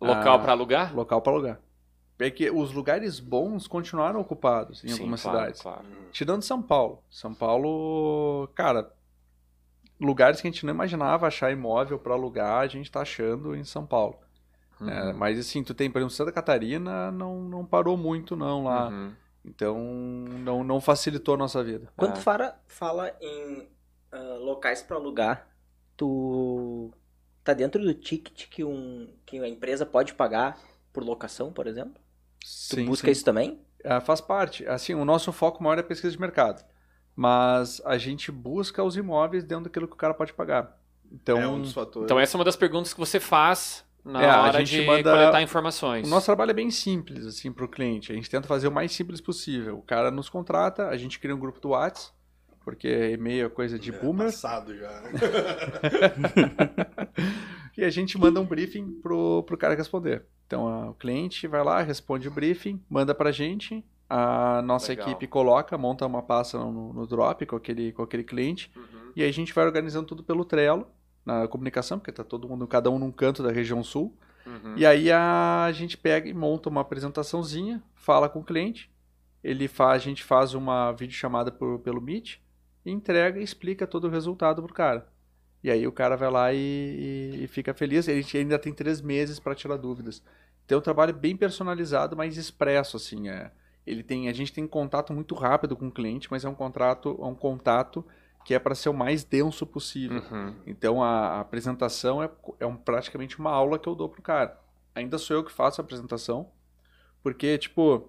Local 0.00 0.36
ah, 0.36 0.38
para 0.38 0.52
alugar? 0.52 0.94
Local 0.94 1.20
para 1.20 1.32
alugar. 1.32 1.60
É 2.18 2.30
que 2.30 2.48
os 2.48 2.72
lugares 2.72 3.18
bons 3.18 3.66
continuaram 3.66 4.20
ocupados 4.20 4.84
em 4.84 4.88
Sim, 4.88 4.94
algumas 4.94 5.22
claro, 5.22 5.38
cidades. 5.38 5.60
Claro. 5.60 5.84
Tirando 6.12 6.42
São 6.42 6.62
Paulo. 6.62 7.02
São 7.10 7.34
Paulo, 7.34 8.48
cara, 8.54 8.90
lugares 10.00 10.40
que 10.40 10.46
a 10.46 10.50
gente 10.50 10.64
não 10.64 10.72
imaginava 10.72 11.26
achar 11.26 11.50
imóvel 11.50 11.98
para 11.98 12.14
alugar, 12.14 12.60
a 12.60 12.66
gente 12.68 12.90
tá 12.90 13.00
achando 13.00 13.56
em 13.56 13.64
São 13.64 13.84
Paulo. 13.84 14.16
Uhum. 14.80 14.90
É, 14.90 15.12
mas 15.12 15.38
assim, 15.38 15.62
tu 15.62 15.74
tem, 15.74 15.90
por 15.90 15.98
exemplo, 15.98 16.14
Santa 16.14 16.32
Catarina 16.32 17.10
não, 17.10 17.42
não 17.42 17.64
parou 17.64 17.96
muito 17.96 18.36
não 18.36 18.64
lá. 18.64 18.88
Uhum. 18.88 19.12
Então 19.44 19.78
não, 19.78 20.64
não 20.64 20.80
facilitou 20.80 21.34
a 21.34 21.38
nossa 21.38 21.62
vida. 21.62 21.88
Quando 21.96 22.18
é. 22.18 22.20
fala, 22.20 22.60
fala 22.66 23.14
em 23.20 23.68
uh, 24.12 24.38
locais 24.44 24.82
para 24.82 24.96
alugar, 24.96 25.48
tu 25.96 26.92
tá 27.44 27.54
dentro 27.54 27.82
do 27.82 27.94
ticket 27.94 28.48
que, 28.48 28.64
um, 28.64 29.08
que 29.24 29.38
a 29.38 29.48
empresa 29.48 29.86
pode 29.86 30.14
pagar 30.14 30.58
por 30.92 31.04
locação, 31.04 31.52
por 31.52 31.66
exemplo? 31.66 32.00
Sim, 32.44 32.84
tu 32.84 32.86
busca 32.86 33.06
sim. 33.06 33.12
isso 33.12 33.24
também? 33.24 33.60
É, 33.84 34.00
faz 34.00 34.20
parte. 34.20 34.66
Assim, 34.66 34.94
o 34.94 35.04
nosso 35.04 35.32
foco 35.32 35.62
maior 35.62 35.78
é 35.78 35.82
pesquisa 35.82 36.12
de 36.12 36.20
mercado. 36.20 36.64
Mas 37.14 37.80
a 37.84 37.96
gente 37.96 38.30
busca 38.32 38.82
os 38.82 38.96
imóveis 38.96 39.44
dentro 39.44 39.64
daquilo 39.64 39.86
que 39.86 39.94
o 39.94 39.96
cara 39.96 40.12
pode 40.12 40.34
pagar. 40.34 40.78
Então, 41.10 41.38
é 41.38 41.48
um 41.48 41.62
então 41.62 42.18
essa 42.18 42.36
é 42.36 42.38
uma 42.38 42.44
das 42.44 42.56
perguntas 42.56 42.92
que 42.92 42.98
você 42.98 43.20
faz 43.20 43.85
na 44.06 44.22
É, 44.22 44.30
a 44.30 44.42
hora 44.42 44.58
gente 44.64 44.80
de 44.80 44.86
manda- 44.86 45.10
coletar 45.12 45.42
informações. 45.42 46.06
O 46.06 46.10
nosso 46.10 46.26
trabalho 46.26 46.50
é 46.52 46.54
bem 46.54 46.70
simples, 46.70 47.26
assim, 47.26 47.52
para 47.52 47.64
o 47.64 47.68
cliente. 47.68 48.12
A 48.12 48.14
gente 48.14 48.30
tenta 48.30 48.46
fazer 48.46 48.68
o 48.68 48.72
mais 48.72 48.92
simples 48.92 49.20
possível. 49.20 49.78
O 49.78 49.82
cara 49.82 50.10
nos 50.10 50.28
contrata, 50.28 50.88
a 50.88 50.96
gente 50.96 51.18
cria 51.18 51.34
um 51.34 51.38
grupo 51.38 51.60
do 51.60 51.70
WhatsApp, 51.70 52.14
porque 52.64 52.88
e-mail 53.12 53.46
é 53.46 53.48
coisa 53.48 53.78
de 53.78 53.90
boomer, 53.92 54.26
Passado 54.26 54.76
já. 54.76 55.02
e 57.76 57.84
a 57.84 57.90
gente 57.90 58.18
manda 58.18 58.40
um 58.40 58.44
briefing 58.44 59.00
pro, 59.02 59.42
pro 59.44 59.56
cara 59.56 59.74
responder. 59.74 60.24
Então, 60.46 60.66
a- 60.68 60.90
o 60.90 60.94
cliente 60.94 61.46
vai 61.46 61.62
lá, 61.64 61.82
responde 61.82 62.28
o 62.28 62.30
briefing, 62.30 62.80
manda 62.88 63.14
pra 63.14 63.32
gente, 63.32 63.84
a 64.08 64.62
nossa 64.62 64.92
Legal. 64.92 65.08
equipe 65.08 65.26
coloca, 65.26 65.76
monta 65.76 66.06
uma 66.06 66.22
pasta 66.22 66.58
no, 66.58 66.92
no 66.92 67.06
Drop 67.06 67.44
com 67.44 67.56
aquele, 67.56 67.92
com 67.92 68.02
aquele 68.02 68.22
cliente, 68.24 68.70
Uhum. 68.76 69.12
e 69.16 69.22
aí 69.22 69.28
a 69.28 69.32
gente 69.32 69.52
vai 69.52 69.64
organizando 69.66 70.06
tudo 70.06 70.22
pelo 70.22 70.44
Trello, 70.44 70.86
na 71.26 71.46
comunicação, 71.48 71.98
porque 71.98 72.12
tá 72.12 72.24
todo 72.24 72.48
mundo, 72.48 72.66
cada 72.66 72.90
um 72.90 72.98
num 72.98 73.12
canto 73.12 73.42
da 73.42 73.52
região 73.52 73.82
sul, 73.82 74.16
Uhum. 74.46 74.76
E 74.76 74.86
aí 74.86 75.10
a 75.10 75.68
gente 75.72 75.98
pega 75.98 76.28
e 76.28 76.32
monta 76.32 76.68
uma 76.68 76.80
apresentaçãozinha, 76.82 77.82
fala 77.96 78.28
com 78.28 78.38
o 78.38 78.44
cliente, 78.44 78.88
ele 79.42 79.66
faz, 79.68 80.02
a 80.02 80.04
gente 80.04 80.22
faz 80.22 80.54
uma 80.54 80.92
videochamada 80.92 81.50
por, 81.50 81.80
pelo 81.80 82.00
Meet, 82.00 82.36
entrega 82.84 83.40
e 83.40 83.42
explica 83.42 83.86
todo 83.86 84.06
o 84.06 84.10
resultado 84.10 84.62
pro 84.62 84.72
cara. 84.72 85.08
E 85.62 85.70
aí 85.70 85.84
o 85.86 85.92
cara 85.92 86.16
vai 86.16 86.30
lá 86.30 86.52
e, 86.52 86.58
e- 86.58 87.44
e 87.44 87.46
fica 87.48 87.74
feliz. 87.74 88.08
A 88.08 88.12
gente 88.14 88.36
ainda 88.38 88.56
tem 88.58 88.72
três 88.72 89.00
meses 89.00 89.40
para 89.40 89.54
tirar 89.54 89.76
dúvidas. 89.76 90.22
Então 90.64 90.76
é 90.76 90.78
um 90.78 90.82
trabalho 90.82 91.12
bem 91.12 91.36
personalizado, 91.36 92.16
mas 92.16 92.36
expresso, 92.36 92.96
assim. 92.96 93.28
É. 93.28 93.50
Ele 93.84 94.02
tem, 94.04 94.28
a 94.28 94.32
gente 94.32 94.52
tem 94.52 94.66
contato 94.66 95.12
muito 95.12 95.34
rápido 95.34 95.76
com 95.76 95.88
o 95.88 95.92
cliente, 95.92 96.28
mas 96.30 96.44
é 96.44 96.48
um 96.48 96.54
contrato, 96.54 97.16
é 97.20 97.24
um 97.24 97.34
contato 97.34 98.04
que 98.46 98.54
é 98.54 98.60
para 98.60 98.76
ser 98.76 98.88
o 98.88 98.94
mais 98.94 99.24
denso 99.24 99.66
possível. 99.66 100.22
Uhum. 100.30 100.54
Então 100.64 101.02
a, 101.02 101.08
a 101.08 101.40
apresentação 101.40 102.22
é, 102.22 102.30
é 102.60 102.64
um, 102.66 102.76
praticamente 102.76 103.40
uma 103.40 103.50
aula 103.50 103.76
que 103.76 103.88
eu 103.88 103.94
dou 103.96 104.08
pro 104.08 104.22
cara. 104.22 104.56
Ainda 104.94 105.18
sou 105.18 105.34
eu 105.36 105.42
que 105.44 105.50
faço 105.50 105.80
a 105.80 105.84
apresentação, 105.84 106.48
porque, 107.24 107.58
tipo, 107.58 108.08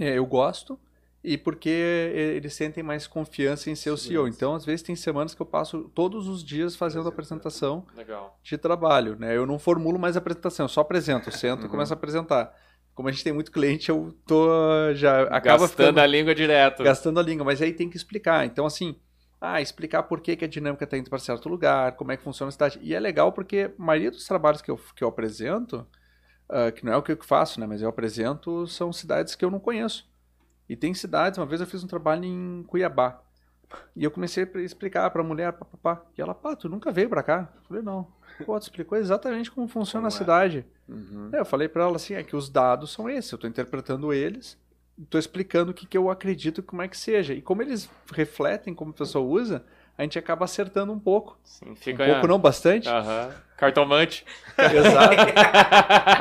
é, 0.00 0.16
eu 0.16 0.24
gosto 0.24 0.80
e 1.22 1.36
porque 1.36 1.68
e- 1.68 2.36
eles 2.36 2.54
sentem 2.54 2.82
mais 2.82 3.06
confiança 3.06 3.68
em 3.70 3.74
ser 3.74 3.90
o 3.90 3.98
CEO. 3.98 4.26
Então, 4.26 4.54
às 4.54 4.64
vezes, 4.64 4.82
tem 4.82 4.96
semanas 4.96 5.34
que 5.34 5.42
eu 5.42 5.46
passo 5.46 5.90
todos 5.94 6.26
os 6.26 6.42
dias 6.42 6.74
fazendo 6.74 7.04
a 7.04 7.10
apresentação 7.10 7.84
Legal. 7.94 8.38
de 8.42 8.56
trabalho, 8.56 9.14
né? 9.18 9.36
Eu 9.36 9.44
não 9.44 9.58
formulo 9.58 9.98
mais 9.98 10.16
a 10.16 10.20
apresentação, 10.20 10.64
eu 10.64 10.68
só 10.70 10.80
apresento, 10.80 11.28
eu 11.28 11.32
sento 11.32 11.60
e 11.60 11.64
Uhum. 11.64 11.70
começo 11.70 11.92
a 11.92 11.96
apresentar. 11.96 12.50
Como 12.94 13.08
a 13.08 13.12
gente 13.12 13.22
tem 13.24 13.32
muito 13.34 13.52
cliente, 13.52 13.90
eu 13.90 14.14
tô 14.26 14.48
já 14.94 15.24
acaba 15.24 15.58
Gastando 15.58 15.68
ficando 15.68 15.98
a 16.00 16.06
língua 16.06 16.34
direto. 16.34 16.82
gastando 16.82 17.20
a 17.20 17.22
língua, 17.22 17.44
mas 17.44 17.60
aí 17.60 17.74
tem 17.74 17.90
que 17.90 17.96
explicar. 17.98 18.46
Então, 18.46 18.64
assim, 18.64 18.96
ah, 19.40 19.60
explicar 19.60 20.02
por 20.02 20.20
que, 20.20 20.36
que 20.36 20.44
a 20.44 20.48
dinâmica 20.48 20.84
está 20.84 20.98
indo 20.98 21.08
para 21.08 21.18
certo 21.18 21.48
lugar, 21.48 21.96
como 21.96 22.12
é 22.12 22.16
que 22.16 22.22
funciona 22.22 22.48
a 22.48 22.52
cidade. 22.52 22.78
E 22.82 22.94
é 22.94 23.00
legal 23.00 23.32
porque 23.32 23.72
a 23.76 23.82
maioria 23.82 24.10
dos 24.10 24.26
trabalhos 24.26 24.60
que 24.60 24.70
eu, 24.70 24.78
que 24.94 25.02
eu 25.02 25.08
apresento, 25.08 25.86
ah, 26.48 26.70
que 26.70 26.84
não 26.84 26.92
é 26.92 26.96
o 26.96 27.02
que 27.02 27.12
eu 27.12 27.18
faço, 27.22 27.58
né, 27.58 27.66
mas 27.66 27.80
eu 27.80 27.88
apresento, 27.88 28.66
são 28.66 28.92
cidades 28.92 29.34
que 29.34 29.44
eu 29.44 29.50
não 29.50 29.58
conheço. 29.58 30.08
E 30.68 30.76
tem 30.76 30.92
cidades, 30.94 31.38
uma 31.38 31.46
vez 31.46 31.60
eu 31.60 31.66
fiz 31.66 31.82
um 31.82 31.88
trabalho 31.88 32.24
em 32.24 32.62
Cuiabá. 32.64 33.20
E 33.94 34.04
eu 34.04 34.10
comecei 34.10 34.48
a 34.52 34.58
explicar 34.60 35.10
para 35.10 35.22
a 35.22 35.24
mulher, 35.24 35.52
pá, 35.52 35.64
pá, 35.64 35.78
pá. 35.82 36.02
e 36.16 36.20
ela, 36.20 36.34
pá, 36.34 36.54
tu 36.56 36.68
nunca 36.68 36.92
veio 36.92 37.08
para 37.08 37.22
cá? 37.22 37.48
Eu 37.56 37.62
falei, 37.62 37.82
não. 37.82 38.06
Pô, 38.44 38.58
tu 38.58 38.62
explicou 38.62 38.98
exatamente 38.98 39.50
como 39.50 39.68
funciona 39.68 40.08
Como 40.08 40.12
a 40.12 40.14
é. 40.14 40.18
cidade. 40.18 40.66
Uhum. 40.88 41.30
Eu 41.32 41.44
falei 41.44 41.68
pra 41.68 41.84
ela 41.84 41.96
assim, 41.96 42.14
é 42.14 42.22
que 42.22 42.34
os 42.34 42.48
dados 42.48 42.92
são 42.92 43.08
esses, 43.08 43.30
eu 43.30 43.38
tô 43.38 43.46
interpretando 43.46 44.12
eles, 44.12 44.58
tô 45.08 45.18
explicando 45.18 45.70
o 45.70 45.74
que, 45.74 45.86
que 45.86 45.96
eu 45.96 46.10
acredito 46.10 46.62
como 46.62 46.82
é 46.82 46.88
que 46.88 46.96
seja. 46.96 47.32
E 47.34 47.40
como 47.40 47.62
eles 47.62 47.88
refletem 48.12 48.74
como 48.74 48.90
a 48.90 48.94
pessoa 48.94 49.24
usa, 49.24 49.64
a 49.96 50.02
gente 50.02 50.18
acaba 50.18 50.44
acertando 50.44 50.92
um 50.92 50.98
pouco. 50.98 51.38
Sim, 51.44 51.70
Um 51.70 51.76
fica... 51.76 52.04
pouco 52.06 52.26
não 52.26 52.38
bastante. 52.38 52.88
Aham. 52.88 53.30
Cartomante. 53.56 54.24
Exato. 54.56 55.16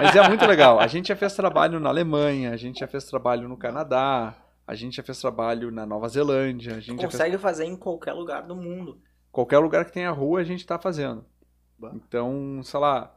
Mas 0.02 0.16
é 0.16 0.28
muito 0.28 0.46
legal. 0.46 0.80
A 0.80 0.88
gente 0.88 1.08
já 1.08 1.16
fez 1.16 1.34
trabalho 1.34 1.80
na 1.80 1.90
Alemanha, 1.90 2.52
a 2.52 2.58
gente 2.58 2.80
já 2.80 2.88
fez 2.88 3.06
trabalho 3.06 3.48
no 3.48 3.56
Canadá, 3.56 4.36
a 4.68 4.76
gente 4.76 4.98
já 4.98 5.04
fez 5.04 5.20
trabalho 5.20 5.72
na 5.72 5.86
Nova 5.86 6.08
Zelândia, 6.10 6.74
a 6.76 6.80
gente 6.80 7.02
já 7.02 7.08
fez... 7.08 7.14
Consegue 7.14 7.38
fazer 7.38 7.66
em 7.66 7.76
qualquer 7.76 8.14
lugar 8.14 8.44
do 8.44 8.56
mundo. 8.56 9.02
Qualquer 9.32 9.60
lugar 9.60 9.86
que 9.86 9.94
tenha 9.94 10.12
rua, 10.12 10.42
a 10.42 10.44
gente 10.44 10.66
tá 10.66 10.78
fazendo. 10.78 11.24
Bah. 11.78 11.92
Então, 11.96 12.62
sei 12.64 12.80
lá, 12.80 13.16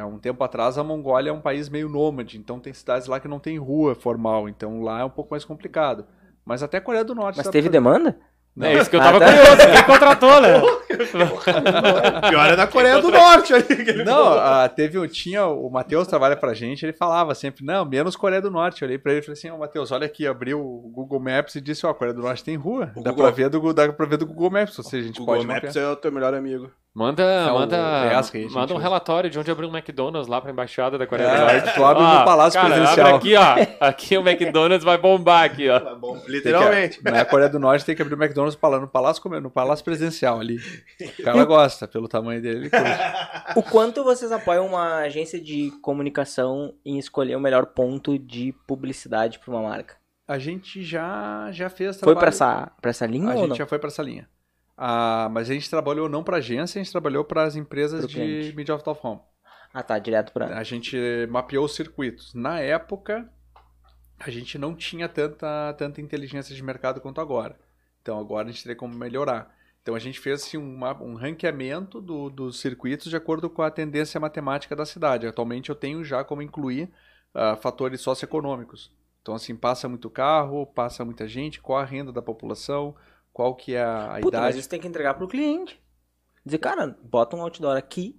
há 0.00 0.06
um 0.06 0.18
tempo 0.18 0.42
atrás 0.44 0.78
a 0.78 0.84
Mongólia 0.84 1.30
é 1.30 1.32
um 1.32 1.40
país 1.40 1.68
meio 1.68 1.88
nômade, 1.88 2.38
então 2.38 2.60
tem 2.60 2.72
cidades 2.72 3.06
lá 3.08 3.18
que 3.18 3.28
não 3.28 3.38
tem 3.40 3.58
rua 3.58 3.94
formal, 3.94 4.48
então 4.48 4.82
lá 4.82 5.00
é 5.00 5.04
um 5.04 5.10
pouco 5.10 5.30
mais 5.32 5.44
complicado. 5.44 6.06
Mas 6.44 6.62
até 6.62 6.76
a 6.76 6.80
Coreia 6.80 7.04
do 7.04 7.14
Norte 7.14 7.36
Mas 7.38 7.48
teve 7.48 7.68
demanda? 7.68 8.16
Não. 8.54 8.68
É 8.68 8.74
isso 8.74 8.88
que 8.88 8.94
eu 8.94 9.00
Ah, 9.00 9.04
tava 9.04 9.18
tá. 9.18 9.26
curioso. 9.26 9.56
Quem 9.72 9.82
contratou, 9.84 10.40
né? 10.40 10.48
Pior 12.30 12.46
é 12.50 12.54
na 12.56 12.66
Coreia 12.68 13.00
do 13.00 13.10
Norte 13.10 13.52
ali. 13.52 14.04
Não, 14.04 14.28
ah, 14.34 14.68
teve 14.68 14.96
um, 14.98 15.06
tinha, 15.08 15.46
o 15.46 15.68
Matheus 15.70 16.06
trabalha 16.06 16.36
pra 16.36 16.54
gente, 16.54 16.84
ele 16.84 16.92
falava 16.92 17.34
sempre, 17.34 17.64
não, 17.64 17.84
menos 17.84 18.14
Coreia 18.14 18.40
do 18.40 18.50
Norte. 18.50 18.82
Eu 18.82 18.86
olhei 18.86 18.98
pra 18.98 19.10
ele 19.12 19.20
e 19.20 19.24
falei 19.24 19.32
assim, 19.38 19.50
ô 19.50 19.58
Matheus, 19.58 19.90
olha 19.90 20.06
aqui, 20.06 20.26
abriu 20.26 20.60
o 20.60 20.88
Google 20.92 21.18
Maps 21.18 21.54
e 21.56 21.60
disse, 21.60 21.84
ó, 21.86 21.92
Coreia 21.92 22.14
do 22.14 22.22
Norte 22.22 22.44
tem 22.44 22.56
rua. 22.56 22.92
O 22.94 23.02
Dá 23.02 23.10
Google- 23.10 23.26
pra, 23.26 23.34
ver 23.34 23.48
do, 23.48 23.72
dá 23.72 23.92
pra 23.92 24.06
ver 24.06 24.18
do 24.18 24.26
Google 24.26 24.50
Maps, 24.50 24.78
ou 24.78 24.84
seja, 24.84 25.02
a 25.02 25.06
gente 25.08 25.18
Google 25.18 25.34
pode 25.34 25.46
Maps 25.48 25.64
mapear. 25.74 25.84
é 25.84 25.88
o 25.92 25.96
teu 25.96 26.12
melhor 26.12 26.32
amigo. 26.34 26.70
Manda, 26.96 27.24
o 27.52 27.54
manda, 27.58 27.76
manda 28.52 28.72
um 28.72 28.76
usa. 28.76 28.78
relatório 28.78 29.28
de 29.28 29.36
onde 29.36 29.50
abriu 29.50 29.68
um 29.68 29.76
McDonald's 29.76 30.28
lá 30.28 30.40
pra 30.40 30.52
embaixada 30.52 30.96
da 30.96 31.04
Coreia 31.08 31.28
do 31.28 31.34
É, 31.34 31.40
Norte. 31.60 31.74
tu 31.74 31.84
abre 31.84 32.02
Ó, 32.04 32.18
no 32.20 32.24
Palácio 32.24 32.60
cara, 32.60 32.72
Presidencial. 32.72 33.06
Abre 33.16 33.16
aqui, 33.16 33.36
ó. 33.36 33.86
Aqui 33.88 34.16
o 34.18 34.20
McDonald's 34.28 34.84
vai 34.84 34.96
bombar 34.96 35.42
aqui, 35.42 35.68
ó. 35.68 35.96
Bom, 35.96 36.12
Tem 36.12 36.22
que- 36.22 36.30
literalmente. 36.30 37.00
Na 37.02 37.24
Coreia 37.24 37.48
do 37.50 37.58
Norte 37.58 37.84
tem 37.84 37.96
que 37.96 38.02
abrir 38.02 38.14
o 38.14 38.22
McDonald's 38.22 38.54
pra 38.54 38.68
lá 38.68 38.78
no 38.78 38.86
Palácio, 38.86 39.20
Comer- 39.20 39.40
no 39.40 39.50
Palácio 39.50 39.84
Presidencial 39.84 40.38
ali. 40.38 40.58
O 41.18 41.22
cara 41.24 41.44
gosta, 41.44 41.88
pelo 41.88 42.06
tamanho 42.06 42.40
dele. 42.40 42.70
O 43.56 43.62
quanto 43.62 44.04
vocês 44.04 44.30
apoiam 44.30 44.64
uma 44.66 44.98
agência 45.00 45.40
de 45.40 45.72
comunicação 45.82 46.74
em 46.84 46.96
escolher 46.98 47.34
o 47.36 47.40
melhor 47.40 47.66
ponto 47.66 48.16
de 48.18 48.54
publicidade 48.68 49.38
para 49.40 49.50
uma 49.52 49.62
marca? 49.68 49.96
A 50.28 50.38
gente 50.38 50.82
já, 50.84 51.48
já 51.50 51.68
fez 51.68 51.96
Foi 51.96 52.14
trabalho... 52.14 52.18
pra 52.20 52.28
essa, 52.28 52.72
pra 52.80 52.90
essa 52.90 53.04
linha 53.06 53.30
A 53.30 53.34
ou 53.34 53.40
gente 53.40 53.48
não? 53.50 53.56
já 53.56 53.66
foi 53.66 53.78
pra 53.80 53.88
essa 53.88 54.02
linha. 54.02 54.28
Ah, 54.76 55.28
mas 55.30 55.48
a 55.50 55.54
gente 55.54 55.70
trabalhou 55.70 56.08
não 56.08 56.24
pra 56.24 56.38
agência, 56.38 56.80
a 56.80 56.82
gente 56.82 56.92
trabalhou 56.92 57.24
para 57.24 57.44
as 57.44 57.56
empresas 57.56 58.06
de 58.06 58.14
cliente. 58.14 58.56
Media 58.56 58.74
of 58.74 58.84
Home. 59.02 59.20
Ah, 59.72 59.82
tá, 59.82 59.98
direto 59.98 60.32
pra... 60.32 60.56
A 60.58 60.62
gente 60.62 60.96
mapeou 61.30 61.64
os 61.64 61.74
circuitos. 61.74 62.32
Na 62.34 62.60
época, 62.60 63.28
a 64.18 64.30
gente 64.30 64.56
não 64.58 64.74
tinha 64.74 65.08
tanta, 65.08 65.74
tanta 65.74 66.00
inteligência 66.00 66.54
de 66.54 66.62
mercado 66.62 67.00
quanto 67.00 67.20
agora. 67.20 67.58
Então 68.02 68.18
agora 68.18 68.48
a 68.48 68.50
gente 68.50 68.62
teria 68.62 68.76
como 68.76 68.94
melhorar. 68.94 69.52
Então 69.82 69.94
a 69.94 69.98
gente 69.98 70.18
fez 70.20 70.42
assim, 70.42 70.56
uma- 70.56 71.00
um 71.02 71.14
ranqueamento 71.14 72.00
do- 72.00 72.30
dos 72.30 72.60
circuitos 72.60 73.10
de 73.10 73.16
acordo 73.16 73.50
com 73.50 73.62
a 73.62 73.70
tendência 73.70 74.18
matemática 74.20 74.74
da 74.76 74.86
cidade. 74.86 75.26
Atualmente 75.26 75.70
eu 75.70 75.74
tenho 75.74 76.04
já 76.04 76.22
como 76.24 76.42
incluir 76.42 76.90
ah, 77.34 77.56
fatores 77.56 78.00
socioeconômicos. 78.00 78.92
Então 79.20 79.34
assim, 79.34 79.56
passa 79.56 79.88
muito 79.88 80.08
carro, 80.08 80.66
passa 80.66 81.04
muita 81.04 81.26
gente, 81.26 81.60
qual 81.60 81.78
a 81.80 81.84
renda 81.84 82.12
da 82.12 82.22
população, 82.22 82.94
qual 83.34 83.54
que 83.56 83.74
é 83.74 83.82
a, 83.82 84.16
a 84.18 84.20
Puta, 84.20 84.40
mas 84.40 84.54
idade. 84.54 84.60
isso 84.60 84.68
tem 84.70 84.80
que 84.80 84.88
entregar 84.88 85.14
pro 85.14 85.28
cliente. 85.28 85.78
Dizer, 86.46 86.58
cara, 86.58 86.98
bota 87.02 87.36
um 87.36 87.42
outdoor 87.42 87.76
aqui. 87.76 88.18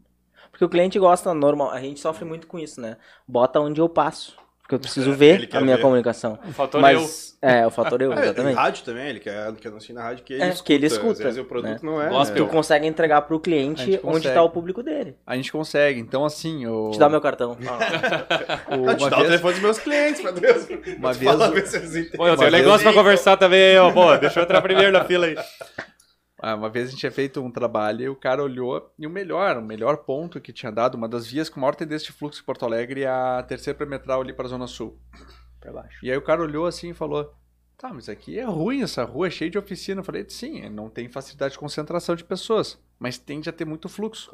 Porque 0.51 0.65
o 0.65 0.69
cliente 0.69 0.99
gosta 0.99 1.33
normal. 1.33 1.71
A 1.71 1.81
gente 1.81 1.99
sofre 1.99 2.25
muito 2.25 2.47
com 2.47 2.59
isso, 2.59 2.81
né? 2.81 2.97
Bota 3.27 3.59
onde 3.59 3.81
eu 3.81 3.89
passo. 3.89 4.37
Porque 4.65 4.73
eu 4.73 4.79
preciso 4.79 5.11
Ele 5.11 5.15
ver 5.15 5.49
a 5.53 5.61
minha 5.61 5.75
ver. 5.75 5.81
comunicação. 5.83 6.39
O 6.43 6.51
fator 6.51 6.79
eu. 6.79 6.81
Mas, 6.81 7.37
é, 7.39 7.67
o 7.67 7.69
fator 7.69 8.01
eu, 8.01 8.11
É, 8.17 8.19
exatamente. 8.23 8.55
rádio 8.55 8.83
também, 8.83 9.09
ele 9.09 9.19
quer, 9.19 9.53
quer 9.53 9.67
anunciar 9.67 9.93
na 9.95 10.01
rádio 10.01 10.23
que 10.23 10.33
ele 10.33 10.41
É, 10.41 10.47
escuta. 10.47 10.63
que 10.65 10.73
ele 10.73 10.85
Às 10.87 10.91
escuta, 10.93 11.23
vezes 11.23 11.39
o 11.39 11.45
produto 11.45 11.69
né? 11.71 11.79
não 11.83 12.01
é. 12.01 12.09
Gospel. 12.09 12.47
Tu 12.47 12.51
consegue 12.51 12.87
entregar 12.87 13.21
pro 13.21 13.37
A 13.37 13.39
cliente 13.39 13.83
onde 13.83 13.99
consegue. 13.99 14.33
tá 14.33 14.41
o 14.41 14.49
público 14.49 14.81
dele. 14.81 15.15
A 15.27 15.35
gente 15.35 15.51
consegue. 15.51 15.99
Então 15.99 16.25
assim, 16.25 16.65
o, 16.65 16.89
Te 16.89 16.97
dá 16.97 17.05
o 17.05 17.11
meu 17.11 17.21
cartão. 17.21 17.51
o- 17.61 18.89
Ah, 18.89 18.95
te 18.95 19.03
uma 19.03 19.09
dá 19.11 19.17
o 19.17 19.19
vez- 19.19 19.27
telefone 19.29 19.53
dos 19.53 19.61
meus 19.61 19.77
clientes, 19.77 20.23
meu 20.23 20.33
Deus. 20.33 20.67
Uma 20.97 21.13
Te 21.13 21.19
vez 21.19 21.35
o-. 21.35 22.17
Pô, 22.17 22.27
eu 22.27 22.35
tenho 22.35 22.49
Uma 22.49 22.57
negócio 22.57 22.83
pra 22.83 22.93
conversar 22.93 23.37
também, 23.37 23.77
ó. 23.77 23.91
Pô, 23.91 24.17
deixa 24.17 24.39
eu 24.39 24.43
entrar 24.45 24.63
primeiro 24.63 24.91
na 24.91 25.05
fila 25.05 25.27
aí. 25.27 25.35
Ah, 26.47 26.53
uma 26.53 26.69
vez 26.69 26.89
a 26.89 26.91
gente 26.91 26.99
tinha 26.99 27.11
feito 27.11 27.41
um 27.41 27.49
trabalho 27.49 28.03
e 28.03 28.07
o 28.07 28.15
cara 28.15 28.43
olhou 28.43 28.93
e 28.99 29.07
o 29.07 29.09
melhor, 29.09 29.57
o 29.57 29.63
melhor 29.63 29.97
ponto 29.97 30.39
que 30.39 30.53
tinha 30.53 30.71
dado, 30.71 30.93
uma 30.93 31.09
das 31.09 31.25
vias 31.25 31.49
com 31.49 31.59
maior 31.59 31.73
tendência 31.73 32.05
de 32.05 32.11
fluxo 32.11 32.39
em 32.39 32.45
Porto 32.45 32.63
Alegre 32.63 33.01
é 33.01 33.07
a 33.07 33.41
terceira 33.41 33.75
perimetral 33.75 34.21
ali 34.21 34.31
para 34.31 34.45
a 34.45 34.49
Zona 34.49 34.67
Sul. 34.67 34.95
Pra 35.59 35.73
baixo. 35.73 36.05
E 36.05 36.11
aí 36.11 36.15
o 36.15 36.21
cara 36.21 36.43
olhou 36.43 36.67
assim 36.67 36.91
e 36.91 36.93
falou: 36.93 37.33
Tá, 37.75 37.91
mas 37.91 38.07
aqui 38.09 38.37
é 38.37 38.43
ruim, 38.43 38.83
essa 38.83 39.03
rua 39.03 39.25
é 39.25 39.31
cheia 39.31 39.49
de 39.49 39.57
oficina. 39.57 40.01
Eu 40.01 40.05
falei: 40.05 40.23
Sim, 40.29 40.69
não 40.69 40.87
tem 40.87 41.09
facilidade 41.09 41.53
de 41.53 41.57
concentração 41.57 42.15
de 42.15 42.23
pessoas, 42.23 42.79
mas 42.99 43.17
tende 43.17 43.49
a 43.49 43.51
ter 43.51 43.65
muito 43.65 43.89
fluxo. 43.89 44.31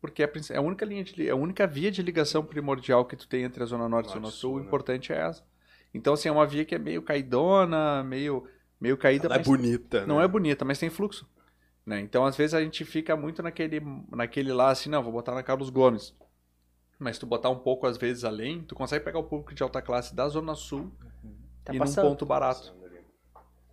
Porque 0.00 0.22
é 0.22 0.26
a 0.26 0.54
é 0.54 0.58
a 0.58 0.62
única 0.62 0.84
linha 0.84 1.02
de, 1.02 1.26
é 1.26 1.32
a 1.32 1.34
única 1.34 1.66
via 1.66 1.90
de 1.90 2.00
ligação 2.02 2.44
primordial 2.44 3.04
que 3.04 3.16
tu 3.16 3.26
tem 3.26 3.42
entre 3.42 3.64
a 3.64 3.66
Zona 3.66 3.88
Norte 3.88 4.06
e 4.06 4.10
a 4.10 4.14
Zona 4.14 4.30
Sul, 4.30 4.54
o 4.54 4.60
né? 4.60 4.64
importante 4.64 5.12
é 5.12 5.16
essa. 5.16 5.42
Então, 5.92 6.14
assim, 6.14 6.28
é 6.28 6.32
uma 6.32 6.46
via 6.46 6.64
que 6.64 6.76
é 6.76 6.78
meio 6.78 7.02
caidona, 7.02 8.04
meio, 8.04 8.46
meio 8.80 8.96
caída, 8.96 9.26
Ela 9.26 9.38
é 9.38 9.42
bonita, 9.42 10.06
não 10.06 10.18
né? 10.18 10.24
é 10.24 10.28
bonita, 10.28 10.64
mas 10.64 10.78
tem 10.78 10.88
fluxo. 10.88 11.26
Né? 11.88 12.00
Então, 12.00 12.26
às 12.26 12.36
vezes, 12.36 12.52
a 12.52 12.60
gente 12.60 12.84
fica 12.84 13.16
muito 13.16 13.42
naquele, 13.42 13.80
naquele 14.10 14.52
lá, 14.52 14.68
assim, 14.70 14.90
não, 14.90 15.02
vou 15.02 15.10
botar 15.10 15.34
na 15.34 15.42
Carlos 15.42 15.70
Gomes. 15.70 16.14
Mas 16.98 17.18
tu 17.18 17.24
botar 17.24 17.48
um 17.48 17.58
pouco, 17.58 17.86
às 17.86 17.96
vezes, 17.96 18.24
além, 18.24 18.60
tu 18.60 18.74
consegue 18.74 19.02
pegar 19.02 19.18
o 19.18 19.24
público 19.24 19.54
de 19.54 19.62
alta 19.62 19.80
classe 19.80 20.14
da 20.14 20.28
Zona 20.28 20.54
Sul 20.54 20.92
Tá 21.64 21.74
e 21.74 21.78
passando. 21.78 22.04
num 22.04 22.10
ponto 22.10 22.26
barato. 22.26 22.74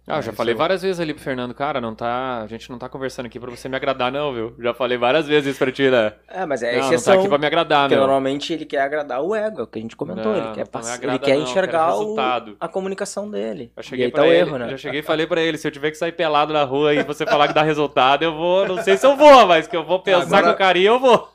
Ah, 0.07 0.17
eu 0.17 0.21
já 0.21 0.31
falei 0.31 0.53
várias 0.53 0.83
vezes 0.83 0.99
ali 0.99 1.15
pro 1.15 1.23
Fernando, 1.23 1.51
cara, 1.55 1.81
não 1.81 1.95
tá, 1.95 2.41
a 2.43 2.45
gente 2.47 2.69
não 2.69 2.77
tá 2.77 2.87
conversando 2.87 3.25
aqui 3.25 3.39
pra 3.39 3.49
você 3.49 3.67
me 3.67 3.75
agradar 3.75 4.11
não, 4.11 4.31
viu? 4.31 4.55
Já 4.59 4.71
falei 4.71 4.99
várias 4.99 5.27
vezes 5.27 5.49
isso 5.49 5.57
pra 5.57 5.71
ti, 5.71 5.89
né? 5.89 6.13
É, 6.27 6.45
mas 6.45 6.61
é 6.61 6.73
Não, 6.73 6.79
não 6.81 6.85
exceção. 6.93 7.13
tá 7.15 7.19
aqui 7.19 7.27
pra 7.27 7.37
me 7.39 7.47
agradar, 7.47 7.81
porque 7.83 7.95
meu. 7.95 8.01
normalmente 8.03 8.53
ele 8.53 8.65
quer 8.65 8.81
agradar 8.81 9.21
o 9.23 9.33
ego, 9.33 9.61
é 9.61 9.63
o 9.63 9.67
que 9.67 9.79
a 9.79 9.81
gente 9.81 9.95
comentou. 9.95 10.31
Não, 10.31 10.37
ele 10.45 10.53
quer, 10.53 10.67
pass- 10.67 10.85
me 10.85 10.91
ele 10.93 11.05
agrada 11.05 11.19
quer 11.19 11.31
não, 11.31 11.37
eu 11.39 11.43
enxergar 11.43 11.95
o- 11.97 12.15
a 12.59 12.67
comunicação 12.67 13.27
dele. 13.31 13.71
Já 13.75 13.81
e 13.81 13.83
cheguei 13.83 14.11
tá 14.11 14.21
o 14.21 14.25
ele, 14.25 14.35
erro, 14.35 14.57
né? 14.59 14.69
já 14.69 14.77
cheguei 14.77 14.99
e 14.99 15.03
falei 15.03 15.25
pra 15.25 15.41
ele, 15.41 15.57
se 15.57 15.67
eu 15.67 15.71
tiver 15.71 15.89
que 15.89 15.97
sair 15.97 16.11
pelado 16.11 16.53
na 16.53 16.63
rua 16.63 16.93
e 16.93 17.01
você 17.03 17.25
falar 17.25 17.47
que 17.47 17.53
dá 17.55 17.63
resultado, 17.63 18.21
eu 18.23 18.35
vou, 18.35 18.67
não 18.67 18.83
sei 18.83 18.97
se 18.97 19.07
eu 19.07 19.15
vou, 19.17 19.47
mas 19.47 19.67
que 19.67 19.75
eu 19.75 19.83
vou 19.83 19.99
pensar 20.03 20.37
Agora- 20.37 20.53
com 20.53 20.59
carinho, 20.59 20.87
eu 20.93 20.99
vou. 20.99 21.29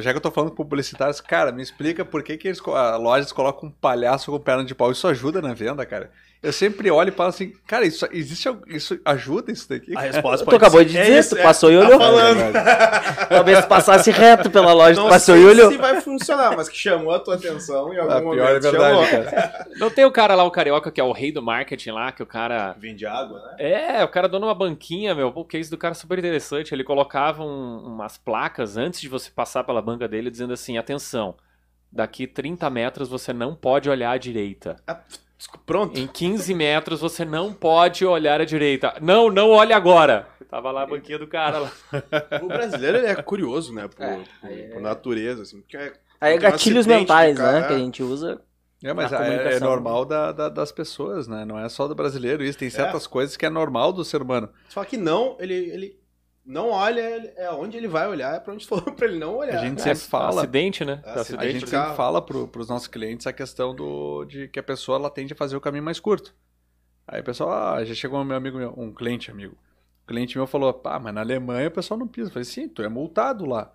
Já 0.00 0.12
que 0.12 0.18
eu 0.18 0.22
tô 0.22 0.30
falando 0.30 0.50
com 0.50 0.62
publicitários, 0.62 1.20
cara, 1.20 1.50
me 1.50 1.60
explica 1.60 2.04
por 2.04 2.22
que, 2.22 2.36
que 2.36 2.46
eles, 2.46 2.60
a 2.64 2.96
lojas 2.96 3.32
colocam 3.32 3.68
um 3.68 3.72
palhaço 3.72 4.30
com 4.30 4.38
perna 4.38 4.64
de 4.64 4.72
pau. 4.72 4.92
Isso 4.92 5.08
ajuda 5.08 5.42
na 5.42 5.52
venda, 5.52 5.84
cara. 5.84 6.12
Eu 6.44 6.52
sempre 6.52 6.90
olho 6.90 7.08
e 7.08 7.12
falo 7.12 7.30
assim, 7.30 7.52
cara, 7.66 7.86
isso 7.86 8.06
existe 8.12 8.48
isso 8.68 9.00
ajuda 9.04 9.50
isso 9.50 9.68
daqui? 9.68 9.96
A 9.96 10.00
resposta 10.02 10.44
Tu 10.44 10.54
acabou 10.54 10.80
ser- 10.80 10.84
de 10.86 10.98
é 10.98 11.02
dizer, 11.02 11.18
isso, 11.18 11.30
tu 11.34 11.38
é. 11.38 11.42
passou 11.42 11.72
e 11.72 11.78
Tá 11.78 11.86
olhou. 11.86 11.98
falando. 11.98 12.52
Talvez 13.28 13.60
tu 13.62 13.68
passasse 13.68 14.10
reto 14.10 14.50
pela 14.50 14.72
loja, 14.72 15.00
tu 15.00 15.04
Não 15.04 15.08
passou 15.10 15.34
sei 15.34 15.42
e 15.42 15.46
olhou. 15.46 15.70
se 15.70 15.78
vai 15.78 16.00
funcionar, 16.00 16.56
mas 16.56 16.68
que 16.68 16.76
chamou 16.76 17.12
a 17.14 17.18
tua 17.18 17.34
atenção 17.36 17.92
em 17.92 17.98
algum 17.98 18.12
Ah, 18.12 18.20
momento. 18.20 18.34
pior 18.44 18.56
é 18.56 18.62
chamou. 18.62 19.02
verdade, 19.04 19.30
cara. 19.34 19.66
Não 19.80 19.90
tem 19.90 20.04
o 20.04 20.12
cara 20.12 20.34
lá, 20.34 20.44
o 20.44 20.50
carioca, 20.50 20.90
que 20.90 21.00
é 21.00 21.04
o 21.04 21.12
rei 21.12 21.32
do 21.32 21.42
marketing 21.42 21.90
lá, 21.90 22.12
que 22.12 22.22
o 22.22 22.26
cara... 22.26 22.74
Vende 22.78 23.06
água, 23.06 23.40
né? 23.58 23.98
É, 24.00 24.04
o 24.04 24.08
cara 24.08 24.28
dono 24.28 24.46
uma 24.46 24.54
banquinha, 24.54 25.14
meu. 25.14 25.28
O 25.34 25.44
case 25.44 25.70
do 25.70 25.78
cara 25.78 25.92
é 25.92 25.94
super 25.94 26.18
interessante. 26.18 26.74
Ele 26.74 26.84
colocava 26.84 27.42
um- 27.42 27.78
umas 27.86 28.18
placas 28.18 28.76
antes 28.76 29.00
de 29.00 29.08
você 29.08 29.30
passar 29.30 29.64
pela 29.64 29.80
banca 29.80 30.06
dele, 30.06 30.30
dizendo 30.30 30.52
assim: 30.52 30.76
atenção, 30.76 31.34
daqui 31.90 32.26
30 32.26 32.68
metros 32.68 33.08
você 33.08 33.32
não 33.32 33.54
pode 33.54 33.88
olhar 33.88 34.10
à 34.10 34.18
direita. 34.18 34.76
Pronto. 35.66 35.98
Em 35.98 36.06
15 36.06 36.54
metros 36.54 37.00
você 37.00 37.24
não 37.24 37.52
pode 37.52 38.04
olhar 38.04 38.40
à 38.40 38.44
direita. 38.44 38.94
Não, 39.00 39.30
não 39.30 39.50
olhe 39.50 39.72
agora. 39.72 40.26
Tava 40.48 40.70
lá 40.70 40.82
a 40.82 40.86
banquinha 40.86 41.18
do 41.18 41.26
cara 41.26 41.58
lá. 41.58 41.72
O 42.42 42.46
brasileiro 42.46 42.98
ele 42.98 43.06
é 43.08 43.14
curioso, 43.16 43.72
né? 43.74 43.88
Por, 43.88 44.02
É, 44.02 44.16
por- 44.40 44.50
é- 44.50 44.62
por 44.68 44.80
natureza, 44.80 45.42
assim. 45.42 45.60
porque 45.60 45.76
é- 45.76 45.92
Aí 46.20 46.34
é 46.34 46.36
um 46.36 46.40
gatilhos 46.40 46.86
mentais, 46.86 47.36
né? 47.36 47.44
carro, 47.44 47.66
Que 47.66 47.72
a 47.72 47.76
é. 47.76 47.78
gente 47.80 48.02
usa. 48.02 48.40
É, 48.82 48.92
mas 48.92 49.10
Na 49.10 49.26
é, 49.26 49.54
é 49.56 49.60
normal 49.60 50.04
da- 50.04 50.30
da- 50.32 50.48
das 50.48 50.70
pessoas, 50.70 51.26
né? 51.26 51.44
Não 51.44 51.58
é 51.58 51.68
só 51.68 51.88
do 51.88 51.94
brasileiro 51.94 52.44
isso. 52.44 52.58
Tem 52.58 52.68
certas 52.70 53.06
coisas 53.06 53.36
que 53.36 53.46
é 53.46 53.50
normal 53.50 53.92
do 53.92 54.04
ser 54.04 54.20
humano. 54.22 54.48
Só 54.68 54.84
que 54.84 54.96
não, 54.96 55.36
ele, 55.40 55.54
ele 55.54 55.98
não 56.44 56.70
olha, 56.70 57.00
ele- 57.00 57.32
é 57.36 57.50
onde 57.50 57.76
ele 57.76 57.88
vai 57.88 58.06
olhar, 58.08 58.34
é 58.36 58.40
pra 58.40 58.52
onde 58.52 58.66
for 58.68 58.82
pra 58.82 59.06
ele 59.06 59.18
não 59.18 59.36
olhar. 59.36 59.58
A 59.60 59.64
gente 59.66 59.80
É, 59.80 59.94
sempre 59.94 60.08
fala. 60.10 60.42
Acidente, 60.42 60.84
né? 60.84 61.00
É, 61.04 61.10
A 61.10 61.14
Acidente. 61.20 61.52
gente 61.52 61.66
carro. 61.70 61.82
sempre 61.84 61.96
fala 61.96 62.20
pro, 62.22 62.48
pros 62.48 62.68
nossos 62.68 62.88
clientes 62.88 63.26
a 63.26 63.32
questão 63.32 63.74
do, 63.74 64.24
de 64.24 64.48
que 64.48 64.58
a 64.58 64.62
pessoa 64.62 64.98
ela 64.98 65.10
tende 65.10 65.32
a 65.32 65.36
fazer 65.36 65.56
o 65.56 65.60
caminho 65.60 65.84
mais 65.84 65.98
curto. 66.00 66.34
Aí 67.06 67.20
o 67.20 67.24
pessoal, 67.24 67.52
ah, 67.52 67.84
já 67.84 67.94
chegou 67.94 68.18
um 68.20 68.24
meu 68.24 68.36
amigo 68.36 68.56
meu, 68.58 68.72
um 68.76 68.92
cliente 68.92 69.30
amigo. 69.30 69.56
O 70.04 70.06
cliente 70.06 70.36
meu 70.36 70.46
falou, 70.46 70.72
pá, 70.72 70.98
mas 70.98 71.14
na 71.14 71.20
Alemanha 71.22 71.68
o 71.68 71.70
pessoal 71.70 71.98
não 71.98 72.06
pisa. 72.06 72.28
Eu 72.28 72.32
falei, 72.32 72.44
sim, 72.44 72.68
tu 72.68 72.82
é 72.82 72.88
multado 72.88 73.44
lá. 73.46 73.72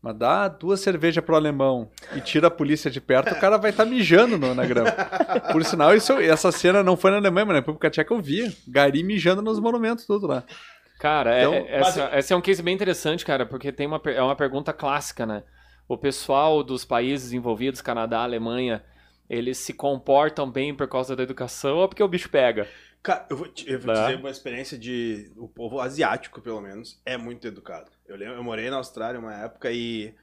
Mas 0.00 0.16
dá 0.16 0.48
duas 0.48 0.80
cervejas 0.80 1.24
pro 1.24 1.36
alemão 1.36 1.88
e 2.16 2.20
tira 2.20 2.48
a 2.48 2.50
polícia 2.50 2.90
de 2.90 3.00
perto, 3.00 3.32
o 3.32 3.38
cara 3.40 3.56
vai 3.56 3.70
estar 3.70 3.84
mijando 3.84 4.36
no- 4.36 4.52
na 4.52 4.66
grama. 4.66 4.90
Por 5.52 5.64
sinal, 5.64 5.94
isso, 5.94 6.12
essa 6.14 6.50
cena 6.50 6.82
não 6.82 6.96
foi 6.96 7.12
na 7.12 7.18
Alemanha, 7.18 7.46
mas 7.46 7.54
na 7.54 7.60
República 7.60 7.88
Tcheca 7.88 8.12
eu 8.12 8.20
via. 8.20 8.52
Gari 8.66 9.04
mijando 9.04 9.40
nos 9.42 9.60
monumentos, 9.60 10.04
tudo 10.04 10.26
lá. 10.26 10.42
Cara, 11.02 11.34
é- 11.34 11.42
Então, 11.42 11.54
é- 11.54 11.78
essa, 11.80 12.10
esse 12.18 12.32
é 12.32 12.36
um 12.36 12.40
case 12.40 12.62
bem 12.62 12.74
interessante, 12.74 13.24
cara, 13.24 13.44
porque 13.44 13.72
tem 13.72 13.86
uma, 13.88 14.00
é 14.06 14.22
uma 14.22 14.36
pergunta 14.36 14.72
clássica, 14.72 15.26
né? 15.26 15.42
O 15.88 15.98
pessoal 15.98 16.62
dos 16.62 16.84
países 16.84 17.32
envolvidos, 17.32 17.80
Canadá, 17.82 18.22
Alemanha, 18.22 18.84
eles 19.28 19.58
se 19.58 19.74
comportam 19.74 20.48
bem 20.50 20.74
por 20.74 20.88
causa 20.88 21.16
da 21.16 21.22
educação 21.24 21.78
ou 21.78 21.88
porque 21.88 22.02
o 22.02 22.08
bicho 22.08 22.30
pega? 22.30 22.68
Cara, 23.02 23.26
eu 23.28 23.36
vou, 23.36 23.48
te, 23.48 23.68
eu 23.68 23.80
vou 23.80 23.88
Né? 23.88 23.94
dizer 23.94 24.16
uma 24.16 24.30
experiência 24.30 24.78
de. 24.78 25.32
O 25.36 25.48
povo 25.48 25.80
asiático, 25.80 26.40
pelo 26.40 26.60
menos, 26.60 27.00
é 27.04 27.16
muito 27.16 27.46
educado. 27.48 27.90
Eu 28.06 28.16
lembro, 28.16 28.36
eu 28.36 28.44
morei 28.44 28.70
na 28.70 28.76
Austrália 28.76 29.18
uma 29.18 29.34
época 29.34 29.72
e. 29.72 30.14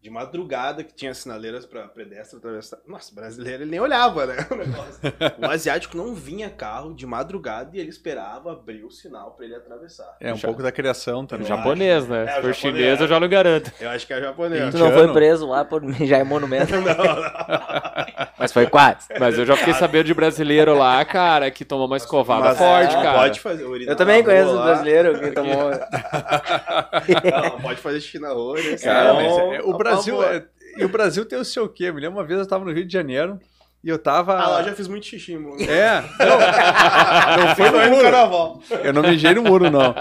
De 0.00 0.08
madrugada 0.10 0.84
que 0.84 0.94
tinha 0.94 1.12
sinaleiras 1.12 1.66
pra 1.66 1.88
pedestre 1.88 2.38
atravessar. 2.38 2.78
Nossa, 2.86 3.12
brasileiro 3.12 3.64
ele 3.64 3.70
nem 3.72 3.80
olhava, 3.80 4.26
né? 4.26 4.46
O, 4.48 4.54
negócio. 4.54 5.00
o 5.38 5.46
asiático 5.50 5.96
não 5.96 6.14
vinha 6.14 6.48
carro 6.48 6.94
de 6.94 7.04
madrugada 7.04 7.76
e 7.76 7.80
ele 7.80 7.88
esperava 7.90 8.52
abrir 8.52 8.84
o 8.84 8.90
sinal 8.92 9.32
pra 9.32 9.44
ele 9.44 9.56
atravessar. 9.56 10.16
É 10.20 10.32
um 10.32 10.36
Já- 10.36 10.46
pouco 10.46 10.62
da 10.62 10.70
criação 10.70 11.26
também. 11.26 11.44
Eu 11.50 11.56
japonês, 11.56 12.04
acho, 12.04 12.12
né? 12.12 12.24
né? 12.26 12.30
É, 12.30 12.34
Se 12.36 12.42
for 12.42 12.54
chinês, 12.54 13.00
é. 13.00 13.02
eu 13.02 13.08
já 13.08 13.18
não 13.18 13.28
garanto. 13.28 13.72
Eu 13.80 13.90
acho 13.90 14.06
que 14.06 14.12
é 14.12 14.20
japonês. 14.20 14.70
Tu 14.72 14.78
não 14.78 14.92
foi 14.92 15.12
preso 15.12 15.48
lá 15.48 15.64
por 15.64 15.82
mijar 15.82 16.20
em 16.20 16.24
monumento, 16.24 16.72
não, 16.78 16.80
não. 16.82 16.94
mas 18.38 18.52
foi 18.52 18.66
quase. 18.66 19.08
Mas 19.18 19.36
eu 19.38 19.44
já 19.46 19.56
fiquei 19.56 19.74
sabendo 19.74 20.04
de 20.04 20.14
brasileiro 20.14 20.76
lá, 20.76 21.04
cara, 21.04 21.50
que 21.50 21.64
tomou 21.64 21.86
uma 21.86 21.96
escovada 21.96 22.44
Mas 22.50 22.58
forte, 22.58 22.94
é, 22.96 23.02
cara. 23.02 23.18
Pode 23.18 23.40
fazer 23.40 23.64
urinar 23.64 23.92
Eu 23.92 23.96
também 23.96 24.22
conheço 24.22 24.50
um 24.56 24.62
brasileiro 24.62 25.18
que 25.20 25.30
tomou. 25.32 25.70
Não, 27.50 27.60
pode 27.60 27.80
fazer 27.80 28.00
xixi 28.00 28.18
na 28.18 28.30
rua. 28.32 28.56
né? 28.60 28.76
Cara, 28.76 29.14
mas 29.14 29.26
é- 29.26 29.62
o 29.62 29.76
Brasil. 29.76 30.22
é- 30.22 30.44
e 30.76 30.84
o 30.84 30.88
Brasil 30.88 31.24
tem 31.24 31.38
o 31.38 31.44
seu 31.44 31.68
quê? 31.68 31.90
Me 31.90 32.00
lembro 32.00 32.18
uma 32.18 32.24
vez 32.24 32.38
eu 32.38 32.46
tava 32.46 32.64
no 32.64 32.72
Rio 32.72 32.86
de 32.86 32.92
Janeiro 32.92 33.38
e 33.82 33.88
eu 33.88 33.98
tava. 33.98 34.38
Ah, 34.38 34.48
lá 34.48 34.62
já 34.62 34.72
fiz 34.74 34.86
muito 34.86 35.06
xixi, 35.06 35.36
mano. 35.36 35.56
É, 35.62 36.02
não, 36.20 36.38
não 37.48 37.56
foi 37.56 37.70
no 37.70 37.78
no 37.80 37.90
muro. 37.90 38.02
carnaval. 38.02 38.60
Eu 38.84 38.92
não 38.92 39.02
mijei 39.02 39.34
no 39.34 39.42
muro, 39.42 39.70
não. 39.70 39.94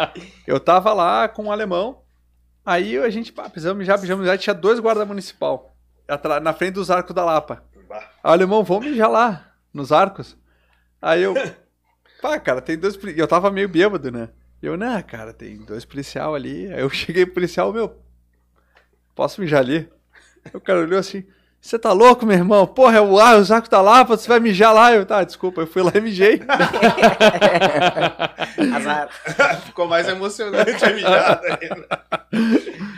Eu 0.46 0.60
tava 0.60 0.94
lá 0.94 1.28
com 1.28 1.46
um 1.46 1.52
alemão, 1.52 2.00
aí 2.66 2.98
a 2.98 3.10
gente, 3.10 3.32
pá, 3.32 3.50
precisamos 3.50 3.80
mijar, 3.80 3.96
precisamos 3.98 4.22
mijar, 4.24 4.38
tinha 4.38 4.54
dois 4.54 4.80
guarda 4.80 5.06
municipal 5.06 5.74
na 6.42 6.54
frente 6.54 6.74
dos 6.74 6.92
arcos 6.92 7.14
da 7.16 7.26
Lapa. 7.26 7.64
Aí 7.96 8.02
o 8.24 8.34
alemão, 8.34 8.64
vamos 8.64 8.86
mijar 8.88 9.10
lá, 9.10 9.54
nos 9.74 9.92
arcos. 9.92 10.38
Aí 11.02 11.24
eu, 11.24 11.34
pá, 12.22 12.40
cara, 12.40 12.62
tem 12.62 12.78
dois. 12.78 12.98
Eu 13.16 13.28
tava 13.28 13.52
meio 13.52 13.70
bêbado, 13.70 14.12
né? 14.12 14.30
Eu, 14.62 14.76
né, 14.76 15.02
cara, 15.04 15.34
tem 15.34 15.58
dois 15.58 15.86
policial 15.86 16.36
ali. 16.36 16.72
Aí 16.74 16.82
eu 16.82 16.90
cheguei 16.92 17.26
pro 17.26 17.36
policial, 17.36 17.72
meu, 17.72 18.02
posso 19.16 19.42
mijar 19.42 19.62
ali? 19.62 19.90
Aí 20.46 20.52
o 20.54 20.62
cara 20.62 20.80
olhou 20.80 21.00
assim, 21.00 21.26
você 21.60 21.78
tá 21.78 21.91
louco, 21.91 22.26
meu 22.26 22.38
irmão? 22.38 22.66
Porra, 22.66 22.97
é 22.97 23.01
o 23.01 23.20
ar, 23.20 23.38
os 23.38 23.51
arcos 23.51 23.70
da 23.70 23.82
Lapa, 23.82 24.16
você 24.16 24.28
vai 24.28 24.39
mijar 24.39 24.74
lá? 24.74 24.93
Eu, 24.93 25.05
tá, 25.05 25.24
desculpa, 25.24 25.62
eu 25.62 25.68
fui 25.68 25.82
lá 25.84 25.91
e 25.95 25.99
mijei. 26.01 26.41
Azar. 28.76 29.10
Ficou 29.66 29.88
mais 29.88 30.08
emocionante 30.08 30.84
a 30.84 30.93
mijada 30.93 31.60
ainda. 31.62 31.88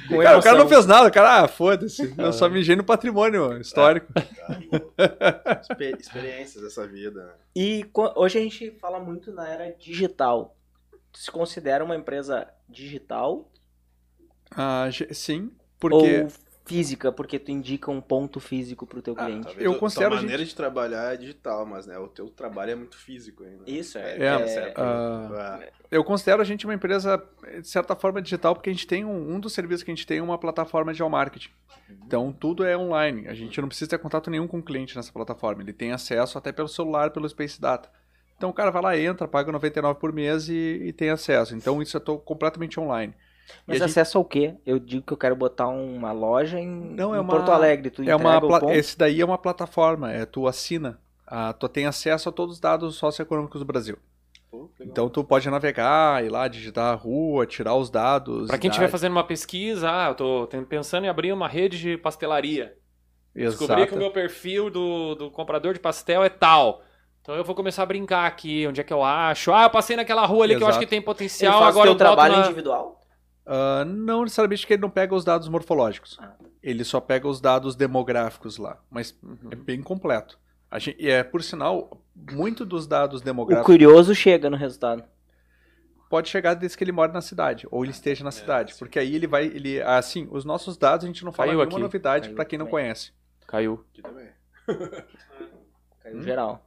Com 0.07 0.21
Cara, 0.23 0.37
o 0.37 0.41
cara 0.43 0.57
não 0.57 0.67
fez 0.67 0.85
nada, 0.85 1.07
o 1.07 1.11
cara, 1.11 1.43
ah, 1.43 1.47
foda-se. 1.47 2.13
Eu 2.17 2.33
só 2.33 2.49
mijei 2.49 2.75
no 2.75 2.83
patrimônio 2.83 3.59
histórico. 3.59 4.07
Exper- 5.61 5.97
Experiências 5.99 6.63
dessa 6.63 6.85
vida. 6.87 7.23
né? 7.25 7.31
E 7.55 7.85
hoje 8.15 8.37
a 8.39 8.41
gente 8.41 8.71
fala 8.79 8.99
muito 8.99 9.31
na 9.31 9.47
era 9.47 9.71
digital. 9.79 10.55
Tu 11.11 11.19
se 11.19 11.31
considera 11.31 11.83
uma 11.83 11.95
empresa 11.95 12.47
digital 12.67 13.49
Ah, 14.55 14.87
sim, 15.11 15.51
porque 15.79 16.21
ou 16.23 16.31
física, 16.69 17.11
porque 17.11 17.39
tu 17.39 17.49
indica 17.51 17.89
um 17.89 17.99
ponto 17.99 18.39
físico 18.39 18.85
pro 18.85 19.01
teu 19.01 19.15
Ah, 19.17 19.25
cliente? 19.25 19.55
Eu 19.57 19.73
a 19.73 19.77
considero 19.79 20.11
tua 20.11 20.17
a 20.17 20.21
gente- 20.21 20.29
maneira 20.29 20.45
de 20.45 20.55
trabalhar 20.55 21.13
é 21.13 21.17
digital, 21.17 21.65
mas 21.65 21.87
né, 21.87 21.97
o 21.97 22.07
teu 22.07 22.29
trabalho 22.29 22.71
é 22.71 22.75
muito 22.75 22.95
físico 22.95 23.43
ainda. 23.43 23.63
Isso, 23.65 23.97
é. 23.97 24.17
É, 24.19 24.25
é- 24.25 24.47
certo. 24.47 24.81
É. 24.81 25.71
eu 25.89 26.03
considero 26.03 26.41
a 26.41 26.45
gente 26.45 26.65
uma 26.65 26.73
empresa, 26.75 27.21
de 27.59 27.67
certa 27.67 27.95
forma, 27.95 28.21
digital, 28.21 28.53
porque 28.53 28.69
a 28.69 28.73
gente 28.73 28.85
tem 28.85 29.03
um, 29.03 29.35
um 29.35 29.39
dos 29.39 29.51
serviços 29.53 29.83
que 29.83 29.89
a 29.91 29.95
gente 29.95 30.05
tem 30.05 30.19
é 30.19 30.21
uma 30.21 30.37
plataforma 30.37 30.93
de 30.93 31.01
marketing. 31.03 31.49
Então, 32.05 32.31
tudo 32.31 32.63
é 32.63 32.77
online. 32.77 33.27
A 33.27 33.33
gente 33.33 33.59
não 33.59 33.67
precisa 33.67 33.89
ter 33.89 33.97
contato 33.97 34.29
nenhum 34.29 34.47
com 34.47 34.59
o 34.59 34.63
cliente 34.63 34.95
nessa 34.95 35.11
plataforma. 35.11 35.63
Ele 35.63 35.73
tem 35.73 35.91
acesso 35.91 36.37
até 36.37 36.51
pelo 36.51 36.67
celular, 36.67 37.09
pelo 37.09 37.27
Space 37.27 37.59
Data. 37.59 37.89
Então, 38.37 38.51
o 38.51 38.53
cara 38.53 38.69
vai 38.69 38.81
lá, 38.81 38.97
entra, 38.97 39.27
paga 39.27 39.51
99 39.51 39.99
por 39.99 40.13
mês 40.13 40.47
e, 40.47 40.53
e 40.53 40.93
tem 40.93 41.09
acesso. 41.09 41.55
Então, 41.55 41.81
isso 41.81 41.97
eu 41.97 41.99
estou 41.99 42.19
completamente 42.19 42.79
online. 42.79 43.13
Mas 43.65 43.77
gente- 43.79 43.85
acesso 43.89 44.17
ao 44.17 44.25
quê? 44.25 44.55
Eu 44.65 44.79
digo 44.79 45.03
que 45.05 45.13
eu 45.13 45.17
quero 45.17 45.35
botar 45.35 45.67
uma 45.67 46.11
loja 46.11 46.59
em, 46.59 46.67
Não, 46.95 47.13
é 47.15 47.19
uma- 47.19 47.33
Porto 47.33 47.51
Alegre. 47.51 47.89
Tu 47.89 48.03
É 48.03 48.15
uma, 48.15 48.39
pla- 48.39 48.59
ponto? 48.59 48.71
esse 48.73 48.97
daí 48.97 49.21
é 49.21 49.25
uma 49.25 49.37
plataforma, 49.37 50.11
é, 50.11 50.25
tu 50.25 50.47
assina, 50.47 50.99
ah, 51.27 51.53
tu 51.53 51.67
tem 51.69 51.85
acesso 51.85 52.29
a 52.29 52.31
todos 52.31 52.55
os 52.55 52.59
dados 52.61 52.95
socioeconômicos 52.95 53.59
do 53.59 53.65
Brasil. 53.65 53.97
Pô. 54.51 54.69
Então 54.81 55.07
tu 55.09 55.23
pode 55.23 55.47
navegar, 55.49 56.23
ir 56.25 56.29
lá, 56.29 56.47
digitar 56.47 56.91
a 56.91 56.95
rua, 56.95 57.45
tirar 57.45 57.75
os 57.75 57.89
dados. 57.89 58.47
Pra 58.47 58.57
quem 58.57 58.69
estiver 58.69 58.87
fazendo 58.89 59.11
uma 59.11 59.23
pesquisa, 59.23 59.87
ah, 59.91 60.07
eu 60.09 60.15
tô 60.15 60.47
pensando 60.67 61.05
em 61.05 61.07
abrir 61.09 61.31
uma 61.31 61.47
rede 61.47 61.77
de 61.79 61.97
pastelaria. 61.97 62.75
Descobri 63.35 63.75
Exato. 63.75 63.87
que 63.89 63.95
o 63.95 63.99
meu 63.99 64.11
perfil 64.11 64.71
do, 64.71 65.13
do 65.15 65.29
comprador 65.31 65.73
de 65.73 65.79
pastel 65.79 66.23
é 66.23 66.29
tal. 66.29 66.81
Então 67.21 67.35
eu 67.35 67.43
vou 67.43 67.53
começar 67.53 67.83
a 67.83 67.85
brincar 67.85 68.25
aqui, 68.25 68.65
onde 68.67 68.81
é 68.81 68.83
que 68.83 68.91
eu 68.91 69.03
acho. 69.03 69.53
Ah, 69.53 69.63
eu 69.63 69.69
passei 69.69 69.95
naquela 69.95 70.25
rua 70.25 70.45
ali 70.45 70.55
que 70.57 70.63
eu 70.63 70.67
acho 70.67 70.77
Exato. 70.77 70.85
que 70.85 70.89
tem 70.89 70.97
Ele 70.97 71.05
potencial, 71.05 71.59
faz 71.59 71.69
agora 71.75 71.91
o 71.91 71.95
trabalho 71.95 72.37
na... 72.37 72.45
individual? 72.45 72.99
Ah, 73.51 73.83
não 73.83 74.21
necessariamente 74.23 74.67
que 74.67 74.73
ele 74.73 74.81
não 74.83 74.91
pega 74.91 75.15
os 75.15 75.25
dados 75.25 75.47
morfológicos. 75.49 76.17
Ah. 76.21 76.33
Ele 76.61 76.83
só 76.83 76.99
pega 77.01 77.27
os 77.27 77.41
dados 77.41 77.75
demográficos 77.75 78.57
lá. 78.57 78.77
Mas 78.91 79.17
Uhum. 79.23 79.49
é 79.49 79.55
bem 79.55 79.81
completo. 79.81 80.37
A 80.69 80.77
gente, 80.77 81.01
e 81.01 81.09
é, 81.09 81.23
por 81.23 81.41
sinal, 81.41 81.99
muito 82.31 82.63
dos 82.63 82.85
dados 82.85 83.21
O 83.21 83.25
demográficos 83.25 83.65
curioso 83.65 84.13
chega 84.13 84.51
no 84.51 84.55
resultado. 84.57 85.03
pode 86.11 86.29
chegar 86.29 86.53
desde 86.53 86.77
que 86.77 86.83
ele 86.83 86.91
mora 86.91 87.11
na 87.11 87.21
cidade, 87.21 87.67
ou 87.71 87.83
ele 87.83 87.91
esteja 87.91 88.23
na 88.23 88.29
cidade. 88.31 88.73
sim. 88.73 88.79
Porque 88.79 88.99
aí 88.99 89.15
ele 89.15 89.25
vai. 89.25 89.45
Ele, 89.45 89.81
assim, 89.81 90.27
os 90.29 90.45
nossos 90.45 90.77
dados 90.77 91.05
a 91.05 91.07
gente 91.07 91.25
não 91.25 91.31
fala 91.31 91.47
Caiu 91.47 91.57
nenhuma 91.59 91.73
aqui. 91.75 91.81
novidade 91.81 92.29
para 92.29 92.45
quem 92.45 92.59
não 92.59 92.67
também. 92.67 92.83
conhece. 92.83 93.11
Caiu. 93.47 93.83
Aqui 93.91 94.01
também. 94.03 94.27
Caiu 96.03 96.17
Hum? 96.17 96.21
geral. 96.21 96.65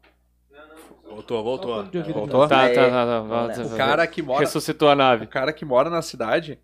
Voltou, 1.04 1.42
voltou. 1.44 1.74
Voltou? 1.84 2.02
mesmo. 2.40 2.48
Tá, 2.48 2.64
É, 2.64 2.74
tá, 2.74 2.82
tá, 2.90 3.06
tá, 3.06 3.20
vamos 3.20 3.56
tá. 3.56 3.62
O 3.74 3.76
cara 3.76 4.06
que 4.06 4.22
mora 4.22 4.40
Ressuscitou 4.40 4.88
a 4.88 4.94
nave. 4.96 5.24
O 5.26 5.28
cara 5.28 5.52
que 5.52 5.64
mora 5.64 5.90
na 5.90 6.00
cidade, 6.02 6.58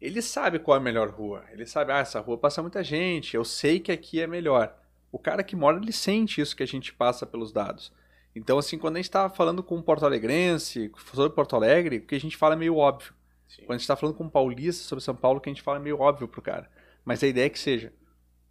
ele 0.00 0.22
sabe 0.22 0.58
qual 0.58 0.76
é 0.76 0.80
a 0.80 0.82
melhor 0.82 1.08
rua. 1.10 1.44
Ele 1.52 1.66
sabe, 1.66 1.92
ah, 1.92 1.98
essa 1.98 2.20
rua 2.20 2.38
passa 2.38 2.62
muita 2.62 2.82
gente, 2.84 3.34
eu 3.36 3.44
sei 3.44 3.80
que 3.80 3.92
aqui 3.92 4.20
é 4.20 4.26
melhor. 4.26 4.74
O 5.10 5.18
cara 5.18 5.42
que 5.42 5.56
mora, 5.56 5.78
ele 5.78 5.92
sente 5.92 6.40
isso 6.40 6.54
que 6.54 6.62
a 6.62 6.66
gente 6.66 6.92
passa 6.92 7.26
pelos 7.26 7.52
dados. 7.52 7.92
Então, 8.34 8.58
assim, 8.58 8.78
quando 8.78 8.96
a 8.96 8.98
gente 8.98 9.10
tá 9.10 9.28
falando 9.28 9.62
com 9.62 9.76
um 9.76 9.82
porto 9.82 10.04
alegrense, 10.04 10.92
sobre 11.12 11.34
Porto 11.34 11.56
Alegre, 11.56 11.96
o 11.98 12.06
que 12.06 12.14
a 12.14 12.20
gente 12.20 12.36
fala 12.36 12.54
é 12.54 12.58
meio 12.58 12.76
óbvio. 12.76 13.12
Sim. 13.48 13.62
Quando 13.62 13.76
a 13.76 13.78
gente 13.78 13.88
tá 13.88 13.96
falando 13.96 14.14
com 14.14 14.24
um 14.24 14.28
paulista 14.28 14.84
sobre 14.84 15.02
São 15.02 15.14
Paulo, 15.14 15.38
o 15.38 15.40
que 15.40 15.48
a 15.48 15.52
gente 15.52 15.62
fala 15.62 15.78
é 15.78 15.82
meio 15.82 15.98
óbvio 15.98 16.28
pro 16.28 16.42
cara. 16.42 16.70
Mas 17.04 17.22
a 17.22 17.26
ideia 17.26 17.46
é 17.46 17.50
que 17.50 17.58
seja. 17.58 17.92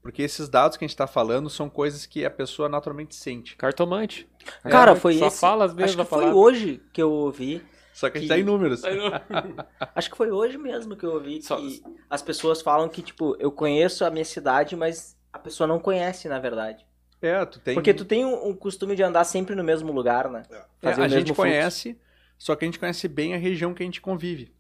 Porque 0.02 0.22
esses 0.24 0.50
dados 0.50 0.78
que 0.78 0.84
a 0.84 0.88
gente 0.88 0.98
tá 0.98 1.06
falando 1.08 1.50
são 1.50 1.70
coisas 1.70 2.06
que 2.06 2.26
a 2.26 2.30
pessoa 2.30 2.68
naturalmente 2.68 3.16
sente. 3.16 3.56
Cartomante. 3.56 4.28
Cara, 4.64 4.92
É, 4.92 4.96
foi 4.96 5.18
só 5.18 5.28
esse. 5.28 5.40
fala 5.40 5.66
as 5.66 5.72
Acho 5.72 5.80
mesmas 5.80 6.08
que 6.08 6.14
foi 6.14 6.32
hoje 6.32 6.82
que 6.92 7.02
eu 7.02 7.12
ouvi. 7.12 7.64
Só 7.98 8.12
que 8.12 8.20
a 8.20 8.22
gente 8.22 8.30
dá 8.30 8.38
em 8.38 8.44
números. 8.44 8.84
Acho 9.96 10.12
que 10.12 10.16
foi 10.18 10.30
hoje 10.30 10.56
mesmo 10.56 10.96
que 10.96 11.04
eu 11.04 11.14
ouvi 11.14 11.42
Só- 11.42 11.58
que 11.58 11.82
as 12.08 12.22
pessoas 12.22 12.62
falam 12.62 12.88
que, 12.88 13.02
tipo, 13.02 13.36
eu 13.40 13.52
conheço 13.52 14.06
a 14.06 14.12
minha 14.12 14.24
cidade, 14.24 14.76
mas 14.76 15.18
a 15.34 15.40
pessoa 15.40 15.66
não 15.66 15.80
conhece, 15.80 16.28
na 16.30 16.38
verdade. 16.38 16.86
É, 17.20 17.44
tu 17.44 17.60
tem. 17.60 17.74
Porque 17.74 17.96
tu 17.96 18.06
tem 18.06 18.24
um, 18.24 18.50
um 18.50 18.54
costume 18.56 18.96
de 18.96 19.02
andar 19.02 19.24
sempre 19.24 19.56
no 19.56 19.64
mesmo 19.64 19.92
lugar, 19.92 20.30
né? 20.30 20.44
É. 20.52 20.90
É, 20.90 20.94
a 20.94 21.00
o 21.06 21.10
gente 21.10 21.26
fluxo. 21.26 21.34
conhece, 21.42 22.00
só 22.38 22.56
que 22.56 22.66
a 22.66 22.68
gente 22.68 22.78
conhece 22.78 23.08
bem 23.08 23.34
a 23.34 23.38
região 23.38 23.74
que 23.74 23.82
a 23.82 23.86
gente 23.86 24.00
convive. 24.00 24.54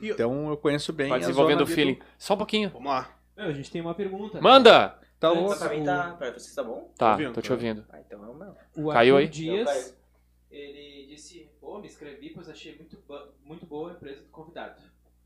E- 0.00 0.08
Então 0.08 0.48
eu 0.48 0.56
conheço 0.56 0.90
bem. 0.90 1.10
Vai 1.10 1.18
a 1.18 1.20
desenvolvendo 1.20 1.60
o 1.60 1.66
feeling. 1.66 1.96
do- 1.96 2.04
Só 2.16 2.32
um 2.32 2.38
pouquinho. 2.38 2.70
Vamos 2.70 2.90
lá. 2.90 3.10
Não, 3.36 3.44
a 3.44 3.52
gente 3.52 3.70
tem 3.70 3.82
uma 3.82 3.94
pergunta. 3.94 4.36
né? 4.36 4.40
Manda! 4.40 4.98
Tá 5.20 5.30
louco. 5.30 5.58
Pra 5.58 5.68
mim 5.68 5.84
tá. 5.84 6.14
Pra 6.18 6.30
vocês 6.32 6.54
tá 6.54 6.62
bom? 6.64 6.90
Tá, 6.96 7.12
ouvindo, 7.12 7.32
tô 7.34 7.42
te 7.42 7.48
tá? 7.48 7.54
ouvindo. 7.54 7.84
Ah, 7.90 8.00
então 8.00 8.24
é 8.24 8.80
o 8.80 8.88
Caiu 8.92 9.16
aí? 9.18 9.28
Dias, 9.28 9.94
ele 10.50 11.06
disse, 11.08 11.47
pô, 11.68 11.78
me 11.78 11.86
inscrevi, 11.86 12.30
pois 12.30 12.48
achei 12.48 12.74
muito, 12.76 12.98
muito 13.44 13.66
boa 13.66 13.90
a 13.90 13.92
empresa 13.92 14.22
do 14.22 14.28
convidado. 14.28 14.80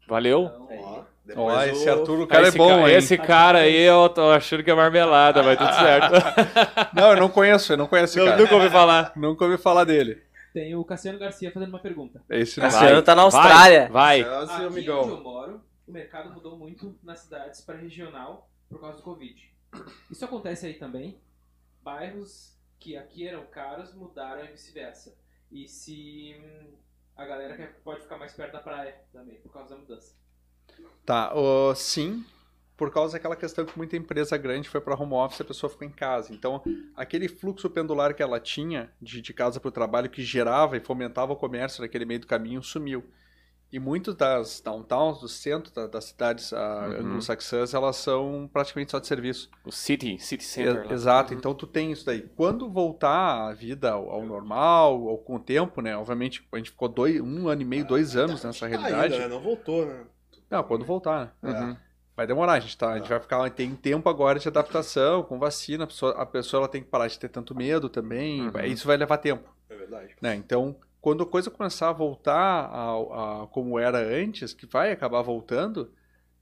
Valeu. 0.08 0.50
Então, 1.24 1.42
Ó, 1.44 1.52
Ó, 1.52 1.62
esse 1.62 1.88
Arthur, 1.88 2.20
o 2.22 2.26
cara 2.26 2.48
esse 2.48 2.56
é 2.56 2.58
bom, 2.58 2.68
ca- 2.68 2.90
hein? 2.90 2.96
Esse 2.96 3.16
cara 3.16 3.58
aí, 3.60 3.76
eu 3.82 4.08
tô 4.08 4.30
achando 4.30 4.64
que 4.64 4.70
é 4.70 4.74
marmelada, 4.74 5.42
vai 5.44 5.56
tudo 5.56 5.72
certo. 5.72 6.12
Não, 6.92 7.10
eu 7.12 7.16
não 7.16 7.28
conheço, 7.28 7.72
eu 7.72 7.76
não 7.76 7.86
conheço 7.86 8.18
esse 8.18 8.28
cara. 8.28 8.40
nunca 8.42 8.54
ouvi 8.56 8.68
falar. 8.68 9.12
Nunca 9.14 9.44
ouvi 9.44 9.56
falar 9.56 9.84
dele. 9.84 10.20
tem 10.52 10.74
o 10.74 10.84
Cassiano 10.84 11.20
Garcia 11.20 11.52
fazendo 11.52 11.68
uma 11.68 11.78
pergunta. 11.78 12.20
Esse 12.28 12.58
não. 12.58 12.68
Cassiano 12.68 13.02
tá 13.02 13.14
na 13.14 13.22
Austrália. 13.22 13.88
Vai. 13.90 14.22
E 14.22 14.24
Aqui 14.24 14.62
onde 14.66 14.86
eu 14.88 15.20
moro, 15.22 15.60
o 15.86 15.92
mercado 15.92 16.32
mudou 16.34 16.58
muito 16.58 16.96
nas 17.04 17.20
cidades 17.20 17.60
para 17.60 17.76
regional 17.78 18.48
por 18.68 18.80
causa 18.80 18.96
do 18.96 19.02
Covid. 19.04 19.40
Isso 20.10 20.24
acontece 20.24 20.66
aí 20.66 20.74
também? 20.74 21.16
Bairros 21.82 22.56
que 22.80 22.96
aqui 22.96 23.26
eram 23.28 23.44
caros 23.46 23.94
mudaram 23.94 24.44
e 24.44 24.48
vice-versa. 24.48 25.14
E 25.52 25.68
se 25.68 26.34
hum, 26.38 26.72
a 27.14 27.26
galera 27.26 27.56
quer, 27.56 27.80
pode 27.84 28.00
ficar 28.00 28.16
mais 28.16 28.32
perto 28.32 28.52
da 28.52 28.60
praia 28.60 28.96
também, 29.12 29.36
por 29.36 29.52
causa 29.52 29.74
da 29.74 29.80
mudança. 29.80 30.14
Tá, 31.04 31.32
ó, 31.34 31.74
sim, 31.74 32.24
por 32.76 32.90
causa 32.90 33.12
daquela 33.12 33.36
questão 33.36 33.66
que 33.66 33.76
muita 33.76 33.96
empresa 33.96 34.36
grande 34.36 34.68
foi 34.68 34.80
para 34.80 34.94
home 34.94 35.12
office, 35.12 35.40
a 35.40 35.44
pessoa 35.44 35.70
ficou 35.70 35.86
em 35.86 35.90
casa. 35.90 36.32
Então, 36.32 36.62
aquele 36.96 37.28
fluxo 37.28 37.68
pendular 37.68 38.14
que 38.14 38.22
ela 38.22 38.40
tinha 38.40 38.90
de, 39.00 39.20
de 39.20 39.34
casa 39.34 39.60
para 39.60 39.68
o 39.68 39.72
trabalho, 39.72 40.10
que 40.10 40.22
gerava 40.22 40.76
e 40.76 40.80
fomentava 40.80 41.32
o 41.32 41.36
comércio 41.36 41.82
naquele 41.82 42.04
meio 42.04 42.20
do 42.20 42.26
caminho, 42.26 42.62
sumiu. 42.62 43.04
E 43.72 43.78
muitas 43.78 44.14
das 44.14 44.60
downtowns, 44.60 45.20
do 45.20 45.28
centro 45.28 45.72
da- 45.72 45.86
das 45.86 46.04
cidades 46.04 46.52
ah, 46.52 46.88
Uhum. 46.90 47.06
anglo-saxãs, 47.06 47.72
elas 47.72 47.96
são 47.96 48.48
praticamente 48.52 48.90
só 48.90 48.98
de 48.98 49.06
serviço. 49.06 49.48
O 49.64 49.72
City, 49.72 50.18
City 50.18 50.44
Center. 50.44 50.84
E-. 50.90 50.92
Exato, 50.92 51.32
então 51.32 51.54
tu 51.54 51.66
tem 51.66 51.90
isso 51.90 52.04
daí. 52.04 52.20
Quando 52.36 52.68
voltar 52.70 53.48
a 53.48 53.52
vida 53.54 53.92
ao, 53.92 54.10
ao 54.10 54.26
normal, 54.26 55.00
ou 55.02 55.16
com 55.16 55.36
o 55.36 55.40
tempo, 55.40 55.80
né? 55.80 55.96
Obviamente, 55.96 56.46
a 56.52 56.56
gente 56.58 56.70
ficou 56.70 56.86
dois, 56.88 57.18
um 57.20 57.48
ano 57.48 57.62
e 57.62 57.64
meio, 57.64 57.86
dois 57.86 58.14
anos 58.14 58.44
nessa 58.44 58.66
realidade. 58.66 59.14
Ainda, 59.14 59.26
né? 59.26 59.28
Não 59.34 59.40
voltou, 59.40 59.86
né? 59.86 60.04
Não, 60.50 60.62
quando 60.62 60.84
voltar, 60.84 61.34
né? 61.40 61.58
Uhum. 61.60 61.76
Vai 62.14 62.26
demorar, 62.26 62.52
a 62.52 62.60
gente, 62.60 62.76
tá, 62.76 62.90
a 62.92 62.98
gente 62.98 63.08
vai 63.08 63.18
ficar. 63.20 63.48
Tem 63.48 63.74
tempo 63.74 64.06
agora 64.06 64.38
de 64.38 64.46
adaptação, 64.46 65.22
com 65.22 65.38
vacina, 65.38 65.84
a 65.84 65.86
pessoa, 65.86 66.12
a 66.12 66.26
pessoa 66.26 66.60
ela 66.60 66.68
tem 66.68 66.82
que 66.82 66.90
parar 66.90 67.06
de 67.06 67.18
ter 67.18 67.30
tanto 67.30 67.54
medo 67.54 67.88
também. 67.88 68.42
Uhum. 68.42 68.50
vai- 68.50 68.68
Isso 68.68 68.86
vai 68.86 68.98
levar 68.98 69.16
tempo. 69.16 69.48
É 69.70 69.74
verdade. 69.74 70.14
Né? 70.20 70.34
Então, 70.34 70.76
quando 71.02 71.24
a 71.24 71.26
coisa 71.26 71.50
começar 71.50 71.88
a 71.88 71.92
voltar 71.92 72.38
a, 72.38 73.42
a 73.42 73.46
como 73.48 73.76
era 73.76 73.98
antes, 73.98 74.54
que 74.54 74.64
vai 74.64 74.92
acabar 74.92 75.20
voltando, 75.20 75.90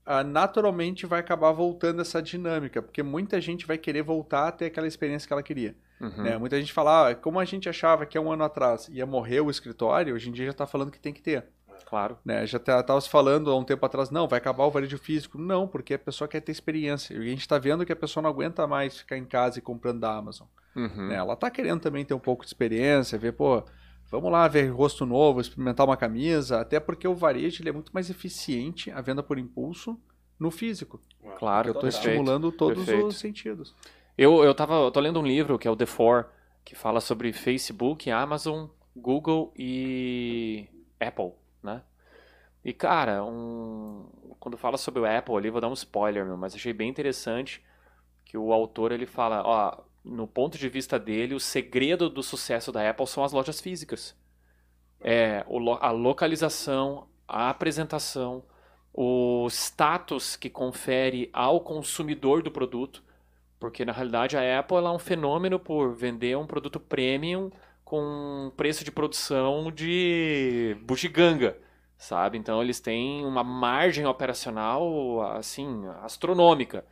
ah, 0.05 0.23
naturalmente 0.23 1.07
vai 1.07 1.19
acabar 1.19 1.51
voltando 1.51 1.99
essa 1.99 2.21
dinâmica, 2.21 2.79
porque 2.79 3.01
muita 3.01 3.41
gente 3.41 3.65
vai 3.65 3.79
querer 3.79 4.03
voltar 4.03 4.47
a 4.47 4.51
ter 4.51 4.65
aquela 4.65 4.87
experiência 4.87 5.27
que 5.27 5.33
ela 5.33 5.41
queria. 5.41 5.75
Uhum. 5.99 6.23
Né? 6.23 6.37
Muita 6.37 6.59
gente 6.59 6.71
fala, 6.71 7.09
ah, 7.09 7.15
como 7.15 7.39
a 7.39 7.45
gente 7.45 7.67
achava 7.67 8.05
que 8.05 8.15
há 8.15 8.21
um 8.21 8.31
ano 8.31 8.43
atrás 8.43 8.87
ia 8.89 9.05
morrer 9.05 9.41
o 9.41 9.49
escritório, 9.49 10.13
hoje 10.13 10.29
em 10.29 10.31
dia 10.31 10.45
já 10.45 10.51
está 10.51 10.67
falando 10.67 10.91
que 10.91 10.99
tem 10.99 11.11
que 11.11 11.23
ter. 11.23 11.43
Claro. 11.87 12.19
Né? 12.23 12.45
Já 12.45 12.57
estava 12.57 13.01
se 13.01 13.09
falando 13.09 13.49
há 13.49 13.57
um 13.57 13.63
tempo 13.63 13.83
atrás, 13.83 14.11
não, 14.11 14.27
vai 14.27 14.37
acabar 14.37 14.63
o 14.65 14.71
varejo 14.71 14.97
físico. 14.99 15.39
Não, 15.39 15.67
porque 15.67 15.95
a 15.95 15.99
pessoa 15.99 16.27
quer 16.27 16.39
ter 16.39 16.51
experiência. 16.51 17.15
E 17.15 17.17
a 17.17 17.23
gente 17.23 17.41
está 17.41 17.57
vendo 17.57 17.83
que 17.83 17.91
a 17.91 17.95
pessoa 17.95 18.21
não 18.21 18.29
aguenta 18.29 18.67
mais 18.67 18.99
ficar 18.99 19.17
em 19.17 19.25
casa 19.25 19.57
e 19.57 19.61
comprando 19.61 20.01
da 20.01 20.15
Amazon. 20.15 20.47
Uhum. 20.75 21.07
né? 21.07 21.15
Ela 21.15 21.33
está 21.33 21.49
querendo 21.49 21.81
também 21.81 22.05
ter 22.05 22.13
um 22.13 22.19
pouco 22.19 22.43
de 22.43 22.49
experiência, 22.49 23.17
ver, 23.17 23.33
pô, 23.33 23.63
vamos 24.11 24.29
lá 24.29 24.45
ver 24.47 24.67
rosto 24.67 25.05
novo, 25.05 25.39
experimentar 25.39 25.85
uma 25.85 25.95
camisa, 25.95 26.59
até 26.59 26.79
porque 26.79 27.07
o 27.07 27.15
varejo 27.15 27.61
ele 27.61 27.69
é 27.69 27.71
muito 27.71 27.91
mais 27.93 28.09
eficiente, 28.09 28.91
a 28.91 28.99
venda 28.99 29.23
por 29.23 29.39
impulso, 29.39 29.97
no 30.37 30.51
físico. 30.51 30.99
Claro. 31.39 31.69
Eu 31.69 31.73
estou 31.73 31.87
estimulando 31.87 32.51
todos 32.51 32.83
perfeito. 32.83 33.07
os 33.07 33.17
sentidos. 33.17 33.73
Eu, 34.17 34.43
eu, 34.43 34.53
tava, 34.53 34.75
eu 34.75 34.91
tô 34.91 34.99
lendo 34.99 35.19
um 35.19 35.25
livro 35.25 35.57
que 35.57 35.67
é 35.67 35.71
o 35.71 35.75
The 35.75 35.85
Four, 35.85 36.25
que 36.65 36.75
fala 36.75 36.99
sobre 36.99 37.31
Facebook, 37.31 38.11
Amazon, 38.11 38.67
Google 38.95 39.53
e 39.55 40.67
Apple, 40.99 41.31
né? 41.63 41.81
E, 42.63 42.73
cara, 42.73 43.23
um... 43.23 44.05
quando 44.39 44.57
fala 44.57 44.77
sobre 44.77 44.99
o 44.99 45.05
Apple 45.05 45.35
ali, 45.35 45.49
vou 45.49 45.61
dar 45.61 45.69
um 45.69 45.73
spoiler, 45.73 46.25
meu, 46.25 46.37
mas 46.37 46.53
achei 46.53 46.73
bem 46.73 46.89
interessante 46.89 47.63
que 48.25 48.37
o 48.37 48.53
autor, 48.53 48.91
ele 48.91 49.05
fala, 49.05 49.41
ó, 49.43 49.83
no 50.03 50.27
ponto 50.27 50.57
de 50.57 50.67
vista 50.67 50.99
dele, 50.99 51.35
o 51.35 51.39
segredo 51.39 52.09
do 52.09 52.23
sucesso 52.23 52.71
da 52.71 52.89
Apple 52.89 53.07
são 53.07 53.23
as 53.23 53.31
lojas 53.31 53.61
físicas. 53.61 54.15
É, 54.99 55.45
a 55.79 55.91
localização, 55.91 57.07
a 57.27 57.49
apresentação, 57.49 58.43
o 58.93 59.47
status 59.49 60.35
que 60.35 60.49
confere 60.49 61.29
ao 61.31 61.61
consumidor 61.61 62.41
do 62.43 62.51
produto, 62.51 63.03
porque 63.59 63.85
na 63.85 63.93
realidade 63.93 64.35
a 64.35 64.59
Apple 64.59 64.77
é 64.77 64.89
um 64.89 64.99
fenômeno 64.99 65.59
por 65.59 65.93
vender 65.95 66.37
um 66.37 66.47
produto 66.47 66.79
premium 66.79 67.51
com 67.83 68.51
preço 68.57 68.83
de 68.83 68.91
produção 68.91 69.71
de 69.71 70.77
bugiganga, 70.81 71.57
sabe? 71.97 72.37
Então 72.37 72.61
eles 72.61 72.79
têm 72.79 73.25
uma 73.25 73.43
margem 73.43 74.05
operacional 74.05 75.21
assim 75.35 75.85
astronômica. 76.01 76.85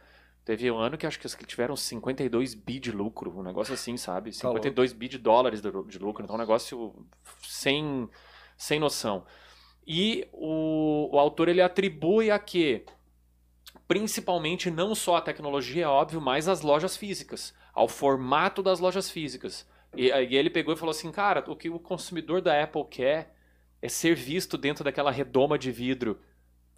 Teve 0.50 0.72
um 0.72 0.80
ano 0.80 0.98
que 0.98 1.06
acho 1.06 1.20
que 1.20 1.28
eles 1.28 1.38
tiveram 1.46 1.76
52 1.76 2.56
bi 2.56 2.80
de 2.80 2.92
lucro, 2.92 3.38
um 3.38 3.44
negócio 3.44 3.72
assim, 3.72 3.98
sabe? 3.98 4.32
Tá 4.32 4.48
louco. 4.48 4.64
52 4.64 4.94
bi 4.94 5.08
de 5.08 5.20
dólares 5.20 5.62
de 5.62 6.00
lucro, 6.00 6.24
então 6.24 6.34
é 6.34 6.38
um 6.38 6.42
negócio 6.42 6.96
sem, 7.44 8.10
sem 8.58 8.80
noção. 8.80 9.28
E 9.86 10.28
o, 10.34 11.08
o 11.14 11.20
autor 11.20 11.50
ele 11.50 11.62
atribui 11.62 12.32
a 12.32 12.40
que 12.40 12.84
principalmente 13.88 14.72
não 14.72 14.96
só 14.96 15.18
a 15.18 15.22
tecnologia, 15.22 15.84
é 15.84 15.88
óbvio, 15.88 16.20
mas 16.20 16.48
as 16.48 16.64
lojas 16.64 16.98
físicas, 16.98 17.54
ao 17.72 17.88
formato 17.88 18.64
das 18.64 18.80
lojas 18.80 19.08
físicas. 19.08 19.68
E 19.96 20.12
aí 20.12 20.36
ele 20.36 20.50
pegou 20.50 20.74
e 20.74 20.78
falou 20.78 20.90
assim, 20.90 21.12
cara, 21.12 21.44
o 21.48 21.56
que 21.56 21.70
o 21.70 21.78
consumidor 21.78 22.42
da 22.42 22.60
Apple 22.60 22.86
quer 22.90 23.36
é 23.84 23.88
ser 23.88 24.16
visto 24.16 24.58
dentro 24.58 24.84
daquela 24.84 25.12
redoma 25.12 25.60
de 25.60 25.72
vidro, 25.72 26.20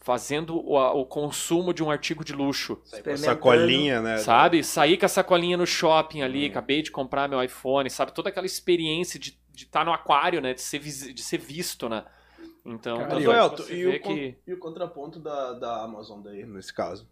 fazendo 0.01 0.57
o, 0.57 0.75
o 0.77 1.05
consumo 1.05 1.73
de 1.73 1.83
um 1.83 1.89
artigo 1.89 2.25
de 2.25 2.33
luxo. 2.33 2.81
Sacolinha, 3.17 4.01
né? 4.01 4.17
Sabe? 4.17 4.63
Sair 4.63 4.97
com 4.97 5.05
a 5.05 5.09
sacolinha 5.09 5.55
no 5.55 5.65
shopping 5.65 6.21
ali, 6.21 6.47
acabei 6.47 6.81
de 6.81 6.91
comprar 6.91 7.29
meu 7.29 7.41
iPhone, 7.41 7.89
sabe? 7.89 8.11
Toda 8.11 8.29
aquela 8.29 8.45
experiência 8.45 9.19
de 9.19 9.39
estar 9.55 9.85
no 9.85 9.93
aquário, 9.93 10.41
né? 10.41 10.53
De 10.53 10.61
ser, 10.61 10.79
de 10.79 11.21
ser 11.21 11.37
visto, 11.37 11.87
né? 11.87 12.03
Então, 12.65 12.97
Cara, 12.97 13.19
você 13.19 13.73
e, 13.75 13.87
o 13.87 13.99
con- 14.01 14.15
que... 14.15 14.35
e 14.45 14.53
o 14.53 14.59
contraponto 14.59 15.19
da, 15.19 15.53
da 15.53 15.83
Amazon 15.83 16.21
daí, 16.21 16.45
nesse 16.45 16.73
caso? 16.73 17.07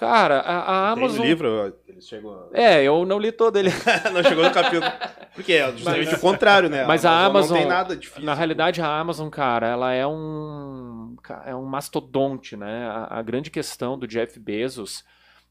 Cara, 0.00 0.40
a, 0.40 0.92
a 0.92 0.94
Tem 0.94 1.02
Amazon... 1.04 1.18
no 1.20 1.26
livro, 1.26 1.74
eles 1.86 2.08
chegam 2.08 2.32
a... 2.32 2.48
É, 2.58 2.82
eu 2.82 3.04
não 3.04 3.18
li 3.18 3.30
todo 3.30 3.58
ele. 3.58 3.68
não 4.14 4.22
chegou 4.22 4.42
no 4.44 4.50
capítulo. 4.50 4.90
Porque 5.34 5.52
é 5.52 5.70
justamente 5.72 6.14
o 6.14 6.18
contrário, 6.18 6.70
né? 6.70 6.86
Mas 6.86 7.04
a 7.04 7.22
Amazon, 7.26 7.50
não 7.58 7.58
tem 7.60 7.68
nada 7.68 7.94
difícil. 7.94 8.24
na 8.24 8.32
realidade, 8.32 8.80
a 8.80 8.86
Amazon, 8.98 9.28
cara, 9.28 9.66
ela 9.68 9.92
é 9.92 10.06
um, 10.06 11.16
é 11.44 11.54
um 11.54 11.66
mastodonte, 11.66 12.56
né? 12.56 12.86
A, 12.88 13.18
a 13.18 13.22
grande 13.22 13.50
questão 13.50 13.98
do 13.98 14.06
Jeff 14.08 14.40
Bezos 14.40 15.04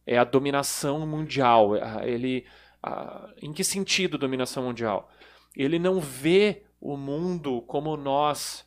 é 0.04 0.18
a 0.18 0.24
dominação 0.24 1.06
mundial. 1.06 1.76
A- 1.76 2.08
Ele, 2.08 2.44
a- 2.82 3.30
em 3.44 3.54
que 3.54 3.64
sentido 3.64 4.18
dominação 4.18 4.64
mundial? 4.64 5.12
Ele 5.56 5.78
não 5.78 6.00
vê 6.00 6.64
o 6.82 6.98
mundo 6.98 7.62
como 7.68 7.96
nós 7.96 8.66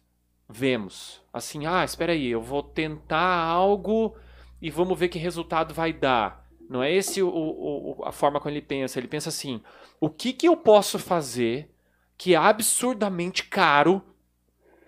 vemos. 0.49 1.21
Assim, 1.33 1.67
ah, 1.67 1.83
espera 1.85 2.13
aí, 2.13 2.29
eu 2.29 2.41
vou 2.41 2.63
tentar 2.63 3.19
algo 3.47 4.15
e 4.63 4.71
vamos 4.71 4.99
ver 4.99 5.11
que 5.11 5.19
resultado 5.19 5.75
vai 5.75 5.93
dar. 5.93 6.49
Não 6.71 6.83
é 6.83 6.93
esse 6.93 7.23
o, 7.23 7.29
o- 7.29 8.05
a 8.05 8.13
forma 8.13 8.41
como 8.41 8.53
ele 8.55 8.63
pensa. 8.63 8.99
Ele 9.01 9.09
pensa 9.09 9.29
assim: 9.31 9.63
o 10.01 10.09
que, 10.09 10.33
que 10.33 10.49
eu 10.49 10.57
posso 10.57 10.99
fazer 10.99 11.71
que 12.17 12.35
é 12.35 12.39
absurdamente 12.39 13.45
caro 13.45 14.03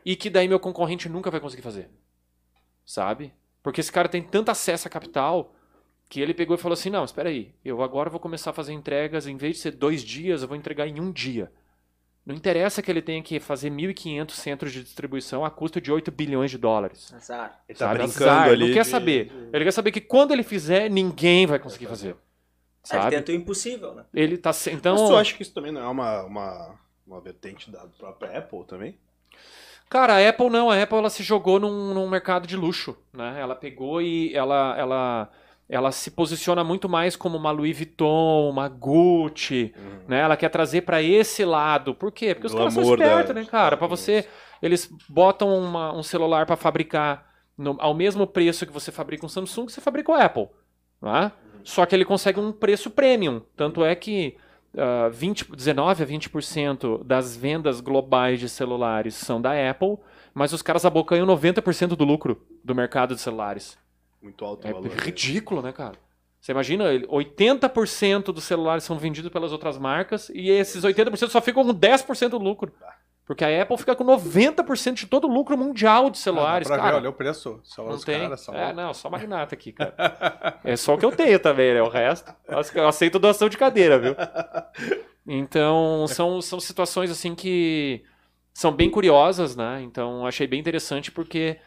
e 0.04 0.16
que 0.16 0.30
daí 0.30 0.48
meu 0.48 0.60
concorrente 0.60 1.08
nunca 1.08 1.30
vai 1.30 1.40
conseguir 1.40 1.62
fazer. 1.62 1.90
Sabe? 2.84 3.32
Porque 3.62 3.80
esse 3.80 3.92
cara 3.92 4.08
tem 4.08 4.22
tanto 4.22 4.50
acesso 4.50 4.86
a 4.86 4.90
capital 4.90 5.54
que 6.08 6.20
ele 6.20 6.34
pegou 6.34 6.56
e 6.56 6.60
falou 6.60 6.74
assim: 6.74 6.90
não, 6.90 7.04
espera 7.04 7.28
aí, 7.30 7.54
eu 7.64 7.82
agora 7.82 8.10
vou 8.10 8.20
começar 8.20 8.50
a 8.50 8.54
fazer 8.54 8.72
entregas, 8.72 9.26
em 9.26 9.36
vez 9.36 9.56
de 9.56 9.62
ser 9.62 9.72
dois 9.72 10.02
dias, 10.02 10.42
eu 10.42 10.48
vou 10.48 10.56
entregar 10.56 10.86
em 10.86 11.00
um 11.00 11.10
dia. 11.12 11.52
Não 12.24 12.34
interessa 12.34 12.80
que 12.82 12.90
ele 12.90 13.02
tenha 13.02 13.22
que 13.22 13.38
fazer 13.38 13.70
1.500 13.70 14.30
centros 14.30 14.72
de 14.72 14.82
distribuição 14.82 15.44
a 15.44 15.50
custo 15.50 15.78
de 15.80 15.92
8 15.92 16.10
bilhões 16.10 16.50
de 16.50 16.56
dólares. 16.56 17.12
Azar. 17.12 17.60
Ele 17.68 17.78
tá 17.78 17.86
sabe? 17.86 17.98
brincando 17.98 18.30
Azar, 18.30 18.48
ali 18.48 18.66
Não 18.68 18.74
quer 18.74 18.82
de- 18.82 18.88
saber. 18.88 19.32
Ele 19.52 19.64
quer 19.64 19.72
saber 19.72 19.92
que 19.92 20.00
quando 20.00 20.32
ele 20.32 20.42
fizer, 20.42 20.88
ninguém 20.90 21.46
vai 21.46 21.58
conseguir 21.58 21.86
fazer. 21.86 22.08
Ele 22.08 22.16
Sabe? 22.82 23.16
tenta 23.16 23.32
o 23.32 23.34
impossível, 23.34 23.94
né? 23.94 24.04
Ele 24.12 24.38
tá. 24.38 24.52
Então, 24.70 24.94
Mas 24.96 25.08
tu 25.08 25.16
acha 25.16 25.34
que 25.34 25.42
isso 25.42 25.52
também 25.54 25.72
não 25.72 25.82
é 25.82 25.88
uma, 25.88 26.22
uma, 26.22 26.74
uma 27.06 27.20
vertente 27.20 27.70
da 27.70 27.80
própria 27.98 28.38
Apple 28.38 28.64
também? 28.64 28.98
Cara, 29.88 30.14
a 30.16 30.28
Apple 30.28 30.50
não, 30.50 30.70
a 30.70 30.82
Apple 30.82 30.96
ela 30.98 31.10
se 31.10 31.22
jogou 31.22 31.60
num, 31.60 31.92
num 31.94 32.08
mercado 32.08 32.46
de 32.46 32.56
luxo, 32.56 32.96
né? 33.12 33.36
Ela 33.38 33.54
pegou 33.54 34.00
e 34.02 34.34
ela, 34.34 34.74
ela, 34.78 35.30
ela 35.68 35.90
se 35.92 36.10
posiciona 36.10 36.62
muito 36.62 36.88
mais 36.88 37.16
como 37.16 37.36
uma 37.38 37.50
Louis 37.50 37.76
Vuitton, 37.76 38.50
uma 38.50 38.68
Gucci, 38.68 39.74
né? 40.06 40.20
Ela 40.20 40.36
quer 40.36 40.48
trazer 40.50 40.82
pra 40.82 41.02
esse 41.02 41.44
lado. 41.44 41.94
Por 41.94 42.12
quê? 42.12 42.34
Porque 42.34 42.46
os 42.46 42.54
caras 42.54 42.74
são 42.74 42.82
Glamour 42.82 42.98
da- 42.98 43.04
espertos, 43.06 43.34
né, 43.34 43.44
cara? 43.44 43.76
Pra 43.76 43.86
você, 43.86 44.26
eles 44.62 44.88
botam 45.08 45.48
uma- 45.58 45.92
um 45.92 46.02
celular 46.02 46.44
pra 46.46 46.56
fabricar 46.56 47.26
no- 47.56 47.76
ao 47.78 47.94
mesmo 47.94 48.26
preço 48.26 48.66
que 48.66 48.72
você 48.72 48.92
fabrica 48.92 49.24
um 49.24 49.28
Samsung, 49.28 49.68
você 49.68 49.80
fabrica 49.80 50.12
o 50.12 50.14
Apple, 50.14 50.48
né? 51.00 51.32
Só 51.62 51.86
que 51.86 51.94
ele 51.94 52.04
consegue 52.04 52.38
um 52.38 52.52
preço 52.52 52.90
premium. 52.90 53.40
Tanto 53.56 53.84
é 53.84 53.94
que 53.94 54.36
ah, 54.76 55.08
20, 55.08 55.48
19 55.54 56.02
a 56.02 56.06
20% 56.06 56.98
das 57.04 57.36
vendas 57.36 57.80
globais 57.80 58.40
de 58.40 58.48
celulares 58.48 59.14
são 59.14 59.40
da 59.40 59.52
Apple, 59.70 59.96
mas 60.34 60.52
os 60.52 60.62
caras 60.62 60.84
abocanham 60.84 61.24
90% 61.24 61.94
do 61.94 62.04
lucro 62.04 62.42
do 62.64 62.74
mercado 62.74 63.14
de 63.14 63.20
celulares. 63.20 63.78
Muito 64.24 64.44
alto 64.44 64.64
o 64.66 64.68
É 64.68 64.72
valor. 64.72 64.88
né? 64.88 64.96
ridículo, 64.98 65.62
né, 65.62 65.70
cara? 65.72 65.94
Você 66.40 66.50
imagina, 66.52 66.84
ele- 66.92 67.06
80% 67.06 68.32
dos 68.32 68.44
celulares 68.44 68.82
são 68.84 68.98
vendidos 68.98 69.30
pelas 69.30 69.52
outras 69.52 69.78
marcas 69.78 70.28
e 70.30 70.50
esses 70.50 70.82
80% 70.84 71.30
só 71.30 71.40
ficam 71.40 71.64
com 71.64 71.72
10% 71.72 72.30
do 72.30 72.38
lucro. 72.38 72.72
Porque 73.26 73.42
a 73.42 73.62
Apple 73.62 73.78
fica 73.78 73.94
com 73.96 74.04
90% 74.04 74.96
de 74.96 75.06
todo 75.06 75.26
o 75.26 75.32
lucro 75.32 75.56
mundial 75.56 76.10
de 76.10 76.18
celulares, 76.18 76.66
Ah, 76.70 76.74
pra 76.74 76.82
cara. 76.82 76.90
ver, 76.96 77.00
olha 77.02 77.08
o 77.10 77.12
preço. 77.14 77.58
Só 77.62 77.82
Não 77.84 77.92
os 77.94 78.04
tem. 78.04 78.20
caras 78.20 78.40
são. 78.42 78.54
É, 78.54 78.70
não, 78.74 78.92
só 78.92 79.08
magnata 79.08 79.54
aqui, 79.54 79.72
cara. 79.72 79.94
é 80.62 80.76
só 80.76 80.92
o 80.94 80.98
que 80.98 81.06
eu 81.06 81.10
tenho 81.12 81.38
também, 81.40 81.72
né? 81.72 81.80
O 81.82 81.88
resto, 81.88 82.34
eu 82.46 82.60
eu 82.82 82.86
aceito 82.88 83.18
doação 83.18 83.48
de 83.48 83.56
cadeira, 83.56 83.98
viu? 83.98 84.14
Então, 85.26 86.06
são, 86.08 86.40
são 86.42 86.60
situações 86.60 87.10
assim 87.10 87.34
que 87.34 88.02
são 88.52 88.70
bem 88.72 88.90
curiosas, 88.90 89.56
né? 89.56 89.80
Então, 89.82 90.26
achei 90.26 90.46
bem 90.46 90.60
interessante 90.60 91.10
porque 91.10 91.58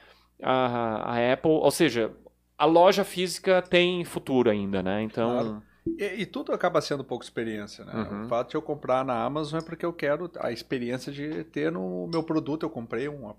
a, 0.43 1.13
a 1.15 1.33
Apple, 1.33 1.49
ou 1.51 1.71
seja, 1.71 2.11
a 2.57 2.65
loja 2.65 3.03
física 3.03 3.61
tem 3.61 4.03
futuro 4.03 4.49
ainda, 4.49 4.81
né? 4.81 5.01
Então, 5.03 5.29
Claro. 5.31 5.63
E, 5.97 6.03
e 6.21 6.25
tudo 6.25 6.51
acaba 6.51 6.81
sendo 6.81 7.01
pouco 7.03 7.23
experiência, 7.23 7.85
né? 7.85 7.93
Uhum. 7.93 8.25
O 8.25 8.27
fato 8.27 8.49
de 8.49 8.55
eu 8.57 8.61
comprar 8.61 9.05
na 9.05 9.23
Amazon 9.23 9.59
é 9.61 9.63
porque 9.63 9.85
eu 9.85 9.93
quero 9.93 10.29
a 10.39 10.51
experiência 10.51 11.13
de 11.13 11.45
ter 11.45 11.71
no 11.71 12.07
meu 12.07 12.21
produto. 12.23 12.63
Eu 12.63 12.69
comprei 12.69 13.07
um, 13.07 13.31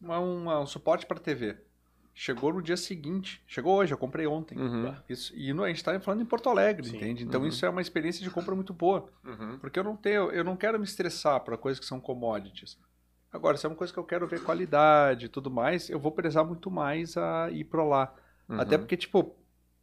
uma- 0.00 0.60
um 0.60 0.66
suporte 0.66 1.06
para 1.06 1.18
TV. 1.18 1.56
Chegou 2.14 2.52
no 2.52 2.60
dia 2.60 2.76
seguinte. 2.76 3.40
Chegou 3.46 3.76
hoje, 3.76 3.94
eu 3.94 3.98
comprei 3.98 4.26
ontem. 4.26 4.58
Uhum. 4.58 4.94
Isso, 5.08 5.32
e 5.36 5.52
no- 5.52 5.62
a 5.62 5.68
gente 5.68 5.76
está 5.78 5.98
falando 6.00 6.20
em 6.20 6.26
Porto 6.26 6.48
Alegre, 6.50 6.86
Sim. 6.86 6.96
entende? 6.96 7.24
Então 7.24 7.40
Uhum. 7.42 7.46
isso 7.46 7.64
é 7.64 7.68
uma 7.70 7.80
experiência 7.80 8.22
de 8.22 8.30
compra 8.30 8.54
muito 8.54 8.72
boa. 8.74 9.08
uhum. 9.24 9.58
Porque 9.58 9.78
eu 9.78 9.84
não 9.84 9.96
tenho, 9.96 10.30
eu 10.32 10.42
não 10.44 10.56
quero 10.56 10.78
me 10.78 10.84
estressar 10.84 11.40
para 11.40 11.56
coisas 11.56 11.78
que 11.78 11.86
são 11.86 12.00
commodities. 12.00 12.76
Agora, 13.32 13.56
se 13.56 13.66
é 13.66 13.68
uma 13.68 13.76
coisa 13.76 13.92
que 13.92 13.98
eu 13.98 14.04
quero 14.04 14.26
ver 14.26 14.42
qualidade 14.42 15.26
e 15.26 15.28
tudo 15.28 15.50
mais, 15.50 15.90
eu 15.90 15.98
vou 15.98 16.10
prezar 16.12 16.44
muito 16.44 16.70
mais 16.70 17.16
a 17.16 17.50
ir 17.50 17.64
para 17.64 17.84
lá. 17.84 18.14
Uhum. 18.48 18.60
Até 18.60 18.78
porque, 18.78 18.96
tipo, 18.96 19.34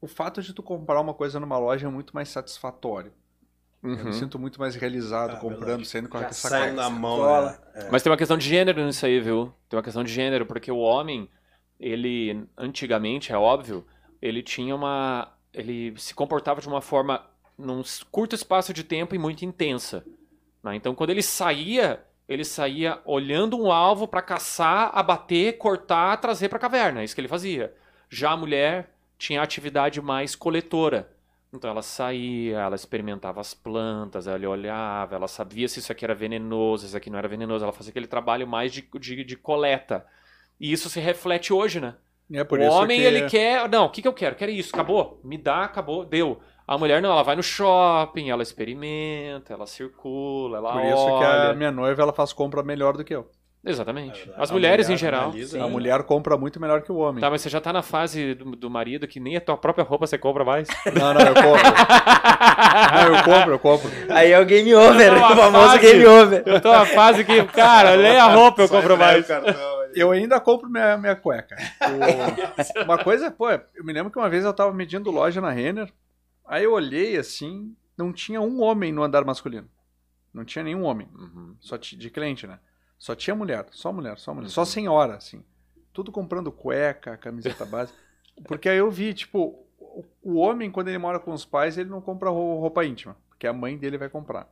o 0.02 0.08
fato 0.08 0.42
de 0.42 0.54
tu 0.54 0.64
comprar 0.64 1.00
uma 1.00 1.14
coisa 1.14 1.40
numa 1.40 1.58
loja 1.58 1.88
é 1.88 1.90
muito 1.90 2.14
mais 2.16 2.30
satisfatório. 2.30 3.14
Eu 3.84 3.92
Uhum. 3.92 4.04
me 4.06 4.14
sinto 4.14 4.40
muito 4.40 4.60
mais 4.60 4.76
realizado 4.76 5.34
Ah, 5.36 5.40
comprando, 5.40 5.60
verdade. 5.68 5.86
saindo 5.86 6.10
com 6.10 6.18
Já 6.18 6.26
essa 6.26 6.50
sai 6.50 6.62
Sai 6.62 6.72
na 6.72 6.90
mão, 6.90 7.46
né? 7.46 7.58
É. 7.76 7.90
Mas 7.92 8.02
tem 8.02 8.12
uma 8.12 8.18
questão 8.18 8.36
de 8.36 8.48
gênero 8.50 8.84
nisso 8.84 9.06
aí, 9.06 9.20
viu? 9.20 9.54
Tem 9.70 9.78
uma 9.78 9.84
questão 9.84 10.04
de 10.04 10.12
gênero, 10.12 10.44
porque 10.48 10.72
o 10.72 10.78
homem, 10.80 11.30
ele, 11.80 12.48
antigamente, 12.58 13.32
é 13.32 13.38
óbvio, 13.38 13.86
ele 14.20 14.42
tinha 14.42 14.76
uma. 14.76 15.32
Ele 15.54 15.94
se 16.00 16.16
comportava 16.16 16.60
de 16.60 16.68
uma 16.68 16.82
forma, 16.82 17.24
num 17.56 17.84
curto 18.10 18.34
espaço 18.34 18.74
de 18.74 18.84
tempo 18.84 19.14
e 19.14 19.20
muito 19.20 19.46
intensa. 19.46 20.04
né? 20.64 20.76
Então, 20.76 20.96
quando 20.96 21.12
ele 21.12 21.22
saía, 21.22 22.04
ele 22.28 22.44
saía 22.44 23.00
olhando 23.06 23.60
um 23.60 23.72
alvo 23.72 24.08
para 24.08 24.22
caçar, 24.22 24.92
abater, 24.94 25.58
cortar, 25.58 26.18
trazer 26.18 26.50
para 26.50 26.58
a 26.58 26.62
caverna. 26.62 27.02
É 27.02 27.04
isso 27.04 27.14
que 27.14 27.22
ele 27.22 27.28
fazia. 27.28 27.74
Já 28.10 28.32
a 28.32 28.38
mulher 28.38 28.92
tinha 29.18 29.42
atividade 29.42 30.02
mais 30.02 30.36
coletora. 30.36 31.12
Então 31.54 31.70
ela 31.70 31.82
saía, 31.82 32.60
ela 32.60 32.76
experimentava 32.76 33.40
as 33.40 33.54
plantas, 33.54 34.28
ela 34.28 34.50
olhava, 34.50 35.16
ela 35.16 35.28
sabia 35.28 35.68
se 35.68 35.80
isso 35.80 35.92
aqui 35.92 36.04
era 36.04 36.14
venenoso, 36.14 36.82
se 36.82 36.88
isso 36.88 36.98
aqui 36.98 37.10
não 37.10 37.18
era 37.18 37.28
venenoso, 37.28 37.64
ela 37.64 37.72
fazia 37.72 37.92
aquele 37.92 38.08
trabalho 38.08 38.46
mais 38.46 38.74
de, 38.74 38.88
de, 39.00 39.24
de 39.24 39.38
coleta. 39.38 40.06
E 40.60 40.72
isso 40.72 40.90
se 40.90 41.00
reflete 41.00 41.54
hoje, 41.54 41.80
né? 41.80 41.96
É 42.32 42.42
o 42.42 42.72
homem, 42.72 43.00
que... 43.00 43.06
ele 43.06 43.30
quer. 43.30 43.70
Não, 43.70 43.86
o 43.86 43.90
que, 43.90 44.02
que 44.02 44.08
eu 44.08 44.14
quero? 44.14 44.36
Quero 44.36 44.52
isso, 44.52 44.74
acabou. 44.74 45.22
Me 45.24 45.38
dá, 45.38 45.64
acabou, 45.64 46.04
deu. 46.04 46.42
A 46.68 46.78
mulher 46.78 47.02
não, 47.02 47.12
ela 47.12 47.24
vai 47.24 47.36
no 47.36 47.44
shopping, 47.44 48.30
ela 48.32 48.42
experimenta, 48.42 49.54
ela 49.54 49.68
circula, 49.68 50.58
ela 50.58 50.72
Por 50.74 50.84
isso 50.86 51.06
que 51.06 51.12
olha. 51.12 51.50
a 51.52 51.54
minha 51.54 51.72
noiva 51.72 52.02
ela 52.02 52.14
faz 52.14 52.34
compra 52.34 52.64
melhor 52.64 52.98
do 52.98 53.04
que 53.04 53.14
eu. 53.16 53.30
Exatamente. 53.68 54.32
A 54.38 54.44
As 54.44 54.52
mulheres 54.52 54.86
mulher 54.86 54.94
em 54.96 54.98
geral. 54.98 55.24
analisa. 55.30 55.64
A 55.64 55.68
mulher 55.68 56.04
compra 56.04 56.38
muito 56.38 56.60
melhor 56.60 56.82
que 56.84 56.92
o 56.92 56.98
homem. 56.98 57.20
Tá, 57.20 57.32
mas 57.32 57.42
você 57.42 57.50
já 57.50 57.60
tá 57.60 57.74
na 57.74 57.82
fase 57.82 58.36
do, 58.36 58.56
do 58.56 58.70
marido 58.70 59.08
que 59.08 59.20
nem 59.20 59.36
a 59.38 59.42
tua 59.42 59.58
própria 59.58 59.84
roupa 59.84 60.06
você 60.06 60.20
compra 60.20 60.44
mais. 60.46 60.68
Não, 60.94 61.14
não, 61.16 61.22
eu 61.22 61.34
compro. 61.34 61.64
não, 62.94 63.16
eu 63.18 63.24
compro, 63.24 63.52
eu 63.54 63.60
compro. 63.60 63.92
Aí 64.10 64.32
é 64.32 64.40
o 64.40 64.46
game 64.46 64.74
over, 64.76 65.14
Uma 65.14 65.32
o 65.32 65.36
famoso 65.36 65.68
fase. 65.70 65.80
game 65.80 66.06
over. 66.06 66.44
Eu 66.46 66.62
tô 66.62 66.72
na 66.72 66.86
fase 66.86 67.26
que, 67.26 67.44
cara, 67.46 67.98
nem 67.98 68.18
a 68.18 68.28
roupa 68.28 68.62
eu 68.62 68.70
compro 68.70 68.96
mais. 68.98 69.26
Eu 69.96 70.12
ainda 70.12 70.40
compro 70.40 70.70
minha, 70.70 70.96
minha 70.98 71.16
cueca. 71.16 71.56
Uma 72.86 72.98
coisa, 73.00 73.32
pô, 73.32 73.50
eu 73.50 73.84
me 73.84 73.94
lembro 73.94 74.12
que 74.12 74.20
uma 74.20 74.30
vez 74.30 74.44
eu 74.46 74.54
tava 74.54 74.72
medindo 74.74 75.10
loja 75.10 75.42
na 75.42 75.50
Renner, 75.50 75.92
aí 76.48 76.64
eu 76.64 76.74
olhei 76.74 77.18
assim, 77.18 77.76
não 77.98 78.12
tinha 78.14 78.42
um 78.42 78.62
homem 78.62 78.92
no 78.92 79.04
andar 79.04 79.26
masculino. 79.26 79.70
Não 80.34 80.44
tinha 80.44 80.64
nenhum 80.64 80.84
homem. 80.84 81.08
Uhum. 81.14 81.56
Só 81.60 81.78
de 81.78 82.10
cliente, 82.10 82.46
né? 82.46 82.60
Só 82.98 83.16
tinha 83.16 83.36
mulher, 83.36 83.68
só 83.72 83.92
mulher, 83.94 84.18
só 84.18 84.34
mulher. 84.34 84.50
Só 84.50 84.66
senhora, 84.66 85.16
assim. 85.16 85.44
Tudo 85.94 86.12
comprando 86.12 86.52
cueca, 86.52 87.18
camiseta 87.18 87.66
básica. 87.66 87.98
Porque 88.48 88.68
aí 88.68 88.78
eu 88.78 88.92
vi, 88.92 89.14
tipo, 89.14 89.66
o- 89.80 90.36
homem, 90.36 90.70
quando 90.70 90.90
ele 90.90 90.98
mora 90.98 91.20
com 91.20 91.32
os 91.32 91.46
pais, 91.46 91.78
ele 91.78 91.90
não 91.90 92.02
compra 92.02 92.30
ro- 92.30 92.60
roupa 92.60 92.84
íntima. 92.86 93.16
Porque 93.30 93.48
a 93.48 93.54
mãe 93.54 93.78
dele 93.78 93.98
vai 93.98 94.10
comprar. 94.10 94.50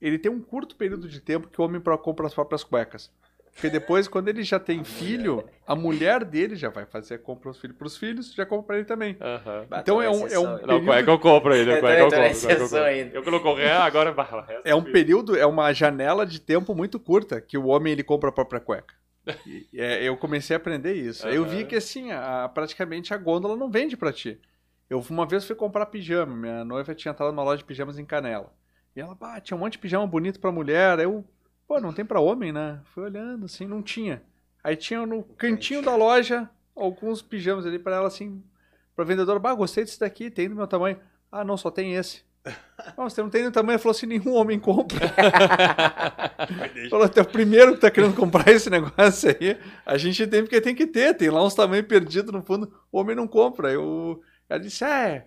Ele 0.00 0.18
tem 0.18 0.30
um 0.30 0.40
curto 0.40 0.76
período 0.76 1.08
de 1.08 1.20
tempo 1.20 1.48
que 1.48 1.60
o 1.60 1.64
homem 1.64 1.80
compra 2.02 2.26
as 2.26 2.34
próprias 2.34 2.62
cuecas. 2.62 3.10
Porque 3.54 3.70
depois, 3.70 4.08
quando 4.08 4.28
ele 4.28 4.42
já 4.42 4.58
tem 4.58 4.82
filho, 4.82 5.44
a 5.66 5.76
mulher 5.76 6.24
dele 6.24 6.56
já 6.56 6.68
vai 6.70 6.84
fazer 6.84 7.14
a 7.14 7.18
compra 7.18 7.50
dos 7.52 7.60
filhos 7.60 7.76
pros 7.76 7.96
filhos, 7.96 8.34
já 8.34 8.44
compra 8.44 8.66
pra 8.66 8.76
ele 8.76 8.84
também. 8.84 9.16
Aham. 9.20 9.66
Então 9.80 10.02
é 10.02 10.10
um- 10.10 10.26
é 10.26 10.38
um- 10.38 10.42
Não, 10.44 10.58
Período- 10.58 10.84
cueca 10.86 11.10
eu 11.12 11.18
compro 11.20 11.52
ainda. 11.54 11.70
Eu 11.74 11.80
Cueca 11.80 11.98
eu 12.00 12.08
também 12.08 12.32
compro. 12.32 12.40
tô 12.40 12.46
cueca 12.46 12.60
eu 12.60 12.64
exceção 12.64 12.78
compro. 12.80 12.92
ainda. 12.94 13.14
Eu 13.16 13.22
que 13.22 13.30
não 13.30 13.40
correr, 13.40 13.70
agora 13.70 14.10
vai. 14.12 14.26
É 14.64 14.74
um 14.74 14.82
período, 14.82 15.36
é 15.36 15.46
uma 15.46 15.72
janela 15.72 16.26
de 16.26 16.40
tempo 16.40 16.74
muito 16.74 16.98
curta 16.98 17.40
que 17.40 17.56
o 17.56 17.66
homem 17.66 17.92
ele 17.92 18.02
compra 18.02 18.28
a 18.28 18.32
própria 18.32 18.60
cueca. 18.60 18.94
E, 19.46 19.80
é, 19.80 20.02
eu 20.02 20.16
comecei 20.16 20.54
a 20.54 20.58
aprender 20.58 20.92
isso. 20.94 21.26
Aí 21.26 21.36
Eu 21.36 21.44
vi 21.46 21.64
que 21.64 21.76
assim, 21.76 22.10
a- 22.12 22.50
praticamente 22.52 23.14
a 23.14 23.16
gôndola 23.16 23.56
não 23.56 23.70
vende 23.70 23.96
pra 23.96 24.12
ti. 24.12 24.38
Eu 24.90 25.02
uma 25.08 25.24
vez 25.26 25.46
fui 25.46 25.54
comprar 25.56 25.86
pijama, 25.86 26.34
minha 26.36 26.64
noiva 26.64 26.94
tinha 26.94 27.12
entrado 27.12 27.30
numa 27.30 27.42
loja 27.44 27.58
de 27.58 27.64
pijamas 27.64 27.98
em 27.98 28.04
Canela. 28.04 28.52
E 28.94 29.00
ela, 29.00 29.16
pá, 29.16 29.40
tinha 29.40 29.56
um 29.56 29.60
monte 29.60 29.72
de 29.72 29.78
pijama 29.78 30.06
bonito 30.06 30.38
pra 30.38 30.52
mulher. 30.52 30.98
Aí 30.98 31.04
eu, 31.06 31.24
pô, 31.66 31.80
não 31.80 31.92
tem 31.92 32.04
pra 32.04 32.20
homem, 32.20 32.52
né? 32.52 32.80
Fui 32.86 33.04
olhando 33.04 33.46
assim, 33.46 33.66
não 33.66 33.82
tinha. 33.82 34.22
Aí 34.62 34.76
tinha 34.76 35.04
no 35.06 35.22
cantinho 35.22 35.82
da 35.82 35.94
loja 35.94 36.48
alguns 36.74 37.22
pijamas 37.22 37.66
ali 37.66 37.78
pra 37.78 37.96
ela 37.96 38.08
assim, 38.08 38.42
pra 38.96 39.04
vendedora, 39.04 39.38
bah, 39.38 39.54
gostei 39.54 39.84
desse 39.84 40.00
daqui, 40.00 40.30
tem 40.30 40.48
do 40.48 40.54
meu 40.54 40.66
tamanho. 40.66 40.98
Ah, 41.30 41.44
não, 41.44 41.56
só 41.56 41.70
tem 41.70 41.94
esse. 41.94 42.22
Não, 42.98 43.08
você 43.08 43.22
não 43.22 43.30
tem 43.30 43.42
no 43.42 43.50
tamanho, 43.50 43.76
ela 43.76 43.78
falou 43.78 43.96
assim, 43.96 44.04
nenhum 44.04 44.34
homem 44.34 44.60
compra. 44.60 45.08
Falou, 46.90 47.06
até 47.06 47.22
o 47.22 47.24
primeiro 47.24 47.74
que 47.74 47.80
tá 47.80 47.90
querendo 47.90 48.14
comprar 48.14 48.46
esse 48.50 48.68
negócio 48.68 49.30
aí, 49.30 49.58
a 49.86 49.96
gente 49.96 50.26
tem 50.26 50.42
porque 50.42 50.60
tem 50.60 50.74
que 50.74 50.86
ter, 50.86 51.14
tem 51.14 51.30
lá 51.30 51.42
uns 51.42 51.54
tamanhos 51.54 51.86
perdidos 51.86 52.30
no 52.30 52.42
fundo, 52.42 52.70
o 52.92 53.00
homem 53.00 53.16
não 53.16 53.26
compra. 53.26 53.72
Eu, 53.72 54.20
ela 54.46 54.60
disse, 54.60 54.84
é, 54.84 55.26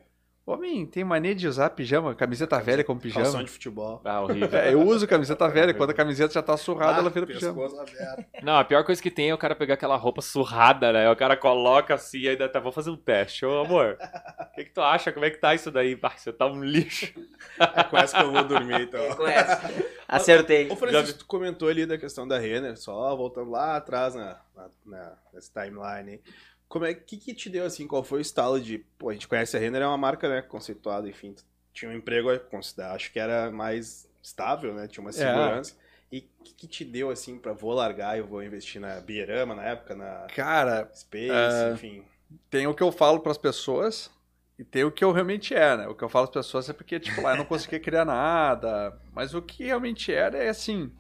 homem 0.52 0.86
tem 0.86 1.04
mania 1.04 1.36
de 1.36 1.48
usar 1.48 1.70
pijama, 1.72 2.16
camiseta 2.16 2.60
velha 2.60 2.84
como 2.84 3.00
Calção 3.02 3.22
pijama. 3.24 3.44
de 3.44 3.50
futebol. 3.52 4.02
Ah, 4.06 4.22
horrível. 4.22 4.58
É, 4.58 4.74
eu 4.74 4.82
uso 4.82 5.06
camiseta 5.08 5.48
velha, 5.50 5.74
quando 5.74 5.90
a 5.90 5.94
camiseta 5.94 6.34
já 6.34 6.42
tá 6.42 6.56
surrada, 6.56 6.98
Ah, 6.98 7.00
ela 7.00 7.10
vira 7.10 7.28
pijama. 7.28 7.66
aberto. 7.66 8.26
Não, 8.42 8.58
a 8.58 8.64
pior 8.64 8.84
coisa 8.86 9.02
que 9.02 9.12
tem 9.12 9.30
é 9.30 9.34
o 9.34 9.38
cara 9.38 9.56
pegar 9.56 9.74
aquela 9.74 9.96
roupa 9.98 10.22
surrada, 10.22 10.92
né? 10.94 11.10
O 11.12 11.16
cara 11.16 11.36
coloca 11.36 11.94
assim 11.96 12.20
e 12.20 12.30
ainda 12.30 12.48
tá, 12.48 12.60
vou 12.60 12.72
fazer 12.72 12.90
um 12.90 12.96
teste. 12.98 13.46
Ô, 13.46 13.60
amor, 13.62 13.98
o 14.40 14.56
que, 14.56 14.64
que 14.66 14.72
tu 14.72 14.82
acha? 14.82 15.12
Como 15.12 15.26
é 15.26 15.30
que 15.30 15.38
tá 15.38 15.54
isso 15.54 15.70
daí? 15.70 15.98
Ah, 16.02 16.12
você 16.16 16.32
tá 16.32 16.46
um 16.48 16.64
lixo. 16.64 17.14
É 17.60 17.84
com 17.84 17.98
essa 17.98 18.18
que 18.18 18.24
eu 18.24 18.32
vou 18.32 18.44
dormir, 18.44 18.82
então. 18.82 19.16
Com 19.16 19.28
essa. 19.28 19.62
Acertei. 20.08 20.70
Ô, 20.72 20.76
Francisco, 20.78 21.20
tu 21.20 21.26
comentou 21.26 21.68
ali 21.68 21.86
da 21.86 21.98
questão 21.98 22.26
da 22.28 22.38
Renner, 22.40 22.78
só 22.78 23.14
voltando 23.16 23.52
lá 23.52 23.76
atrás 23.76 24.16
na, 24.16 24.38
na, 24.56 24.70
na 24.86 25.14
nessa 25.34 25.52
timeline. 25.52 26.12
aí. 26.12 26.22
Como 26.68 26.86
é 26.86 26.94
que, 26.94 27.18
que 27.18 27.34
te 27.34 27.50
deu 27.50 27.66
assim? 27.66 27.88
Qual 27.88 28.04
foi 28.04 28.20
o 28.20 28.22
estalo 28.22 28.60
de. 28.60 28.80
Pô, 28.98 29.10
a 29.10 29.14
gente 29.14 29.28
conhece 29.28 29.56
a 29.56 29.60
Renner, 29.60 29.82
é 29.82 29.88
uma 29.88 29.98
marca, 29.98 30.28
né? 30.28 30.42
Conceituada, 30.42 31.08
enfim. 31.08 31.34
Tinha 31.74 31.90
um 31.92 31.94
emprego, 31.96 32.38
considero- 32.52 32.94
acho 32.94 33.12
que 33.12 33.20
era 33.20 33.50
mais 33.52 34.10
estável, 34.22 34.74
né? 34.74 34.88
Tinha 34.88 35.02
uma 35.04 35.12
segurança. 35.14 35.76
E 36.12 36.28
o 36.40 36.44
que, 36.44 36.54
que 36.54 36.68
te 36.68 36.84
deu 36.86 37.10
assim 37.10 37.38
pra 37.38 37.54
vou 37.54 37.74
largar, 37.74 38.18
eu 38.18 38.26
vou 38.26 38.42
investir 38.44 38.80
na 38.82 39.00
Bierama 39.00 39.54
na 39.56 39.64
época, 39.64 39.96
na 39.96 40.28
Cara, 40.36 40.90
Space, 40.94 41.32
É. 41.32 41.74
enfim. 41.74 42.04
tem 42.50 42.66
o 42.68 42.74
que 42.74 42.84
eu 42.84 42.92
falo 42.92 43.20
pras 43.20 43.38
pessoas 43.38 44.10
e 44.58 44.64
tem 44.64 44.84
o 44.84 44.92
que 44.92 45.04
eu 45.04 45.12
realmente 45.12 45.54
é, 45.54 45.76
né? 45.78 45.88
O 45.88 45.94
que 45.96 46.04
eu 46.04 46.10
falo 46.10 46.28
pras 46.28 46.46
pessoas 46.46 46.70
é 46.70 46.74
porque, 46.74 47.00
tipo, 47.00 47.22
lá 47.22 47.32
eu 47.34 47.38
não 47.38 47.46
conseguia 47.46 47.80
criar 47.80 48.06
nada. 48.06 48.98
Mas 49.14 49.34
o 49.34 49.42
que 49.42 49.66
realmente 49.66 50.12
era 50.12 50.38
é 50.38 50.50
assim. 50.50 50.92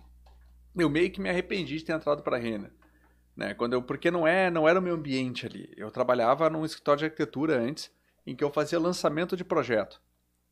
Eu 0.75 0.89
meio 0.89 1.09
que 1.11 1.19
me 1.19 1.29
arrependi 1.29 1.77
de 1.77 1.83
ter 1.85 1.93
entrado 1.93 2.21
pra 2.21 2.37
Renner. 2.37 2.71
Né? 3.37 3.53
Quando 3.53 3.73
eu, 3.73 3.83
porque 3.83 4.09
não, 4.09 4.27
é, 4.27 4.49
não 4.49 4.67
era 4.67 4.79
o 4.79 4.81
meu 4.81 4.95
ambiente 4.95 5.45
ali. 5.45 5.71
Eu 5.77 5.91
trabalhava 5.91 6.49
num 6.49 6.65
escritório 6.65 6.97
de 6.97 7.05
arquitetura 7.05 7.59
antes, 7.59 7.91
em 8.25 8.35
que 8.35 8.43
eu 8.43 8.49
fazia 8.49 8.79
lançamento 8.79 9.37
de 9.37 9.43
projeto. 9.43 10.01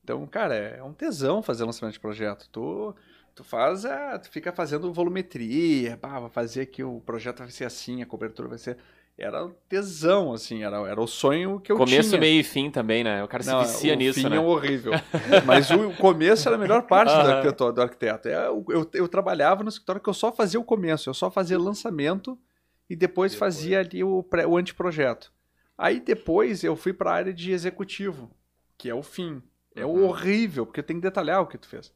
Então, 0.03 0.25
cara, 0.27 0.53
é 0.53 0.83
um 0.83 0.93
tesão 0.93 1.41
fazer 1.41 1.65
lançamento 1.65 1.93
de 1.93 1.99
projeto. 1.99 2.47
Tu, 2.51 2.95
tu 3.33 3.43
faz, 3.43 3.85
é, 3.85 4.19
tu 4.19 4.29
fica 4.29 4.51
fazendo 4.51 4.93
volumetria, 4.93 5.97
pá, 5.97 6.19
vou 6.19 6.29
fazer 6.29 6.61
aqui, 6.61 6.83
o 6.83 7.01
projeto 7.01 7.39
vai 7.39 7.49
ser 7.49 7.65
assim, 7.65 8.03
a 8.03 8.05
cobertura 8.05 8.47
vai 8.47 8.59
ser. 8.59 8.77
Era 9.17 9.45
um 9.45 9.53
tesão, 9.67 10.33
assim, 10.33 10.63
era, 10.63 10.77
era 10.87 11.01
o 11.01 11.07
sonho 11.07 11.59
que 11.59 11.71
eu 11.71 11.77
Começo, 11.77 12.09
tinha. 12.09 12.19
meio 12.21 12.41
e 12.41 12.43
fim 12.43 12.69
também, 12.69 13.03
né? 13.03 13.23
O 13.23 13.27
cara 13.27 13.41
se 13.41 13.49
Não, 13.49 13.61
vicia 13.61 13.93
o 13.93 13.95
nisso, 13.95 14.19
fim 14.19 14.29
né? 14.29 14.35
é 14.35 14.39
horrível. 14.39 14.91
Mas 15.47 15.71
o, 15.71 15.89
começo 15.95 16.47
era 16.47 16.57
a 16.57 16.59
melhor 16.59 16.83
parte 16.83 17.13
do, 17.13 17.31
arquiteto, 17.31 17.71
do 17.71 17.81
arquiteto. 17.81 18.27
É, 18.27 18.47
eu, 18.47 18.63
eu, 18.69 18.89
eu 18.93 19.07
trabalhava 19.07 19.63
no 19.63 19.69
escritório 19.69 20.01
que 20.01 20.09
eu 20.09 20.13
só 20.13 20.31
fazia 20.33 20.59
o 20.59 20.63
começo, 20.65 21.09
eu 21.09 21.13
só 21.13 21.31
fazia 21.31 21.57
lançamento 21.57 22.37
e 22.89 22.95
depois, 22.95 23.31
Depois. 23.33 23.55
fazia 23.55 23.79
ali 23.79 24.03
o, 24.03 24.21
pré, 24.23 24.45
o 24.45 24.57
anteprojeto. 24.57 25.31
Aí 25.77 25.99
depois 25.99 26.63
eu 26.63 26.75
fui 26.75 26.93
para 26.93 27.11
a 27.11 27.15
área 27.15 27.33
de 27.33 27.51
executivo, 27.51 28.31
que 28.77 28.89
é 28.89 28.93
o 28.95 29.03
fim. 29.03 29.41
É 29.75 29.85
Uhum. 29.85 30.05
horrível, 30.05 30.65
porque 30.65 30.81
tem 30.83 30.95
que 30.97 31.01
detalhar 31.01 31.41
o 31.41 31.47
que 31.47 31.57
tu 31.57 31.67
fez. 31.67 31.91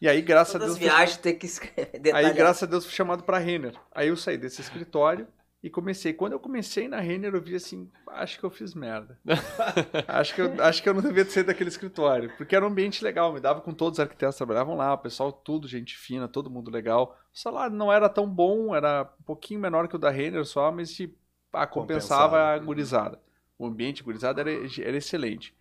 E 0.00 0.08
aí, 0.08 0.20
graças 0.22 0.52
Todas 0.54 0.68
a 0.76 0.78
Deus. 0.78 0.78
viagens 0.78 1.16
tem 1.18 1.36
que 1.38 1.46
escrever. 1.46 1.90
Aí, 1.94 2.00
detalhar. 2.00 2.34
graças 2.34 2.62
a 2.62 2.66
Deus, 2.66 2.84
fui 2.84 2.94
chamado 2.94 3.22
para 3.22 3.38
Renner. 3.38 3.74
Aí 3.94 4.08
eu 4.08 4.16
saí 4.16 4.36
desse 4.38 4.60
escritório 4.60 5.28
e 5.62 5.70
comecei. 5.70 6.12
Quando 6.12 6.32
eu 6.32 6.40
comecei 6.40 6.88
na 6.88 6.98
Renner, 6.98 7.34
eu 7.34 7.40
vi 7.40 7.54
assim, 7.54 7.88
acho 8.08 8.38
que 8.38 8.44
eu 8.44 8.50
fiz 8.50 8.74
merda. 8.74 9.18
acho, 10.08 10.34
que 10.34 10.40
eu, 10.40 10.62
acho 10.62 10.82
que 10.82 10.88
eu 10.88 10.94
não 10.94 11.02
devia 11.02 11.24
ter 11.24 11.30
saído 11.30 11.46
daquele 11.46 11.68
escritório. 11.68 12.32
Porque 12.36 12.56
era 12.56 12.64
um 12.64 12.68
ambiente 12.68 13.04
legal, 13.04 13.32
me 13.32 13.40
dava 13.40 13.60
com 13.60 13.72
todos 13.72 13.98
os 13.98 14.00
arquitetos 14.00 14.34
que 14.34 14.38
trabalhavam 14.38 14.74
lá, 14.74 14.92
o 14.94 14.98
pessoal 14.98 15.32
tudo, 15.32 15.68
gente 15.68 15.96
fina, 15.96 16.26
todo 16.26 16.50
mundo 16.50 16.70
legal. 16.70 17.16
O 17.32 17.38
salário 17.38 17.76
não 17.76 17.92
era 17.92 18.08
tão 18.08 18.28
bom, 18.28 18.74
era 18.74 19.08
um 19.20 19.22
pouquinho 19.22 19.60
menor 19.60 19.86
que 19.86 19.96
o 19.96 19.98
da 19.98 20.10
Renner 20.10 20.44
só, 20.44 20.72
mas 20.72 20.92
tipo, 20.92 21.16
ah, 21.52 21.66
compensava 21.66 22.36
Compensava. 22.36 22.54
a 22.54 22.58
gurizada. 22.58 23.20
O 23.56 23.66
ambiente 23.66 24.02
gurizada 24.02 24.40
era, 24.40 24.50
era 24.50 24.96
excelente. 24.96 25.54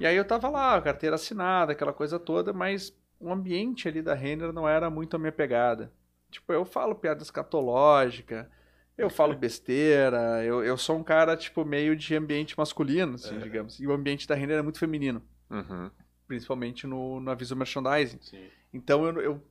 E 0.00 0.06
aí 0.06 0.16
eu 0.16 0.24
tava 0.24 0.48
lá, 0.48 0.80
carteira 0.80 1.16
assinada, 1.16 1.72
aquela 1.72 1.92
coisa 1.92 2.18
toda, 2.18 2.52
mas 2.52 2.96
o 3.20 3.30
ambiente 3.30 3.88
ali 3.88 4.00
da 4.00 4.14
Renner 4.14 4.52
não 4.52 4.68
era 4.68 4.88
muito 4.88 5.16
a 5.16 5.18
minha 5.18 5.32
pegada. 5.32 5.92
Tipo, 6.30 6.52
eu 6.52 6.64
falo 6.64 6.94
piada 6.94 7.22
escatológica, 7.22 8.50
eu 8.96 9.10
falo 9.10 9.34
besteira, 9.34 10.42
eu, 10.44 10.64
eu 10.64 10.76
sou 10.78 10.96
um 10.96 11.02
cara, 11.02 11.36
tipo, 11.36 11.64
meio 11.64 11.94
de 11.96 12.14
ambiente 12.16 12.56
masculino, 12.58 13.14
assim, 13.14 13.38
digamos. 13.38 13.78
E 13.78 13.86
o 13.86 13.92
ambiente 13.92 14.26
da 14.26 14.34
Renner 14.34 14.58
é 14.58 14.62
muito 14.62 14.78
feminino, 14.78 15.22
Uhum. 15.50 15.90
principalmente 16.26 16.86
no, 16.86 17.20
no 17.20 17.30
aviso 17.30 17.54
merchandising. 17.54 18.18
Sim. 18.20 18.46
Então 18.72 19.04
eu, 19.06 19.20
eu, 19.20 19.42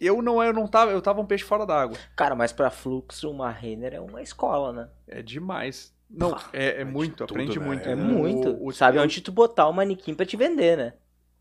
eu 0.00 0.22
não 0.22 0.42
eu 0.42 0.52
não 0.52 0.66
tava, 0.66 0.90
eu 0.92 1.00
tava 1.02 1.20
um 1.20 1.26
peixe 1.26 1.44
fora 1.44 1.64
d'água. 1.66 1.96
Cara, 2.14 2.34
mas 2.34 2.52
pra 2.52 2.70
fluxo, 2.70 3.30
uma 3.30 3.50
Renner 3.50 3.94
é 3.94 4.00
uma 4.00 4.22
escola, 4.22 4.72
né? 4.72 4.88
É 5.08 5.22
demais. 5.22 5.94
Não, 6.08 6.36
é, 6.52 6.80
é 6.80 6.84
muito, 6.84 7.24
tudo, 7.26 7.32
aprende 7.36 7.58
né? 7.58 7.64
muito. 7.66 7.88
É 7.88 7.92
É 7.92 7.94
O- 7.94 7.98
muito. 7.98 8.56
o- 8.66 8.72
Sabe 8.72 8.98
eu- 8.98 9.02
onde 9.02 9.20
tu 9.20 9.30
botar 9.30 9.68
o 9.68 9.72
manequim 9.72 10.14
pra 10.14 10.26
te 10.26 10.36
vender, 10.36 10.76
né? 10.76 10.94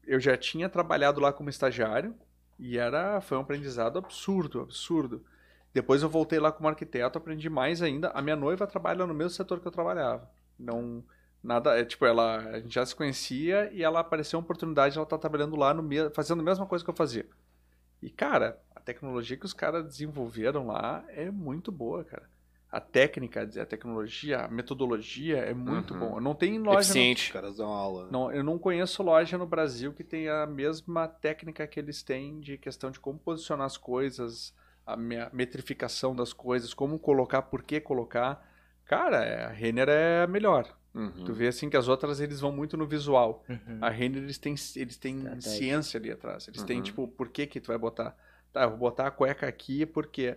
eu 0.05 0.19
já 0.19 0.35
tinha 0.35 0.67
trabalhado 0.67 1.19
lá 1.19 1.31
como 1.31 1.51
estagiário 1.51 2.15
e 2.57 2.79
era 2.79 3.21
foi 3.21 3.37
um 3.37 3.41
aprendizado 3.41 3.97
absurdo, 3.99 4.59
absurdo. 4.59 5.23
Depois 5.73 6.01
eu 6.01 6.09
voltei 6.09 6.39
lá 6.39 6.51
como 6.51 6.67
arquiteto, 6.67 7.17
aprendi 7.17 7.49
mais 7.49 7.81
ainda. 7.81 8.09
A 8.09 8.21
minha 8.21 8.35
noiva 8.35 8.65
trabalha 8.65 9.05
no 9.05 9.13
mesmo 9.13 9.29
setor 9.31 9.59
que 9.59 9.67
eu 9.67 9.71
trabalhava. 9.71 10.29
Não 10.57 11.03
nada, 11.41 11.79
é 11.79 11.85
tipo 11.85 12.05
ela, 12.05 12.37
a 12.37 12.59
gente 12.59 12.73
já 12.73 12.85
se 12.85 12.95
conhecia 12.95 13.71
e 13.71 13.81
ela 13.81 13.99
apareceu 14.01 14.37
uma 14.39 14.43
oportunidade, 14.43 14.97
ela 14.97 15.05
tá 15.05 15.17
trabalhando 15.17 15.55
lá 15.55 15.73
no 15.73 15.87
fazendo 16.13 16.41
a 16.41 16.43
mesma 16.43 16.65
coisa 16.65 16.83
que 16.83 16.89
eu 16.89 16.95
fazia. 16.95 17.25
E 18.01 18.09
cara, 18.09 18.59
a 18.75 18.79
tecnologia 18.79 19.37
que 19.37 19.45
os 19.45 19.53
caras 19.53 19.85
desenvolveram 19.85 20.67
lá 20.67 21.03
é 21.09 21.29
muito 21.31 21.71
boa, 21.71 22.03
cara. 22.03 22.27
A 22.71 22.79
técnica, 22.79 23.41
a 23.61 23.65
tecnologia, 23.65 24.41
a 24.41 24.47
metodologia 24.47 25.37
é 25.37 25.53
muito 25.55 25.93
Uhum. 25.93 25.99
bom. 25.99 26.17
Eu 26.17 26.21
não 26.21 26.35
tenho 26.35 26.61
loja 26.61 26.73
no- 26.75 26.79
Os 26.79 26.85
Eficiente. 26.87 27.33
caras 27.33 27.57
dão 27.57 27.67
aula. 27.71 28.03
né? 28.05 28.09
não, 28.11 28.31
eu 28.31 28.43
não 28.43 28.59
conheço 28.59 29.01
loja 29.01 29.37
no 29.37 29.45
Brasil 29.47 29.91
que 29.93 30.03
tenha 30.03 30.43
a 30.43 30.47
mesma 30.47 31.07
técnica 31.07 31.65
que 31.65 31.79
eles 31.79 32.03
têm 32.03 32.39
de 32.39 32.57
questão 32.57 32.91
de 32.91 32.99
como 32.99 33.17
posicionar 33.17 33.65
as 33.65 33.75
coisas, 33.77 34.53
a 34.93 34.97
me- 34.97 35.19
a 35.19 35.29
metrificação 35.33 36.15
das 36.15 36.33
coisas, 36.33 36.73
como 36.73 36.97
colocar, 36.99 37.41
por 37.43 37.63
que 37.63 37.79
colocar. 37.79 38.45
Cara, 38.85 39.23
é- 39.23 39.45
a 39.45 39.49
Renner 39.49 39.87
é 39.89 40.23
a 40.23 40.27
melhor. 40.27 40.67
Uhum. 40.93 41.23
Tu 41.25 41.33
vê 41.33 41.47
assim 41.47 41.69
que 41.69 41.77
as 41.77 41.87
outras 41.87 42.19
eles 42.19 42.39
vão 42.39 42.51
muito 42.51 42.75
no 42.75 42.87
visual. 42.87 43.43
Uhum. 43.47 43.77
A 43.81 43.89
Renner 43.89 44.23
eles 44.23 44.37
têm, 44.39 44.55
eles 44.75 44.97
têm 44.97 45.39
ciência 45.41 45.99
ali 45.99 46.11
atrás. 46.11 46.47
Eles 46.47 46.63
têm 46.63 46.77
Uhum. 46.77 46.83
tipo, 46.83 47.07
por 47.07 47.29
que 47.29 47.45
que 47.45 47.59
tu 47.59 47.67
vai 47.67 47.77
botar? 47.77 48.15
Tá, 48.51 48.63
eu 48.63 48.69
vou 48.71 48.79
botar 48.79 49.07
a 49.07 49.11
cueca 49.11 49.47
aqui 49.47 49.85
porque 49.85 50.35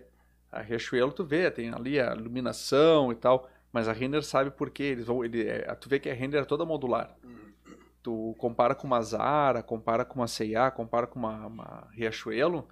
a 0.51 0.61
Riachuelo 0.61 1.11
tu 1.11 1.23
vê, 1.25 1.49
tem 1.49 1.73
ali 1.73 1.99
a 1.99 2.13
iluminação 2.13 3.11
e 3.11 3.15
tal, 3.15 3.49
mas 3.71 3.87
a 3.87 3.91
Renner 3.91 4.21
sabe 4.23 4.51
por 4.51 4.69
quê. 4.69 4.83
Eles 4.83 5.05
vão, 5.07 5.25
ele, 5.25 5.47
é, 5.47 5.73
tu 5.73 5.89
vê 5.89 5.99
que 5.99 6.07
a 6.09 6.13
Renner 6.13 6.41
é 6.43 6.45
toda 6.45 6.63
modular. 6.63 7.15
Tu 8.03 8.35
compara 8.37 8.75
com 8.75 8.85
uma 8.85 9.01
Zara, 9.01 9.63
compara 9.63 10.03
com 10.03 10.19
uma 10.19 10.27
C&A, 10.27 10.69
compara 10.69 11.07
com 11.07 11.17
uma, 11.17 11.47
uma 11.47 11.87
Riachuelo, 11.91 12.67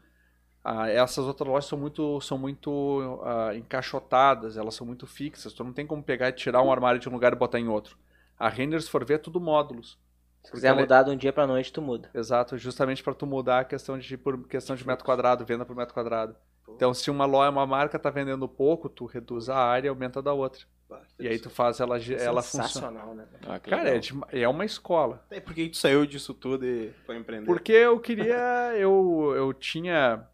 ah, 0.63 0.89
essas 0.89 1.25
outras 1.25 1.47
lojas 1.47 1.65
são 1.65 1.77
muito, 1.77 2.19
são 2.21 2.38
muito 2.38 3.19
ah, 3.23 3.55
encaixotadas, 3.55 4.57
elas 4.57 4.75
são 4.75 4.85
muito 4.85 5.05
fixas. 5.07 5.53
Tu 5.53 5.63
não 5.63 5.73
tem 5.73 5.85
como 5.88 6.03
pegar 6.03 6.29
e 6.29 6.33
tirar 6.33 6.61
um 6.61 6.71
armário 6.71 6.99
de 6.99 7.09
um 7.09 7.11
lugar 7.13 7.33
e 7.33 7.35
botar 7.35 7.59
em 7.59 7.67
outro. 7.67 7.97
A 8.38 8.49
Renner, 8.49 8.81
se 8.81 8.89
for 8.89 9.03
ver, 9.05 9.15
é 9.15 9.17
tudo 9.17 9.39
módulos. 9.39 9.97
Se 10.43 10.51
quiser 10.51 10.69
ela 10.69 10.79
é- 10.79 10.81
mudar 10.81 11.03
de 11.03 11.11
um 11.11 11.15
dia 11.17 11.31
pra 11.31 11.45
noite, 11.45 11.71
tu 11.71 11.81
muda. 11.81 12.09
Exato, 12.13 12.57
justamente 12.57 13.03
para 13.03 13.13
tu 13.13 13.27
mudar 13.27 13.59
a 13.59 13.63
questão 13.65 13.97
de 13.99 14.17
por 14.17 14.47
questão 14.47 14.75
de 14.75 14.85
metro 14.88 15.05
quadrado, 15.05 15.45
venda 15.45 15.63
por 15.65 15.75
metro 15.75 15.93
quadrado. 15.93 16.35
Então, 16.67 16.93
se 16.93 17.11
uma 17.11 17.25
loja, 17.25 17.51
uma 17.51 17.67
marca 17.67 17.99
tá 17.99 18.09
vendendo 18.09 18.47
pouco, 18.47 18.89
tu 18.89 19.05
reduz 19.05 19.49
a 19.49 19.57
área 19.57 19.88
e 19.88 19.89
aumenta 19.89 20.21
da 20.21 20.33
outra. 20.33 20.61
Bah, 20.89 21.01
E 21.19 21.27
aí 21.27 21.38
tu 21.38 21.49
faz 21.49 21.79
ela 21.79 21.99
ge- 21.99 22.15
ela 22.15 22.41
funciona. 22.41 22.67
Sensacional, 22.67 23.13
né? 23.13 23.25
Ah, 23.47 23.59
Cara, 23.59 23.89
é, 23.89 23.99
de- 23.99 24.13
é 24.31 24.47
uma 24.47 24.65
escola. 24.65 25.23
E 25.29 25.39
por 25.41 25.53
que 25.53 25.69
tu 25.69 25.77
saiu 25.77 26.05
disso 26.05 26.33
tudo 26.33 26.65
e 26.65 26.91
foi 27.05 27.17
empreender? 27.17 27.45
Porque 27.45 27.71
eu 27.73 27.99
queria, 27.99 28.73
eu 28.77 29.33
eu 29.35 29.53
tinha 29.53 30.25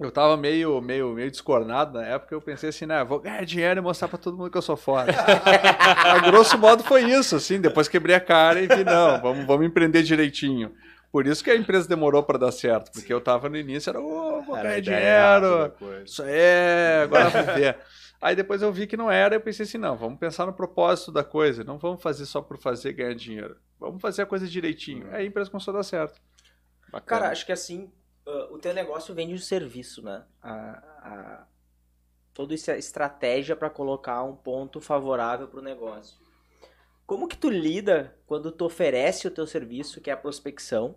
eu 0.00 0.10
tava 0.10 0.34
meio, 0.34 0.80
meio, 0.80 1.12
meio 1.12 1.30
descornado 1.30 1.98
na 1.98 2.06
época, 2.06 2.34
eu 2.34 2.40
pensei 2.40 2.70
assim, 2.70 2.86
né, 2.86 3.04
vou 3.04 3.20
ganhar 3.20 3.44
dinheiro 3.44 3.80
e 3.80 3.82
mostrar 3.82 4.08
pra 4.08 4.16
todo 4.16 4.36
mundo 4.36 4.50
que 4.50 4.56
eu 4.56 4.62
sou 4.62 4.76
foda. 4.76 5.12
a 5.12 6.18
grosso 6.20 6.56
modo 6.56 6.82
foi 6.82 7.04
isso, 7.04 7.36
assim, 7.36 7.60
depois 7.60 7.86
quebrei 7.86 8.16
a 8.16 8.20
cara 8.20 8.60
e 8.60 8.66
vi, 8.66 8.82
não, 8.82 9.20
vamos, 9.20 9.46
vamos 9.46 9.66
empreender 9.66 10.02
direitinho. 10.02 10.72
Por 11.12 11.26
isso 11.26 11.44
que 11.44 11.50
a 11.50 11.56
empresa 11.56 11.86
demorou 11.86 12.22
pra 12.22 12.38
dar 12.38 12.50
certo, 12.50 12.90
porque 12.92 13.12
eu 13.12 13.20
tava 13.20 13.50
no 13.50 13.58
início, 13.58 13.90
era, 13.90 14.00
ô, 14.00 14.40
vou 14.40 14.56
Era 14.56 14.80
ganhar 14.80 14.80
dinheiro, 14.80 16.02
isso 16.02 16.22
é, 16.24 17.02
agora 17.02 17.28
vamos 17.28 17.54
ver. 17.54 17.76
Aí 18.22 18.34
depois 18.34 18.62
eu 18.62 18.72
vi 18.72 18.86
que 18.86 18.96
não 18.96 19.10
era, 19.10 19.34
eu 19.34 19.40
pensei 19.40 19.64
assim, 19.64 19.78
não, 19.78 19.96
vamos 19.96 20.18
pensar 20.18 20.46
no 20.46 20.52
propósito 20.52 21.12
da 21.12 21.24
coisa, 21.24 21.62
não 21.62 21.78
vamos 21.78 22.02
fazer 22.02 22.24
só 22.24 22.40
por 22.40 22.56
fazer 22.56 22.90
e 22.90 22.92
ganhar 22.94 23.14
dinheiro. 23.14 23.56
Vamos 23.78 24.00
fazer 24.00 24.22
a 24.22 24.26
coisa 24.26 24.46
direitinho. 24.46 25.08
Aí 25.10 25.24
a 25.24 25.26
empresa 25.26 25.50
começou 25.50 25.72
a 25.72 25.78
dar 25.78 25.82
certo. 25.82 26.20
Bacana. 26.90 27.20
Cara, 27.20 27.32
acho 27.32 27.46
que 27.46 27.52
assim, 27.52 27.90
ah, 28.26 28.48
o 28.50 28.58
teu 28.58 28.74
negócio 28.74 29.14
vende 29.14 29.34
o 29.34 29.38
serviço, 29.38 30.02
né? 30.02 30.24
A, 30.42 30.50
a, 30.50 31.46
toda 32.32 32.54
essa 32.54 32.76
estratégia 32.76 33.56
para 33.56 33.70
colocar 33.70 34.22
um 34.22 34.34
ponto 34.34 34.80
favorável 34.80 35.48
pro 35.48 35.62
negócio. 35.62 36.18
Como 37.06 37.26
que 37.26 37.36
tu 37.36 37.50
lida 37.50 38.16
quando 38.26 38.52
tu 38.52 38.64
oferece 38.64 39.26
o 39.26 39.30
teu 39.30 39.46
serviço, 39.46 40.00
que 40.00 40.10
é 40.10 40.12
a 40.12 40.16
prospecção, 40.16 40.94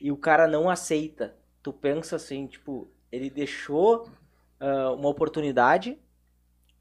e 0.00 0.12
o 0.12 0.16
cara 0.16 0.46
não 0.46 0.68
aceita? 0.68 1.34
Tu 1.62 1.72
pensa 1.72 2.16
assim, 2.16 2.46
tipo, 2.46 2.90
ele 3.10 3.30
deixou 3.30 4.10
ah, 4.58 4.92
uma 4.92 5.08
oportunidade 5.08 5.98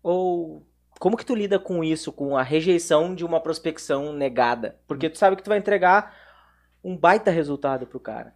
ou 0.04 0.66
como 1.00 1.16
que 1.16 1.26
tu 1.26 1.34
lida 1.34 1.58
com 1.58 1.82
isso, 1.82 2.12
com 2.12 2.36
a 2.36 2.44
rejeição 2.44 3.16
de 3.16 3.24
uma 3.24 3.40
prospecção 3.40 4.12
negada? 4.12 4.78
Porque 4.86 5.10
tu 5.10 5.18
sabe 5.18 5.38
que 5.38 5.44
tu 5.44 5.50
vai 5.50 5.58
entregar 5.58 6.14
um 6.84 6.96
baita 6.96 7.32
resultado 7.32 7.88
pro 7.88 8.00
cara. 8.00 8.36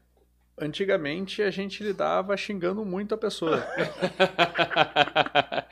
Antigamente 0.56 1.42
a 1.42 1.50
gente 1.50 1.82
lidava 1.84 2.38
xingando 2.38 2.86
muito 2.86 3.16
a 3.16 3.18
pessoa. 3.18 3.66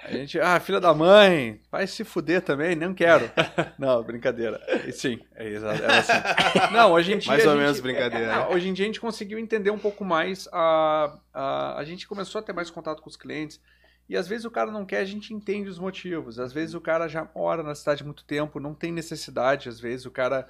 A 0.04 0.12
gente, 0.12 0.40
ah, 0.40 0.60
filha 0.60 0.80
da 0.80 0.94
mãe, 0.94 1.62
vai 1.72 1.86
se 1.88 2.04
fuder 2.04 2.42
também, 2.42 2.76
não 2.76 2.94
quero. 2.94 3.30
Não, 3.78 4.02
brincadeira. 4.04 4.60
E 4.86 4.92
sim, 4.92 5.20
é 5.36 5.48
exato. 5.48 5.82
Era 5.82 6.00
assim. 6.00 6.74
Não, 6.74 6.92
hoje 6.92 7.14
em 7.14 7.18
dia. 7.20 7.32
Mais 7.32 7.46
ou 7.46 7.52
gente- 7.54 7.62
menos 7.62 7.80
brincadeira. 7.80 8.34
é, 8.34 8.48
hoje 8.48 8.68
em 8.68 8.74
dia 8.74 8.86
a 8.86 8.88
gente 8.88 9.00
conseguiu 9.00 9.40
entender 9.40 9.70
um 9.72 9.78
pouco 9.78 10.04
mais. 10.04 10.50
A, 10.52 11.18
a, 11.34 11.78
a 11.80 11.84
gente 11.86 12.08
começou 12.08 12.40
a 12.40 12.44
ter 12.44 12.52
mais 12.52 12.70
contato 12.70 13.02
com 13.02 13.10
os 13.10 13.16
clientes. 13.16 13.62
E 14.10 14.18
às 14.18 14.28
vezes 14.28 14.44
o 14.46 14.52
cara 14.52 14.72
não 14.72 14.86
quer, 14.86 14.98
a 14.98 15.06
gente 15.06 15.34
entende 15.34 15.70
os 15.70 15.80
motivos. 15.80 16.40
Às 16.40 16.52
vezes 16.52 16.76
o 16.76 16.82
cara 16.82 17.08
já 17.08 17.30
mora 17.34 17.64
na 17.64 17.76
cidade 17.76 18.02
há 18.02 18.06
muito 18.06 18.26
tempo, 18.26 18.60
não 18.60 18.74
tem 18.74 18.92
necessidade. 18.92 19.70
Às 19.70 19.80
vezes 19.80 20.06
o 20.06 20.12
cara. 20.12 20.48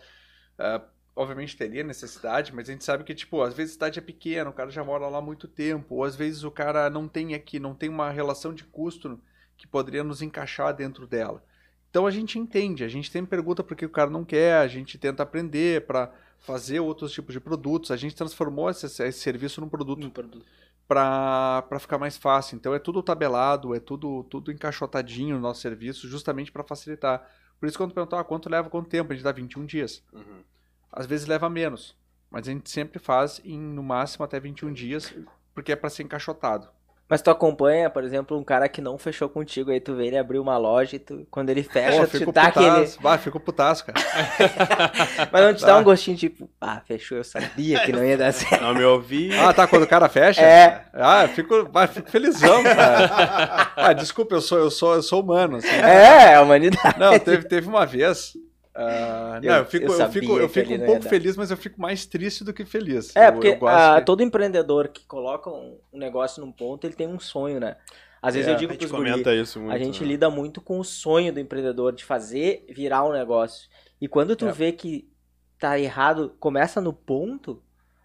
ah, 0.57 0.81
obviamente 1.15 1.57
teria 1.57 1.83
necessidade, 1.83 2.53
mas 2.53 2.69
a 2.69 2.71
gente 2.71 2.83
sabe 2.83 3.03
que, 3.03 3.13
tipo, 3.13 3.41
às 3.41 3.53
vezes 3.53 3.71
a 3.71 3.75
cidade 3.75 3.99
é 3.99 4.01
pequena, 4.01 4.49
o 4.49 4.53
cara 4.53 4.69
já 4.71 4.83
mora 4.83 5.07
lá 5.07 5.17
há 5.17 5.21
muito 5.21 5.47
tempo, 5.47 5.95
ou 5.95 6.03
às 6.03 6.15
vezes 6.15 6.43
o 6.43 6.51
cara 6.51 6.89
não 6.89 7.07
tem 7.07 7.33
aqui, 7.35 7.59
não 7.59 7.75
tem 7.75 7.89
uma 7.89 8.09
relação 8.09 8.53
de 8.53 8.63
custo 8.63 9.19
que 9.57 9.67
poderia 9.67 10.03
nos 10.03 10.21
encaixar 10.21 10.73
dentro 10.75 11.05
dela. 11.05 11.43
Então 11.89 12.07
a 12.07 12.11
gente 12.11 12.39
entende, 12.39 12.83
a 12.85 12.87
gente 12.87 13.11
sempre 13.11 13.29
pergunta 13.29 13.63
por 13.63 13.75
que 13.75 13.85
o 13.85 13.89
cara 13.89 14.09
não 14.09 14.23
quer, 14.23 14.57
a 14.57 14.67
gente 14.67 14.97
tenta 14.97 15.23
aprender 15.23 15.85
para 15.85 16.11
fazer 16.39 16.79
outros 16.79 17.11
tipos 17.11 17.33
de 17.33 17.39
produtos, 17.39 17.91
a 17.91 17.97
gente 17.97 18.15
transformou 18.15 18.69
esse, 18.69 18.85
esse 18.85 19.19
serviço 19.19 19.59
num 19.61 19.69
produto 19.69 20.05
Um 20.05 20.09
produto. 20.09 20.45
para 20.87 21.79
ficar 21.79 21.97
mais 21.97 22.17
fácil. 22.17 22.55
Então 22.55 22.73
é 22.73 22.79
tudo 22.79 23.03
tabelado, 23.03 23.75
é 23.75 23.79
tudo 23.79 24.23
tudo 24.25 24.51
encaixotadinho 24.51 25.35
no 25.35 25.41
nosso 25.41 25.61
serviço, 25.61 26.07
justamente 26.07 26.51
para 26.51 26.63
facilitar. 26.63 27.29
Por 27.59 27.67
isso 27.67 27.77
quando 27.77 27.93
perguntou 27.93 28.17
ah, 28.17 28.23
quanto 28.23 28.49
leva, 28.49 28.69
quanto 28.69 28.89
tempo, 28.89 29.11
a 29.11 29.15
gente 29.15 29.23
dá 29.23 29.31
21 29.31 29.65
dias. 29.65 30.03
Uhum. 30.13 30.43
Às 30.91 31.05
vezes 31.05 31.25
leva 31.27 31.49
menos, 31.49 31.95
mas 32.29 32.47
a 32.47 32.51
gente 32.51 32.69
sempre 32.69 32.99
faz 32.99 33.39
em 33.45 33.57
no 33.59 33.81
máximo 33.83 34.25
até 34.25 34.39
21 34.39 34.73
dias, 34.73 35.13
porque 35.53 35.71
é 35.71 35.75
para 35.75 35.89
ser 35.89 36.03
encaixotado. 36.03 36.67
Mas 37.09 37.21
tu 37.21 37.29
acompanha, 37.29 37.89
por 37.89 38.05
exemplo, 38.05 38.37
um 38.39 38.43
cara 38.43 38.69
que 38.69 38.79
não 38.79 38.97
fechou 38.97 39.27
contigo, 39.27 39.69
aí 39.69 39.81
tu 39.81 39.93
vê 39.95 40.07
ele 40.07 40.17
abrir 40.17 40.39
uma 40.39 40.57
loja 40.57 40.95
e 40.95 40.99
tu, 40.99 41.27
quando 41.29 41.49
ele 41.49 41.61
fecha, 41.61 42.07
Pô, 42.07 42.19
tu 42.19 42.31
dá 42.31 42.43
aquele. 42.43 42.69
putaço, 42.69 43.01
bah, 43.01 43.17
fico 43.17 43.37
putaço, 43.37 43.85
cara. 43.85 43.99
Mas 45.29 45.43
não 45.43 45.53
te 45.53 45.59
dá 45.61 45.67
Tá. 45.67 45.77
um 45.77 45.83
gostinho 45.83 46.15
tipo, 46.15 46.49
ah, 46.61 46.81
fechou, 46.87 47.17
eu 47.17 47.23
sabia 47.25 47.81
que 47.85 47.91
não 47.91 48.01
ia 48.05 48.17
dar 48.17 48.31
certo. 48.31 48.61
Não 48.61 48.73
me 48.73 48.85
ouvi. 48.85 49.29
Ah, 49.37 49.53
tá, 49.53 49.67
quando 49.67 49.83
o 49.83 49.87
cara 49.87 50.07
fecha? 50.07 50.41
É. 50.41 50.85
Ah, 50.93 51.23
eu 51.23 51.29
fico, 51.29 51.65
bah, 51.65 51.85
fico 51.85 52.09
felizão, 52.09 52.63
cara. 52.63 53.71
Ah, 53.75 53.91
desculpa, 53.93 54.35
eu 54.35 54.41
sou, 54.41 54.59
eu 54.59 54.71
sou, 54.71 54.95
eu 54.95 55.03
sou 55.03 55.21
humano. 55.21 55.57
assim. 55.57 55.67
É, 55.67 56.35
a 56.35 56.41
humanidade. 56.41 56.97
Não, 56.97 57.19
teve, 57.19 57.45
teve 57.45 57.67
uma 57.67 57.85
vez. 57.85 58.37
Ah, 58.83 59.39
não, 59.43 59.53
Eu- 59.53 59.59
eu 59.59 59.65
fico, 59.65 59.91
eu 59.93 59.99
eu 59.99 60.09
fico, 60.09 60.39
eu 60.39 60.47
que 60.47 60.53
fico 60.53 60.73
um 60.73 60.85
pouco 60.85 61.03
feliz, 61.03 61.35
mas 61.37 61.51
eu 61.51 61.57
fico 61.57 61.79
mais 61.81 62.05
triste 62.05 62.43
do 62.43 62.53
que 62.53 62.65
feliz. 62.65 63.15
É, 63.15 63.27
Eu- 63.27 63.33
porque 63.33 63.47
eu 63.47 63.55
gosto 63.57 63.75
ah, 63.75 64.01
todo 64.01 64.21
empreendedor 64.23 64.89
que 64.89 65.05
coloca 65.05 65.49
um, 65.49 65.79
negócio 65.93 66.43
num 66.45 66.51
ponto, 66.51 66.85
ele 66.85 66.95
tem 66.95 67.07
um 67.07 67.19
sonho, 67.19 67.59
né? 67.59 67.77
Às 68.21 68.35
vezes 68.35 68.47
É, 68.49 68.51
eu 68.51 68.55
digo 68.55 68.71
gente 68.73 68.79
pros 68.79 68.91
guri, 68.91 69.09
comenta 69.11 69.33
isso 69.33 69.59
muito. 69.59 69.73
a 69.73 69.77
gente 69.79 70.01
né? 70.01 70.07
lida 70.09 70.29
muito 70.29 70.61
com 70.61 70.79
o 70.79 70.83
sonho 70.83 71.33
do 71.33 71.39
empreendedor 71.39 71.91
de 71.93 72.05
fazer 72.05 72.65
virar 72.69 73.03
um 73.03 73.11
negócio. 73.13 73.67
E 73.99 74.07
quando 74.07 74.35
tu 74.35 74.47
É. 74.47 74.51
vê 74.51 74.71
que 74.71 75.11
tá 75.59 75.79
errado, 75.79 76.35
começa 76.39 76.79
no 76.81 76.93
ponto, 76.93 77.63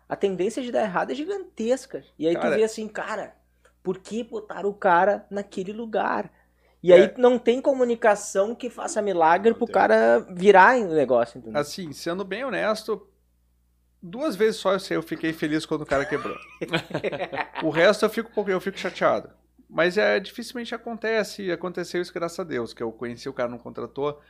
a 0.09 0.17
tendência 0.17 0.63
de 0.63 0.71
dar 0.73 0.83
errado 0.83 1.11
é 1.11 1.15
gigantesca. 1.15 2.03
E 2.19 2.27
aí 2.27 2.35
tu 2.35 2.41
Cara- 2.43 2.57
vê 2.57 2.65
assim, 2.65 2.89
cara, 2.89 3.35
por 3.83 3.99
que 3.99 4.23
botar 4.25 4.65
o 4.67 4.75
cara 4.75 5.27
naquele 5.31 5.73
lugar? 5.73 6.31
E 6.87 6.93
aí 6.93 7.03
É. 7.03 7.15
não 7.19 7.37
tem 7.39 7.61
comunicação 7.61 8.55
que 8.55 8.71
faça 8.71 9.03
milagre 9.03 9.51
Não 9.51 9.57
pro 9.57 9.67
tem. 9.67 9.75
cara 9.75 10.21
virar 10.31 10.79
o 10.79 10.95
negócio, 10.95 11.39
entendeu? 11.39 11.61
Assim, 11.61 11.93
sendo 11.93 12.25
bem 12.25 12.45
honesto, 12.45 13.07
duas 14.03 14.37
vezes 14.37 14.61
só 14.61 14.73
eu 14.73 14.79
sei, 14.81 14.97
eu 14.97 15.03
fiquei 15.03 15.33
feliz 15.33 15.67
quando 15.67 15.83
o 15.83 15.87
cara 15.87 16.05
quebrou. 16.05 16.37
o 17.65 17.71
resto 17.71 18.05
eu 18.05 18.11
fico 18.11 18.31
pouco, 18.33 18.51
eu 18.51 18.61
fico 18.61 18.79
chateado. 18.79 19.31
Mas 19.69 19.99
é 19.99 20.21
dificilmente 20.21 20.75
acontece, 20.77 21.43
e 21.43 21.51
aconteceu 21.53 22.01
isso 22.01 22.15
graças 22.15 22.39
a 22.39 22.45
Deus, 22.45 22.73
que 22.73 22.83
eu 22.83 22.93
conheci 22.93 23.29
o 23.29 23.33
cara 23.33 23.49
não 23.51 23.59
contratou. 23.59 24.21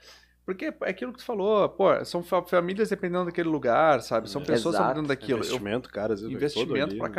Porque 0.46 0.66
é 0.66 0.90
aquilo 0.90 1.12
que 1.12 1.18
tu 1.18 1.24
falou, 1.24 1.68
pô, 1.68 2.02
são 2.04 2.22
fa- 2.22 2.42
famílias 2.42 2.88
dependendo 2.88 3.26
daquele 3.26 3.48
lugar, 3.48 4.00
sabe? 4.00 4.30
São 4.30 4.40
pessoas 4.42 4.76
Exato. 4.76 4.88
dependendo 4.88 5.08
daquilo. 5.08 5.40
Investimento, 5.40 5.90
cara, 5.90 6.14
às 6.14 6.20
vezes 6.22 6.32
vai 6.40 6.48
todo 6.48 6.62
investimento 6.62 6.90
ali, 6.92 6.98
pra 6.98 7.08
né? 7.08 7.14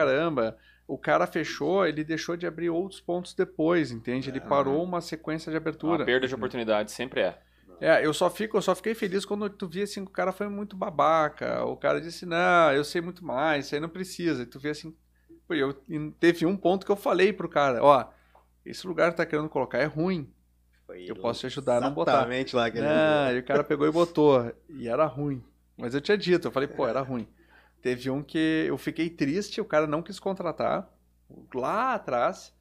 O 0.88 0.98
cara 0.98 1.28
fechou, 1.28 1.86
ele 1.86 2.04
deixou 2.04 2.38
de 2.38 2.48
abrir 2.48 2.70
outros 2.70 3.02
pontos 3.02 3.34
depois, 3.34 3.92
entende? 3.92 4.30
Ele 4.30 4.40
Ah. 4.40 4.48
parou 4.48 4.82
uma 4.84 5.02
sequência 5.02 5.52
de 5.52 5.58
Uma 5.58 5.62
abertura. 5.62 6.06
perda 6.06 6.28
de 6.28 6.34
oportunidade 6.34 6.92
sempre 6.92 7.22
é. 7.22 7.38
É, 7.80 8.04
eu 8.06 8.14
só 8.14 8.30
fico, 8.30 8.58
eu 8.58 8.62
só 8.62 8.74
fiquei 8.74 8.96
feliz 8.96 9.24
quando 9.26 9.50
tu 9.50 9.68
via 9.68 9.84
assim 9.84 10.04
que 10.04 10.10
o 10.10 10.14
cara 10.14 10.32
foi 10.32 10.48
muito 10.48 10.76
babaca. 10.76 11.64
O 11.66 11.76
cara 11.78 12.00
disse: 12.02 12.26
"Não, 12.26 12.72
eu 12.74 12.84
sei 12.84 13.02
muito 13.02 13.24
mais, 13.24 13.66
isso 13.66 13.76
aí 13.76 13.82
não 13.82 13.90
precisa". 13.90 14.44
E 14.44 14.46
tu 14.48 14.60
vê 14.60 14.70
assim, 14.70 14.96
eu 15.50 15.74
teve 16.20 16.46
um 16.46 16.58
ponto 16.58 16.86
que 16.86 16.92
eu 16.92 16.96
falei 16.96 17.32
pro 17.32 17.48
cara, 17.50 17.84
ó, 17.84 18.06
esse 18.66 18.88
lugar 18.88 19.12
que 19.12 19.18
tá 19.18 19.26
querendo 19.26 19.50
colocar 19.50 19.78
é 19.78 19.86
ruim. 19.86 20.32
Foi 20.88 21.04
Eu 21.06 21.16
posso 21.18 21.42
te 21.42 21.46
ajudar 21.48 21.78
a 21.78 21.82
não 21.82 21.94
botar. 21.94 22.14
Exatamente 22.14 22.56
lá 22.56 22.72
que 22.72 22.78
ele 22.78 22.88
e 23.36 23.40
o 23.40 23.44
cara 23.44 23.64
pegou 23.64 23.86
e 23.86 23.92
botou. 23.92 24.52
E 24.70 24.88
era 24.88 25.06
ruim. 25.06 25.44
Mas 25.78 25.94
eu 25.94 26.02
tinha 26.02 26.18
dito, 26.18 26.48
eu 26.48 26.52
falei, 26.52 26.68
pô, 26.68 26.88
era 26.88 27.02
ruim. 27.02 27.28
Teve 27.82 28.10
um 28.10 28.24
que 28.24 28.66
eu 28.68 28.78
fiquei 28.78 29.10
triste, 29.10 29.62
o 29.62 29.66
cara 29.66 29.88
não 29.88 30.02
quis 30.02 30.20
contratar. 30.20 30.92
Lá 31.54 31.94
atrás. 31.94 32.54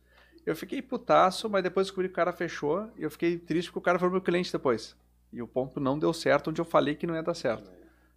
Eu 0.44 0.54
fiquei 0.54 0.80
putaço, 0.80 1.50
mas 1.50 1.62
depois 1.62 1.86
descobri 1.86 2.08
que 2.08 2.12
o 2.12 2.16
cara 2.16 2.32
fechou. 2.32 2.88
E 2.96 3.02
eu 3.02 3.10
fiquei 3.10 3.38
triste 3.38 3.68
porque 3.68 3.78
o 3.78 3.82
cara 3.82 3.98
foi 3.98 4.08
meu 4.10 4.20
cliente 4.20 4.52
depois. 4.52 4.96
E 5.32 5.42
o 5.42 5.48
ponto 5.48 5.80
não 5.80 5.98
deu 5.98 6.12
certo 6.12 6.50
onde 6.50 6.60
eu 6.60 6.64
falei 6.64 6.94
que 6.94 7.06
não 7.06 7.14
ia 7.14 7.22
dar 7.22 7.34
certo. 7.34 7.70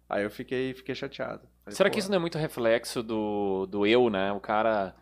Aí 0.08 0.24
eu 0.24 0.30
fiquei, 0.30 0.74
fiquei 0.74 0.94
chateado. 0.94 1.42
Falei, 1.64 1.76
Será 1.76 1.90
que 1.90 1.98
isso 1.98 2.10
não 2.10 2.16
é 2.16 2.20
muito 2.20 2.38
reflexo 2.38 3.02
do, 3.02 3.66
do 3.66 3.86
eu, 3.86 4.10
né? 4.10 4.32
O 4.32 4.40
cara. 4.40 4.94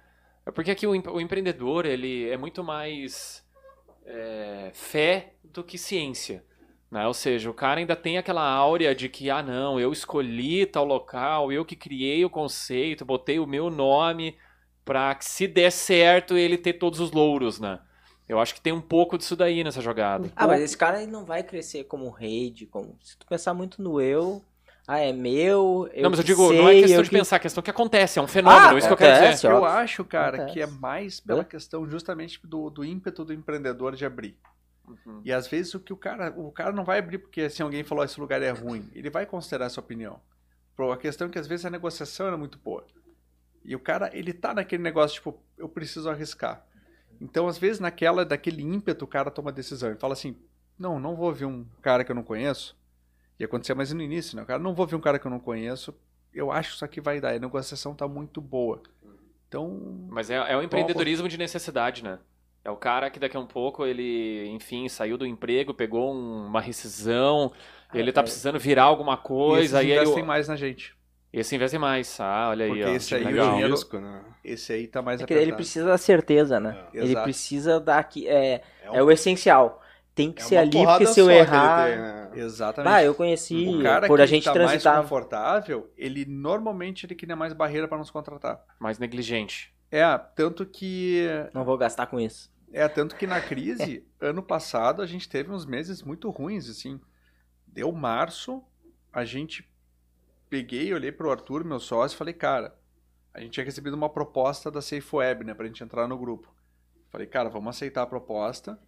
É 0.45 0.51
porque 0.51 0.71
aqui 0.71 0.87
o, 0.87 0.91
o 0.91 1.21
empreendedor, 1.21 1.87
ele 1.87 2.29
é 2.29 2.37
muito 2.37 2.65
mais 2.65 3.45
é, 4.05 4.71
fé 4.75 5.35
do 5.45 5.63
que 5.63 5.79
ciência. 5.79 6.45
Né? 6.91 7.07
Ou 7.07 7.13
seja, 7.15 7.51
o 7.51 7.55
cara 7.55 7.81
ainda 7.81 7.95
tem 7.95 8.17
aquela 8.17 8.43
áurea 8.43 8.95
de 8.95 9.09
que, 9.09 9.29
ah, 9.31 9.43
não, 9.43 9.79
eu 9.79 9.93
escolhi 9.93 10.65
tal 10.65 10.85
local, 10.85 11.53
eu 11.53 11.65
que 11.65 11.77
criei 11.77 12.25
o 12.25 12.31
conceito, 12.31 13.05
botei 13.05 13.39
o 13.39 13.47
meu 13.47 13.69
nome 13.69 14.37
pra 14.85 15.15
que 15.15 15.25
se 15.25 15.47
der 15.47 15.71
certo 15.71 16.37
ele 16.37 16.57
ter 16.57 16.75
todos 16.75 16.99
os 16.99 17.13
louros, 17.13 17.61
né? 17.61 17.79
Eu 18.27 18.39
acho 18.41 18.55
que 18.55 18.61
tem 18.61 18.73
um 18.73 18.81
pouco 18.81 19.19
disso 19.19 19.37
daí 19.37 19.63
nessa 19.63 19.81
jogada. 19.83 20.31
Ah, 20.35 20.47
mas 20.47 20.63
esse 20.63 20.77
cara 20.77 21.03
ele 21.03 21.11
não 21.11 21.25
vai 21.25 21.43
crescer 21.43 21.85
como 21.85 22.09
rede, 22.11 22.67
como 22.67 22.97
se 23.03 23.19
tu 23.19 23.27
pensar 23.27 23.53
muito 23.53 23.83
no 23.83 24.01
eu, 24.01 24.43
ah, 24.87 24.99
é 24.99 25.13
meu, 25.13 25.89
eu 25.93 26.03
não, 26.05 26.11
mas 26.11 26.19
eu 26.21 26.25
digo, 26.25 26.49
sei, 26.49 26.57
não 26.59 26.69
é 26.71 26.81
questão 26.81 27.03
de 27.03 27.11
que- 27.11 27.17
pensar, 27.17 27.37
é 27.37 27.39
questão 27.41 27.63
que 27.63 27.71
acontece, 27.71 28.19
é 28.19 28.23
um 28.23 28.27
fenômeno, 28.27 28.75
Ah, 28.75 28.79
isso 28.79 28.87
que 28.87 28.93
eu 28.95 28.97
quero 28.97 29.13
dizer. 29.13 29.25
acontece, 29.27 29.47
Eu 29.47 29.65
acho, 29.67 30.05
cara, 30.07 30.37
Acontece. 30.39 30.53
que 30.55 30.61
é 30.63 30.67
mais 30.67 31.21
pela 31.21 31.43
É. 31.43 31.45
questão 31.45 31.87
justamente 31.87 32.41
do, 32.45 32.71
do 32.71 32.83
ímpeto 32.85 33.25
do 33.27 33.33
empreendedor 33.35 33.95
de 33.95 34.07
abrir. 34.07 34.39
Uhum. 35.07 35.21
E 35.25 35.33
às 35.33 35.47
vezes 35.47 35.75
o 35.75 35.81
que 35.81 35.93
o 35.93 35.97
cara, 35.97 36.31
o 36.37 36.51
cara 36.53 36.73
não 36.73 36.85
vai 36.85 36.99
abrir 36.99 37.19
porque 37.19 37.43
assim 37.43 37.63
alguém 37.63 37.85
falou 37.85 38.05
esse 38.05 38.19
lugar 38.21 38.41
é 38.43 38.51
ruim, 38.51 38.89
ele 38.95 39.11
vai 39.11 39.27
considerar 39.27 39.67
essa 39.67 39.81
opinião. 39.81 40.21
Pro- 40.77 40.93
A 40.93 40.97
questão 40.97 41.27
é 41.29 41.31
que 41.31 41.39
às 41.39 41.47
vezes 41.47 41.65
a 41.67 41.71
negociação 41.71 42.27
era 42.27 42.37
muito 42.37 42.59
boa. 42.59 42.85
E 43.65 43.75
o 43.77 43.81
cara, 43.81 44.11
ele 44.17 44.33
tá 44.33 44.55
naquele 44.55 44.83
negócio 44.83 45.17
tipo, 45.17 45.39
eu 45.57 45.69
preciso 45.69 46.09
arriscar. 46.09 46.65
Então, 47.21 47.49
às 47.49 47.59
vezes 47.59 47.81
naquela 47.81 48.25
daquele 48.25 48.63
ímpeto 48.63 49.05
o 49.05 49.09
cara 49.09 49.31
toma 49.31 49.51
decisão 49.53 49.91
e 49.93 49.97
fala 49.97 50.13
assim: 50.15 50.37
"Não, 50.79 50.99
não 51.01 51.17
vou 51.17 51.33
ver 51.35 51.45
um 51.47 51.65
cara 51.83 52.05
que 52.05 52.11
eu 52.13 52.17
não 52.17 52.23
conheço". 52.23 52.77
E 53.39 53.45
acontecia 53.45 53.75
mais 53.75 53.93
no 53.93 54.01
início, 54.03 54.37
né? 54.37 54.43
O 54.43 54.47
cara 54.47 54.61
não 54.63 54.75
vou 54.75 54.87
ver 54.87 54.97
um 54.97 55.01
cara 55.01 55.19
que 55.19 55.27
eu 55.27 55.31
não 55.31 55.39
conheço. 55.41 55.95
Eu 56.33 56.51
acho 56.53 56.71
que 56.71 56.75
isso 56.77 56.85
aqui 56.85 57.01
vai 57.01 57.21
dar. 57.21 57.33
E 57.35 57.37
a 57.37 57.41
negociação 57.41 57.95
tá 57.95 58.07
muito 58.09 58.41
boa. 58.41 58.83
Então, 59.49 60.07
Mas 60.11 60.29
é, 60.31 60.35
é 60.37 60.57
o 60.57 60.63
empreendedorismo 60.63 61.29
de 61.29 61.39
necessidade, 61.39 62.03
né? 62.05 62.19
É 62.69 62.71
o 62.71 62.77
cara 62.77 63.09
que 63.09 63.19
daqui 63.19 63.35
a 63.35 63.41
um 63.41 63.47
pouco 63.47 63.87
ele, 63.87 64.47
enfim, 64.51 64.87
saiu 64.91 65.17
do 65.17 65.25
emprego, 65.25 65.73
pegou 65.73 66.13
um- 66.15 66.45
uma 66.47 66.61
rescisão, 66.61 67.51
ele 67.95 68.13
tá 68.13 68.21
é. 68.21 68.25
precisando 68.25 68.59
virar 68.59 68.83
alguma 68.83 69.13
e 69.13 69.15
esses 69.15 69.23
coisa, 69.27 69.79
aí 69.79 69.93
investem 69.93 70.19
ele. 70.19 70.27
mais 70.27 70.49
na 70.49 70.55
gente. 70.55 70.95
Esse 71.33 71.57
investe 71.57 71.79
mais. 71.79 72.21
Ah, 72.21 72.49
olha 72.51 72.67
aí, 72.67 72.71
Porque 72.71 72.85
ó. 72.85 72.89
esse 72.89 73.15
aí, 73.15 73.25
legal. 73.25 73.47
o 73.47 73.51
dinheiro- 73.53 73.73
risco, 73.73 73.99
né? 73.99 74.23
Esse 74.45 74.73
aí 74.75 74.87
tá 74.87 75.01
mais 75.01 75.21
É 75.23 75.25
que 75.27 75.33
ele 75.33 75.41
apertado. 75.41 75.57
precisa 75.57 75.87
da 75.87 75.97
certeza, 75.99 76.61
né? 76.61 76.79
É. 76.93 76.99
Ele 76.99 77.07
Exato. 77.13 77.25
precisa 77.25 77.81
dar 77.81 77.99
aqui, 77.99 78.29
é, 78.29 78.55
É, 78.57 78.63
é 78.93 79.03
o 79.03 79.11
essencial. 79.11 79.83
Tem 80.15 80.31
que 80.31 80.43
é 80.43 80.45
ser 80.45 80.57
ali, 80.59 80.71
porque 80.71 81.07
se 81.07 81.21
eu 81.21 81.27
que 81.29 81.33
errar... 81.33 81.87
tem, 81.87 81.97
né? 81.97 82.31
Exatamente. 82.35 82.93
Ah, 82.93 83.03
eu 83.03 83.15
conheci, 83.15 83.67
o 83.67 83.83
cara 83.83 84.07
por 84.07 84.17
que 84.19 84.23
a 84.23 84.27
gente 84.27 84.45
tá 84.45 84.51
mais 84.55 84.69
transitar. 84.71 85.01
confortável, 85.01 85.91
ele 85.97 86.27
normalmente 86.27 87.07
ele 87.07 87.15
cria 87.15 87.35
mais 87.37 87.55
barreira 87.55 87.89
para 87.89 87.97
nos 87.97 88.11
contratar. 88.11 88.61
Mais 88.79 88.99
negligente. 88.99 89.73
É, 89.91 90.03
tanto 90.37 90.67
que 90.67 91.27
Não 91.55 91.65
vou 91.65 91.79
gastar 91.79 92.07
com 92.07 92.21
isso. 92.21 92.51
É 92.73 92.87
tanto 92.89 93.17
que 93.17 93.27
na 93.27 93.41
crise, 93.41 94.07
ano 94.21 94.43
passado 94.43 95.03
a 95.03 95.07
gente 95.07 95.29
teve 95.29 95.51
uns 95.51 95.65
meses 95.65 96.03
muito 96.03 96.29
ruins 96.31 96.69
assim. 96.69 97.01
Deu 97.67 97.93
março, 97.93 98.63
a 99.13 99.25
gente 99.25 99.69
peguei, 100.49 100.93
olhei 100.93 101.13
pro 101.13 101.31
Arthur, 101.31 101.65
meu 101.65 101.81
sócio, 101.81 102.17
e 102.17 102.19
falei, 102.19 102.35
cara, 102.35 102.77
a 103.33 103.41
gente 103.41 103.53
tinha 103.53 103.65
recebido 103.65 103.95
uma 103.95 104.09
proposta 104.09 104.71
da 104.71 104.81
Safe 104.81 105.15
Web, 105.15 105.45
né, 105.45 105.55
pra 105.55 105.67
gente 105.67 105.83
entrar 105.83 106.09
no 106.09 106.19
grupo. 106.19 106.53
Falei, 107.11 107.27
cara, 107.27 107.49
vamos 107.49 107.77
aceitar 107.77 108.03
a 108.03 108.07
proposta, 108.07 108.79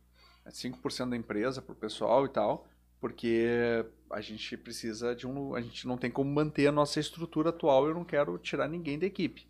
é 0.45 0.51
5% 0.51 1.11
da 1.11 1.17
empresa 1.17 1.63
pro 1.63 1.75
pessoal 1.75 2.25
e 2.27 2.29
tal, 2.29 2.67
porque 3.01 3.85
a 4.11 4.21
gente 4.21 4.57
precisa 4.57 5.15
de 5.15 5.27
um, 5.27 5.55
a 5.55 5.61
gente 5.61 5.87
não 5.87 5.97
tem 5.97 6.11
como 6.11 6.31
manter 6.31 6.67
a 6.67 6.73
nossa 6.73 7.01
estrutura 7.01 7.51
atual, 7.51 7.87
eu 7.87 7.95
não 7.95 8.05
quero 8.05 8.37
tirar 8.39 8.69
ninguém 8.69 8.99
da 8.99 9.07
equipe. 9.07 9.49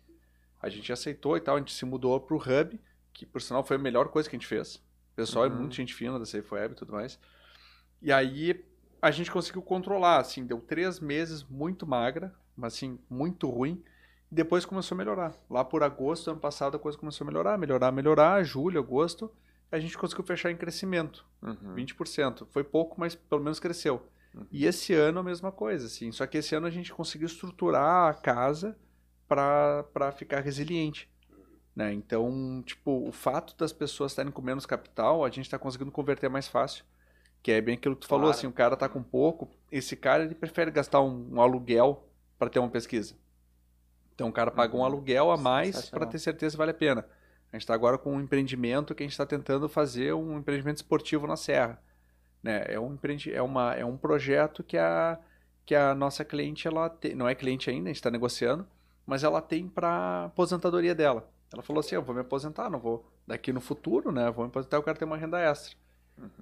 A 0.61 0.69
gente 0.69 0.93
aceitou 0.93 1.35
e 1.35 1.41
tal, 1.41 1.55
a 1.55 1.59
gente 1.59 1.73
se 1.73 1.83
mudou 1.85 2.19
pro 2.19 2.37
Hub, 2.37 2.79
que 3.13 3.25
por 3.25 3.41
sinal 3.41 3.63
foi 3.63 3.75
a 3.75 3.79
melhor 3.79 4.09
coisa 4.09 4.29
que 4.29 4.35
a 4.35 4.39
gente 4.39 4.47
fez. 4.47 4.75
O 4.75 5.15
pessoal 5.15 5.45
Uhum. 5.45 5.51
é 5.51 5.55
muito 5.55 5.75
gente 5.75 5.93
fina 5.93 6.17
da 6.17 6.25
Safe 6.25 6.53
Web 6.53 6.73
e 6.73 6.77
tudo 6.77 6.93
mais. 6.93 7.19
E 8.01 8.11
aí 8.11 8.63
a 9.01 9.11
gente 9.11 9.31
conseguiu 9.31 9.61
controlar, 9.61 10.19
assim, 10.19 10.45
deu 10.45 10.59
três 10.59 10.99
meses 10.99 11.43
muito 11.43 11.85
magra, 11.85 12.33
mas 12.55 12.73
assim, 12.75 12.99
muito 13.09 13.49
ruim. 13.49 13.83
E 14.31 14.35
depois 14.35 14.65
começou 14.65 14.95
a 14.95 14.97
melhorar. 14.97 15.33
Lá 15.49 15.63
por 15.65 15.83
agosto 15.83 16.25
do 16.25 16.31
ano 16.31 16.39
passado 16.39 16.77
a 16.77 16.79
coisa 16.79 16.97
começou 16.97 17.25
a 17.25 17.27
melhorar, 17.27 17.57
melhorar, 17.57 17.91
melhorar. 17.91 18.43
Julho, 18.43 18.79
agosto, 18.79 19.31
a 19.71 19.77
gente 19.79 19.97
conseguiu 19.97 20.23
fechar 20.23 20.51
em 20.51 20.55
crescimento. 20.57 21.25
Uhum. 21.41 21.75
20%. 21.75 22.47
Foi 22.49 22.63
pouco, 22.63 22.99
mas 22.99 23.13
pelo 23.15 23.43
menos 23.43 23.59
cresceu. 23.59 24.07
E 24.49 24.65
esse 24.65 24.93
ano 24.93 25.19
a 25.19 25.23
mesma 25.23 25.51
coisa, 25.51 25.87
assim. 25.87 26.09
Só 26.13 26.25
que 26.25 26.37
esse 26.37 26.55
ano 26.55 26.65
a 26.65 26.69
gente 26.69 26.93
conseguiu 26.93 27.25
estruturar 27.27 28.09
a 28.09 28.13
casa 28.13 28.77
para 29.27 30.11
ficar 30.15 30.39
resiliente. 30.39 31.09
Né? 31.75 31.93
Então, 31.93 32.61
tipo, 32.65 33.07
o 33.07 33.11
fato 33.11 33.55
das 33.57 33.71
pessoas 33.71 34.11
estarem 34.11 34.31
com 34.31 34.41
menos 34.41 34.65
capital, 34.65 35.23
a 35.23 35.29
gente 35.29 35.45
está 35.45 35.57
conseguindo 35.57 35.91
converter 35.91 36.29
mais 36.29 36.47
fácil. 36.47 36.83
Que 37.41 37.51
é 37.53 37.61
bem 37.61 37.75
aquilo 37.75 37.95
que 37.95 38.01
tu 38.01 38.07
falou, 38.07 38.25
Claro. 38.25 38.37
assim, 38.37 38.45
o 38.47 38.51
cara 38.51 38.75
tá 38.77 38.87
com 38.87 39.01
pouco, 39.01 39.49
esse 39.71 39.95
cara 39.95 40.23
ele 40.23 40.35
prefere 40.35 40.69
gastar 40.69 41.01
um, 41.01 41.27
um 41.33 41.41
aluguel 41.41 42.07
para 42.37 42.49
ter 42.49 42.59
uma 42.59 42.69
pesquisa. 42.69 43.15
Então 44.13 44.29
o 44.29 44.31
cara 44.31 44.51
paga 44.51 44.75
um 44.77 44.83
aluguel 44.85 45.31
a 45.31 45.37
mais 45.37 45.89
para 45.89 46.05
ter 46.05 46.19
certeza 46.19 46.53
que 46.53 46.57
vale 46.59 46.71
a 46.71 46.75
pena. 46.75 47.01
A 47.51 47.55
gente 47.55 47.63
está 47.63 47.73
agora 47.73 47.97
com 47.97 48.13
um 48.15 48.21
empreendimento 48.21 48.93
que 48.93 49.01
a 49.01 49.05
gente 49.05 49.13
está 49.13 49.25
tentando 49.25 49.67
fazer 49.67 50.13
um 50.13 50.37
empreendimento 50.37 50.77
esportivo 50.77 51.25
na 51.25 51.35
Serra. 51.35 51.81
Né? 52.43 52.63
É, 52.67 52.79
um 52.79 52.93
empreendi- 52.93 53.33
é, 53.33 53.41
uma, 53.41 53.73
é 53.73 53.83
um 53.83 53.97
projeto 53.97 54.63
que 54.63 54.77
a, 54.77 55.17
que 55.65 55.73
a 55.73 55.95
nossa 55.95 56.23
cliente, 56.23 56.67
ela 56.67 56.95
não 57.15 57.27
é 57.27 57.33
cliente 57.33 57.69
ainda, 57.71 57.85
a 57.85 57.89
gente 57.89 57.95
está 57.97 58.11
negociando, 58.11 58.67
mas 59.05 59.23
ela 59.23 59.41
tem 59.41 59.67
para 59.67 60.25
aposentadoria 60.25 60.93
dela. 60.93 61.27
Ela 61.53 61.61
falou 61.61 61.81
assim, 61.81 61.95
eu 61.95 62.01
vou 62.01 62.15
me 62.15 62.21
aposentar, 62.21 62.69
não 62.69 62.79
vou 62.79 63.05
daqui 63.27 63.51
no 63.51 63.59
futuro, 63.59 64.11
né? 64.11 64.31
Vou 64.31 64.45
me 64.45 64.49
aposentar, 64.49 64.77
eu 64.77 64.83
quero 64.83 64.97
ter 64.97 65.05
uma 65.05 65.17
renda 65.17 65.39
extra. 65.39 65.75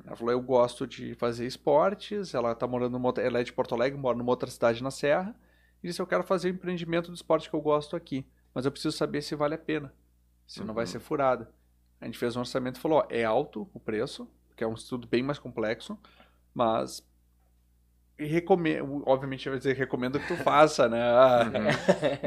Ela 0.06 0.16
falou, 0.16 0.32
eu 0.32 0.42
gosto 0.42 0.86
de 0.86 1.16
fazer 1.16 1.48
esportes, 1.48 2.34
ela 2.34 2.54
tá 2.54 2.68
morando 2.68 2.94
numa, 2.94 3.08
outra- 3.08 3.24
ela 3.24 3.40
é 3.40 3.44
de 3.44 3.54
Porto 3.54 3.74
Alegre, 3.74 3.98
mora 3.98 4.18
numa 4.18 4.30
outra 4.32 4.50
cidade 4.50 4.84
na 4.84 4.92
Serra, 4.92 5.36
e 5.82 5.88
disse, 5.88 6.02
eu 6.02 6.08
quero 6.08 6.24
fazer 6.24 6.50
o 6.50 6.52
empreendimento 6.52 7.10
do 7.10 7.16
esporte 7.16 7.50
que 7.50 7.56
eu 7.56 7.62
gosto 7.62 7.96
aqui, 7.96 8.26
mas 8.54 8.66
eu 8.66 8.72
preciso 8.72 8.96
saber 8.98 9.22
se 9.22 9.36
vale 9.36 9.56
a 9.56 9.58
pena, 9.58 9.94
se 10.46 10.64
não 10.64 10.74
vai 10.74 10.86
ser 10.86 11.00
furada. 11.00 11.50
A 12.02 12.06
gente 12.06 12.18
fez 12.18 12.36
um 12.36 12.40
orçamento 12.40 12.78
e 12.78 12.80
falou, 12.82 13.00
ó, 13.00 13.08
é 13.10 13.24
alto 13.24 13.70
o 13.74 13.80
preço, 13.80 14.28
que 14.56 14.64
é 14.64 14.68
um 14.68 14.74
estudo 14.74 15.08
bem 15.08 15.24
mais 15.24 15.40
complexo, 15.40 15.98
mas 16.54 17.08
recomendo, 18.20 19.04
obviamente 19.06 19.48
vai 19.50 19.58
dizer 19.58 19.76
recomendo 19.76 20.20
que 20.20 20.28
tu 20.28 20.36
faça, 20.44 20.88
né? 20.90 21.02
Ah, 21.02 21.46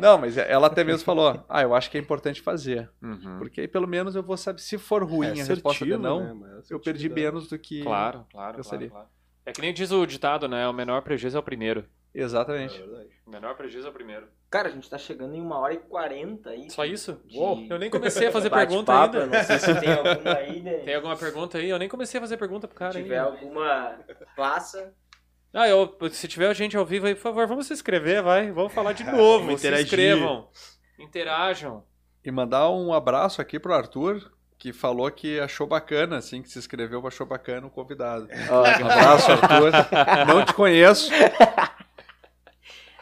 Não, 0.01 0.19
mas 0.19 0.37
ela 0.37 0.67
até 0.67 0.83
mesmo 0.85 1.05
falou, 1.05 1.45
ah, 1.49 1.63
eu 1.63 1.75
acho 1.75 1.91
que 1.91 1.99
é 1.99 2.01
importante 2.01 2.41
fazer, 2.41 2.91
Uhum. 3.03 3.37
porque 3.39 3.61
aí 3.63 3.69
pelo 3.69 3.87
menos 3.87 4.15
eu 4.17 4.23
vou 4.23 4.37
saber 4.37 4.61
se 4.61 4.79
for 4.79 5.03
ruim 5.05 5.29
a 5.41 5.45
resposta 5.45 5.85
de 5.85 5.93
assertivo, 5.93 5.99
não, 6.03 6.21
né, 6.21 6.33
mas 6.35 6.71
eu 6.71 6.79
perdi 6.81 7.07
assertividade. 7.07 7.21
menos 7.21 7.49
do 7.49 7.59
que 7.59 7.83
Claro, 7.83 8.27
claro, 8.31 8.57
gostaria. 8.57 8.89
claro, 8.89 9.07
claro. 9.07 9.23
É 9.45 9.53
que 9.53 9.61
nem 9.61 9.75
diz 9.75 9.91
o 9.91 10.07
ditado, 10.07 10.47
né? 10.47 10.69
O 10.69 10.73
menor 10.73 11.03
prejuízo 11.03 11.37
é 11.37 11.41
o 11.41 11.43
primeiro. 11.43 11.85
É 12.15 12.21
Exatamente. 12.23 12.79
verdade. 12.79 13.09
O 13.27 13.31
menor 13.31 13.57
prejuízo 13.57 13.89
é 13.89 13.91
o 13.91 13.93
primeiro. 13.93 14.29
Cara, 14.49 14.69
a 14.69 14.71
gente 14.71 14.89
tá 14.89 14.97
chegando 14.99 15.35
em 15.35 15.41
uma 15.41 15.59
hora 15.59 15.75
e 15.75 15.79
quarenta 15.79 16.51
aí. 16.51 16.71
Só 16.71 16.85
isso? 16.85 17.21
de 17.27 17.37
Uou, 17.39 17.67
eu 17.69 17.77
nem 17.79 17.91
comecei 17.91 18.29
a 18.29 18.31
fazer 18.31 18.51
pergunta 18.51 18.93
ainda. 19.03 19.19
Eu 19.19 19.27
Não 19.27 19.43
sei 19.43 19.59
se 19.59 19.81
tem 19.81 19.93
alguma 19.93 20.35
aí, 20.37 20.63
né? 20.63 20.75
Tem 20.85 20.95
alguma 20.95 21.17
pergunta 21.17 21.59
aí? 21.59 21.69
Eu 21.71 21.79
nem 21.79 21.89
comecei 21.89 22.19
a 22.19 22.21
fazer 22.21 22.37
pergunta 22.37 22.69
pro 22.69 22.77
cara 22.77 22.93
Se 22.93 23.03
tiver 23.03 23.19
ainda. 23.19 23.31
alguma, 23.33 23.97
faça. 24.37 24.95
Ah, 25.55 25.69
eu, 25.69 25.95
se 26.11 26.27
tiver 26.29 26.55
gente 26.55 26.77
ao 26.77 26.85
vivo 26.87 27.07
aí, 27.07 27.15
por 27.15 27.21
favor, 27.23 27.47
vamos 27.47 27.67
se 27.67 27.75
inscrever, 27.75 28.23
vai. 28.23 28.51
Vamos 28.51 28.73
falar 28.73 28.93
de 28.93 29.05
novo. 29.11 29.45
Vamos 29.47 29.61
se 29.61 29.67
interagir. 29.67 29.87
inscrevam. 29.87 30.49
Interajam. 30.99 31.85
E 32.25 32.31
mandar 32.31 32.71
um 32.71 32.93
abraço 32.93 33.41
aqui 33.43 33.59
pro 33.59 33.75
Arthur, 33.75 34.31
que 34.59 34.73
falou 34.73 35.11
que 35.11 35.39
achou 35.41 35.67
bacana, 35.67 36.17
assim, 36.19 36.41
que 36.41 36.49
se 36.49 36.59
inscreveu, 36.59 37.05
achou 37.07 37.27
bacana 37.27 37.67
o 37.67 37.71
convidado. 37.71 38.29
Ó, 38.51 38.61
Um 38.63 38.87
abraço, 38.91 39.33
Arthur. 39.33 39.73
Não 40.27 40.45
te 40.45 40.55
conheço. 40.55 41.11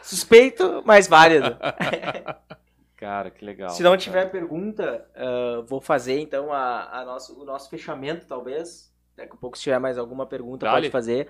suspeito, 0.01 0.81
mas 0.85 1.07
válido. 1.07 1.55
Cara, 2.97 3.31
que 3.31 3.43
legal. 3.43 3.69
Se 3.71 3.81
não 3.81 3.97
tiver 3.97 4.29
pergunta, 4.29 5.07
ah, 5.15 5.63
vou 5.65 5.81
fazer 5.81 6.19
então 6.19 6.51
a, 6.51 6.99
a 6.99 7.05
nosso, 7.05 7.39
o 7.39 7.45
nosso 7.45 7.69
fechamento, 7.69 8.25
talvez. 8.27 8.91
Daqui 9.15 9.33
a 9.33 9.37
pouco, 9.37 9.57
se 9.57 9.63
tiver 9.63 9.79
mais 9.79 9.97
alguma 9.97 10.25
pergunta, 10.25 10.65
Dale. 10.65 10.77
pode 10.77 10.89
fazer. 10.91 11.29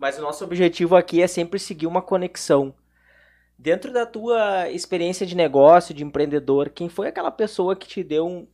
Mas 0.00 0.18
o 0.18 0.22
nosso 0.22 0.42
objetivo 0.44 0.96
aqui 0.96 1.22
é 1.22 1.26
sempre 1.26 1.58
seguir 1.58 1.86
uma 1.86 2.00
conexão. 2.00 2.74
Dentro 3.58 3.92
da 3.92 4.06
tua 4.06 4.70
experiência 4.70 5.26
de 5.26 5.36
negócio, 5.36 5.94
de 5.94 6.02
empreendedor, 6.02 6.70
quem 6.70 6.88
foi 6.88 7.08
aquela 7.08 7.30
pessoa 7.30 7.76
que 7.76 7.86
te 7.86 8.02
deu 8.02 8.26
um, 8.26 8.48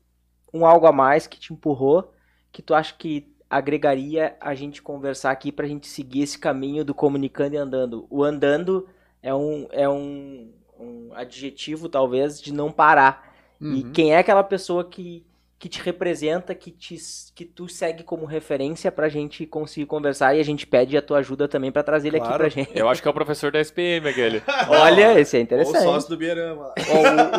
um 0.52 0.66
algo 0.66 0.86
a 0.86 0.92
mais, 0.92 1.28
que 1.28 1.38
te 1.38 1.52
empurrou, 1.52 2.12
que 2.50 2.60
tu 2.60 2.74
acha 2.74 2.94
que 2.98 3.32
agregaria 3.48 4.36
a 4.40 4.54
gente 4.56 4.82
conversar 4.82 5.30
aqui 5.30 5.52
pra 5.52 5.68
gente 5.68 5.86
seguir 5.86 6.22
esse 6.22 6.38
caminho 6.38 6.84
do 6.84 6.94
comunicando 6.94 7.54
e 7.54 7.58
andando? 7.58 8.06
O 8.10 8.24
andando 8.24 8.88
é 9.22 9.34
um, 9.34 9.68
é 9.70 9.88
um, 9.88 10.52
um 10.78 11.10
adjetivo, 11.14 11.88
talvez, 11.88 12.40
de 12.40 12.52
não 12.52 12.72
parar. 12.72 13.34
E 13.60 13.84
Uhum. 13.84 13.92
quem 13.92 14.14
é 14.14 14.18
aquela 14.18 14.44
pessoa 14.44 14.84
que, 14.84 15.25
que 15.58 15.70
te 15.70 15.80
representa, 15.80 16.54
que, 16.54 16.70
te, 16.70 16.96
que 17.34 17.44
tu 17.44 17.66
segue 17.66 18.04
como 18.04 18.26
referência 18.26 18.92
pra 18.92 19.08
gente 19.08 19.46
conseguir 19.46 19.86
conversar 19.86 20.34
e 20.36 20.40
a 20.40 20.44
gente 20.44 20.66
pede 20.66 20.96
a 20.98 21.02
tua 21.02 21.18
ajuda 21.18 21.48
também 21.48 21.72
pra 21.72 21.82
trazer 21.82 22.08
ele 22.08 22.18
aqui 22.18 22.26
Claro. 22.26 22.40
pra 22.42 22.48
gente. 22.50 22.70
Eu 22.78 22.88
acho 22.90 23.00
que 23.00 23.08
é 23.08 23.10
o 23.10 23.14
professor 23.14 23.50
da 23.50 23.58
SPM 23.60 24.06
aquele. 24.06 24.42
Olha, 24.68 25.18
esse 25.18 25.34
é 25.34 25.38
Ou 25.38 25.42
o 25.42 25.44
interessante. 25.44 25.82
sócio 25.82 26.10
do 26.10 26.16
Bierama 26.18 26.74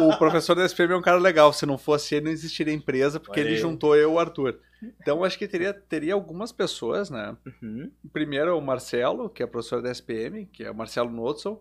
o, 0.01 0.09
o 0.09 0.17
professor 0.17 0.55
da 0.55 0.65
SPM 0.65 0.93
é 0.93 0.97
um 0.97 1.01
cara 1.01 1.19
legal. 1.19 1.53
Se 1.53 1.65
não 1.67 1.77
fosse 1.77 2.15
ele, 2.15 2.25
não 2.25 2.31
existiria 2.31 2.73
empresa, 2.73 3.19
porque 3.19 3.39
Olha 3.39 3.47
ele 3.49 3.55
aí. 3.55 3.61
juntou 3.61 3.95
eu 3.95 4.09
e 4.09 4.13
o 4.13 4.19
Arthur. 4.19 4.59
Então, 5.01 5.23
acho 5.23 5.37
que 5.37 5.47
teria, 5.47 5.71
teria 5.73 6.13
algumas 6.15 6.51
pessoas, 6.51 7.09
né? 7.11 7.35
Uhum. 7.61 7.91
Primeiro 8.11 8.49
é 8.49 8.53
o 8.53 8.61
Marcelo, 8.61 9.29
que 9.29 9.43
é 9.43 9.47
professor 9.47 9.81
da 9.81 9.91
SPM, 9.91 10.45
que 10.47 10.63
é 10.63 10.71
o 10.71 10.75
Marcelo 10.75 11.09
Knudson. 11.09 11.59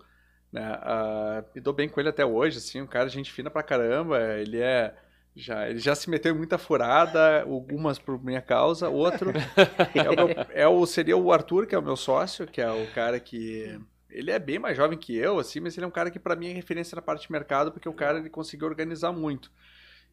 Né? 0.52 0.62
Ah, 0.80 1.44
me 1.54 1.60
dou 1.60 1.72
bem 1.74 1.88
com 1.88 2.00
ele 2.00 2.08
até 2.08 2.24
hoje, 2.24 2.58
assim, 2.58 2.80
um 2.80 2.86
cara 2.86 3.08
gente 3.08 3.30
fina 3.32 3.50
pra 3.50 3.62
caramba. 3.62 4.18
Ele 4.38 4.58
é. 4.60 4.94
Já, 5.38 5.68
ele 5.68 5.78
já 5.78 5.94
se 5.94 6.08
meteu 6.08 6.34
em 6.34 6.38
muita 6.38 6.56
furada, 6.56 7.42
algumas 7.42 7.98
por 7.98 8.22
minha 8.24 8.40
causa, 8.40 8.88
outro 8.88 9.30
é 9.94 10.10
o 10.10 10.16
meu- 10.16 10.46
é 10.50 10.66
o, 10.66 10.86
seria 10.86 11.16
o 11.16 11.30
Arthur, 11.30 11.66
que 11.66 11.74
é 11.74 11.78
o 11.78 11.82
meu 11.82 11.94
sócio, 11.96 12.46
que 12.46 12.60
é 12.60 12.70
o 12.70 12.90
cara 12.94 13.20
que. 13.20 13.78
Ele 14.08 14.30
é 14.30 14.38
bem 14.38 14.58
mais 14.58 14.74
jovem 14.76 14.96
que 14.98 15.14
eu, 15.14 15.38
assim, 15.38 15.60
mas 15.60 15.76
ele 15.76 15.84
é 15.84 15.88
um 15.88 15.90
cara 15.92 16.10
que 16.10 16.18
pra 16.18 16.34
mim 16.34 16.48
é 16.48 16.52
referência 16.54 16.96
na 16.96 17.02
parte 17.02 17.26
de 17.26 17.32
mercado, 17.32 17.70
porque 17.70 17.86
o 17.88 17.92
cara 17.92 18.18
ele 18.18 18.30
conseguiu 18.30 18.66
organizar 18.66 19.12
muito. 19.12 19.52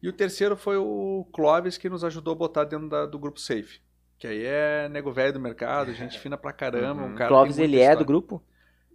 E 0.02 0.08
o 0.08 0.12
terceiro 0.12 0.58
foi 0.58 0.76
o 0.76 1.26
Clóvis, 1.32 1.78
que 1.78 1.88
nos 1.88 2.04
ajudou 2.04 2.32
a 2.34 2.36
botar 2.36 2.64
dentro 2.64 2.86
da- 2.90 3.06
do 3.06 3.18
grupo 3.18 3.40
Safe. 3.40 3.80
Que 4.18 4.26
aí 4.26 4.44
é 4.44 4.88
nego 4.90 5.10
velho 5.10 5.32
do 5.32 5.40
mercado, 5.40 5.94
gente 5.94 6.18
fina 6.18 6.36
pra 6.36 6.52
caramba, 6.52 7.00
Uhum. 7.02 7.12
um 7.12 7.14
cara. 7.14 7.28
Clóvis, 7.28 7.56
ele 7.58 7.68
muita 7.78 7.82
é 7.82 7.86
do 7.86 7.90
história. 7.92 8.06
grupo? 8.06 8.42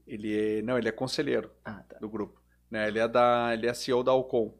Ele 0.05 0.59
é, 0.59 0.61
não, 0.61 0.77
ele 0.77 0.87
é 0.87 0.91
conselheiro 0.91 1.49
Ah, 1.65 1.81
tá. 1.89 1.97
do 1.97 2.07
grupo. 2.07 2.39
Né? 2.69 2.87
Ele 2.87 2.99
é 2.99 3.07
da, 3.07 3.49
ele 3.53 3.65
é 3.65 3.73
CEO 3.73 4.03
da 4.03 4.11
Alcon. 4.11 4.53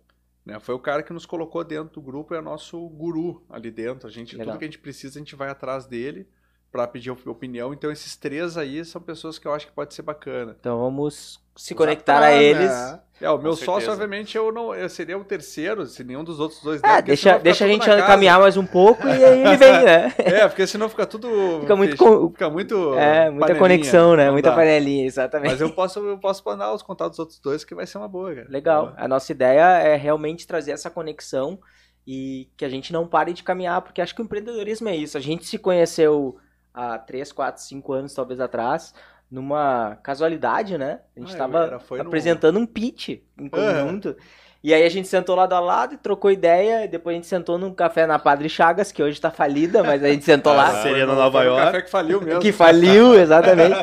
Né? 0.46 0.60
Foi 0.60 0.76
o 0.76 0.80
cara 0.80 1.04
que 1.04 1.14
nos 1.14 1.26
colocou 1.26 1.64
dentro 1.64 1.94
do 1.94 2.02
grupo, 2.02 2.34
é 2.34 2.42
nosso 2.42 2.88
guru 2.90 3.46
ali 3.50 3.72
dentro. 3.72 4.08
A 4.08 4.12
gente, 4.12 4.36
Legal. 4.36 4.54
tudo 4.54 4.60
que 4.60 4.66
a 4.66 4.68
gente 4.68 4.80
precisa, 4.80 5.20
a 5.20 5.22
gente 5.22 5.36
vai 5.36 5.50
atrás 5.50 5.86
dele 5.86 6.28
para 6.72 6.88
pedir 6.88 7.12
op- 7.12 7.28
opinião. 7.28 7.74
Então 7.74 7.92
esses 7.92 8.16
três 8.16 8.58
aí 8.58 8.84
são 8.86 9.02
pessoas 9.02 9.40
que 9.40 9.48
eu 9.48 9.54
acho 9.54 9.68
que 9.68 9.74
pode 9.74 9.94
ser 9.94 10.02
bacana. 10.04 10.56
Então 10.60 10.80
vamos 10.80 11.40
se 11.56 11.74
conectar 11.76 12.14
a 12.14 12.18
atrás, 12.18 12.42
eles. 12.42 12.70
né? 12.70 13.00
É, 13.22 13.30
o 13.30 13.38
meu 13.38 13.52
certeza. 13.52 13.66
sócio, 13.66 13.92
obviamente, 13.92 14.38
eu 14.38 14.50
não, 14.50 14.74
eu 14.74 14.88
seria 14.88 15.18
o 15.18 15.26
terceiro, 15.26 15.86
se 15.86 16.06
nenhum 16.06 16.24
dos 16.24 16.40
outros 16.40 16.62
dois 16.62 16.80
É, 16.82 16.88
der, 16.88 16.94
porque 16.96 17.08
deixa, 17.08 17.38
deixa 17.40 17.66
a 17.66 17.68
gente 17.68 17.86
caminhar 17.86 18.40
mais 18.40 18.56
um 18.56 18.66
pouco 18.66 19.06
e 19.06 19.12
aí 19.12 19.42
ele 19.42 19.58
vem, 19.58 19.84
né? 19.84 20.14
É, 20.20 20.48
porque 20.48 20.66
senão 20.66 20.88
fica 20.88 21.06
tudo 21.06 21.28
Fica 21.60 21.76
muito 21.76 21.98
fecha- 21.98 22.04
com- 22.10 22.30
fica 22.30 22.50
muito 22.50 22.94
É, 22.98 23.30
muita 23.30 23.56
conexão, 23.56 24.16
né? 24.16 24.32
Muita 24.32 24.52
dá. 24.52 24.56
panelinha, 24.56 25.06
exatamente. 25.06 25.52
Mas 25.52 25.60
eu 25.60 25.70
posso, 25.72 26.00
eu 26.00 26.18
posso 26.18 26.42
mandar 26.46 26.74
os 26.74 26.82
contatos 26.82 27.18
dos 27.18 27.20
outros 27.20 27.40
dois 27.40 27.66
que 27.66 27.76
vai 27.76 27.86
ser 27.86 27.98
uma 27.98 28.08
boa, 28.08 28.34
cara. 28.34 28.48
Legal. 28.50 28.94
A 28.96 29.06
nossa 29.06 29.30
ideia 29.34 29.80
é 29.80 29.98
realmente 29.98 30.48
trazer 30.48 30.72
essa 30.72 30.90
conexão 30.90 31.60
e 32.08 32.50
que 32.56 32.64
a 32.64 32.70
gente 32.70 32.94
não 32.94 33.06
pare 33.06 33.34
de 33.34 33.44
caminhar, 33.44 33.82
porque 33.82 34.02
acho 34.02 34.16
que 34.16 34.22
o 34.22 34.24
empreendedorismo 34.26 34.88
é 34.88 34.96
isso. 34.96 35.18
A 35.18 35.22
gente 35.22 35.46
se 35.46 35.58
conheceu 35.58 36.38
há 36.74 36.98
3, 36.98 37.32
4, 37.32 37.62
5 37.64 37.94
anos, 37.94 38.14
talvez 38.14 38.40
atrás, 38.40 38.94
numa 39.30 39.98
casualidade, 40.04 40.78
né? 40.78 41.02
A 41.16 41.20
gente 41.20 41.30
Ah, 41.30 41.34
estava 41.34 41.64
era- 41.66 41.80
foi 41.80 42.00
no- 42.00 42.08
apresentando 42.08 42.58
um 42.60 42.66
pitch 42.66 43.20
em 43.38 43.48
conjunto. 43.50 44.16
E 44.62 44.74
aí 44.74 44.84
a 44.84 44.90
gente 44.90 45.08
sentou 45.08 45.38
lado 45.38 45.54
a 45.54 45.60
lado 45.62 45.94
e 45.94 45.98
trocou 45.98 46.30
ideia, 46.30 46.84
e 46.84 46.88
depois 46.90 47.14
a 47.14 47.16
gente 47.16 47.28
sentou 47.28 47.58
num 47.58 47.74
café 47.74 48.06
na 48.06 48.20
Padre 48.20 48.50
Chagas, 48.50 48.92
que 48.92 49.02
hoje 49.02 49.22
tá 49.22 49.32
falida, 49.32 49.82
mas 49.84 50.04
a 50.04 50.10
gente 50.10 50.26
sentou 50.26 50.54
lá. 50.54 50.68
Ah, 50.68 50.82
Seria 50.82 50.98
Foi 50.98 51.06
no 51.06 51.14
no- 51.14 51.16
Nova 51.20 51.44
York. 51.44 51.66
café 51.66 51.82
que 51.84 51.90
faliu 51.90 52.20
mesmo. 52.22 52.42
Que 52.42 52.52
faliu, 52.52 53.14
exatamente. 53.18 53.78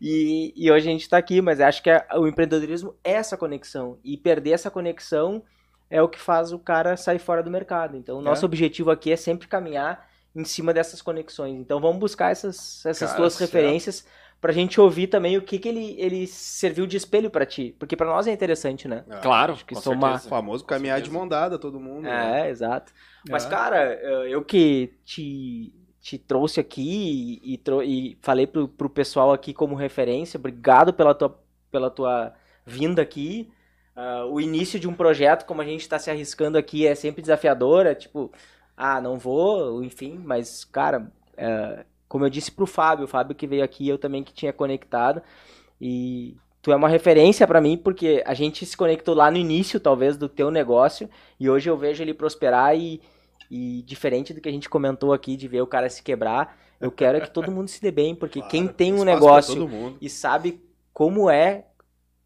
E, 0.00 0.52
e 0.56 0.70
hoje 0.70 0.88
a 0.88 0.90
gente 0.92 1.02
está 1.02 1.16
aqui, 1.16 1.40
mas 1.40 1.60
acho 1.60 1.80
que 1.82 1.90
a- 1.90 2.04
o 2.16 2.26
empreendedorismo 2.26 2.94
é 3.04 3.12
essa 3.12 3.36
conexão. 3.36 3.98
E 4.02 4.16
perder 4.16 4.50
essa 4.52 4.68
conexão 4.70 5.42
é 5.88 6.02
o 6.02 6.08
que 6.08 6.18
faz 6.18 6.52
o 6.52 6.58
cara 6.58 6.96
sair 6.96 7.18
fora 7.20 7.40
do 7.42 7.50
mercado. 7.50 7.96
Então, 7.96 8.18
o 8.18 8.22
nosso 8.22 8.44
É. 8.44 8.46
objetivo 8.46 8.90
aqui 8.90 9.12
é 9.12 9.16
sempre 9.16 9.46
caminhar 9.46 10.08
em 10.34 10.44
cima 10.44 10.72
dessas 10.72 11.02
conexões. 11.02 11.58
Então, 11.58 11.80
vamos 11.80 11.98
buscar 11.98 12.30
essas, 12.30 12.84
essas 12.86 13.10
Cara, 13.10 13.16
tuas 13.20 13.34
certo. 13.34 13.50
referências 13.52 14.06
pra 14.40 14.52
gente 14.52 14.80
ouvir 14.80 15.06
também 15.08 15.36
o 15.36 15.42
que, 15.42 15.58
que 15.58 15.68
ele, 15.68 15.94
ele 15.98 16.26
serviu 16.26 16.86
de 16.86 16.96
espelho 16.96 17.28
pra 17.30 17.44
ti. 17.44 17.74
Porque 17.78 17.96
pra 17.96 18.06
nós 18.06 18.26
é 18.26 18.32
interessante, 18.32 18.88
né? 18.88 19.04
É. 19.10 19.16
Claro, 19.18 19.54
que 19.56 19.74
com 19.74 19.80
somar- 19.80 20.12
O 20.12 20.14
certeza. 20.14 20.30
famoso 20.30 20.64
caminhar 20.64 21.00
de 21.02 21.10
mão 21.10 21.28
dada, 21.28 21.58
todo 21.58 21.78
mundo. 21.80 22.02
né? 22.02 22.46
É, 22.46 22.50
exato. 22.50 22.92
Mas, 23.28 23.44
É. 23.44 23.48
cara, 23.50 23.92
eu 24.28 24.42
que 24.42 24.94
te, 25.04 25.74
te 26.00 26.16
trouxe 26.16 26.58
aqui 26.58 27.40
e, 27.44 27.54
e, 27.54 27.58
trou- 27.58 27.82
e 27.82 28.16
falei 28.22 28.46
pro, 28.46 28.66
pro 28.66 28.88
pessoal 28.88 29.32
aqui 29.32 29.52
como 29.52 29.74
referência, 29.74 30.38
obrigado 30.38 30.94
pela 30.94 31.14
tua, 31.14 31.38
pela 31.70 31.90
tua 31.90 32.32
vinda 32.64 33.02
aqui. 33.02 33.50
Ah, 33.94 34.24
o 34.24 34.40
início 34.40 34.80
de 34.80 34.88
um 34.88 34.94
projeto, 34.94 35.44
como 35.44 35.60
a 35.60 35.64
gente 35.66 35.82
está 35.82 35.98
se 35.98 36.10
arriscando 36.10 36.56
aqui, 36.56 36.86
é 36.86 36.94
sempre 36.94 37.20
desafiador. 37.20 37.84
É 37.84 37.94
tipo, 37.94 38.32
ah, 38.82 38.98
não 38.98 39.18
vou, 39.18 39.84
enfim, 39.84 40.18
mas, 40.24 40.64
cara, 40.64 41.12
é, 41.36 41.84
como 42.08 42.24
eu 42.24 42.30
disse 42.30 42.50
pro 42.50 42.66
Fábio, 42.66 43.04
o 43.04 43.08
Fábio 43.08 43.36
que 43.36 43.46
veio 43.46 43.62
aqui, 43.62 43.86
eu 43.86 43.98
também 43.98 44.24
que 44.24 44.32
tinha 44.32 44.54
conectado. 44.54 45.20
E 45.78 46.34
tu 46.62 46.72
é 46.72 46.76
uma 46.76 46.88
referência 46.88 47.46
pra 47.46 47.60
mim, 47.60 47.76
porque 47.76 48.22
a 48.26 48.32
gente 48.32 48.64
se 48.64 48.74
conectou 48.74 49.14
lá 49.14 49.30
no 49.30 49.36
início, 49.36 49.78
talvez, 49.78 50.16
do 50.16 50.30
teu 50.30 50.50
negócio. 50.50 51.10
E 51.38 51.50
hoje 51.50 51.68
eu 51.68 51.76
vejo 51.76 52.02
ele 52.02 52.14
prosperar 52.14 52.74
e, 52.74 53.02
e 53.50 53.82
diferente 53.82 54.32
do 54.32 54.40
que 54.40 54.48
a 54.48 54.52
gente 54.52 54.68
comentou 54.68 55.12
aqui, 55.12 55.36
de 55.36 55.46
ver 55.46 55.60
o 55.60 55.66
cara 55.66 55.90
se 55.90 56.02
quebrar, 56.02 56.56
eu 56.80 56.90
quero 56.90 57.18
é 57.18 57.20
que 57.20 57.30
todo 57.30 57.52
mundo 57.52 57.68
se 57.68 57.82
dê 57.82 57.90
bem, 57.90 58.14
porque 58.14 58.40
Claro, 58.40 58.50
quem 58.50 58.66
tem 58.66 58.94
um 58.94 59.04
negócio 59.04 59.68
e 60.00 60.08
sabe 60.08 60.64
como 60.94 61.28
é 61.28 61.66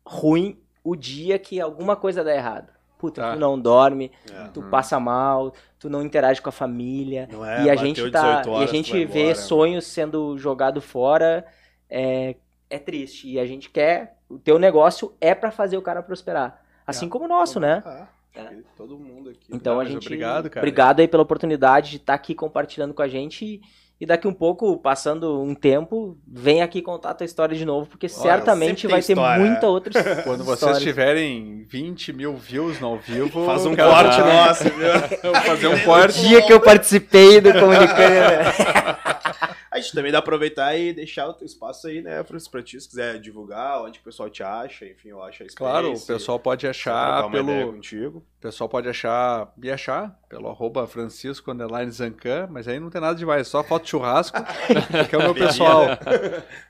ruim 0.06 0.56
o 0.84 0.94
dia 0.94 1.36
que 1.36 1.60
alguma 1.60 1.96
coisa 1.96 2.22
dá 2.22 2.32
errado. 2.32 2.73
Puta, 3.04 3.20
Tá. 3.22 3.32
tu 3.34 3.38
não 3.38 3.58
dorme, 3.60 4.10
É. 4.32 4.48
tu 4.48 4.62
passa 4.62 4.98
mal, 4.98 5.52
tu 5.78 5.90
não 5.90 6.02
interage 6.02 6.40
com 6.40 6.48
a 6.48 6.52
família. 6.52 7.28
Não 7.30 7.44
é, 7.44 7.64
e 7.64 7.70
a 7.70 7.76
gente 7.76 7.96
18 7.96 8.12
tá, 8.12 8.42
e 8.46 8.62
a 8.62 8.66
gente 8.66 9.04
vê 9.04 9.20
embora. 9.20 9.34
sonhos 9.34 9.86
sendo 9.86 10.38
jogado 10.38 10.80
fora, 10.80 11.44
é, 11.90 12.36
é 12.70 12.78
triste. 12.78 13.28
E 13.30 13.38
a 13.38 13.44
gente 13.46 13.68
quer, 13.70 14.16
o 14.28 14.38
teu 14.38 14.58
negócio 14.58 15.14
é 15.20 15.34
pra 15.34 15.50
fazer 15.50 15.76
o 15.76 15.82
cara 15.82 16.02
prosperar. 16.02 16.62
Assim 16.86 17.06
É. 17.06 17.08
como 17.08 17.26
o 17.26 17.28
nosso, 17.28 17.60
né? 17.60 17.82
Ah, 17.84 18.06
acho 18.36 18.48
que 18.56 18.64
todo 18.76 18.98
mundo 18.98 19.30
aqui. 19.30 19.46
Então 19.52 19.74
Não, 19.74 19.80
a 19.80 19.84
gente. 19.84 20.06
obrigado, 20.06 20.48
cara. 20.48 20.60
Obrigado 20.64 21.00
aí 21.00 21.08
pela 21.08 21.22
oportunidade 21.22 21.90
de 21.90 21.96
estar 21.98 22.14
aqui 22.14 22.34
compartilhando 22.34 22.94
com 22.94 23.02
a 23.02 23.08
gente. 23.08 23.44
E, 23.44 23.60
e 24.00 24.04
daqui 24.06 24.26
um 24.26 24.32
pouco, 24.34 24.76
passando 24.78 25.40
um 25.42 25.54
tempo, 25.54 26.18
vem 26.26 26.62
aqui 26.62 26.82
contar 26.82 27.10
a 27.10 27.14
tua 27.14 27.24
história 27.24 27.56
de 27.56 27.64
novo, 27.64 27.86
porque 27.86 28.08
certamente 28.08 28.82
sempre 28.82 28.92
vai 28.92 29.00
tem 29.00 29.06
ter 29.14 29.20
história, 29.20 29.44
muita 29.44 29.66
outra 29.68 30.02
Quando 30.24 30.44
vocês 30.44 30.58
história. 30.72 30.80
tiverem 30.80 31.64
20 31.68 32.12
mil 32.12 32.34
views 32.36 32.80
no 32.80 32.88
ao 32.88 32.98
vivo, 32.98 33.46
Faz 33.46 33.64
um 33.64 33.74
corte 33.76 34.18
nosso, 34.20 34.64
viu? 34.64 35.32
fazer 35.46 35.68
um 35.68 35.74
O 35.74 35.84
corte. 35.84 36.20
dia 36.20 36.42
que 36.42 36.52
eu 36.52 36.60
participei 36.60 37.40
do 37.40 37.52
Comunicando. 37.52 37.94
A 39.74 39.80
gente 39.80 39.92
também 39.92 40.12
dá 40.12 40.22
pra 40.22 40.28
aproveitar 40.34 40.76
e 40.76 40.92
deixar 40.92 41.26
o 41.28 41.32
teu 41.34 41.44
espaço 41.46 41.88
aí, 41.88 42.00
né, 42.00 42.22
Francis, 42.22 42.46
pra 42.48 42.62
ti, 42.62 42.80
se 42.80 42.88
quiser 42.88 43.18
divulgar, 43.18 43.82
onde 43.82 43.98
o 43.98 44.02
pessoal 44.02 44.30
te 44.30 44.40
acha, 44.42 44.86
enfim, 44.86 45.08
eu 45.08 45.20
acho 45.22 45.42
a 45.42 45.46
Claro, 45.56 45.92
o 45.92 46.00
pessoal 46.00 46.38
pode 46.38 46.66
achar 46.66 47.28
pelo. 47.30 47.72
contigo. 47.72 48.18
O 48.38 48.42
pessoal 48.44 48.68
pode 48.68 48.86
achar, 48.88 49.50
me 49.56 49.70
achar 49.70 50.16
pelo 50.28 50.48
arroba 50.50 50.86
Francisco 50.86 51.50
underline 51.50 51.90
Zancan, 51.90 52.46
mas 52.50 52.68
aí 52.68 52.78
não 52.78 52.90
tem 52.90 53.00
nada 53.00 53.14
demais, 53.18 53.48
só 53.48 53.64
foto 53.64 53.84
de 53.84 53.90
churrasco, 53.90 54.36
que 55.08 55.14
é 55.14 55.18
o 55.18 55.22
meu 55.22 55.34
pessoal. 55.34 55.86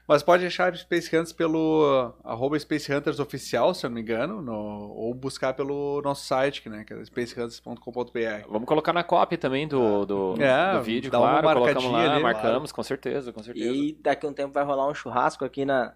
Mas 0.07 0.23
pode 0.23 0.47
achar 0.47 0.75
Space 0.77 1.09
Hunters 1.09 1.33
pelo 1.33 2.15
arroba 2.23 2.57
Space 2.59 2.93
Hunters 2.95 3.19
oficial, 3.19 3.75
se 3.75 3.85
eu 3.85 3.91
não 3.91 3.95
me 3.97 4.03
engano, 4.03 4.41
no- 4.41 4.93
ou 4.95 5.13
buscar 5.15 5.53
pelo 5.55 6.01
nosso 6.03 6.25
site, 6.27 6.63
que, 6.63 6.69
né, 6.69 6.85
que 6.87 6.95
é 6.95 7.05
spacehunters.com.br. 7.05 8.47
Vamos 8.49 8.67
colocar 8.69 8.93
na 8.93 9.03
cópia 9.03 9.37
também 9.39 9.67
do, 9.67 10.05
do, 10.07 10.35
É, 10.41 10.77
do 10.77 10.83
vídeo, 10.83 11.11
dá 11.11 11.19
uma 11.21 11.41
claro. 11.41 11.61
Colocamos 11.61 11.91
lá, 11.91 12.13
ali, 12.15 12.23
marcamos, 12.23 12.71
com 12.73 12.83
certeza, 12.83 12.94
com 13.33 13.43
certeza. 13.43 13.67
E 13.67 13.93
daqui 14.01 14.27
a 14.27 14.29
um 14.29 14.33
tempo 14.33 14.53
vai 14.53 14.65
rolar 14.65 14.89
um 14.89 14.95
churrasco 14.95 15.45
aqui 15.45 15.65
na. 15.65 15.93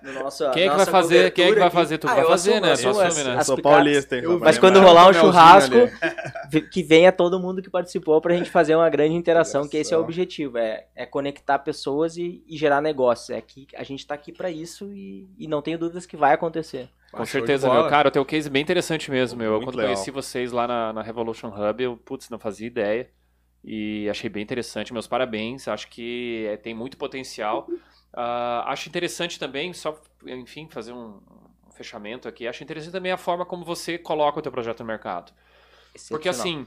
No 0.00 0.12
nosso, 0.12 0.48
Quem 0.52 0.62
é 0.62 0.68
que 0.68 0.76
nossa 0.76 0.88
vai 0.92 1.02
fazer? 1.02 1.30
Quem 1.32 1.46
é 1.46 1.48
que 1.48 1.54
vai 1.58 1.66
aqui. 1.66 1.74
fazer? 1.74 1.98
Tu 1.98 2.06
Ah, 2.08 2.14
vai 2.14 2.22
eu 2.22 2.28
fazer, 2.28 2.50
assumo, 2.52 2.66
né? 2.66 2.72
eu 2.72 2.76
Tu 2.76 2.78
assumo 2.88 3.00
assume, 3.00 3.20
as- 3.22 3.26
né? 3.26 3.40
as 3.40 3.46
Sou 3.46 3.60
paulista, 3.60 4.16
hein? 4.16 4.22
Eu- 4.22 4.30
Mas 4.38 4.40
vai 4.56 4.58
quando 4.60 4.80
rolar 4.80 5.08
um 5.08 5.12
churrasco, 5.12 5.74
que 6.70 6.82
venha 6.84 7.10
todo 7.10 7.40
mundo 7.40 7.60
que 7.60 7.68
participou 7.68 8.20
pra 8.20 8.34
gente 8.36 8.48
fazer 8.48 8.76
uma 8.76 8.88
grande 8.88 9.14
interação, 9.16 9.66
que 9.66 9.76
esse 9.76 9.92
é 9.92 9.96
o 9.96 10.00
objetivo, 10.00 10.56
é, 10.58 10.86
é 10.94 11.04
conectar 11.04 11.58
pessoas 11.58 12.16
e, 12.16 12.44
e 12.46 12.56
gerar 12.56 12.80
negócios. 12.80 13.30
É 13.30 13.40
que 13.40 13.66
a 13.76 13.82
gente 13.82 14.06
tá 14.06 14.14
aqui 14.14 14.32
pra 14.32 14.48
isso 14.50 14.92
e, 14.92 15.28
e 15.36 15.48
não 15.48 15.60
tenho 15.60 15.78
dúvidas 15.78 16.06
que 16.06 16.16
vai 16.16 16.32
acontecer. 16.32 16.88
Com 17.10 17.22
Ah, 17.22 17.26
certeza, 17.26 17.68
meu. 17.68 17.88
Cara, 17.88 18.06
o 18.08 18.12
teu 18.12 18.24
case 18.24 18.46
é 18.48 18.50
bem 18.52 18.62
interessante 18.62 19.10
mesmo, 19.10 19.36
meu. 19.38 19.46
Eu, 19.46 19.52
Muito 19.54 19.64
quando 19.66 19.76
legal. 19.78 19.94
conheci 19.94 20.12
vocês 20.12 20.52
lá 20.52 20.68
na, 20.68 20.92
na 20.92 21.02
Revolution 21.02 21.48
Hub, 21.48 21.82
eu, 21.82 21.96
putz, 22.04 22.30
não 22.30 22.38
fazia 22.38 22.66
ideia. 22.68 23.08
E 23.66 24.08
achei 24.08 24.30
bem 24.30 24.44
interessante. 24.44 24.92
Meus 24.92 25.08
parabéns. 25.08 25.66
Acho 25.66 25.88
que 25.88 26.46
é, 26.48 26.56
tem 26.56 26.72
muito 26.72 26.96
potencial. 26.96 27.68
Ah, 28.12 28.64
acho 28.68 28.88
interessante 28.88 29.38
também, 29.38 29.72
só, 29.72 30.00
enfim, 30.24 30.68
fazer 30.70 30.92
um, 30.92 31.20
um 31.66 31.70
fechamento 31.72 32.28
aqui. 32.28 32.46
Acho 32.46 32.62
interessante 32.62 32.92
também 32.92 33.10
a 33.10 33.16
forma 33.16 33.44
como 33.44 33.64
você 33.64 33.98
coloca 33.98 34.38
o 34.38 34.42
teu 34.42 34.52
projeto 34.52 34.80
no 34.80 34.86
mercado. 34.86 35.32
Porque 36.08 36.28
assim, 36.28 36.66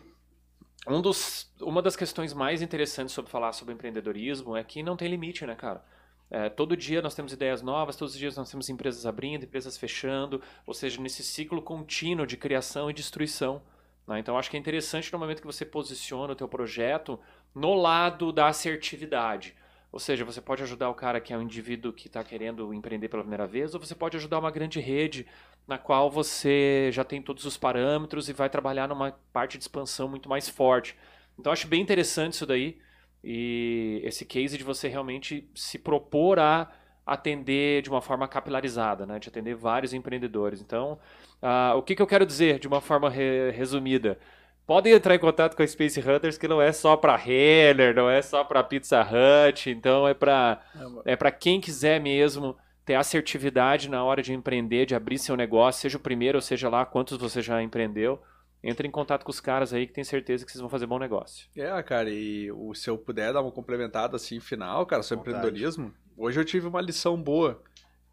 um 0.88 1.02
dos, 1.02 1.50
uma 1.62 1.82
das 1.82 1.96
questões 1.96 2.34
mais 2.34 2.62
interessantes 2.62 3.14
sobre 3.14 3.32
falar 3.32 3.54
sobre 3.54 3.74
empreendedorismo 3.74 4.58
é 4.58 4.64
que 4.64 4.84
não 4.84 4.98
tem 4.98 5.08
limite, 5.08 5.46
né, 5.46 5.56
cara? 5.56 5.84
É, 6.32 6.50
todo 6.50 6.78
dia 6.78 7.02
nós 7.02 7.16
temos 7.16 7.34
ideias 7.34 7.62
novas, 7.62 7.96
todos 7.96 8.14
os 8.14 8.20
dias 8.20 8.36
nós 8.36 8.52
temos 8.52 8.70
empresas 8.70 9.06
abrindo, 9.06 9.46
empresas 9.46 9.78
fechando, 9.78 10.42
ou 10.66 10.74
seja, 10.74 11.02
nesse 11.02 11.24
ciclo 11.24 11.62
contínuo 11.62 12.28
de 12.28 12.38
criação 12.38 12.90
e 12.90 12.94
destruição. 12.94 13.62
Né? 14.10 14.20
Então, 14.20 14.38
acho 14.38 14.50
que 14.50 14.58
é 14.58 14.60
interessante 14.60 15.14
no 15.14 15.20
momento 15.20 15.40
que 15.40 15.48
você 15.48 15.64
posiciona 15.64 16.34
o 16.34 16.36
teu 16.36 16.48
projeto 16.48 17.20
no 17.54 17.76
lado 17.76 18.32
da 18.32 18.48
assertividade. 18.48 19.56
Ou 19.92 20.00
seja, 20.00 20.26
você 20.26 20.42
pode 20.42 20.64
ajudar 20.64 20.90
o 20.90 20.96
cara 20.96 21.22
que 21.22 21.32
é 21.32 21.38
um 21.38 21.42
indivíduo 21.44 21.94
que 21.94 22.08
está 22.08 22.24
querendo 22.24 22.74
empreender 22.74 23.08
pela 23.08 23.22
primeira 23.22 23.46
vez, 23.46 23.74
ou 23.74 23.80
você 23.80 23.94
pode 23.94 24.18
ajudar 24.18 24.40
uma 24.40 24.52
grande 24.52 24.80
rede 24.80 25.28
na 25.68 25.78
qual 25.78 26.10
você 26.10 26.90
já 26.92 27.04
tem 27.04 27.22
todos 27.22 27.46
os 27.46 27.56
parâmetros 27.56 28.30
e 28.30 28.34
vai 28.34 28.50
trabalhar 28.50 28.88
numa 28.88 29.12
parte 29.32 29.58
de 29.58 29.64
expansão 29.64 30.08
muito 30.10 30.28
mais 30.28 30.50
forte. 30.50 30.96
Então, 31.38 31.54
acho 31.54 31.68
bem 31.68 31.82
interessante 31.82 32.34
isso 32.34 32.46
daí. 32.46 32.80
E 33.24 34.02
esse 34.04 34.26
case 34.26 34.58
de 34.58 34.64
você 34.64 34.88
realmente 34.88 35.48
se 35.54 35.78
propor 35.78 36.40
a 36.40 36.72
atender 37.14 37.82
de 37.82 37.90
uma 37.90 38.02
forma 38.02 38.28
capilarizada, 38.28 39.06
né? 39.06 39.20
de 39.20 39.30
atender 39.30 39.56
vários 39.56 39.94
empreendedores. 39.94 40.62
Então, 40.62 41.00
ah, 41.42 41.74
o 41.76 41.82
que, 41.84 41.96
que 41.96 42.02
eu 42.02 42.08
quero 42.08 42.26
dizer 42.26 42.60
de 42.60 42.68
uma 42.68 42.82
forma 42.82 43.10
re- 43.10 43.52
resumida? 43.52 44.20
Podem 44.66 44.94
entrar 44.94 45.16
em 45.16 45.20
contato 45.20 45.56
com 45.56 45.64
a 45.64 45.68
Space 45.68 46.00
Hunters, 46.00 46.38
que 46.38 46.48
não 46.48 46.62
é 46.62 46.72
só 46.72 46.96
para 46.96 47.16
Renner, 47.16 47.96
não 47.96 48.10
é 48.10 48.22
só 48.22 48.44
para 48.44 48.64
Pizza 48.64 49.02
Hut, 49.02 49.70
então 49.70 50.08
é 50.08 50.14
para 50.14 50.62
é 51.06 51.16
para 51.16 51.32
quem 51.32 51.60
quiser 51.60 52.00
mesmo 52.00 52.56
ter 52.86 52.96
assertividade 52.96 53.90
na 53.90 54.04
hora 54.04 54.22
de 54.22 54.34
empreender, 54.34 54.86
de 54.86 54.96
abrir 54.96 55.18
seu 55.18 55.36
negócio, 55.36 55.82
seja 55.82 55.98
o 55.98 56.02
primeiro 56.02 56.38
ou 56.38 56.42
seja 56.42 56.70
lá 56.70 56.86
quantos 56.86 57.18
você 57.18 57.42
já 57.42 57.62
empreendeu. 57.64 58.22
Entre 58.62 58.88
em 58.88 58.92
contato 58.92 59.24
com 59.24 59.32
os 59.32 59.40
caras 59.40 59.74
aí 59.74 59.88
que 59.88 59.94
tem 59.94 60.04
certeza 60.04 60.46
que 60.46 60.52
vocês 60.52 60.60
vão 60.60 60.70
fazer 60.70 60.86
bom 60.86 61.00
negócio. 61.00 61.48
É, 61.56 61.82
cara, 61.82 62.10
e 62.10 62.52
o, 62.52 62.74
se 62.74 62.90
eu 62.90 62.98
puder 62.98 63.32
dar 63.32 63.42
uma 63.42 63.52
complementada 63.52 64.18
assim 64.18 64.40
final, 64.40 64.86
cara, 64.86 65.02
sobre 65.02 65.32
Vontade. 65.32 65.48
empreendedorismo, 65.48 65.94
hoje 66.18 66.40
eu 66.40 66.46
tive 66.46 66.68
uma 66.68 66.82
lição 66.82 67.22
boa 67.22 67.62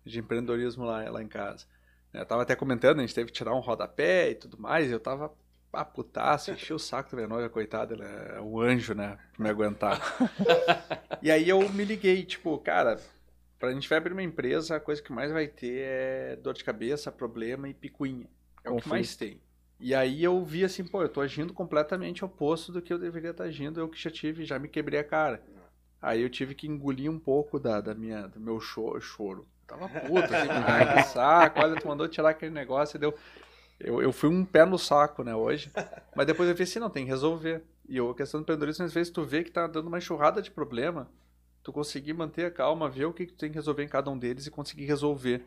de 0.05 0.21
empreendedorismo 0.21 0.85
lá, 0.85 1.11
lá 1.11 1.23
em 1.23 1.29
casa. 1.29 1.67
Eu 2.13 2.25
tava 2.25 2.43
até 2.43 2.55
comentando, 2.55 2.99
a 2.99 3.03
gente 3.03 3.15
teve 3.15 3.27
que 3.27 3.37
tirar 3.37 3.55
um 3.55 3.61
rodapé 3.61 4.31
e 4.31 4.35
tudo 4.37 4.59
mais, 4.59 4.89
e 4.89 4.93
eu 4.93 5.01
tava 5.01 5.35
ah, 5.73 5.85
putaço, 5.85 6.51
enchi 6.51 6.73
o 6.73 6.79
saco 6.79 7.11
da 7.11 7.17
minha 7.17 7.29
noiva, 7.29 7.51
coitada, 7.51 7.95
ela 7.95 8.05
é 8.05 8.41
um 8.41 8.59
anjo, 8.61 8.95
né, 8.95 9.19
pra 9.35 9.45
me 9.45 9.51
aguentar. 9.51 10.01
e 11.21 11.31
aí 11.31 11.49
eu 11.49 11.69
me 11.69 11.85
liguei, 11.85 12.25
tipo, 12.25 12.57
cara, 12.59 12.99
pra 13.59 13.73
gente 13.73 13.89
vai 13.89 13.99
abrir 13.99 14.13
uma 14.13 14.23
empresa, 14.23 14.77
a 14.77 14.81
coisa 14.81 15.03
que 15.03 15.13
mais 15.13 15.31
vai 15.31 15.47
ter 15.47 15.83
é 15.83 16.37
dor 16.37 16.55
de 16.55 16.65
cabeça, 16.65 17.13
problema 17.13 17.69
e 17.69 17.75
picuinha. 17.75 18.27
É 18.65 18.71
o 18.71 18.77
que 18.77 18.89
mais 18.89 19.15
tem. 19.17 19.41
E 19.79 19.95
aí 19.95 20.25
eu 20.25 20.43
vi 20.45 20.65
assim, 20.65 20.85
pô, 20.85 21.03
eu 21.03 21.09
tô 21.09 21.21
agindo 21.21 21.53
completamente 21.53 22.25
oposto 22.25 22.73
do 22.73 22.81
que 22.81 22.93
eu 22.93 22.99
deveria 22.99 23.31
estar 23.31 23.45
agindo, 23.45 23.79
eu 23.79 23.89
que 23.89 24.03
já 24.03 24.11
tive, 24.11 24.45
já 24.45 24.59
me 24.59 24.69
quebrei 24.69 24.99
a 24.99 25.05
cara. 25.05 25.43
Aí 26.01 26.23
eu 26.23 26.31
tive 26.31 26.55
que 26.55 26.67
engolir 26.67 27.11
um 27.11 27.19
pouco 27.19 27.59
da, 27.59 27.81
da 27.81 27.95
minha, 27.95 28.27
do 28.29 28.41
meu 28.41 28.61
choro. 28.61 29.47
tava 29.67 29.89
puto, 29.89 30.35
assim, 30.35 30.49
ai, 30.67 30.95
que 30.95 31.09
saco, 31.09 31.61
olha, 31.61 31.81
tu 31.81 31.89
mandou 31.89 32.09
tirar 32.09 32.31
aquele 32.31 32.53
negócio 32.53 32.97
e 32.97 33.01
deu... 33.01 33.15
Eu, 33.79 34.01
eu 34.01 34.11
fui 34.11 34.31
um 34.31 34.43
pé 34.43 34.65
no 34.65 34.79
saco, 34.79 35.23
né, 35.23 35.35
hoje. 35.35 35.71
Mas 36.15 36.27
depois 36.27 36.49
eu 36.49 36.55
vi 36.55 36.63
assim, 36.63 36.79
não, 36.79 36.89
tem 36.89 37.05
que 37.05 37.11
resolver. 37.11 37.63
E 37.87 37.97
eu, 37.97 38.11
a 38.11 38.15
questão 38.15 38.41
do 38.41 38.45
empreendedorismo, 38.45 38.85
às 38.87 38.95
vezes 38.95 39.13
tu 39.13 39.23
vê 39.23 39.45
que 39.45 39.51
tá 39.51 39.67
dando 39.67 39.89
uma 39.89 39.99
enxurrada 39.99 40.41
de 40.41 40.51
problema, 40.51 41.11
tu 41.63 41.73
conseguir 41.73 42.15
manter 42.15 42.47
a 42.47 42.51
calma, 42.51 42.89
ver 42.89 43.05
o 43.05 43.13
que, 43.13 43.27
que 43.27 43.33
tu 43.33 43.39
tem 43.39 43.51
que 43.51 43.57
resolver 43.57 43.85
em 43.85 43.89
cada 43.89 44.11
um 44.11 44.19
deles 44.19 44.47
e 44.47 44.51
conseguir 44.51 44.87
resolver. 44.87 45.45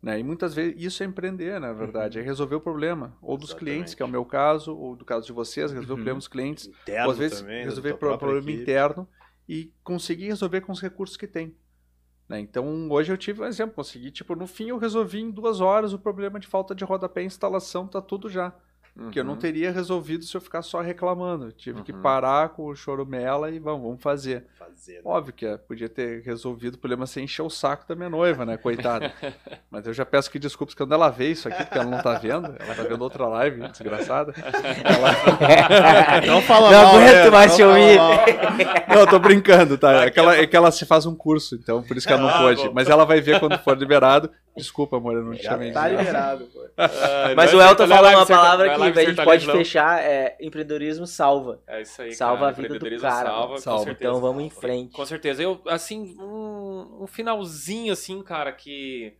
Né? 0.00 0.20
E 0.20 0.22
muitas 0.22 0.54
vezes 0.54 0.74
isso 0.78 1.02
é 1.02 1.06
empreender, 1.06 1.60
na 1.60 1.72
verdade, 1.72 2.18
é 2.18 2.22
resolver 2.22 2.54
o 2.54 2.60
problema. 2.60 3.16
Ou 3.20 3.36
dos 3.36 3.50
Exatamente. 3.50 3.72
clientes, 3.72 3.94
que 3.94 4.02
é 4.02 4.06
o 4.06 4.08
meu 4.08 4.24
caso, 4.24 4.76
ou 4.76 4.94
do 4.94 5.04
caso 5.04 5.26
de 5.26 5.32
vocês, 5.32 5.72
resolver 5.72 5.92
o 5.92 5.96
problema 5.96 6.18
dos 6.18 6.28
clientes. 6.28 6.66
Interno 6.66 7.06
ou 7.06 7.12
às 7.12 7.18
vezes 7.18 7.40
também, 7.40 7.58
né, 7.58 7.64
resolver 7.64 7.94
própria 7.94 8.18
problema 8.18 8.50
equipe. 8.50 8.62
interno 8.62 9.08
e 9.48 9.72
conseguir 9.82 10.26
resolver 10.26 10.60
com 10.60 10.72
os 10.72 10.80
recursos 10.80 11.16
que 11.16 11.26
tem. 11.26 11.56
Né? 12.28 12.38
Então, 12.38 12.88
hoje 12.90 13.10
eu 13.10 13.16
tive 13.16 13.42
um 13.42 13.46
exemplo, 13.46 13.74
consegui, 13.74 14.10
tipo, 14.10 14.36
no 14.36 14.46
fim 14.46 14.68
eu 14.68 14.78
resolvi 14.78 15.20
em 15.20 15.30
duas 15.30 15.60
horas 15.60 15.92
o 15.92 15.98
problema 15.98 16.38
de 16.38 16.46
falta 16.46 16.74
de 16.74 16.84
rodapé 16.84 17.22
e 17.22 17.26
instalação, 17.26 17.88
tá 17.88 18.00
tudo 18.00 18.28
já. 18.28 18.54
Que 19.12 19.20
eu 19.20 19.24
não 19.24 19.34
Uhum. 19.34 19.38
teria 19.38 19.70
resolvido 19.70 20.24
se 20.24 20.36
eu 20.36 20.40
ficar 20.40 20.62
só 20.62 20.80
reclamando. 20.80 21.46
Eu 21.46 21.52
tive 21.52 21.82
que 21.82 21.92
Uhum. 21.92 22.02
parar 22.02 22.48
com 22.50 22.64
o 22.66 22.74
choromela 22.74 23.50
e 23.50 23.58
vamos, 23.58 23.82
vamos 23.82 24.02
fazer. 24.02 24.44
Fazer, 24.58 24.94
né? 24.96 25.00
Óbvio 25.04 25.32
que 25.32 25.46
é, 25.46 25.56
podia 25.56 25.88
ter 25.88 26.22
resolvido 26.22 26.74
o 26.74 26.78
problema 26.78 27.06
sem 27.06 27.24
encher 27.24 27.42
o 27.42 27.50
saco 27.50 27.86
da 27.88 27.94
minha 27.94 28.10
noiva, 28.10 28.44
né, 28.44 28.56
coitada. 28.56 29.12
Mas 29.70 29.86
eu 29.86 29.92
já 29.92 30.04
peço 30.04 30.30
que 30.30 30.38
desculpas 30.38 30.74
quando 30.74 30.92
ela 30.94 31.08
vê 31.10 31.30
isso 31.30 31.48
aqui, 31.48 31.62
porque 31.64 31.78
ela 31.78 31.88
não 31.90 32.02
tá 32.02 32.14
vendo. 32.18 32.54
Ela 32.58 32.74
tá 32.74 32.82
vendo 32.82 33.02
outra 33.02 33.26
live, 33.28 33.68
desgraçada. 33.68 34.34
Ela... 34.84 36.22
Não 36.26 36.42
fala 36.42 36.70
Não 36.70 36.82
mal, 36.84 36.96
aguento 36.96 37.24
né? 37.24 37.30
mais 37.30 37.50
Não 37.50 37.56
te 37.56 37.62
fala 37.62 37.78
ouvir. 37.78 37.96
mal. 37.96 38.78
Não, 38.88 39.00
eu 39.00 39.06
tô 39.06 39.18
brincando, 39.18 39.78
tá? 39.78 40.04
É 40.06 40.10
que, 40.10 40.18
ela, 40.18 40.36
é 40.36 40.46
que 40.46 40.56
ela 40.56 40.70
se 40.70 40.84
faz 40.86 41.06
um 41.06 41.14
curso, 41.14 41.54
então 41.54 41.82
por 41.82 41.96
isso 41.96 42.06
que 42.06 42.12
ela 42.12 42.22
não 42.22 42.28
Ah, 42.28 42.38
pôde. 42.38 42.66
bom. 42.66 42.72
Mas 42.74 42.88
ela 42.88 43.04
vai 43.04 43.20
ver 43.20 43.38
quando 43.38 43.58
for 43.58 43.76
liberado. 43.76 44.30
Desculpa, 44.58 44.96
amor, 44.96 45.14
eu 45.14 45.24
não 45.24 45.34
te 45.34 45.42
chamei 45.44 45.68
de 45.68 45.74
tá 45.74 45.88
liberado, 45.88 46.46
pô. 46.46 46.60
Mas 47.36 47.54
o 47.54 47.56
Vai 47.56 47.68
Elton 47.68 47.86
lá, 47.86 47.96
falou 47.96 48.10
uma 48.10 48.26
palavra 48.26 48.78
vai 48.78 48.92
que 48.92 48.98
a 48.98 49.04
gente 49.04 49.24
pode 49.24 49.46
não. 49.46 49.54
fechar, 49.54 50.02
é 50.02 50.36
empreendedorismo 50.40 51.06
salva. 51.06 51.62
É 51.66 51.82
isso 51.82 52.02
aí, 52.02 52.12
Salva 52.12 52.40
cara. 52.40 52.48
a 52.48 52.52
vida 52.52 52.68
do 52.68 52.76
Empreendedorismo 52.76 53.08
cara, 53.08 53.28
Salva, 53.30 53.58
Salva. 53.58 53.90
Então 53.90 54.20
vamos 54.20 54.42
em 54.42 54.50
frente. 54.50 54.92
Com 54.92 55.06
certeza. 55.06 55.42
Eu, 55.42 55.60
assim, 55.66 56.16
um, 56.20 57.02
um 57.02 57.06
finalzinho, 57.06 57.92
assim, 57.92 58.22
cara, 58.22 58.52
que. 58.52 59.14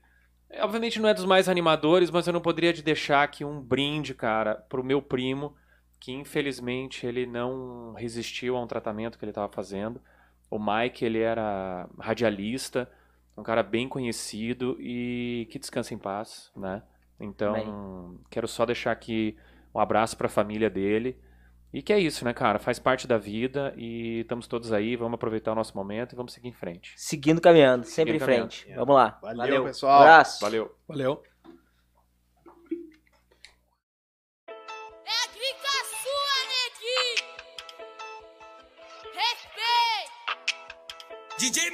é, 0.51 0.63
Obviamente 0.65 1.01
não 1.01 1.09
é 1.09 1.15
dos 1.15 1.25
mais 1.25 1.49
animadores, 1.49 2.11
mas 2.11 2.27
eu 2.27 2.33
não 2.33 2.41
poderia 2.41 2.73
de 2.73 2.83
deixar 2.83 3.23
aqui 3.23 3.45
um 3.45 3.61
brinde, 3.61 4.15
cara, 4.15 4.55
pro 4.69 4.85
meu 4.85 5.01
primo, 5.01 5.55
que 6.01 6.13
infelizmente 6.13 7.07
ele 7.07 7.27
não 7.27 7.95
resistiu 7.95 8.57
a 8.57 8.63
um 8.63 8.67
tratamento 8.67 9.19
que 9.19 9.25
ele 9.25 9.31
estava 9.31 9.53
fazendo. 9.53 10.01
O 10.51 10.59
Mike, 10.59 11.05
ele 11.05 11.19
era 11.19 11.89
radialista, 11.99 12.89
um 13.39 13.43
cara 13.45 13.63
bem 13.63 13.89
conhecido 13.89 14.77
e 14.81 15.47
que 15.51 15.59
descansa 15.59 15.95
em 15.95 15.99
paz, 15.99 16.51
né? 16.57 16.83
Então, 17.21 18.19
quero 18.31 18.49
só 18.49 18.67
deixar 18.67 18.91
aqui 18.93 19.37
um 19.75 19.79
abraço 19.81 20.17
para 20.17 20.27
a 20.27 20.31
família 20.31 20.69
dele. 20.69 21.19
E 21.73 21.83
que 21.83 21.93
é 21.93 21.99
isso, 22.01 22.25
né, 22.25 22.33
cara? 22.33 22.59
Faz 22.59 22.79
parte 22.79 23.07
da 23.07 23.19
vida 23.19 23.75
e 23.77 24.21
estamos 24.21 24.47
todos 24.47 24.73
aí. 24.73 24.97
Vamos 24.97 25.15
aproveitar 25.15 25.53
o 25.53 25.55
nosso 25.55 25.77
momento 25.77 26.13
e 26.13 26.17
vamos 26.17 26.33
seguir 26.33 26.49
em 26.49 26.53
frente. 26.53 26.95
Seguindo 26.97 27.41
caminhando, 27.41 27.85
sempre 27.85 28.19
Seguindo 28.19 28.23
em 28.23 28.25
frente. 28.25 28.67
Vamos 28.75 28.95
lá. 28.97 29.19
Valeu, 29.23 29.63
Um 29.63 29.67
pessoal. 29.67 30.01
abraço. 30.01 30.41
Valeu! 30.41 30.75
Valeu. 30.89 31.23
É 35.05 35.11
a 35.11 35.27
grica 35.33 35.73
sua, 36.03 36.37
neguinho! 36.55 37.29
Respeito! 39.15 40.17
DJ 41.39 41.67